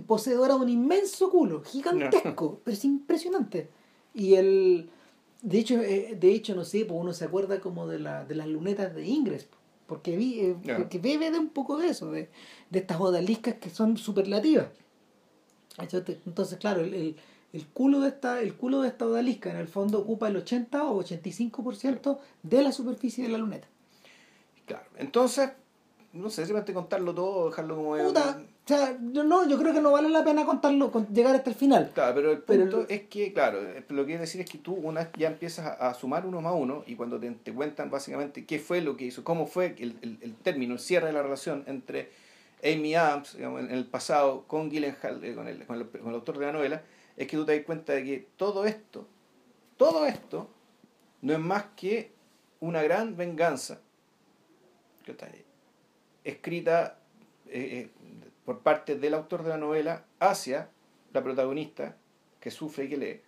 poseedora 0.06 0.56
de 0.56 0.62
un 0.62 0.70
inmenso 0.70 1.30
culo, 1.30 1.62
gigantesco, 1.64 2.60
pero 2.64 2.76
es 2.76 2.86
impresionante. 2.86 3.70
Y 4.14 4.36
el 4.36 4.90
de 5.42 5.60
hecho, 5.60 5.80
eh, 5.82 6.18
de 6.20 6.34
hecho, 6.34 6.56
no 6.56 6.66
sé, 6.66 6.86
pues 6.86 7.00
uno 7.00 7.14
se 7.14 7.26
acuerda 7.26 7.62
como 7.62 7.88
de, 7.88 8.00
la, 8.00 8.26
de 8.26 8.36
las 8.36 8.48
lunetas 8.48 8.94
de 8.94 9.06
Ingres, 9.06 9.48
porque, 9.88 10.18
vi, 10.18 10.40
eh, 10.42 10.56
porque 10.78 11.00
bebe 11.00 11.32
de 11.32 11.40
un 11.40 11.50
poco 11.50 11.78
de 11.78 11.88
eso, 11.88 12.12
de, 12.12 12.30
de 12.70 12.80
estas 12.80 13.00
odaliscas 13.00 13.56
que 13.56 13.70
son 13.70 13.98
superlativas. 13.98 14.68
Entonces, 15.78 16.58
claro, 16.58 16.82
el, 16.82 17.16
el, 17.54 17.68
culo 17.68 18.02
de 18.02 18.10
esta, 18.10 18.42
el 18.42 18.56
culo 18.56 18.82
de 18.82 18.90
esta 18.90 19.06
odalisca 19.06 19.50
en 19.50 19.58
el 19.58 19.68
fondo 19.68 20.00
ocupa 20.00 20.28
el 20.28 20.36
80 20.36 20.84
o 20.84 21.02
85% 21.02 22.20
de 22.44 22.62
la 22.62 22.72
superficie 22.74 23.24
de 23.24 23.30
la 23.30 23.38
luneta. 23.38 23.68
Claro, 24.66 24.86
entonces, 24.98 25.52
no 26.12 26.30
sé 26.30 26.46
si 26.46 26.54
a 26.54 26.66
contarlo 26.74 27.16
todo, 27.16 27.50
dejarlo 27.50 27.76
como... 27.78 27.96
Puta, 27.96 28.44
o 28.70 28.78
sea, 28.78 28.96
yo, 29.02 29.24
no, 29.24 29.48
yo 29.50 29.58
creo 29.58 29.74
que 29.74 29.82
no 29.82 29.92
vale 29.92 30.10
la 30.10 30.24
pena 30.24 30.46
contarlo, 30.46 30.92
llegar 31.12 31.36
hasta 31.36 31.50
el 31.50 31.56
final. 31.56 31.90
Claro, 31.92 32.14
pero 32.14 32.32
el 32.32 32.38
punto 32.38 32.86
es 32.88 33.08
que, 33.08 33.34
claro, 33.34 33.62
lo 33.64 34.04
que 34.04 34.06
quiero 34.06 34.22
decir 34.22 34.42
es 34.42 34.48
que 34.48 34.60
tú 34.60 34.76
una 34.76 35.12
ya 35.14 35.28
empiezas 35.28 35.66
a, 35.80 35.92
sumar 35.96 36.24
uno 36.28 36.40
más 36.40 36.54
uno 36.56 36.84
y 36.86 36.94
cuando 36.96 37.20
te, 37.20 37.32
te, 37.32 37.52
cuentan 37.52 37.90
básicamente 37.90 38.46
qué 38.46 38.60
fue 38.60 38.82
lo 38.82 38.96
que 38.96 39.06
hizo, 39.06 39.24
cómo 39.24 39.48
fue 39.48 39.76
el, 39.80 39.98
el, 40.04 40.20
el 40.22 40.36
término, 40.36 40.76
el 40.76 40.80
cierre 40.80 41.08
de 41.08 41.14
la 41.14 41.24
relación 41.24 41.64
entre 41.66 42.12
Amy 42.64 42.94
Adams 42.94 43.34
en, 43.34 43.72
el 43.72 43.86
pasado 43.88 44.44
con 44.46 44.70
Gyllenhaal, 44.70 45.24
eh, 45.24 45.34
con, 45.34 45.48
el, 45.48 45.66
con, 45.66 45.78
el, 45.78 45.88
con 45.90 46.10
el 46.10 46.14
autor 46.14 46.38
de 46.38 46.46
la 46.46 46.52
novela, 46.52 46.84
es 47.18 47.26
que 47.26 47.38
tú 47.38 47.46
te 47.48 47.56
das 47.56 47.66
cuenta 47.66 47.94
de 47.94 48.04
que 48.04 48.28
todo 48.38 48.66
esto, 48.66 49.08
todo 49.78 50.06
esto, 50.06 50.48
no 51.24 51.34
es 51.34 51.40
más 51.40 51.66
que 51.76 52.12
una 52.60 52.84
gran 52.84 53.18
venganza 53.18 53.82
escrita 56.24 57.00
eh, 57.48 57.90
eh 57.90 57.90
por 58.50 58.62
parte 58.62 58.96
del 58.96 59.14
autor 59.14 59.44
de 59.44 59.50
la 59.50 59.60
novela 59.60 60.06
hacia 60.20 60.72
la 61.14 61.22
protagonista 61.22 61.96
que 62.40 62.50
sufre 62.50 62.86
y 62.86 62.90
que 62.90 62.98
lee. 62.98 63.22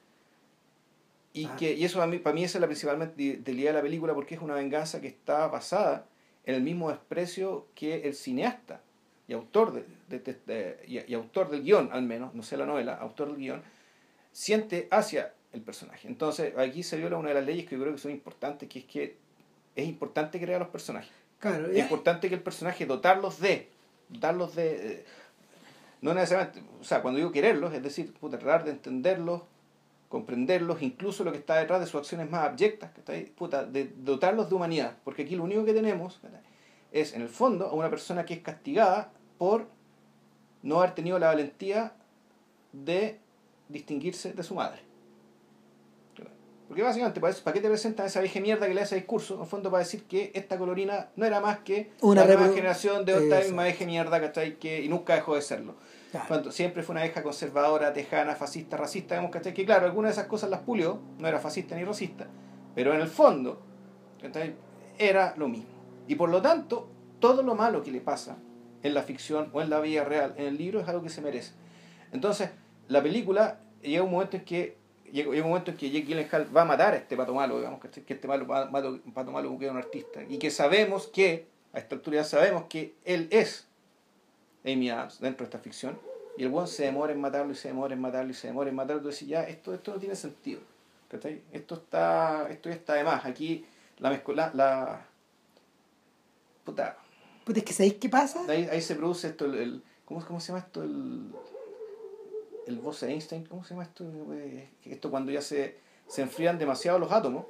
Y, 1.32 1.46
ah. 1.46 1.56
que, 1.60 1.74
y 1.74 1.86
eso 1.86 2.00
para 2.00 2.10
mí, 2.10 2.18
para 2.18 2.34
mí 2.34 2.44
esa 2.44 2.58
es 2.58 2.62
la 2.62 2.66
principal 2.66 3.14
idea 3.16 3.40
de 3.72 3.74
la 3.74 3.84
película 3.84 4.16
porque 4.16 4.34
es 4.34 4.42
una 4.42 4.56
venganza 4.56 5.00
que 5.00 5.08
está 5.08 5.46
basada 5.46 6.08
en 6.44 6.56
el 6.56 6.64
mismo 6.64 6.90
desprecio 6.90 7.68
que 7.76 8.02
el 8.08 8.16
cineasta 8.16 8.82
y 9.28 9.34
autor, 9.34 9.86
de, 10.08 10.80
y, 10.88 11.14
autor 11.14 11.52
del 11.52 11.62
guion, 11.62 11.90
al 11.92 12.02
menos, 12.02 12.34
no 12.34 12.42
sé 12.42 12.58
la 12.58 12.66
novela, 12.66 12.96
autor 12.96 13.28
del 13.28 13.38
guion, 13.38 13.62
siente 14.32 14.88
hacia 14.90 15.36
el 15.54 15.62
personaje. 15.62 16.08
Entonces 16.08 16.58
aquí 16.58 16.82
se 16.82 16.98
viola 16.98 17.18
una 17.18 17.30
de 17.30 17.36
las 17.36 17.46
leyes 17.46 17.68
que 17.68 17.76
yo 17.76 17.82
creo 17.84 17.94
que 17.94 18.02
son 18.02 18.10
importantes, 18.12 18.68
que 18.68 18.80
es 18.80 18.86
que 18.86 19.18
es 19.76 19.88
importante 19.88 20.40
crear 20.40 20.60
los 20.60 20.70
personajes. 20.70 21.12
Claro, 21.38 21.70
es 21.70 21.78
importante 21.78 22.28
que 22.28 22.34
el 22.34 22.42
personaje 22.42 22.88
dotarlos 22.88 23.40
de 23.40 23.70
darlos 24.20 24.56
de... 24.56 24.94
Eh, 24.94 25.06
no 26.02 26.14
necesariamente, 26.14 26.64
o 26.80 26.84
sea, 26.84 27.02
cuando 27.02 27.20
digo 27.20 27.32
quererlos, 27.32 27.74
es 27.74 27.84
decir, 27.84 28.14
tratar 28.14 28.64
de 28.64 28.72
entenderlos, 28.72 29.44
comprenderlos, 30.10 30.82
incluso 30.82 31.24
lo 31.24 31.32
que 31.32 31.38
está 31.38 31.58
detrás 31.58 31.80
de 31.80 31.86
sus 31.86 32.00
acciones 32.00 32.30
más 32.30 32.44
abyectas, 32.50 32.92
que 32.92 33.00
está 33.02 33.14
ahí, 33.14 33.26
puta, 33.26 33.66
de 33.66 33.92
dotarlos 33.98 34.50
de 34.50 34.56
humanidad, 34.56 34.98
porque 35.04 35.22
aquí 35.22 35.36
lo 35.36 35.44
único 35.44 35.64
que 35.64 35.74
tenemos 35.74 36.20
es, 36.92 37.14
en 37.14 37.22
el 37.22 37.30
fondo, 37.30 37.68
a 37.68 37.74
una 37.74 37.90
persona 37.90 38.26
que 38.26 38.34
es 38.34 38.42
castigada 38.42 39.12
por 39.38 39.68
no 40.64 40.80
haber 40.80 40.96
tenido 40.96 41.20
la 41.20 41.28
valentía 41.28 41.94
de 42.74 43.20
distinguirse 43.70 44.34
de 44.34 44.44
su 44.44 44.56
madre. 44.56 44.91
Porque 46.72 46.84
básicamente, 46.84 47.20
¿para 47.20 47.54
qué 47.54 47.60
te 47.60 47.68
presentan 47.68 48.06
esa 48.06 48.22
vieja 48.22 48.40
mierda 48.40 48.66
que 48.66 48.74
le 48.74 48.80
hace 48.80 48.96
discurso? 48.96 49.38
En 49.38 49.46
fondo, 49.46 49.70
para 49.70 49.84
decir 49.84 50.06
que 50.06 50.32
esta 50.34 50.58
colorina 50.58 51.10
no 51.18 51.26
era 51.26 51.42
más 51.42 51.60
que 51.60 51.92
una 52.00 52.24
nueva 52.24 52.48
generación 52.48 53.04
de 53.04 53.14
otra 53.14 53.40
misma 53.42 53.66
vieja 53.66 53.84
mierda, 53.86 54.22
¿cachai? 54.22 54.58
Que, 54.58 54.82
y 54.82 54.88
nunca 54.88 55.16
dejó 55.16 55.36
de 55.36 55.42
serlo. 55.42 55.76
Cuando 56.30 56.50
siempre 56.50 56.82
fue 56.82 56.94
una 56.94 57.02
vieja 57.04 57.24
conservadora, 57.24 57.92
tejana, 57.92 58.38
fascista, 58.38 58.78
racista, 58.78 59.16
vemos, 59.16 59.32
¿cachai? 59.32 59.54
Que 59.54 59.66
claro, 59.66 59.86
algunas 59.86 60.12
de 60.12 60.22
esas 60.22 60.28
cosas 60.30 60.50
las 60.50 60.62
pulió, 60.62 61.02
no 61.20 61.28
era 61.28 61.40
fascista 61.40 61.76
ni 61.76 61.84
racista, 61.84 62.28
pero 62.74 62.94
en 62.94 63.02
el 63.02 63.10
fondo, 63.10 63.62
¿cachai? 64.22 64.56
Era 64.98 65.34
lo 65.36 65.50
mismo. 65.50 65.74
Y 66.08 66.16
por 66.16 66.30
lo 66.30 66.42
tanto, 66.42 66.90
todo 67.20 67.44
lo 67.44 67.54
malo 67.54 67.84
que 67.84 67.92
le 67.92 68.00
pasa 68.00 68.38
en 68.82 68.94
la 68.94 69.04
ficción 69.04 69.50
o 69.52 69.62
en 69.62 69.70
la 69.70 69.82
vida 69.82 70.06
real, 70.06 70.36
en 70.38 70.46
el 70.46 70.58
libro, 70.58 70.80
es 70.80 70.88
algo 70.88 71.04
que 71.04 71.10
se 71.10 71.20
merece. 71.20 71.52
Entonces, 72.14 72.50
la 72.88 73.04
película 73.04 73.60
llega 73.82 74.04
un 74.04 74.12
momento 74.12 74.38
en 74.38 74.46
que 74.46 74.81
llega, 75.12 75.30
un 75.30 75.50
momento 75.50 75.72
en 75.72 75.78
que 75.78 75.90
Jake 75.90 76.06
Gyllenhaal 76.06 76.56
va 76.56 76.62
a 76.64 76.66
matar 76.66 76.94
a 76.94 76.98
este 76.98 77.16
pato 77.16 77.34
malo, 77.34 77.58
digamos, 77.58 77.80
que 77.80 78.14
este 78.14 78.28
malo, 78.28 78.48
pato 78.48 79.32
malo 79.32 79.58
que 79.58 79.66
es 79.66 79.72
un 79.72 79.78
artista, 79.78 80.24
y 80.28 80.38
que 80.38 80.50
sabemos 80.50 81.08
que, 81.08 81.48
a 81.74 81.80
esta 81.80 81.96
altura 81.96 82.18
ya 82.18 82.24
sabemos 82.24 82.66
que 82.66 82.96
él 83.06 83.28
es 83.32 83.68
Amy 84.66 84.90
Adams 84.90 85.20
dentro 85.20 85.46
de 85.46 85.50
esta 85.50 85.60
ficción, 85.60 85.98
y 86.38 86.44
el 86.44 86.50
buen 86.50 86.68
se 86.68 86.84
demora 86.84 87.14
en 87.14 87.20
matarlo 87.20 87.52
y 87.52 87.56
se 87.56 87.68
demora 87.68 87.94
en 87.94 88.02
matarlo 88.02 88.32
y 88.32 88.34
se 88.34 88.48
demora 88.48 88.70
en 88.70 88.76
matarlo, 88.76 89.10
y 89.10 89.26
ya, 89.26 89.44
esto, 89.44 89.74
esto 89.74 89.94
no 89.94 90.00
tiene 90.00 90.16
sentido, 90.16 90.62
Esto 91.52 91.76
está, 91.76 92.48
esto 92.50 92.70
ya 92.70 92.76
está 92.76 92.94
de 92.94 93.04
más, 93.04 93.26
aquí 93.26 93.66
la 94.00 94.10
mezcla, 94.10 94.52
la... 94.54 95.06
Puta. 96.64 96.98
Pues 97.44 97.58
es 97.58 97.64
que 97.64 97.74
¿sabéis 97.74 97.96
qué 97.96 98.08
pasa? 98.08 98.42
Ahí, 98.48 98.68
ahí 98.72 98.82
se 98.82 98.96
produce 98.96 99.28
esto, 99.28 99.46
el, 99.46 99.84
¿cómo, 100.06 100.24
¿cómo 100.26 100.40
se 100.40 100.48
llama 100.48 100.60
esto? 100.60 100.84
El 100.84 101.32
el 102.68 102.80
Bose 102.80 103.10
Einstein, 103.10 103.46
¿cómo 103.46 103.64
se 103.64 103.72
llama 103.72 103.84
esto? 103.84 104.06
Esto 104.86 105.10
cuando 105.10 105.32
ya 105.32 105.42
se, 105.42 105.78
se 106.08 106.22
enfrían 106.22 106.58
demasiado 106.58 107.00
los 107.00 107.12
átomos. 107.12 107.46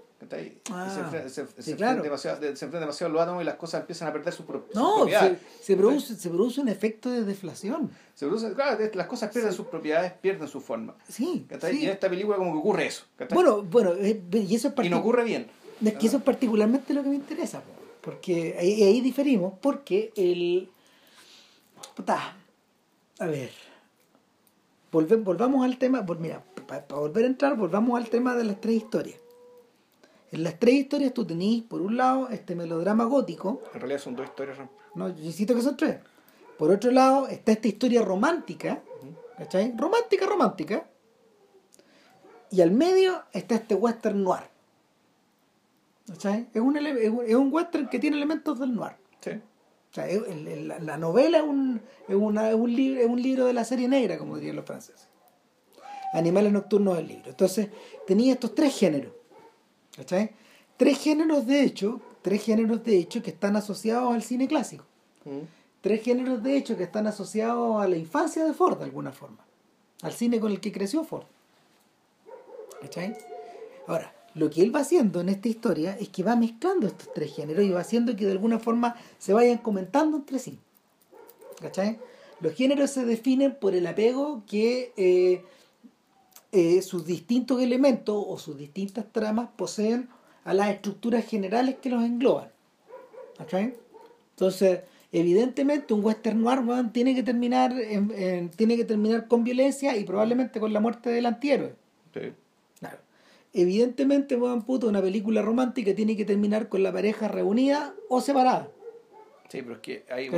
Ah, 0.69 0.87
se, 1.27 1.41
enfrían, 1.71 1.99
demasiado, 1.99 2.39
demasiado 2.39 3.11
los 3.11 3.21
átomos 3.23 3.41
y 3.41 3.45
las 3.45 3.55
cosas 3.55 3.81
empiezan 3.81 4.07
a 4.07 4.13
perder 4.13 4.31
su, 4.31 4.43
no, 4.75 5.07
Se, 5.61 5.75
produce, 5.75 6.15
se 6.15 6.29
produce 6.29 6.61
un 6.61 6.67
efecto 6.67 7.09
de 7.09 7.23
deflación. 7.23 7.89
Se 8.13 8.27
produce, 8.27 8.53
claro, 8.53 8.77
las 8.93 9.07
cosas 9.07 9.31
pierden 9.31 9.51
sus 9.51 9.65
propiedades, 9.65 10.13
pierden 10.13 10.47
su 10.47 10.61
forma. 10.61 10.93
Sí, 11.09 11.47
Y 11.49 11.85
en 11.85 11.89
esta 11.89 12.07
película 12.07 12.37
como 12.37 12.51
que 12.51 12.59
ocurre 12.59 12.85
eso. 12.85 13.05
Bueno, 13.31 13.63
bueno, 13.63 13.93
eh, 13.93 14.21
y 14.31 14.53
eso 14.53 14.67
es 14.67 14.85
Y 14.85 14.89
no 14.89 14.99
ocurre 14.99 15.23
bien. 15.23 15.47
Es 15.83 15.95
que 15.95 16.05
eso 16.05 16.17
es 16.17 16.23
particularmente 16.23 16.93
lo 16.93 17.01
que 17.01 17.09
me 17.09 17.15
interesa, 17.15 17.63
porque 18.01 18.55
ahí, 18.59 18.83
ahí 18.83 19.01
diferimos, 19.01 19.55
porque 19.59 20.13
el... 20.15 20.69
A 23.17 23.25
ver 23.25 23.70
volvamos 24.91 25.65
al 25.65 25.77
tema, 25.77 26.05
mira, 26.19 26.43
para, 26.67 26.85
volver 26.89 27.23
a 27.23 27.27
entrar, 27.27 27.55
volvamos 27.55 27.99
al 27.99 28.09
tema 28.09 28.35
de 28.35 28.43
las 28.43 28.59
tres 28.59 28.75
historias. 28.75 29.17
En 30.31 30.43
las 30.43 30.59
tres 30.59 30.75
historias 30.75 31.13
tú 31.13 31.25
tenés, 31.25 31.63
por 31.63 31.81
un 31.81 31.97
lado, 31.97 32.29
este 32.29 32.55
melodrama 32.55 33.05
gótico. 33.05 33.61
En 33.73 33.81
realidad 33.81 33.99
son 33.99 34.15
dos 34.15 34.27
historias. 34.27 34.57
No, 34.95 35.09
yo 35.09 35.23
insisto 35.23 35.55
que 35.55 35.61
son 35.61 35.75
tres. 35.75 35.97
Por 36.57 36.71
otro 36.71 36.91
lado, 36.91 37.27
está 37.27 37.53
esta 37.53 37.67
historia 37.67 38.01
romántica, 38.01 38.81
¿cachai? 39.37 39.73
Romántica, 39.75 40.25
romántica. 40.25 40.85
Y 42.49 42.61
al 42.61 42.71
medio 42.71 43.23
está 43.33 43.55
este 43.55 43.75
western 43.75 44.23
noir. 44.23 44.43
¿Cachai? 46.07 46.47
Es 46.53 46.61
un, 46.61 46.77
es 46.77 47.35
un 47.35 47.51
western 47.51 47.89
que 47.89 47.99
tiene 47.99 48.17
elementos 48.17 48.59
del 48.59 48.75
noir. 48.75 48.95
Sí. 49.21 49.31
O 49.91 49.93
sea, 49.93 50.07
la 50.79 50.97
novela 50.97 51.39
es 51.39 51.43
un, 51.43 51.81
es, 52.07 52.15
una, 52.15 52.49
es, 52.49 52.55
un 52.55 52.73
libro, 52.73 53.01
es 53.01 53.07
un 53.07 53.21
libro 53.21 53.45
de 53.45 53.51
la 53.51 53.65
serie 53.65 53.89
negra, 53.89 54.17
como 54.17 54.37
dirían 54.37 54.55
los 54.55 54.65
franceses. 54.65 55.09
Animales 56.13 56.53
nocturnos 56.53 56.95
del 56.95 57.07
libro. 57.07 57.29
Entonces, 57.29 57.67
tenía 58.07 58.33
estos 58.33 58.55
tres 58.55 58.77
géneros. 58.77 59.11
¿Cachai? 59.95 60.31
Tres 60.77 60.97
géneros 60.97 61.45
de 61.45 61.63
hecho, 61.63 61.99
tres 62.21 62.41
géneros 62.41 62.83
de 62.85 62.97
hecho 62.97 63.21
que 63.21 63.31
están 63.31 63.57
asociados 63.57 64.13
al 64.13 64.23
cine 64.23 64.47
clásico. 64.47 64.85
Mm. 65.25 65.41
Tres 65.81 66.03
géneros 66.03 66.41
de 66.41 66.55
hecho 66.55 66.77
que 66.77 66.83
están 66.83 67.07
asociados 67.07 67.83
a 67.83 67.87
la 67.87 67.97
infancia 67.97 68.45
de 68.45 68.53
Ford 68.53 68.77
de 68.77 68.85
alguna 68.85 69.11
forma. 69.11 69.45
Al 70.03 70.13
cine 70.13 70.39
con 70.39 70.53
el 70.53 70.61
que 70.61 70.71
creció 70.71 71.03
Ford. 71.03 71.25
¿Cachai? 72.81 73.17
Ahora, 73.87 74.13
lo 74.33 74.49
que 74.49 74.61
él 74.61 74.73
va 74.73 74.79
haciendo 74.81 75.21
en 75.21 75.29
esta 75.29 75.49
historia 75.49 75.97
es 75.99 76.09
que 76.09 76.23
va 76.23 76.35
mezclando 76.35 76.87
estos 76.87 77.13
tres 77.13 77.35
géneros 77.35 77.65
y 77.65 77.69
va 77.69 77.81
haciendo 77.81 78.15
que 78.15 78.25
de 78.25 78.31
alguna 78.31 78.59
forma 78.59 78.95
se 79.19 79.33
vayan 79.33 79.57
comentando 79.57 80.17
entre 80.17 80.39
sí. 80.39 80.57
¿Cachai? 81.59 81.99
Los 82.39 82.53
géneros 82.53 82.91
se 82.91 83.05
definen 83.05 83.55
por 83.55 83.75
el 83.75 83.85
apego 83.85 84.43
que 84.47 84.93
eh, 84.97 85.43
eh, 86.51 86.81
sus 86.81 87.05
distintos 87.05 87.61
elementos 87.61 88.23
o 88.27 88.37
sus 88.37 88.57
distintas 88.57 89.05
tramas 89.11 89.49
poseen 89.55 90.09
a 90.43 90.53
las 90.53 90.69
estructuras 90.69 91.25
generales 91.25 91.75
que 91.81 91.89
los 91.89 92.03
engloban. 92.03 92.49
¿Cachai? 93.37 93.75
Entonces, 94.31 94.79
evidentemente 95.11 95.93
un 95.93 96.03
western 96.03 96.41
noir 96.41 96.61
tiene 96.93 97.13
que 97.13 97.21
terminar 97.21 97.75
tiene 98.55 98.77
que 98.77 98.85
terminar 98.85 99.27
con 99.27 99.43
violencia 99.43 99.95
y 99.97 100.03
probablemente 100.03 100.59
con 100.59 100.71
la 100.71 100.79
muerte 100.79 101.09
del 101.09 101.25
antihéroe. 101.25 101.75
Sí. 102.13 102.31
Evidentemente, 103.53 104.35
weón, 104.35 104.63
puto, 104.63 104.87
una 104.87 105.01
película 105.01 105.41
romántica 105.41 105.93
tiene 105.95 106.15
que 106.15 106.25
terminar 106.25 106.69
con 106.69 106.83
la 106.83 106.91
pareja 106.91 107.27
reunida 107.27 107.93
o 108.09 108.21
separada. 108.21 108.69
Sí, 109.49 109.61
pero 109.61 109.75
es 109.75 109.81
que 109.81 110.05
ahí, 110.09 110.29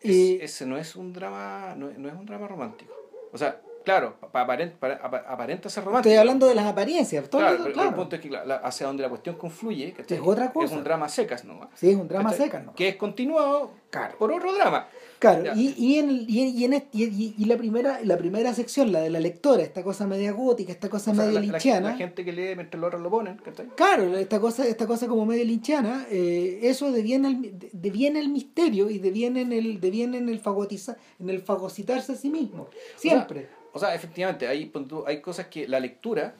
eh, 0.00 0.38
ese 0.42 0.64
no 0.66 0.78
es 0.78 0.94
un 0.94 1.12
drama, 1.12 1.74
no, 1.76 1.90
no, 1.90 2.08
es 2.08 2.14
un 2.14 2.24
drama 2.24 2.46
romántico. 2.46 2.94
O 3.32 3.38
sea, 3.38 3.60
claro, 3.84 4.16
aparenta, 4.32 4.86
aparenta 5.26 5.68
ser 5.68 5.84
romántico. 5.84 6.10
Estoy 6.10 6.20
hablando 6.20 6.46
de 6.46 6.54
las 6.54 6.66
apariencias. 6.66 7.28
Todo 7.28 7.40
claro, 7.40 7.88
el 7.88 7.94
punto 7.94 8.16
es 8.16 8.22
que 8.22 8.30
hacia 8.62 8.86
donde 8.86 9.02
la 9.02 9.08
cuestión 9.08 9.36
confluye, 9.36 9.94
es 9.98 10.20
otra 10.20 10.52
cosa. 10.52 10.66
Es 10.66 10.72
un 10.72 10.84
drama 10.84 11.08
secas, 11.08 11.44
¿no? 11.44 11.68
Sí, 11.74 11.90
es 11.90 11.96
un 11.96 12.06
drama 12.06 12.32
secas, 12.32 12.64
¿no? 12.64 12.74
Que 12.74 12.90
es 12.90 12.96
continuado 12.96 13.72
por 14.18 14.32
otro 14.32 14.54
drama. 14.54 14.86
Claro, 15.18 15.52
y, 15.56 15.74
y, 15.76 15.98
en, 15.98 16.24
y, 16.28 16.64
en 16.64 16.74
y, 16.92 17.34
y, 17.36 17.44
la 17.46 17.56
primera 17.56 18.00
la 18.04 18.16
primera 18.16 18.54
sección, 18.54 18.92
la 18.92 19.00
de 19.00 19.10
la 19.10 19.18
lectora, 19.18 19.64
esta 19.64 19.82
cosa 19.82 20.06
media 20.06 20.30
gótica, 20.30 20.70
esta 20.70 20.88
cosa 20.88 21.12
media 21.12 21.40
linchiana. 21.40 21.90
La, 21.90 21.96
gente 21.96 22.24
que 22.24 22.32
lee 22.32 22.54
mientras 22.54 22.80
los 22.80 22.86
otros 22.86 23.02
lo 23.02 23.10
ponen, 23.10 23.40
Claro, 23.74 24.16
esta 24.16 24.38
cosa, 24.38 24.64
esta 24.66 24.86
cosa 24.86 25.08
como 25.08 25.26
media 25.26 25.44
linchiana, 25.44 26.06
eh, 26.08 26.60
eso 26.62 26.92
deviene 26.92 27.28
el, 27.28 27.70
deviene 27.72 28.20
el 28.20 28.28
misterio 28.28 28.88
y 28.90 28.98
deviene 28.98 29.42
en 29.42 29.52
el, 29.52 29.80
deviene 29.80 30.18
en 30.18 30.28
el, 30.28 30.38
fagotizar, 30.38 30.96
en 31.18 31.30
el 31.30 31.40
fagocitarse 31.40 32.12
a 32.12 32.14
sí 32.14 32.30
mismo. 32.30 32.68
Siempre. 32.96 33.48
O 33.72 33.78
sea, 33.80 33.94
efectivamente, 33.94 34.46
hay, 34.46 34.70
hay 35.06 35.20
cosas 35.20 35.46
que 35.46 35.66
la 35.66 35.80
lectura. 35.80 36.34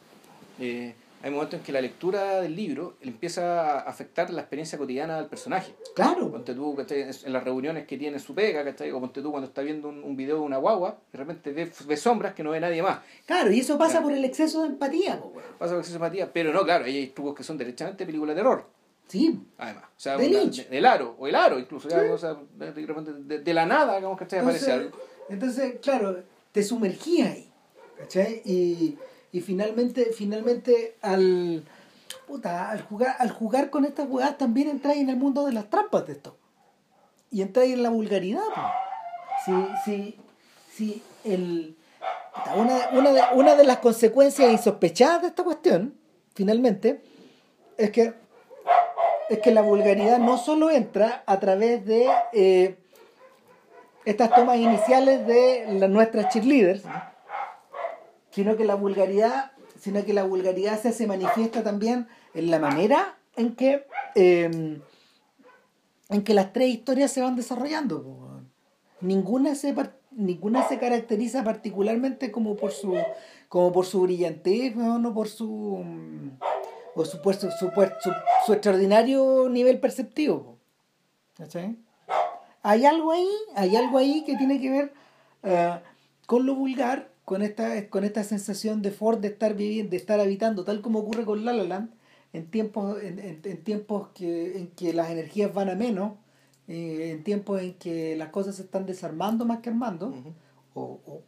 Eh, 0.61 0.95
hay 1.23 1.31
momentos 1.31 1.59
en 1.59 1.65
que 1.65 1.73
la 1.73 1.81
lectura 1.81 2.40
del 2.40 2.55
libro 2.55 2.97
empieza 3.01 3.73
a 3.73 3.78
afectar 3.81 4.31
la 4.31 4.43
experiencia 4.43 4.78
cotidiana 4.78 5.16
del 5.16 5.27
personaje. 5.27 5.74
Claro. 5.95 6.31
Ponte 6.31 6.55
tú 6.55 6.77
en 6.81 7.32
las 7.32 7.45
reuniones 7.45 7.86
que 7.86 7.99
tiene 7.99 8.19
su 8.20 8.35
pega, 8.35 8.62
¿cachai? 8.65 8.93
o 8.93 9.01
ponte 9.01 9.20
tú 9.20 9.31
cuando 9.31 9.49
está 9.49 9.62
viendo 9.62 9.89
un, 9.89 10.16
video 10.16 10.36
de 10.36 10.43
una 10.43 10.59
guagua, 10.59 10.99
de 11.12 11.19
repente 11.19 11.53
ve, 11.53 11.97
sombras 11.97 12.35
que 12.35 12.45
no 12.45 12.51
ve 12.51 12.61
nadie 12.61 12.82
más. 12.82 13.01
Claro, 13.27 13.51
y 13.51 13.61
eso 13.61 13.77
pasa 13.77 14.01
por 14.01 14.12
el 14.12 14.24
exceso 14.24 14.62
de 14.62 14.69
empatía. 14.69 15.20
Pasa 15.59 15.70
por 15.70 15.74
el 15.74 15.78
exceso 15.81 15.99
de 15.99 16.05
empatía, 16.07 16.32
pero 16.32 16.53
no, 16.53 16.62
claro, 16.62 16.85
hay 16.85 17.09
trucos 17.09 17.35
que 17.35 17.43
son 17.43 17.59
derechamente 17.59 18.07
películas 18.07 18.36
de 18.36 18.43
terror. 18.43 18.66
Sí. 19.09 19.40
Además. 19.57 19.85
O 19.85 20.01
sea, 20.01 20.16
de 20.16 20.66
del 20.70 20.86
aro, 20.86 21.16
o 21.19 21.27
el 21.27 21.35
aro 21.35 21.59
incluso. 21.59 21.89
de, 21.89 23.39
de, 23.40 23.55
la 23.55 23.66
nada, 23.66 23.97
digamos, 23.97 24.19
que 24.19 24.39
aparece 24.39 24.70
algo. 24.70 24.97
Entonces, 25.28 25.78
claro, 25.82 26.23
te 26.53 26.62
sumergía 26.62 27.32
ahí. 27.32 27.51
¿Cachai? 27.99 28.43
Y 28.45 28.97
y 29.33 29.41
finalmente, 29.41 30.13
finalmente 30.13 30.97
al, 31.03 31.65
puta, 32.27 32.71
al, 32.71 32.83
jugar, 32.83 33.17
al 33.19 33.31
jugar 33.31 33.71
con 33.71 33.85
estas 33.85 34.07
jugadas 34.07 34.39
también 34.39 34.69
entráis 34.69 35.01
en 35.01 35.11
el 35.11 35.17
mundo 35.17 35.45
de 35.45 35.53
las 35.53 35.69
trampas 35.69 36.07
de 36.07 36.15
esto. 36.15 36.37
Y 37.31 37.43
entráis 37.43 37.75
en 37.75 37.83
la 37.83 37.91
vulgaridad. 37.91 38.43
Si, 39.45 39.53
si, 39.85 40.17
si 40.73 41.03
el, 41.25 41.77
una, 42.57 42.89
una, 42.93 43.13
de, 43.13 43.23
una 43.35 43.55
de 43.55 43.65
las 43.65 43.79
consecuencias 43.79 44.51
insospechadas 44.51 45.23
de 45.23 45.29
esta 45.29 45.45
cuestión, 45.45 45.95
finalmente, 46.35 47.03
es 47.77 47.91
que, 47.91 48.15
es 49.29 49.39
que 49.41 49.51
la 49.51 49.61
vulgaridad 49.61 50.19
no 50.19 50.39
solo 50.39 50.71
entra 50.71 51.23
a 51.27 51.39
través 51.39 51.85
de 51.85 52.09
eh, 52.33 52.77
estas 54.05 54.35
tomas 54.35 54.57
iniciales 54.57 55.27
de 55.27 55.67
las 55.79 55.91
nuestras 55.91 56.33
cheerleaders, 56.33 56.83
sino 58.39 58.56
que 58.56 58.65
la 58.65 58.77
vulgaridad, 58.77 59.51
sino 59.81 60.05
que 60.05 60.12
la 60.12 60.23
vulgaridad 60.23 60.81
se, 60.81 60.93
se 60.93 61.09
manifiesta 61.09 61.65
también 61.65 62.06
en 62.35 62.52
la 62.52 62.60
manera 62.60 63.19
en 63.35 63.56
que 63.56 63.85
em, 64.15 64.81
en 66.09 66.23
que 66.23 66.35
las 66.35 66.52
tres 66.52 66.69
historias 66.69 67.10
se 67.10 67.20
van 67.20 67.35
desarrollando. 67.35 68.44
Ninguna 69.01 69.56
se 69.56 69.74
ninguna 70.12 70.69
se 70.69 70.78
caracteriza 70.78 71.43
particularmente 71.43 72.31
como 72.31 72.55
por 72.55 72.70
su 72.70 72.94
como 73.48 73.73
por 73.73 73.86
su 73.86 74.02
brillantez, 74.02 74.77
no 74.77 75.12
por 75.12 75.27
su 75.27 75.85
por 76.94 77.09
su, 77.09 77.19
su, 77.19 77.73
su, 78.47 78.52
extraordinario 78.52 79.48
nivel 79.51 79.81
perceptivo. 79.81 80.59
Hay 82.62 82.86
algo 82.86 83.10
ahí, 83.10 83.28
hay 83.56 83.74
algo 83.74 83.98
ahí 83.98 84.23
que 84.24 84.36
tiene 84.36 84.60
que 84.60 84.70
ver 84.70 84.93
eh, 85.43 85.81
con 86.27 86.47
lo 86.47 86.55
vulgar 86.55 87.18
con 87.29 87.43
esta, 87.43 87.91
con 87.91 88.05
esta 88.05 88.25
sensación 88.25 88.81
de 88.81 88.91
Ford 88.91 89.19
de 89.19 89.29
estar 89.29 89.55
viviendo, 89.55 89.91
de 89.91 89.99
estar 89.99 90.19
habitando, 90.19 90.65
tal 90.65 90.81
como 90.81 91.01
ocurre 91.01 91.27
con 91.27 91.45
La 91.45 91.53
La 91.53 91.65
Land, 91.65 91.91
en 92.33 92.51
tiempos, 92.51 93.03
en, 93.03 93.19
en, 93.19 93.65
tiempos 93.65 94.09
que, 94.15 94.57
en 94.57 94.69
que 94.69 94.95
las 94.95 95.11
energías 95.11 95.53
van 95.53 95.69
a 95.69 95.75
menos, 95.75 96.15
eh, 96.69 97.11
en 97.13 97.25
tiempos 97.25 97.61
en 97.61 97.75
que 97.75 98.17
las 98.17 98.31
cosas 98.31 98.57
se 98.57 98.63
están 98.63 98.87
desarmando 98.87 99.45
más 99.45 99.59
que 99.59 99.69
armando, 99.69 100.15
o, 100.73 101.01
o, 101.05 101.23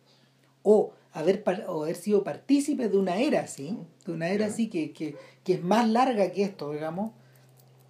o, 0.62 0.92
haber, 1.12 1.44
o 1.68 1.82
haber 1.82 1.96
sido 1.96 2.24
partícipe 2.24 2.88
de 2.88 2.96
una 2.96 3.18
era 3.18 3.42
así, 3.42 3.76
de 4.06 4.12
una 4.12 4.30
era 4.30 4.46
así 4.46 4.70
que, 4.70 4.92
que, 4.92 5.16
que 5.44 5.52
es 5.52 5.62
más 5.62 5.86
larga 5.86 6.32
que 6.32 6.44
esto, 6.44 6.72
digamos. 6.72 7.12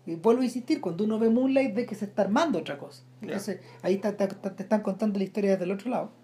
Y 0.05 0.17
vuelvo 0.17 0.43
a 0.43 0.47
insistir, 0.47 0.81
cuando 0.81 1.05
uno 1.05 1.21
ve 1.21 1.31
Moonlight 1.31 1.77
ve 1.77 1.87
que 1.87 1.95
se 1.95 2.07
está 2.07 2.23
armando 2.23 2.59
otra 2.59 2.77
cosa. 2.77 3.05
Entonces, 3.23 3.61
ahí 3.83 3.99
te 3.99 4.09
están 4.09 4.83
contando 4.83 5.17
la 5.17 5.25
historia 5.25 5.53
desde 5.53 5.63
el 5.63 5.71
otro 5.71 5.91
lado. 5.91 6.20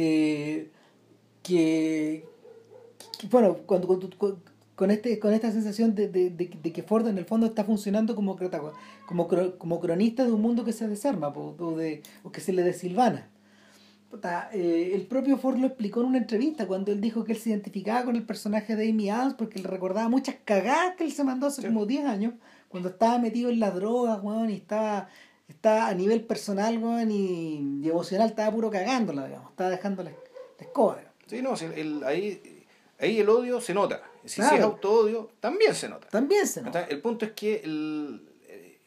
Eh, 0.00 0.70
que, 1.42 2.24
bueno, 3.32 3.56
cuando, 3.66 3.88
con, 4.76 4.90
este, 4.92 5.18
con 5.18 5.32
esta 5.32 5.50
sensación 5.50 5.96
de, 5.96 6.06
de, 6.06 6.30
de, 6.30 6.72
que 6.72 6.84
Ford 6.84 7.08
en 7.08 7.18
el 7.18 7.24
fondo 7.24 7.46
está 7.46 7.64
funcionando 7.64 8.14
como, 8.14 8.38
como, 9.06 9.28
como 9.58 9.80
cronista 9.80 10.24
de 10.24 10.30
un 10.30 10.40
mundo 10.40 10.64
que 10.64 10.72
se 10.72 10.86
desarma 10.86 11.28
o, 11.28 11.76
de, 11.76 12.04
o 12.22 12.30
que 12.30 12.40
se 12.40 12.52
le 12.52 12.62
desilvana. 12.62 13.28
Eh, 14.52 14.92
el 14.94 15.08
propio 15.08 15.36
Ford 15.36 15.58
lo 15.58 15.66
explicó 15.66 16.00
en 16.00 16.06
una 16.06 16.18
entrevista 16.18 16.68
cuando 16.68 16.92
él 16.92 17.00
dijo 17.00 17.24
que 17.24 17.32
él 17.32 17.38
se 17.38 17.50
identificaba 17.50 18.04
con 18.04 18.14
el 18.14 18.22
personaje 18.22 18.76
de 18.76 18.88
Amy 18.88 19.10
Adams 19.10 19.34
porque 19.34 19.58
le 19.58 19.68
recordaba 19.68 20.08
muchas 20.08 20.36
cagadas 20.44 20.94
que 20.96 21.04
él 21.04 21.12
se 21.12 21.24
mandó 21.24 21.48
hace 21.48 21.66
como 21.66 21.86
10 21.86 22.06
años 22.06 22.34
cuando 22.68 22.90
estaba 22.90 23.18
metido 23.18 23.50
en 23.50 23.60
las 23.60 23.74
drogas, 23.74 24.20
y 24.48 24.52
estaba 24.52 25.08
está 25.48 25.88
a 25.88 25.94
nivel 25.94 26.22
personal, 26.24 26.74
y, 27.10 27.88
emocional 27.88 28.28
estaba 28.28 28.52
puro 28.52 28.70
cagándola, 28.70 29.26
digamos, 29.26 29.50
estaba 29.50 29.70
dejando 29.70 30.02
la, 30.04 30.12
escoba. 30.58 31.00
Sí, 31.26 31.42
no, 31.42 31.54
el, 31.54 32.04
ahí, 32.04 32.64
ahí 32.98 33.18
el 33.18 33.28
odio 33.28 33.60
se 33.60 33.74
nota. 33.74 34.02
Si, 34.24 34.40
es 34.40 34.50
auto-odio, 34.60 35.30
también 35.40 35.74
se 35.74 35.88
nota. 35.88 36.08
También 36.08 36.46
se 36.46 36.62
nota. 36.62 36.84
El 36.84 37.00
punto 37.00 37.24
es 37.24 37.32
que 37.32 37.62
el, 37.64 38.28
eh, 38.46 38.78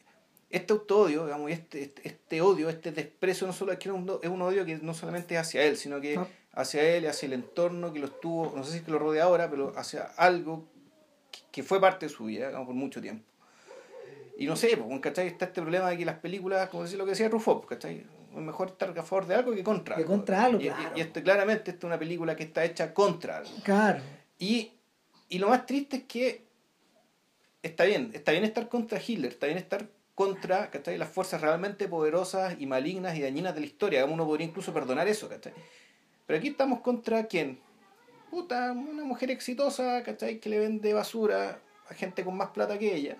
este 0.50 0.72
auto-odio, 0.72 1.24
digamos, 1.24 1.50
este, 1.50 1.82
este, 1.82 2.06
este, 2.06 2.40
odio, 2.40 2.68
este 2.68 2.92
desprecio, 2.92 3.46
no 3.46 3.52
solo 3.52 3.72
es, 3.72 3.78
que 3.78 3.88
es, 3.88 3.94
un, 3.94 4.42
odio 4.42 4.64
que 4.64 4.76
no 4.76 4.94
solamente 4.94 5.34
es 5.34 5.40
hacia 5.40 5.64
él, 5.64 5.76
sino 5.76 6.00
que 6.00 6.18
hacia 6.52 6.82
él, 6.82 7.06
hacia 7.06 7.26
el 7.26 7.32
entorno 7.32 7.92
que 7.92 7.98
lo 7.98 8.06
estuvo, 8.06 8.52
no 8.54 8.62
sé 8.64 8.72
si 8.72 8.76
es 8.78 8.84
que 8.84 8.90
lo 8.90 8.98
rodea 8.98 9.24
ahora, 9.24 9.50
pero 9.50 9.72
hacia 9.76 10.04
algo 10.16 10.68
que, 11.50 11.62
fue 11.62 11.80
parte 11.80 12.06
de 12.06 12.12
su 12.12 12.24
vida, 12.24 12.48
digamos, 12.48 12.66
por 12.66 12.76
mucho 12.76 13.00
tiempo. 13.00 13.24
Y 14.36 14.46
no 14.46 14.56
sé, 14.56 14.76
pues, 14.76 15.00
¿cachai? 15.00 15.26
Está 15.26 15.46
este 15.46 15.60
problema 15.60 15.90
de 15.90 15.98
que 15.98 16.04
las 16.04 16.18
películas, 16.18 16.68
como 16.68 16.84
decir 16.84 16.98
lo 16.98 17.04
que 17.04 17.10
decía 17.10 17.28
Rufo, 17.28 17.60
pues, 17.60 17.78
¿cachai? 17.78 18.06
Es 18.34 18.40
mejor 18.40 18.68
estar 18.68 18.96
a 18.98 19.02
favor 19.02 19.26
de 19.26 19.34
algo 19.34 19.54
que 19.54 19.62
contra 19.62 19.96
algo. 19.96 20.06
Que 20.06 20.10
contra 20.10 20.44
algo, 20.44 20.60
y, 20.60 20.68
claro. 20.68 20.92
Y, 20.96 21.00
esto, 21.00 21.22
claramente, 21.22 21.70
esta 21.70 21.86
es 21.86 21.90
una 21.90 21.98
película 21.98 22.34
que 22.34 22.44
está 22.44 22.64
hecha 22.64 22.94
contra 22.94 23.38
algo. 23.38 23.50
Claro. 23.62 24.00
Y, 24.38 24.72
y 25.28 25.38
lo 25.38 25.48
más 25.48 25.66
triste 25.66 25.98
es 25.98 26.02
que 26.04 26.44
está 27.62 27.84
bien, 27.84 28.10
está 28.14 28.32
bien 28.32 28.44
estar 28.44 28.68
contra 28.68 29.00
Hitler, 29.06 29.32
está 29.32 29.46
bien 29.46 29.58
estar 29.58 29.86
contra 30.14 30.70
¿cachai? 30.70 30.98
las 30.98 31.08
fuerzas 31.08 31.40
realmente 31.40 31.88
poderosas 31.88 32.56
y 32.58 32.66
malignas 32.66 33.16
y 33.16 33.22
dañinas 33.22 33.54
de 33.54 33.60
la 33.60 33.66
historia. 33.66 34.04
Uno 34.06 34.26
podría 34.26 34.46
incluso 34.46 34.72
perdonar 34.72 35.08
eso, 35.08 35.28
¿cachai? 35.28 35.52
Pero 36.26 36.38
aquí 36.38 36.48
estamos 36.48 36.80
contra 36.80 37.26
quién? 37.26 37.60
Puta, 38.30 38.72
una 38.72 39.04
mujer 39.04 39.30
exitosa, 39.30 40.02
¿cachai? 40.02 40.40
Que 40.40 40.48
le 40.48 40.58
vende 40.58 40.94
basura 40.94 41.60
a 41.88 41.94
gente 41.94 42.24
con 42.24 42.36
más 42.36 42.48
plata 42.50 42.78
que 42.78 42.94
ella 42.94 43.16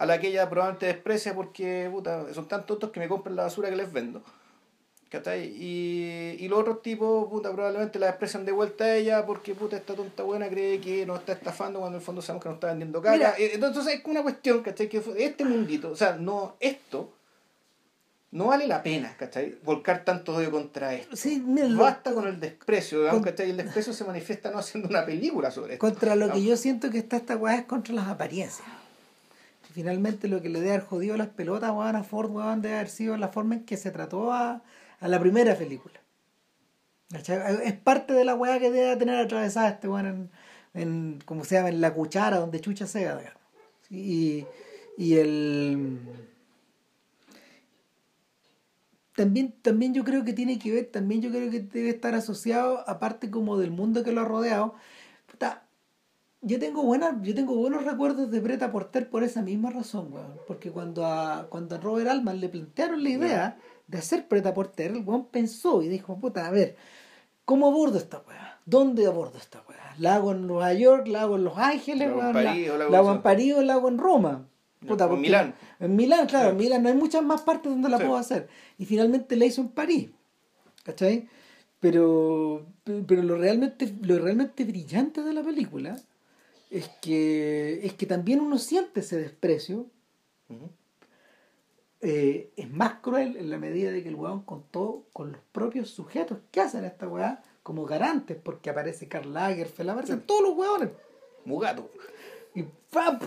a 0.00 0.06
la 0.06 0.18
que 0.18 0.28
ella 0.28 0.48
probablemente 0.48 0.86
desprecia 0.86 1.34
porque 1.34 1.86
puta, 1.92 2.32
son 2.32 2.48
tan 2.48 2.64
tontos 2.64 2.90
que 2.90 3.00
me 3.00 3.06
compran 3.06 3.36
la 3.36 3.42
basura 3.42 3.68
que 3.68 3.76
les 3.76 3.92
vendo. 3.92 4.22
Y, 5.12 6.36
y 6.38 6.48
los 6.48 6.60
otros 6.60 6.80
tipos, 6.80 7.28
puta, 7.28 7.52
probablemente 7.52 7.98
la 7.98 8.06
desprecian 8.06 8.46
de 8.46 8.52
vuelta 8.52 8.84
a 8.84 8.96
ella 8.96 9.26
porque 9.26 9.54
puta, 9.54 9.76
esta 9.76 9.94
tonta 9.94 10.22
buena 10.22 10.48
cree 10.48 10.80
que 10.80 11.04
nos 11.04 11.18
está 11.18 11.32
estafando 11.32 11.80
cuando 11.80 11.98
en 11.98 12.00
el 12.00 12.06
fondo 12.06 12.22
sabemos 12.22 12.42
que 12.42 12.48
nos 12.48 12.56
está 12.56 12.68
vendiendo 12.68 13.02
cara. 13.02 13.34
Eh, 13.36 13.50
entonces 13.52 13.86
es 13.88 14.00
una 14.06 14.22
cuestión, 14.22 14.62
¿cachai? 14.62 14.88
Que 14.88 15.02
este 15.18 15.44
mundito, 15.44 15.90
o 15.90 15.96
sea, 15.96 16.16
no, 16.16 16.56
esto 16.60 17.12
no 18.30 18.46
vale 18.46 18.66
la 18.66 18.82
pena, 18.82 19.14
¿cachai? 19.18 19.58
Volcar 19.64 20.02
tanto 20.06 20.34
odio 20.34 20.50
contra 20.50 20.94
esto. 20.94 21.14
Sí, 21.14 21.44
Basta 21.76 22.14
con 22.14 22.26
el 22.26 22.40
desprecio, 22.40 23.00
digamos, 23.00 23.22
¿cachai? 23.22 23.50
El 23.50 23.58
desprecio 23.58 23.92
se 23.92 24.04
manifiesta 24.04 24.50
no 24.50 24.60
haciendo 24.60 24.88
una 24.88 25.04
película 25.04 25.50
sobre 25.50 25.74
esto. 25.74 25.86
Contra 25.86 26.14
lo 26.16 26.32
que 26.32 26.42
yo 26.42 26.56
siento 26.56 26.88
que 26.88 26.98
está 26.98 27.18
esta 27.18 27.36
weá 27.36 27.56
es 27.56 27.64
contra 27.66 27.92
las 27.92 28.08
apariencias 28.08 28.66
finalmente 29.72 30.28
lo 30.28 30.42
que 30.42 30.48
le 30.48 30.60
debe 30.60 30.72
haber 30.72 30.84
jodido 30.84 31.16
las 31.16 31.28
pelotas 31.28 31.70
a 31.70 32.02
Ford 32.02 32.30
weón, 32.30 32.62
debe 32.62 32.76
haber 32.76 32.88
sido 32.88 33.16
la 33.16 33.28
forma 33.28 33.56
en 33.56 33.64
que 33.64 33.76
se 33.76 33.90
trató 33.90 34.32
a, 34.32 34.62
la 35.00 35.20
primera 35.20 35.56
película. 35.56 36.00
Es 37.64 37.72
parte 37.74 38.12
de 38.12 38.24
la 38.24 38.34
weá 38.34 38.58
que 38.58 38.70
debe 38.70 38.96
tener 38.96 39.16
atravesada 39.16 39.70
este 39.70 39.88
weón 39.88 40.30
en, 40.74 41.18
en, 41.22 41.44
se 41.44 41.56
llama, 41.56 41.70
en 41.70 41.80
la 41.80 41.92
cuchara 41.92 42.38
donde 42.38 42.60
chucha 42.60 42.86
sea. 42.86 43.18
Y, 43.90 44.46
y 44.96 45.16
el 45.16 45.98
también, 49.20 49.52
también 49.60 49.92
yo 49.92 50.02
creo 50.02 50.24
que 50.24 50.32
tiene 50.32 50.58
que 50.58 50.72
ver, 50.72 50.86
también 50.86 51.20
yo 51.20 51.30
creo 51.30 51.50
que 51.50 51.60
debe 51.60 51.90
estar 51.90 52.14
asociado, 52.14 52.88
aparte 52.88 53.30
como 53.30 53.58
del 53.58 53.70
mundo 53.70 54.02
que 54.02 54.12
lo 54.12 54.22
ha 54.22 54.24
rodeado, 54.24 54.74
yo 56.42 56.58
tengo 56.58 56.82
buenas, 56.82 57.16
yo 57.22 57.34
tengo 57.34 57.54
buenos 57.54 57.84
recuerdos 57.84 58.30
de 58.30 58.40
Breta 58.40 58.72
Porter 58.72 59.08
por 59.10 59.22
esa 59.22 59.42
misma 59.42 59.70
razón, 59.70 60.12
weón. 60.12 60.40
Porque 60.46 60.70
cuando 60.70 61.04
a, 61.04 61.46
cuando 61.50 61.76
a 61.76 61.78
Robert 61.78 62.08
Altman 62.08 62.40
le 62.40 62.48
plantearon 62.48 63.02
la 63.02 63.10
idea 63.10 63.58
de 63.86 63.98
hacer 63.98 64.26
Breta 64.28 64.54
Porter, 64.54 64.92
el 64.92 65.04
weón 65.04 65.26
pensó 65.26 65.82
y 65.82 65.88
dijo, 65.88 66.18
puta, 66.18 66.46
a 66.46 66.50
ver, 66.50 66.76
¿cómo 67.44 67.66
abordo 67.66 67.98
esta 67.98 68.22
weá? 68.26 68.58
¿Dónde 68.64 69.06
abordo 69.06 69.38
esta 69.38 69.62
weá? 69.68 69.94
¿La 69.98 70.14
hago 70.14 70.32
en 70.32 70.46
Nueva 70.46 70.72
York? 70.72 71.08
¿La 71.08 71.22
hago 71.22 71.36
en 71.36 71.44
Los 71.44 71.58
Ángeles? 71.58 72.08
¿La 72.08 72.14
hago 72.14 72.22
en 72.22 72.32
París? 72.32 72.70
¿La, 72.90 72.98
hago 72.98 73.12
en 73.12 73.22
París 73.22 73.54
o 73.54 73.62
la 73.62 73.74
hago 73.74 73.88
en 73.88 73.98
Roma? 73.98 74.46
Puta, 74.86 75.04
en 75.04 75.20
Milán. 75.20 75.54
En 75.78 75.94
Milán, 75.94 76.26
claro, 76.26 76.50
en 76.50 76.56
Milán 76.56 76.82
no 76.82 76.88
hay 76.88 76.94
muchas 76.94 77.22
más 77.22 77.42
partes 77.42 77.70
donde 77.70 77.90
la 77.90 77.98
puedo 77.98 78.16
hacer. 78.16 78.48
Y 78.78 78.86
finalmente 78.86 79.36
la 79.36 79.44
hizo 79.44 79.60
en 79.60 79.68
París. 79.68 80.08
¿Cachai? 80.84 81.28
Pero, 81.80 82.64
pero 82.84 83.22
lo 83.22 83.36
realmente, 83.36 83.94
lo 84.00 84.18
realmente 84.18 84.64
brillante 84.64 85.22
de 85.22 85.34
la 85.34 85.42
película 85.42 85.98
es 86.70 86.88
que, 87.00 87.84
es 87.84 87.94
que 87.94 88.06
también 88.06 88.40
uno 88.40 88.56
siente 88.58 89.00
ese 89.00 89.18
desprecio. 89.18 89.86
Eh, 92.00 92.52
es 92.56 92.70
más 92.70 92.94
cruel 93.00 93.36
en 93.36 93.50
la 93.50 93.58
medida 93.58 93.90
de 93.90 94.02
que 94.02 94.08
el 94.08 94.14
weón 94.14 94.42
contó 94.42 95.04
con 95.12 95.32
los 95.32 95.40
propios 95.52 95.90
sujetos 95.90 96.38
que 96.50 96.60
hacen 96.60 96.84
esta 96.84 97.06
weá 97.08 97.42
como 97.62 97.84
garantes, 97.84 98.38
porque 98.42 98.70
aparece 98.70 99.08
Karl 99.08 99.34
Lagerfeld, 99.34 99.90
aparecen 99.90 100.22
todos 100.22 100.42
los 100.42 100.56
weones. 100.56 100.90
Mugato. 101.44 101.90
Y 102.54 102.64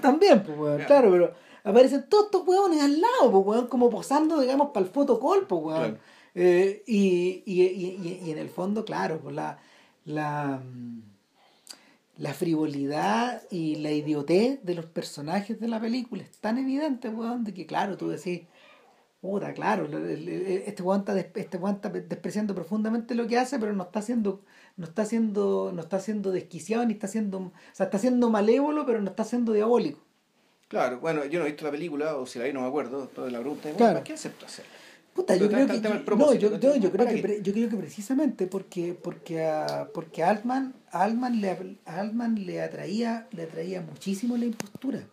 también, 0.02 0.44
pues 0.44 0.58
weón, 0.58 0.84
claro, 0.86 1.12
pero 1.12 1.34
aparecen 1.64 2.10
todos 2.10 2.26
estos 2.26 2.48
weones 2.48 2.82
al 2.82 3.00
lado, 3.00 3.32
pues 3.32 3.46
weón, 3.46 3.68
como 3.68 3.90
posando, 3.90 4.40
digamos, 4.40 4.70
para 4.70 4.86
el 4.86 4.92
fotocol, 4.92 5.46
pues 5.48 5.62
weón. 5.62 6.00
Eh, 6.36 6.84
y, 6.88 7.44
y, 7.46 7.62
y, 7.62 8.22
y, 8.26 8.32
en 8.32 8.40
el 8.40 8.50
fondo, 8.50 8.84
claro, 8.84 9.20
pues 9.20 9.36
la, 9.36 9.60
la 10.06 10.62
mm, 10.66 11.13
la 12.18 12.34
frivolidad 12.34 13.42
y 13.50 13.76
la 13.76 13.92
idiotez 13.92 14.64
de 14.64 14.76
los 14.76 14.86
personajes 14.86 15.60
de 15.60 15.68
la 15.68 15.80
película 15.80 16.24
es 16.24 16.38
tan 16.38 16.58
evidente, 16.58 17.10
weón, 17.10 17.44
de 17.44 17.54
que 17.54 17.66
claro, 17.66 17.98
tú 17.98 18.10
decís, 18.10 18.42
puta, 19.20 19.54
claro, 19.54 19.86
este 19.86 20.84
weón 20.84 21.00
está, 21.00 21.20
este 21.20 21.58
está 21.58 21.90
despreciando 21.90 22.54
profundamente 22.54 23.16
lo 23.16 23.28
que 23.28 23.38
hace, 23.38 23.58
pero 23.58 23.74
no 23.74 23.84
está 23.84 24.00
haciendo, 24.00 24.42
no 24.78 24.86
está 24.86 25.02
haciendo, 25.04 25.72
no 25.74 25.82
está 25.82 26.00
siendo 26.00 26.32
desquiciado 26.32 26.86
ni 26.86 26.94
está 26.94 27.08
siendo, 27.08 27.40
o 27.40 27.52
sea, 27.72 27.86
está 27.86 27.98
siendo 27.98 28.30
malévolo, 28.30 28.86
pero 28.86 29.02
no 29.02 29.10
está 29.10 29.24
siendo 29.24 29.54
diabólico. 29.54 30.00
Claro, 30.68 31.00
bueno, 31.00 31.26
yo 31.26 31.40
no 31.40 31.46
he 31.46 31.50
visto 31.50 31.66
la 31.66 31.72
película, 31.72 32.16
o 32.18 32.26
si 32.26 32.40
la 32.40 32.46
vi 32.46 32.54
no 32.54 32.62
me 32.62 32.68
acuerdo, 32.68 33.08
toda 33.08 33.30
la 33.32 33.40
pregunta 33.40 33.70
es, 33.70 34.04
¿qué 34.04 34.14
acepto 34.14 34.46
hacer? 34.46 34.66
Puta, 35.14 35.36
yo 35.36 35.48
creo 35.48 35.68
que 35.68 35.80
no, 35.80 36.34
yo, 36.34 36.58
yo, 36.58 36.76
yo, 36.76 36.92
creo 36.92 37.08
que 37.08 37.42
yo 37.44 37.54
creo 37.54 37.70
que 37.70 37.78
precisamente 37.78 38.48
porque 38.48 38.96
porque 38.96 39.46
a 39.46 39.88
porque 39.94 40.24
Altman 40.24 40.74
Altman 40.90 41.40
le 41.40 41.78
Altman 41.86 42.46
le 42.48 42.62
atraía 42.62 43.28
le 43.32 43.44
atraía 43.44 43.82
muchísimo 43.82 44.38
la 44.38 44.46
impostura. 44.46 45.04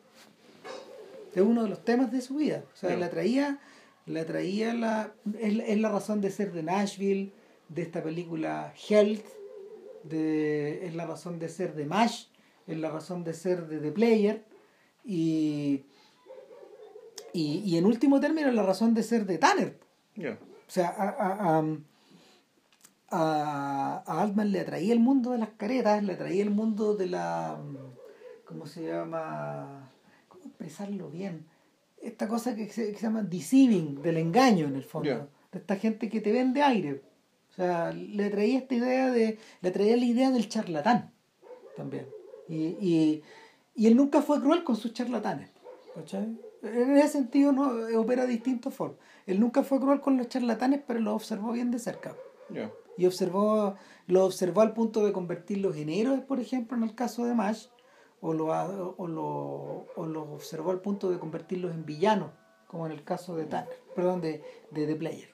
Es 1.35 1.43
uno 1.43 1.65
de 1.65 1.69
los 1.69 1.85
temas 1.85 2.11
de 2.11 2.23
su 2.23 2.37
vida, 2.37 2.65
o 2.73 2.77
sea, 2.77 2.97
le 2.97 3.05
atraía 3.05 3.61
le 4.07 4.21
atraía 4.21 4.73
la 4.73 5.13
es, 5.39 5.79
la 5.79 5.91
razón 5.91 6.23
de 6.23 6.31
ser 6.31 6.53
de 6.53 6.63
Nashville, 6.63 7.33
de 7.69 7.83
esta 7.83 8.03
película 8.03 8.73
Health, 8.89 9.27
de 10.05 10.87
es 10.87 10.95
la 10.95 11.07
razón 11.07 11.39
de 11.39 11.51
ser 11.51 11.75
de 11.75 11.85
Mash, 11.85 12.25
es 12.67 12.79
la 12.79 12.91
razón 12.91 13.23
de 13.23 13.35
ser 13.35 13.67
de 13.67 13.79
The 13.81 13.93
Player 13.93 14.45
y 15.05 15.85
y, 17.35 17.59
y 17.67 17.77
en 17.77 17.85
último 17.85 18.19
término 18.19 18.49
es 18.49 18.55
la 18.55 18.63
razón 18.63 18.95
de 18.95 19.03
ser 19.03 19.27
de 19.27 19.37
Tanner 19.37 19.80
o 20.17 20.71
sea, 20.73 20.89
a, 20.89 21.59
a, 21.59 21.65
a, 23.11 24.23
Altman 24.23 24.53
le 24.53 24.61
atraía 24.61 24.93
el 24.93 25.01
mundo 25.01 25.33
de 25.33 25.39
las 25.39 25.51
caretas, 25.51 26.03
le 26.03 26.15
atraía 26.15 26.43
el 26.43 26.51
mundo 26.51 26.95
de 26.95 27.07
la. 27.07 27.59
¿Cómo 28.45 28.67
se 28.67 28.87
llama? 28.87 29.91
¿Cómo 30.29 30.45
expresarlo 30.47 31.11
bien? 31.11 31.47
Esta 32.01 32.29
cosa 32.29 32.55
que 32.55 32.69
se, 32.71 32.95
llama 32.95 33.23
deceiving, 33.23 34.03
del 34.03 34.17
engaño 34.17 34.67
en 34.67 34.77
el 34.77 34.85
fondo. 34.85 35.29
De 35.53 35.59
esta 35.59 35.77
gente 35.77 36.09
que 36.09 36.21
te 36.21 36.33
vende 36.33 36.63
aire. 36.63 37.03
O 37.51 37.53
sea, 37.53 37.93
le 37.93 38.27
atraía 38.27 38.59
esta 38.59 38.75
idea 38.75 39.11
de. 39.11 39.39
Le 39.61 39.69
atraía 39.69 39.97
la 39.97 40.05
idea 40.05 40.31
del 40.31 40.49
charlatán 40.49 41.13
también. 41.77 42.07
Y, 42.49 42.77
y, 42.81 43.23
y 43.75 43.87
él 43.87 43.97
nunca 43.97 44.23
fue 44.23 44.41
cruel 44.41 44.65
con 44.65 44.77
sus 44.77 44.93
charlatanes. 44.93 45.51
¿Cachai? 45.95 46.39
En 46.63 46.97
ese 46.97 47.09
sentido 47.09 47.53
no 47.53 47.73
opera 47.99 48.27
de 48.27 48.33
distintas 48.33 48.75
formas. 48.75 48.99
Él 49.27 49.41
nunca 49.41 49.63
fue 49.63 49.81
cruel 49.81 50.01
con 50.01 50.17
los 50.17 50.29
charlatanes, 50.29 50.83
pero 50.87 51.01
lo 51.01 51.15
observó 51.15 51.53
bien 51.53 51.71
de 51.71 51.79
cerca. 51.79 52.17
Y 52.97 53.07
observó, 53.07 53.77
lo 54.07 54.25
observó 54.25 54.61
al 54.61 54.75
punto 54.75 55.05
de 55.05 55.13
convertirlos 55.13 55.77
en 55.77 55.89
héroes, 55.89 56.21
por 56.21 56.41
ejemplo, 56.41 56.77
en 56.77 56.83
el 56.83 56.95
caso 56.95 57.25
de 57.25 57.35
Mash, 57.35 57.67
o 58.21 58.35
lo, 58.35 58.47
o 58.49 59.07
lo, 59.07 59.87
o 59.97 60.07
lo 60.07 60.23
observó 60.33 60.71
al 60.71 60.81
punto 60.81 61.11
de 61.11 61.19
convertirlos 61.19 61.73
en 61.73 61.87
villanos, 61.87 62.31
como 62.67 62.87
en 62.87 62.93
el 62.93 63.05
caso 63.05 63.37
de 63.37 63.47
Tanner, 63.47 63.81
perdón, 63.95 64.21
de, 64.21 64.43
de 64.71 64.87
The 64.87 64.97
Player. 64.97 65.31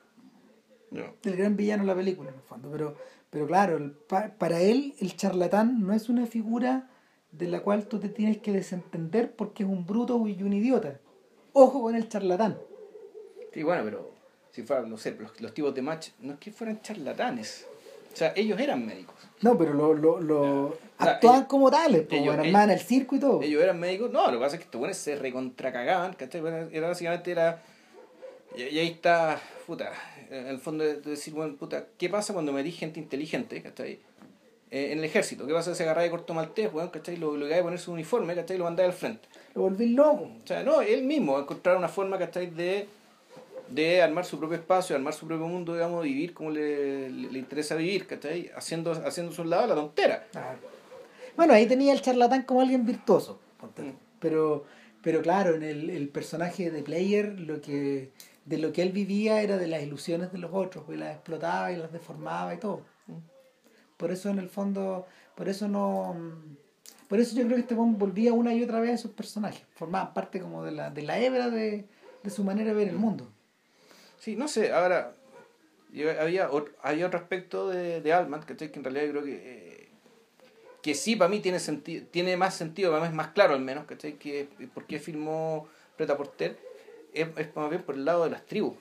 El 1.25 1.37
gran 1.37 1.57
villano 1.57 1.83
de 1.83 1.89
la 1.89 1.97
película, 1.97 2.31
en 2.31 2.37
el 2.37 2.43
fondo. 2.43 2.71
Pero, 2.71 2.95
pero 3.31 3.47
claro, 3.47 3.79
para 4.07 4.61
él 4.61 4.95
el 5.01 5.17
charlatán 5.17 5.85
no 5.85 5.93
es 5.93 6.09
una 6.09 6.27
figura 6.27 6.91
de 7.33 7.49
la 7.49 7.63
cual 7.63 7.87
tú 7.87 7.99
te 7.99 8.09
tienes 8.09 8.39
que 8.39 8.53
desentender 8.53 9.35
porque 9.35 9.65
es 9.65 9.69
un 9.69 9.85
bruto 9.85 10.27
y 10.27 10.43
un 10.43 10.53
idiota 10.53 11.01
Ojo 11.53 11.83
con 11.83 11.95
el 11.95 12.09
charlatán. 12.09 12.59
Sí, 13.57 13.63
bueno, 13.63 13.85
pero 13.85 14.11
si 14.53 14.65
fueran, 14.65 14.91
no 14.91 14.99
sé, 14.99 15.17
los, 15.39 15.55
tipos 15.55 15.75
de 15.75 15.81
match 15.81 16.11
no 16.21 16.35
es 16.35 16.39
que 16.39 16.53
fueran 16.53 16.83
charlatanes. 16.83 17.67
O 18.13 18.15
sea, 18.15 18.35
ellos 18.37 18.61
eran 18.61 18.85
médicos. 18.85 19.15
No, 19.41 19.57
pero 19.57 19.73
lo, 19.73 19.95
lo, 19.95 20.21
lo 20.21 20.77
actuaban 20.99 21.47
como 21.47 21.71
tales, 21.71 22.03
pues, 22.07 22.21
ellos, 22.21 22.37
en 22.37 22.55
el 22.55 22.81
circo 22.81 23.17
y 23.17 23.19
todo. 23.19 23.41
Ellos 23.41 23.63
eran 23.63 23.81
médicos, 23.81 24.11
no, 24.11 24.27
lo 24.27 24.33
que 24.33 24.45
pasa 24.45 24.57
es 24.57 24.61
que 24.61 24.65
estos 24.65 24.79
buenos 24.79 24.99
se 24.99 25.17
recontracagaban, 25.17 26.13
¿cachai? 26.13 26.43
Era 26.71 26.89
básicamente 26.89 27.31
era. 27.31 27.63
Y, 28.55 28.61
ahí 28.61 28.89
está, 28.89 29.41
puta, 29.67 29.91
en 30.29 30.49
el 30.49 30.59
fondo 30.59 30.85
de, 30.85 31.01
decir, 31.01 31.33
bueno, 31.33 31.57
puta, 31.57 31.87
¿qué 31.97 32.11
pasa 32.11 32.35
cuando 32.35 32.53
me 32.53 32.63
di 32.63 32.73
gente 32.73 33.01
inteligente, 33.01 33.63
¿cachai? 33.63 34.01
Eh, 34.71 34.93
en 34.93 34.99
el 34.99 35.05
ejército, 35.05 35.47
¿qué 35.47 35.55
pasa 35.55 35.75
si 35.75 35.83
agarra 35.83 36.03
de 36.03 36.11
corto 36.11 36.35
maltés, 36.35 36.71
weón, 36.75 36.91
¿cachai? 36.91 37.17
Lo, 37.17 37.39
que 37.39 37.55
hay 37.55 37.63
poner 37.63 37.79
su 37.79 37.91
uniforme, 37.91 38.35
¿cachai? 38.35 38.59
Lo 38.59 38.65
mandáis 38.65 38.91
al 38.91 38.95
frente. 38.95 39.27
Lo 39.55 39.63
volví 39.63 39.87
loco. 39.95 40.25
O 40.45 40.47
sea, 40.47 40.63
no, 40.63 40.83
él 40.83 41.05
mismo 41.05 41.39
encontrar 41.39 41.79
una 41.79 41.89
forma, 41.89 42.19
¿cachai? 42.19 42.49
De, 42.51 42.87
de 43.69 44.03
armar 44.03 44.25
su 44.25 44.39
propio 44.39 44.57
espacio, 44.57 44.97
armar 44.97 45.15
su 45.15 45.27
propio 45.27 45.47
mundo, 45.47 45.75
digamos, 45.75 46.03
vivir 46.05 46.33
como 46.35 46.51
le, 46.51 47.11
le, 47.11 47.39
interesa 47.39 47.75
vivir, 47.75 48.07
¿cachai? 48.07 48.51
Haciendo, 48.57 48.93
haciendo 48.93 49.33
su 49.33 49.45
lado 49.45 49.67
la 49.67 49.75
tontera. 49.75 50.27
Bueno, 51.37 51.53
ahí 51.53 51.67
tenía 51.67 51.93
el 51.93 52.01
charlatán 52.01 52.43
como 52.43 52.61
alguien 52.61 52.87
virtuoso. 52.87 53.41
Mm. 53.61 53.91
Pero, 54.21 54.65
pero 55.03 55.23
claro, 55.23 55.55
en 55.55 55.63
el, 55.63 55.91
el 55.91 56.09
personaje 56.09 56.71
de 56.71 56.83
Player, 56.83 57.39
lo 57.39 57.61
que 57.61 58.11
de 58.47 58.59
lo 58.59 58.73
que 58.73 58.83
él 58.83 58.93
vivía 58.93 59.43
era 59.43 59.59
de 59.59 59.67
las 59.67 59.83
ilusiones 59.83 60.33
de 60.33 60.39
los 60.39 60.53
otros, 60.55 60.85
y 60.89 60.97
las 60.97 61.15
explotaba 61.15 61.73
y 61.73 61.77
las 61.77 61.93
deformaba 61.93 62.55
y 62.55 62.59
todo. 62.59 62.83
Por 63.97 64.13
eso 64.13 64.31
en 64.31 64.39
el 64.39 64.49
fondo, 64.49 65.07
por 65.35 65.49
eso 65.49 65.69
no... 65.69 66.17
Por 67.09 67.21
eso 67.21 67.37
yo 67.37 67.45
creo 67.45 67.57
que 67.57 67.61
este 67.63 67.75
volvía 67.75 68.33
una 68.33 68.53
y 68.53 68.63
otra 68.63 68.81
vez 68.81 68.91
a 68.91 68.95
esos 68.95 69.13
personajes. 69.13 69.63
Formaban 69.75 70.13
parte 70.13 70.41
como 70.41 70.65
de 70.65 70.73
la, 70.73 70.91
de 70.91 71.03
la 71.03 71.19
hebra 71.19 71.51
de, 71.51 71.87
su 72.29 72.43
manera 72.43 72.71
de 72.71 72.75
ver 72.75 72.89
el 72.89 72.97
mundo. 72.97 73.29
Sí, 74.19 74.37
no 74.37 74.49
sé, 74.49 74.73
ahora 74.73 75.13
había, 76.21 76.49
había 76.83 77.07
otro 77.07 77.19
aspecto 77.19 77.69
de, 77.69 78.01
de 78.01 78.13
Alman, 78.13 78.43
que 78.43 78.53
en 78.65 78.85
realidad 78.85 79.11
creo 79.11 79.25
que, 79.25 79.35
eh, 79.35 79.89
que 80.83 80.95
sí 80.95 81.17
para 81.17 81.29
mí 81.29 81.41
tiene 81.41 81.59
sentido, 81.59 82.07
tiene 82.11 82.37
más 82.37 82.55
sentido, 82.55 82.91
para 82.91 83.03
mí 83.03 83.09
es 83.09 83.15
más 83.15 83.29
claro 83.29 83.55
al 83.55 83.61
menos, 83.61 83.87
que 83.87 84.49
por 84.75 84.85
qué 84.87 84.99
firmó 84.99 85.69
Preta 85.97 86.17
Porter, 86.17 86.59
es, 87.13 87.29
es 87.37 87.57
más 87.57 87.71
bien 87.71 87.83
por 87.83 87.95
el 87.95 88.05
lado 88.05 88.25
de 88.25 88.31
las 88.31 88.45
tribus. 88.47 88.75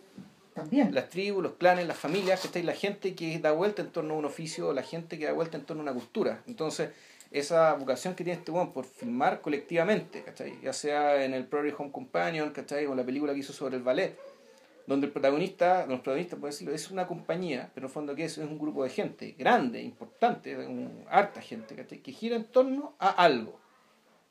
Las 0.92 1.10
tribus, 1.10 1.44
los 1.44 1.54
clanes, 1.54 1.86
las 1.86 1.98
familias, 1.98 2.40
¿cachai? 2.40 2.64
la 2.64 2.74
gente 2.74 3.14
que 3.14 3.40
da 3.40 3.52
vuelta 3.52 3.82
en 3.82 3.90
torno 3.90 4.14
a 4.14 4.18
un 4.18 4.24
oficio, 4.24 4.72
la 4.72 4.84
gente 4.84 5.20
que 5.20 5.26
da 5.26 5.34
vuelta 5.34 5.58
en 5.58 5.66
torno 5.66 5.82
a 5.82 5.84
una 5.84 5.94
cultura. 5.94 6.44
Entonces, 6.48 6.92
esa 7.32 7.74
vocación 7.74 8.16
que 8.16 8.24
tiene 8.24 8.40
este 8.40 8.52
weón 8.52 8.72
por 8.72 8.86
filmar 8.86 9.42
colectivamente, 9.42 10.24
¿cachai? 10.24 10.58
ya 10.62 10.72
sea 10.72 11.26
en 11.26 11.34
el 11.34 11.46
Prairie 11.46 11.76
Home 11.78 11.92
Companion, 11.92 12.52
¿cachai? 12.52 12.86
o 12.86 12.96
la 12.96 13.04
película 13.04 13.34
que 13.34 13.40
hizo 13.40 13.52
sobre 13.52 13.76
el 13.76 13.84
ballet, 13.84 14.18
donde 14.88 15.08
el 15.08 15.14
protagonista, 15.14 15.86
los 15.88 16.00
protagonistas, 16.00 16.40
por 16.40 16.50
decirlo, 16.50 16.74
es 16.74 16.92
una 16.92 17.08
compañía, 17.08 17.72
pero 17.74 17.86
en 17.86 17.90
el 17.90 17.94
fondo 17.94 18.16
que 18.16 18.26
es, 18.26 18.38
es 18.38 18.46
un 18.46 18.60
grupo 18.60 18.84
de 18.84 18.90
gente 18.90 19.36
grande, 19.38 19.82
importante, 19.82 20.56
harta 21.10 21.42
gente, 21.42 21.76
¿cachai? 21.76 22.00
que 22.00 22.12
gira 22.12 22.36
en 22.36 22.46
torno 22.46 22.96
a 23.00 23.10
algo, 23.10 23.60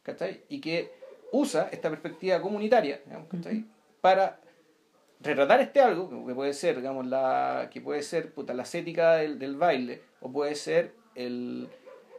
¿cachai? 0.03 0.45
y 0.49 0.61
que 0.61 0.93
usa 1.33 1.69
esta 1.73 1.91
perspectiva 1.91 2.41
comunitaria 2.41 3.03
¿cachai? 3.31 3.65
para 4.01 4.41
retratar 5.21 5.61
este 5.61 5.81
algo, 5.81 6.27
que 6.27 6.35
puede 6.35 6.53
ser, 6.53 6.77
digamos, 6.77 7.07
la, 7.07 7.69
que 7.73 7.81
puede 7.81 8.03
ser 8.03 8.33
puta, 8.33 8.55
la 8.55 8.65
del 8.65 9.57
baile, 9.57 10.03
o 10.21 10.31
puede 10.31 10.55
ser 10.55 10.95
el, 11.17 11.69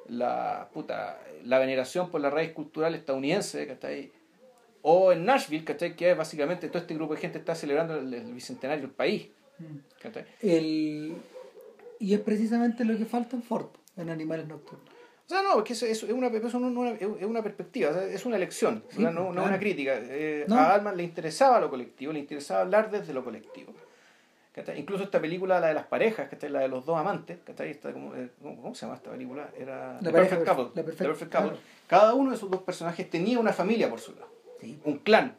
la, 0.08 0.70
puta, 0.74 1.22
la 1.44 1.60
veneración 1.60 2.10
por 2.10 2.20
la 2.20 2.30
raíz 2.30 2.52
cultural 2.52 2.96
estadounidense, 2.96 3.66
¿cachai? 3.68 4.12
O 4.88 5.12
en 5.12 5.26
Nashville, 5.26 5.64
¿cachai? 5.64 5.96
Que 5.96 6.14
básicamente 6.14 6.68
todo 6.68 6.78
este 6.78 6.94
grupo 6.94 7.16
de 7.16 7.22
gente 7.22 7.40
está 7.40 7.56
celebrando 7.56 7.96
el, 7.96 8.34
bicentenario 8.34 8.84
del 8.84 8.92
país. 8.92 9.30
El, 10.44 11.16
y 11.98 12.14
es 12.14 12.20
precisamente 12.20 12.86
lo 12.86 12.96
que 12.96 13.06
falta 13.06 13.36
en 13.36 13.42
Ford, 13.42 13.70
en 13.98 14.12
Animales 14.12 14.48
Nocturnos. 14.48 14.88
O 15.26 15.28
sea, 15.28 15.42
no, 15.42 15.58
es 15.58 15.64
que 15.64 15.74
es, 15.74 15.82
es, 15.82 16.04
una, 16.04 16.28
es, 16.28 16.54
una, 16.54 16.92
es 16.92 17.26
una 17.26 17.42
perspectiva, 17.42 17.90
es 18.04 18.28
una 18.28 18.36
elección, 18.36 18.84
no, 19.00 19.12
no 19.12 19.44
una 19.44 19.58
crítica. 19.58 19.96
Eh, 19.98 20.46
a 20.52 20.76
Alman 20.76 20.96
le 20.96 21.02
interesaba 21.02 21.60
lo 21.60 21.72
colectivo, 21.72 22.14
le 22.14 22.20
interesaba 22.20 22.62
hablar 22.62 22.92
desde 22.92 23.12
lo 23.12 23.24
colectivo. 23.24 23.74
Incluso 24.78 25.04
esta 25.04 25.20
película, 25.20 25.60
la 25.60 25.70
de 25.70 25.74
las 25.74 25.88
parejas, 25.88 26.30
que 26.30 26.48
la 26.48 26.60
de 26.60 26.68
los 26.68 26.86
dos 26.86 26.96
amantes, 26.96 27.40
está 27.44 27.92
como, 27.92 28.14
eh, 28.16 28.30
¿cómo, 28.40 28.76
se 28.76 28.86
llama 28.86 28.98
esta 28.98 29.10
película? 29.10 29.50
Era 29.58 30.00
la 30.00 30.12
Perfect, 30.12 30.46
Couple. 30.46 30.68
La 30.76 30.84
Perfect, 30.84 31.36
Couple. 31.36 31.58
Cada 31.88 32.14
uno 32.14 32.30
de 32.30 32.36
esos 32.38 32.52
dos 32.52 32.62
personajes 32.62 33.10
tenía 33.10 33.40
una 33.40 33.52
familia 33.52 33.90
por 33.90 34.00
su 34.00 34.14
lado. 34.14 34.35
Un 34.84 35.00
clan, 35.00 35.38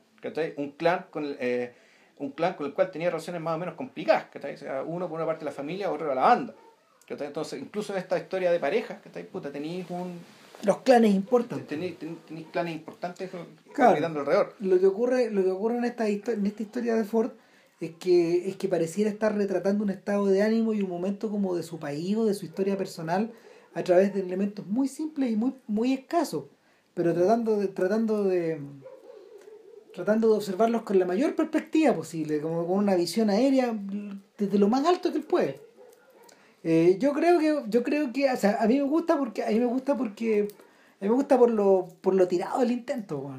Un 0.57 0.71
clan 0.73 1.07
con 1.11 1.25
el, 1.25 1.37
eh, 1.41 1.73
un 2.19 2.31
clan 2.31 2.55
con 2.55 2.67
el 2.67 2.73
cual 2.73 2.91
tenía 2.91 3.11
relaciones 3.11 3.43
más 3.43 3.57
o 3.57 3.59
menos 3.59 3.75
complicadas, 3.75 4.27
O 4.35 4.57
sea, 4.57 4.83
uno 4.83 5.09
por 5.09 5.17
una 5.17 5.27
parte 5.27 5.41
de 5.41 5.51
la 5.51 5.57
familia, 5.57 5.91
otro 5.91 6.09
de 6.09 6.15
la 6.15 6.23
banda. 6.23 6.55
Entonces, 7.09 7.61
incluso 7.61 7.93
en 7.93 8.01
esta 8.01 8.19
historia 8.19 8.51
de 8.51 8.59
parejas, 8.59 8.99
que 9.01 9.25
puta, 9.25 9.53
tenéis 9.53 9.87
un 9.91 10.19
los 10.63 10.79
clanes 10.79 11.15
importantes. 11.15 11.67
Tenéis, 11.67 11.97
clanes 12.51 12.75
importantes 12.75 13.31
claro, 13.75 14.07
alrededor. 14.07 14.55
Lo 14.61 14.79
que 14.81 14.87
ocurre, 14.87 15.31
lo 15.31 15.45
que 15.45 15.51
ocurre 15.51 15.77
en 15.77 15.85
esta 15.85 16.09
en 16.09 16.47
esta 16.47 16.63
historia 16.63 16.95
de 16.95 17.05
Ford 17.05 17.33
es 17.81 17.91
que, 17.97 18.49
es 18.49 18.57
que 18.57 18.69
pareciera 18.69 19.11
estar 19.11 19.37
retratando 19.37 19.85
un 19.85 19.91
estado 19.91 20.27
de 20.27 20.43
ánimo 20.43 20.73
y 20.73 20.81
un 20.81 20.89
momento 20.89 21.31
como 21.31 21.55
de 21.55 21.63
su 21.63 21.79
país 21.79 22.17
o 22.17 22.25
de 22.25 22.35
su 22.35 22.47
historia 22.47 22.77
personal 22.79 23.33
a 23.75 23.85
través 23.85 24.15
de 24.15 24.21
elementos 24.21 24.67
muy 24.67 24.89
simples 24.89 25.31
y 25.31 25.37
muy, 25.37 25.55
muy 25.67 25.93
escasos, 25.93 26.45
pero 26.95 27.13
tratando 27.13 27.59
de, 27.59 27.69
tratando 27.69 28.25
de 28.25 28.59
tratando 29.97 30.29
de 30.29 30.35
observarlos 30.35 30.83
con 30.83 30.99
la 30.99 31.07
mayor 31.07 31.35
perspectiva 31.35 31.95
posible, 31.95 32.39
como 32.43 32.67
con 32.67 32.77
una 32.77 32.95
visión 32.95 33.31
aérea 33.31 33.75
desde 34.37 34.59
lo 34.59 34.69
más 34.69 34.85
alto 34.85 35.11
que 35.11 35.17
él 35.17 35.25
puede. 35.25 35.59
Eh, 36.63 36.99
yo 37.01 37.15
creo 37.15 37.39
que, 37.39 37.63
yo 37.71 37.83
creo 37.83 38.13
que, 38.13 38.31
o 38.31 38.37
sea, 38.37 38.59
a 38.61 38.67
mí 38.67 38.75
me 38.79 38.83
gusta 38.83 39.17
porque, 39.17 39.43
a 39.43 39.49
mí 39.49 39.59
me 39.59 39.65
gusta 39.65 39.97
porque, 39.97 40.49
a 41.01 41.05
mí 41.05 41.09
me 41.09 41.15
gusta 41.15 41.39
por 41.39 41.51
lo, 41.51 41.89
por 42.03 42.15
lo 42.15 42.29
tirado 42.29 42.61
del 42.61 42.73
intento, 42.73 43.33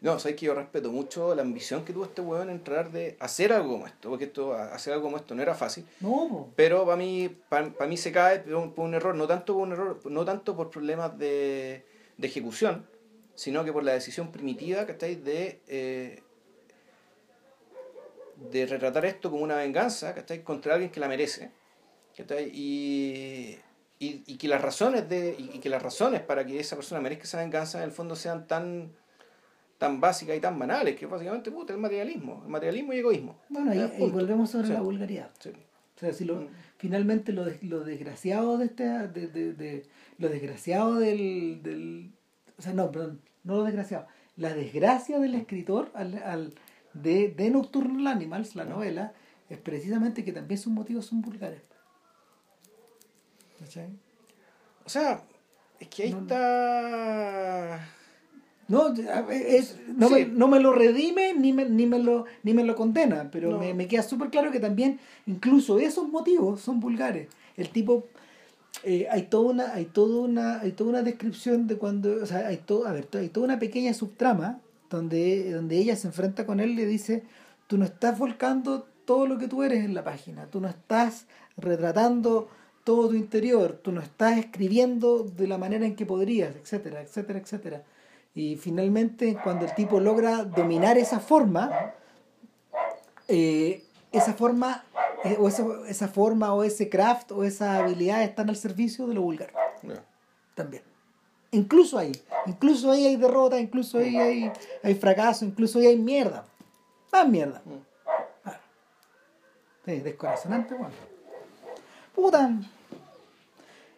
no, 0.00 0.18
sabes 0.18 0.36
que 0.36 0.46
yo 0.46 0.54
respeto 0.54 0.90
mucho 0.90 1.34
la 1.34 1.42
ambición 1.42 1.84
que 1.84 1.92
tuvo 1.92 2.06
este 2.06 2.22
weón 2.22 2.48
en 2.48 2.56
entrar 2.56 2.90
de 2.90 3.16
hacer 3.20 3.52
algo 3.52 3.74
como 3.74 3.86
esto, 3.86 4.08
porque 4.08 4.24
esto, 4.24 4.54
hacer 4.54 4.94
algo 4.94 5.04
como 5.04 5.18
esto 5.18 5.34
no 5.34 5.42
era 5.42 5.54
fácil. 5.54 5.86
No. 6.00 6.48
Pero 6.56 6.86
para 6.86 6.96
mí, 6.96 7.28
para, 7.50 7.70
mí 7.86 7.96
se 7.98 8.10
cae 8.10 8.40
por 8.40 8.84
un, 8.84 8.94
error, 8.94 9.14
no 9.14 9.28
tanto 9.28 9.52
por 9.52 9.62
un 9.62 9.72
error, 9.72 10.00
no 10.10 10.24
tanto 10.24 10.56
por 10.56 10.70
problemas 10.70 11.18
de, 11.18 11.84
de 12.16 12.26
ejecución, 12.26 12.86
sino 13.40 13.64
que 13.64 13.72
por 13.72 13.82
la 13.82 13.92
decisión 13.94 14.30
primitiva, 14.30 14.84
que 14.84 14.92
estáis 14.92 15.24
de 15.24 15.62
eh, 15.66 16.22
de 18.50 18.66
retratar 18.66 19.06
esto 19.06 19.30
como 19.30 19.42
una 19.42 19.56
venganza, 19.56 20.12
que 20.12 20.20
estáis 20.20 20.42
contra 20.42 20.74
alguien 20.74 20.90
que 20.90 21.00
la 21.00 21.08
merece. 21.08 21.50
Y, 22.18 23.56
y, 23.98 24.22
y, 24.26 24.36
que 24.36 24.46
las 24.46 24.60
razones 24.60 25.08
de 25.08 25.34
y, 25.38 25.58
que 25.58 25.70
las 25.70 25.82
razones 25.82 26.20
para 26.20 26.44
que 26.44 26.60
esa 26.60 26.76
persona 26.76 27.00
merezca 27.00 27.24
esa 27.24 27.38
venganza 27.38 27.78
en 27.78 27.84
el 27.84 27.92
fondo 27.92 28.14
sean 28.14 28.46
tan 28.46 28.92
tan 29.78 30.02
básicas 30.02 30.36
y 30.36 30.40
tan 30.40 30.58
banales, 30.58 30.96
que 30.96 31.06
básicamente 31.06 31.50
puta, 31.50 31.72
el 31.72 31.78
materialismo, 31.78 32.42
el 32.44 32.50
materialismo 32.50 32.92
y 32.92 32.98
egoísmo. 32.98 33.40
Bueno, 33.48 33.70
ahí, 33.70 34.10
volvemos 34.10 34.50
sobre 34.50 34.68
la 34.68 34.82
vulgaridad. 34.82 35.30
O 35.46 35.98
sea, 35.98 36.12
si 36.12 36.26
lo, 36.26 36.42
mm. 36.42 36.48
finalmente 36.76 37.32
lo, 37.32 37.46
lo 37.62 37.84
desgraciado 37.84 38.58
de 38.58 38.66
este, 38.66 38.84
de, 38.84 39.28
de, 39.28 39.54
de, 39.54 39.86
lo 40.18 40.28
desgraciado 40.28 40.96
del, 40.96 41.62
del, 41.62 42.12
o 42.58 42.62
sea, 42.62 42.74
no, 42.74 42.92
perdón, 42.92 43.22
no 43.44 43.56
lo 43.56 43.64
desgraciado, 43.64 44.06
la 44.36 44.54
desgracia 44.54 45.18
del 45.18 45.34
escritor 45.34 45.90
al, 45.94 46.22
al 46.22 46.54
de, 46.94 47.28
de 47.28 47.50
Nocturnal 47.50 48.06
Animals, 48.06 48.56
la 48.56 48.64
novela, 48.64 49.12
es 49.48 49.58
precisamente 49.58 50.24
que 50.24 50.32
también 50.32 50.58
sus 50.58 50.72
motivos 50.72 51.06
son 51.06 51.22
vulgares. 51.22 51.62
O 54.84 54.88
sea, 54.88 55.22
es 55.78 55.88
que 55.88 56.04
ahí 56.04 56.10
está 56.10 57.80
no, 58.70 58.94
es, 59.30 59.76
no, 59.96 60.08
me, 60.08 60.26
no, 60.26 60.46
me, 60.46 60.60
lo 60.60 60.72
redime 60.72 61.34
ni 61.34 61.52
me, 61.52 61.64
ni 61.64 61.86
me, 61.86 61.98
lo, 61.98 62.26
ni 62.44 62.54
me 62.54 62.62
lo 62.62 62.76
condena, 62.76 63.28
pero 63.32 63.58
me, 63.58 63.74
me, 63.74 63.88
queda 63.88 64.04
súper 64.04 64.30
claro 64.30 64.52
que 64.52 64.60
también 64.60 65.00
incluso 65.26 65.80
esos 65.80 66.08
motivos 66.08 66.60
son 66.60 66.78
vulgares. 66.78 67.26
El 67.56 67.70
tipo, 67.70 68.06
eh, 68.82 69.06
hay, 69.10 69.24
toda 69.24 69.50
una, 69.50 69.74
hay, 69.74 69.84
toda 69.86 70.20
una, 70.20 70.60
hay 70.60 70.72
toda 70.72 70.90
una 70.90 71.02
descripción 71.02 71.66
de 71.66 71.76
cuando, 71.76 72.22
o 72.22 72.26
sea, 72.26 72.48
hay, 72.48 72.58
todo, 72.58 72.86
a 72.86 72.92
ver, 72.92 73.08
hay 73.14 73.28
toda 73.28 73.46
una 73.46 73.58
pequeña 73.58 73.92
subtrama 73.92 74.60
donde, 74.88 75.52
donde 75.52 75.78
ella 75.78 75.96
se 75.96 76.08
enfrenta 76.08 76.46
con 76.46 76.60
él 76.60 76.70
y 76.70 76.76
le 76.76 76.86
dice, 76.86 77.22
tú 77.66 77.78
no 77.78 77.84
estás 77.84 78.18
volcando 78.18 78.86
todo 79.04 79.26
lo 79.26 79.38
que 79.38 79.48
tú 79.48 79.62
eres 79.62 79.84
en 79.84 79.94
la 79.94 80.04
página, 80.04 80.46
tú 80.46 80.60
no 80.60 80.68
estás 80.68 81.26
retratando 81.56 82.48
todo 82.84 83.08
tu 83.08 83.14
interior, 83.14 83.78
tú 83.82 83.92
no 83.92 84.00
estás 84.00 84.38
escribiendo 84.38 85.24
de 85.24 85.46
la 85.46 85.58
manera 85.58 85.84
en 85.84 85.94
que 85.94 86.06
podrías, 86.06 86.56
etcétera, 86.56 87.02
etcétera, 87.02 87.38
etcétera. 87.38 87.82
Y 88.34 88.56
finalmente, 88.56 89.36
cuando 89.42 89.66
el 89.66 89.74
tipo 89.74 90.00
logra 90.00 90.44
dominar 90.44 90.96
esa 90.96 91.20
forma, 91.20 91.70
eh, 93.28 93.84
esa 94.12 94.34
forma 94.34 94.84
eh, 95.24 95.36
o 95.38 95.48
esa, 95.48 95.64
esa, 95.88 96.08
forma 96.08 96.52
o 96.54 96.64
ese 96.64 96.88
craft 96.88 97.32
o 97.32 97.44
esa 97.44 97.76
habilidad 97.76 98.22
están 98.22 98.48
al 98.48 98.56
servicio 98.56 99.06
de 99.06 99.14
lo 99.14 99.22
vulgar. 99.22 99.52
También. 100.54 100.82
Incluso 101.52 101.98
ahí. 101.98 102.12
Incluso 102.46 102.90
ahí 102.90 103.06
hay 103.06 103.16
derrota, 103.16 103.58
incluso 103.58 103.98
ahí 103.98 104.16
hay, 104.16 104.52
hay 104.82 104.94
fracaso, 104.94 105.44
incluso 105.44 105.78
ahí 105.78 105.86
hay 105.86 105.96
mierda. 105.96 106.44
Más 107.12 107.28
mierda. 107.28 107.62
Sí, 109.84 110.00
descorazonante, 110.00 110.74
bueno. 110.74 110.94
Puta. 112.14 112.50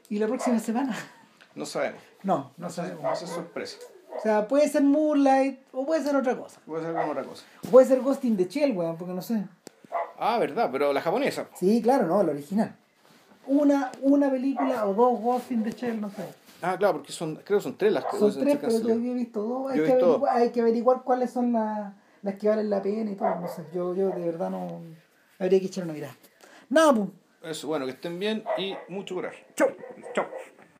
¿Y 0.09 0.18
la 0.18 0.26
próxima 0.26 0.59
semana? 0.59 0.97
No 1.55 1.66
sabemos. 1.66 2.01
No, 2.22 2.52
no, 2.56 2.70
sabemos. 2.70 3.02
No 3.02 3.12
es 3.12 3.18
sorpresa. 3.18 3.78
O 4.16 4.20
sea, 4.20 4.47
puede 4.47 4.68
ser 4.68 4.82
Moonlight 4.82 5.60
o 5.72 5.84
puede 5.84 6.02
ser 6.02 6.14
otra 6.16 6.36
cosa. 6.36 6.60
Puede 6.64 6.84
ser 6.84 6.97
otra 6.97 7.24
cosa. 7.24 7.44
O 7.66 7.70
puede 7.70 7.86
ser 7.86 8.01
Ghost 8.01 8.24
in 8.24 8.36
the 8.36 8.47
Shell, 8.47 8.76
weón, 8.76 8.97
porque 8.97 9.14
no 9.14 9.22
sé. 9.22 9.44
Ah, 10.24 10.39
verdad, 10.39 10.69
pero 10.70 10.93
la 10.93 11.01
japonesa. 11.01 11.49
Sí, 11.59 11.82
claro, 11.82 12.07
no, 12.07 12.23
la 12.23 12.31
original. 12.31 12.77
Una, 13.49 13.90
una 14.03 14.31
película 14.31 14.86
o 14.86 14.94
dos 14.94 15.20
Ghost 15.20 15.51
in 15.51 15.65
the 15.65 15.73
Shell, 15.73 16.01
no 16.01 16.11
sé. 16.11 16.23
Ah, 16.62 16.77
claro, 16.78 16.94
porque 16.99 17.11
son, 17.11 17.35
creo 17.44 17.59
que 17.59 17.65
son 17.65 17.77
tres 17.77 17.93
las 17.93 18.05
que 18.05 18.19
Son 18.19 18.32
tres, 18.39 18.57
pero 18.61 18.78
yo 18.78 18.93
he 18.93 19.15
visto 19.15 19.43
dos. 19.43 19.73
Hay, 19.73 19.81
que 19.81 19.90
averiguar, 19.90 20.36
hay 20.36 20.51
que 20.51 20.61
averiguar 20.61 21.03
cuáles 21.03 21.32
son 21.32 21.53
las, 21.53 21.93
las 22.23 22.36
que 22.36 22.49
valen 22.49 22.70
la 22.70 22.81
pena 22.81 23.11
y 23.11 23.16
todo. 23.16 23.35
No 23.35 23.49
sé, 23.49 23.65
yo, 23.74 23.97
yo 23.97 24.11
de 24.11 24.24
verdad 24.24 24.49
no. 24.49 24.82
Habría 25.40 25.59
que 25.59 25.66
echar 25.66 25.82
una 25.82 25.93
mirada. 25.93 26.16
Nada, 26.69 26.94
pues. 26.94 27.09
Eso, 27.43 27.66
bueno, 27.66 27.85
que 27.86 27.90
estén 27.90 28.16
bien 28.20 28.44
y 28.59 28.77
mucho 28.89 29.16
coraje. 29.16 29.44
Chau. 29.57 29.70
Chau. 30.15 30.27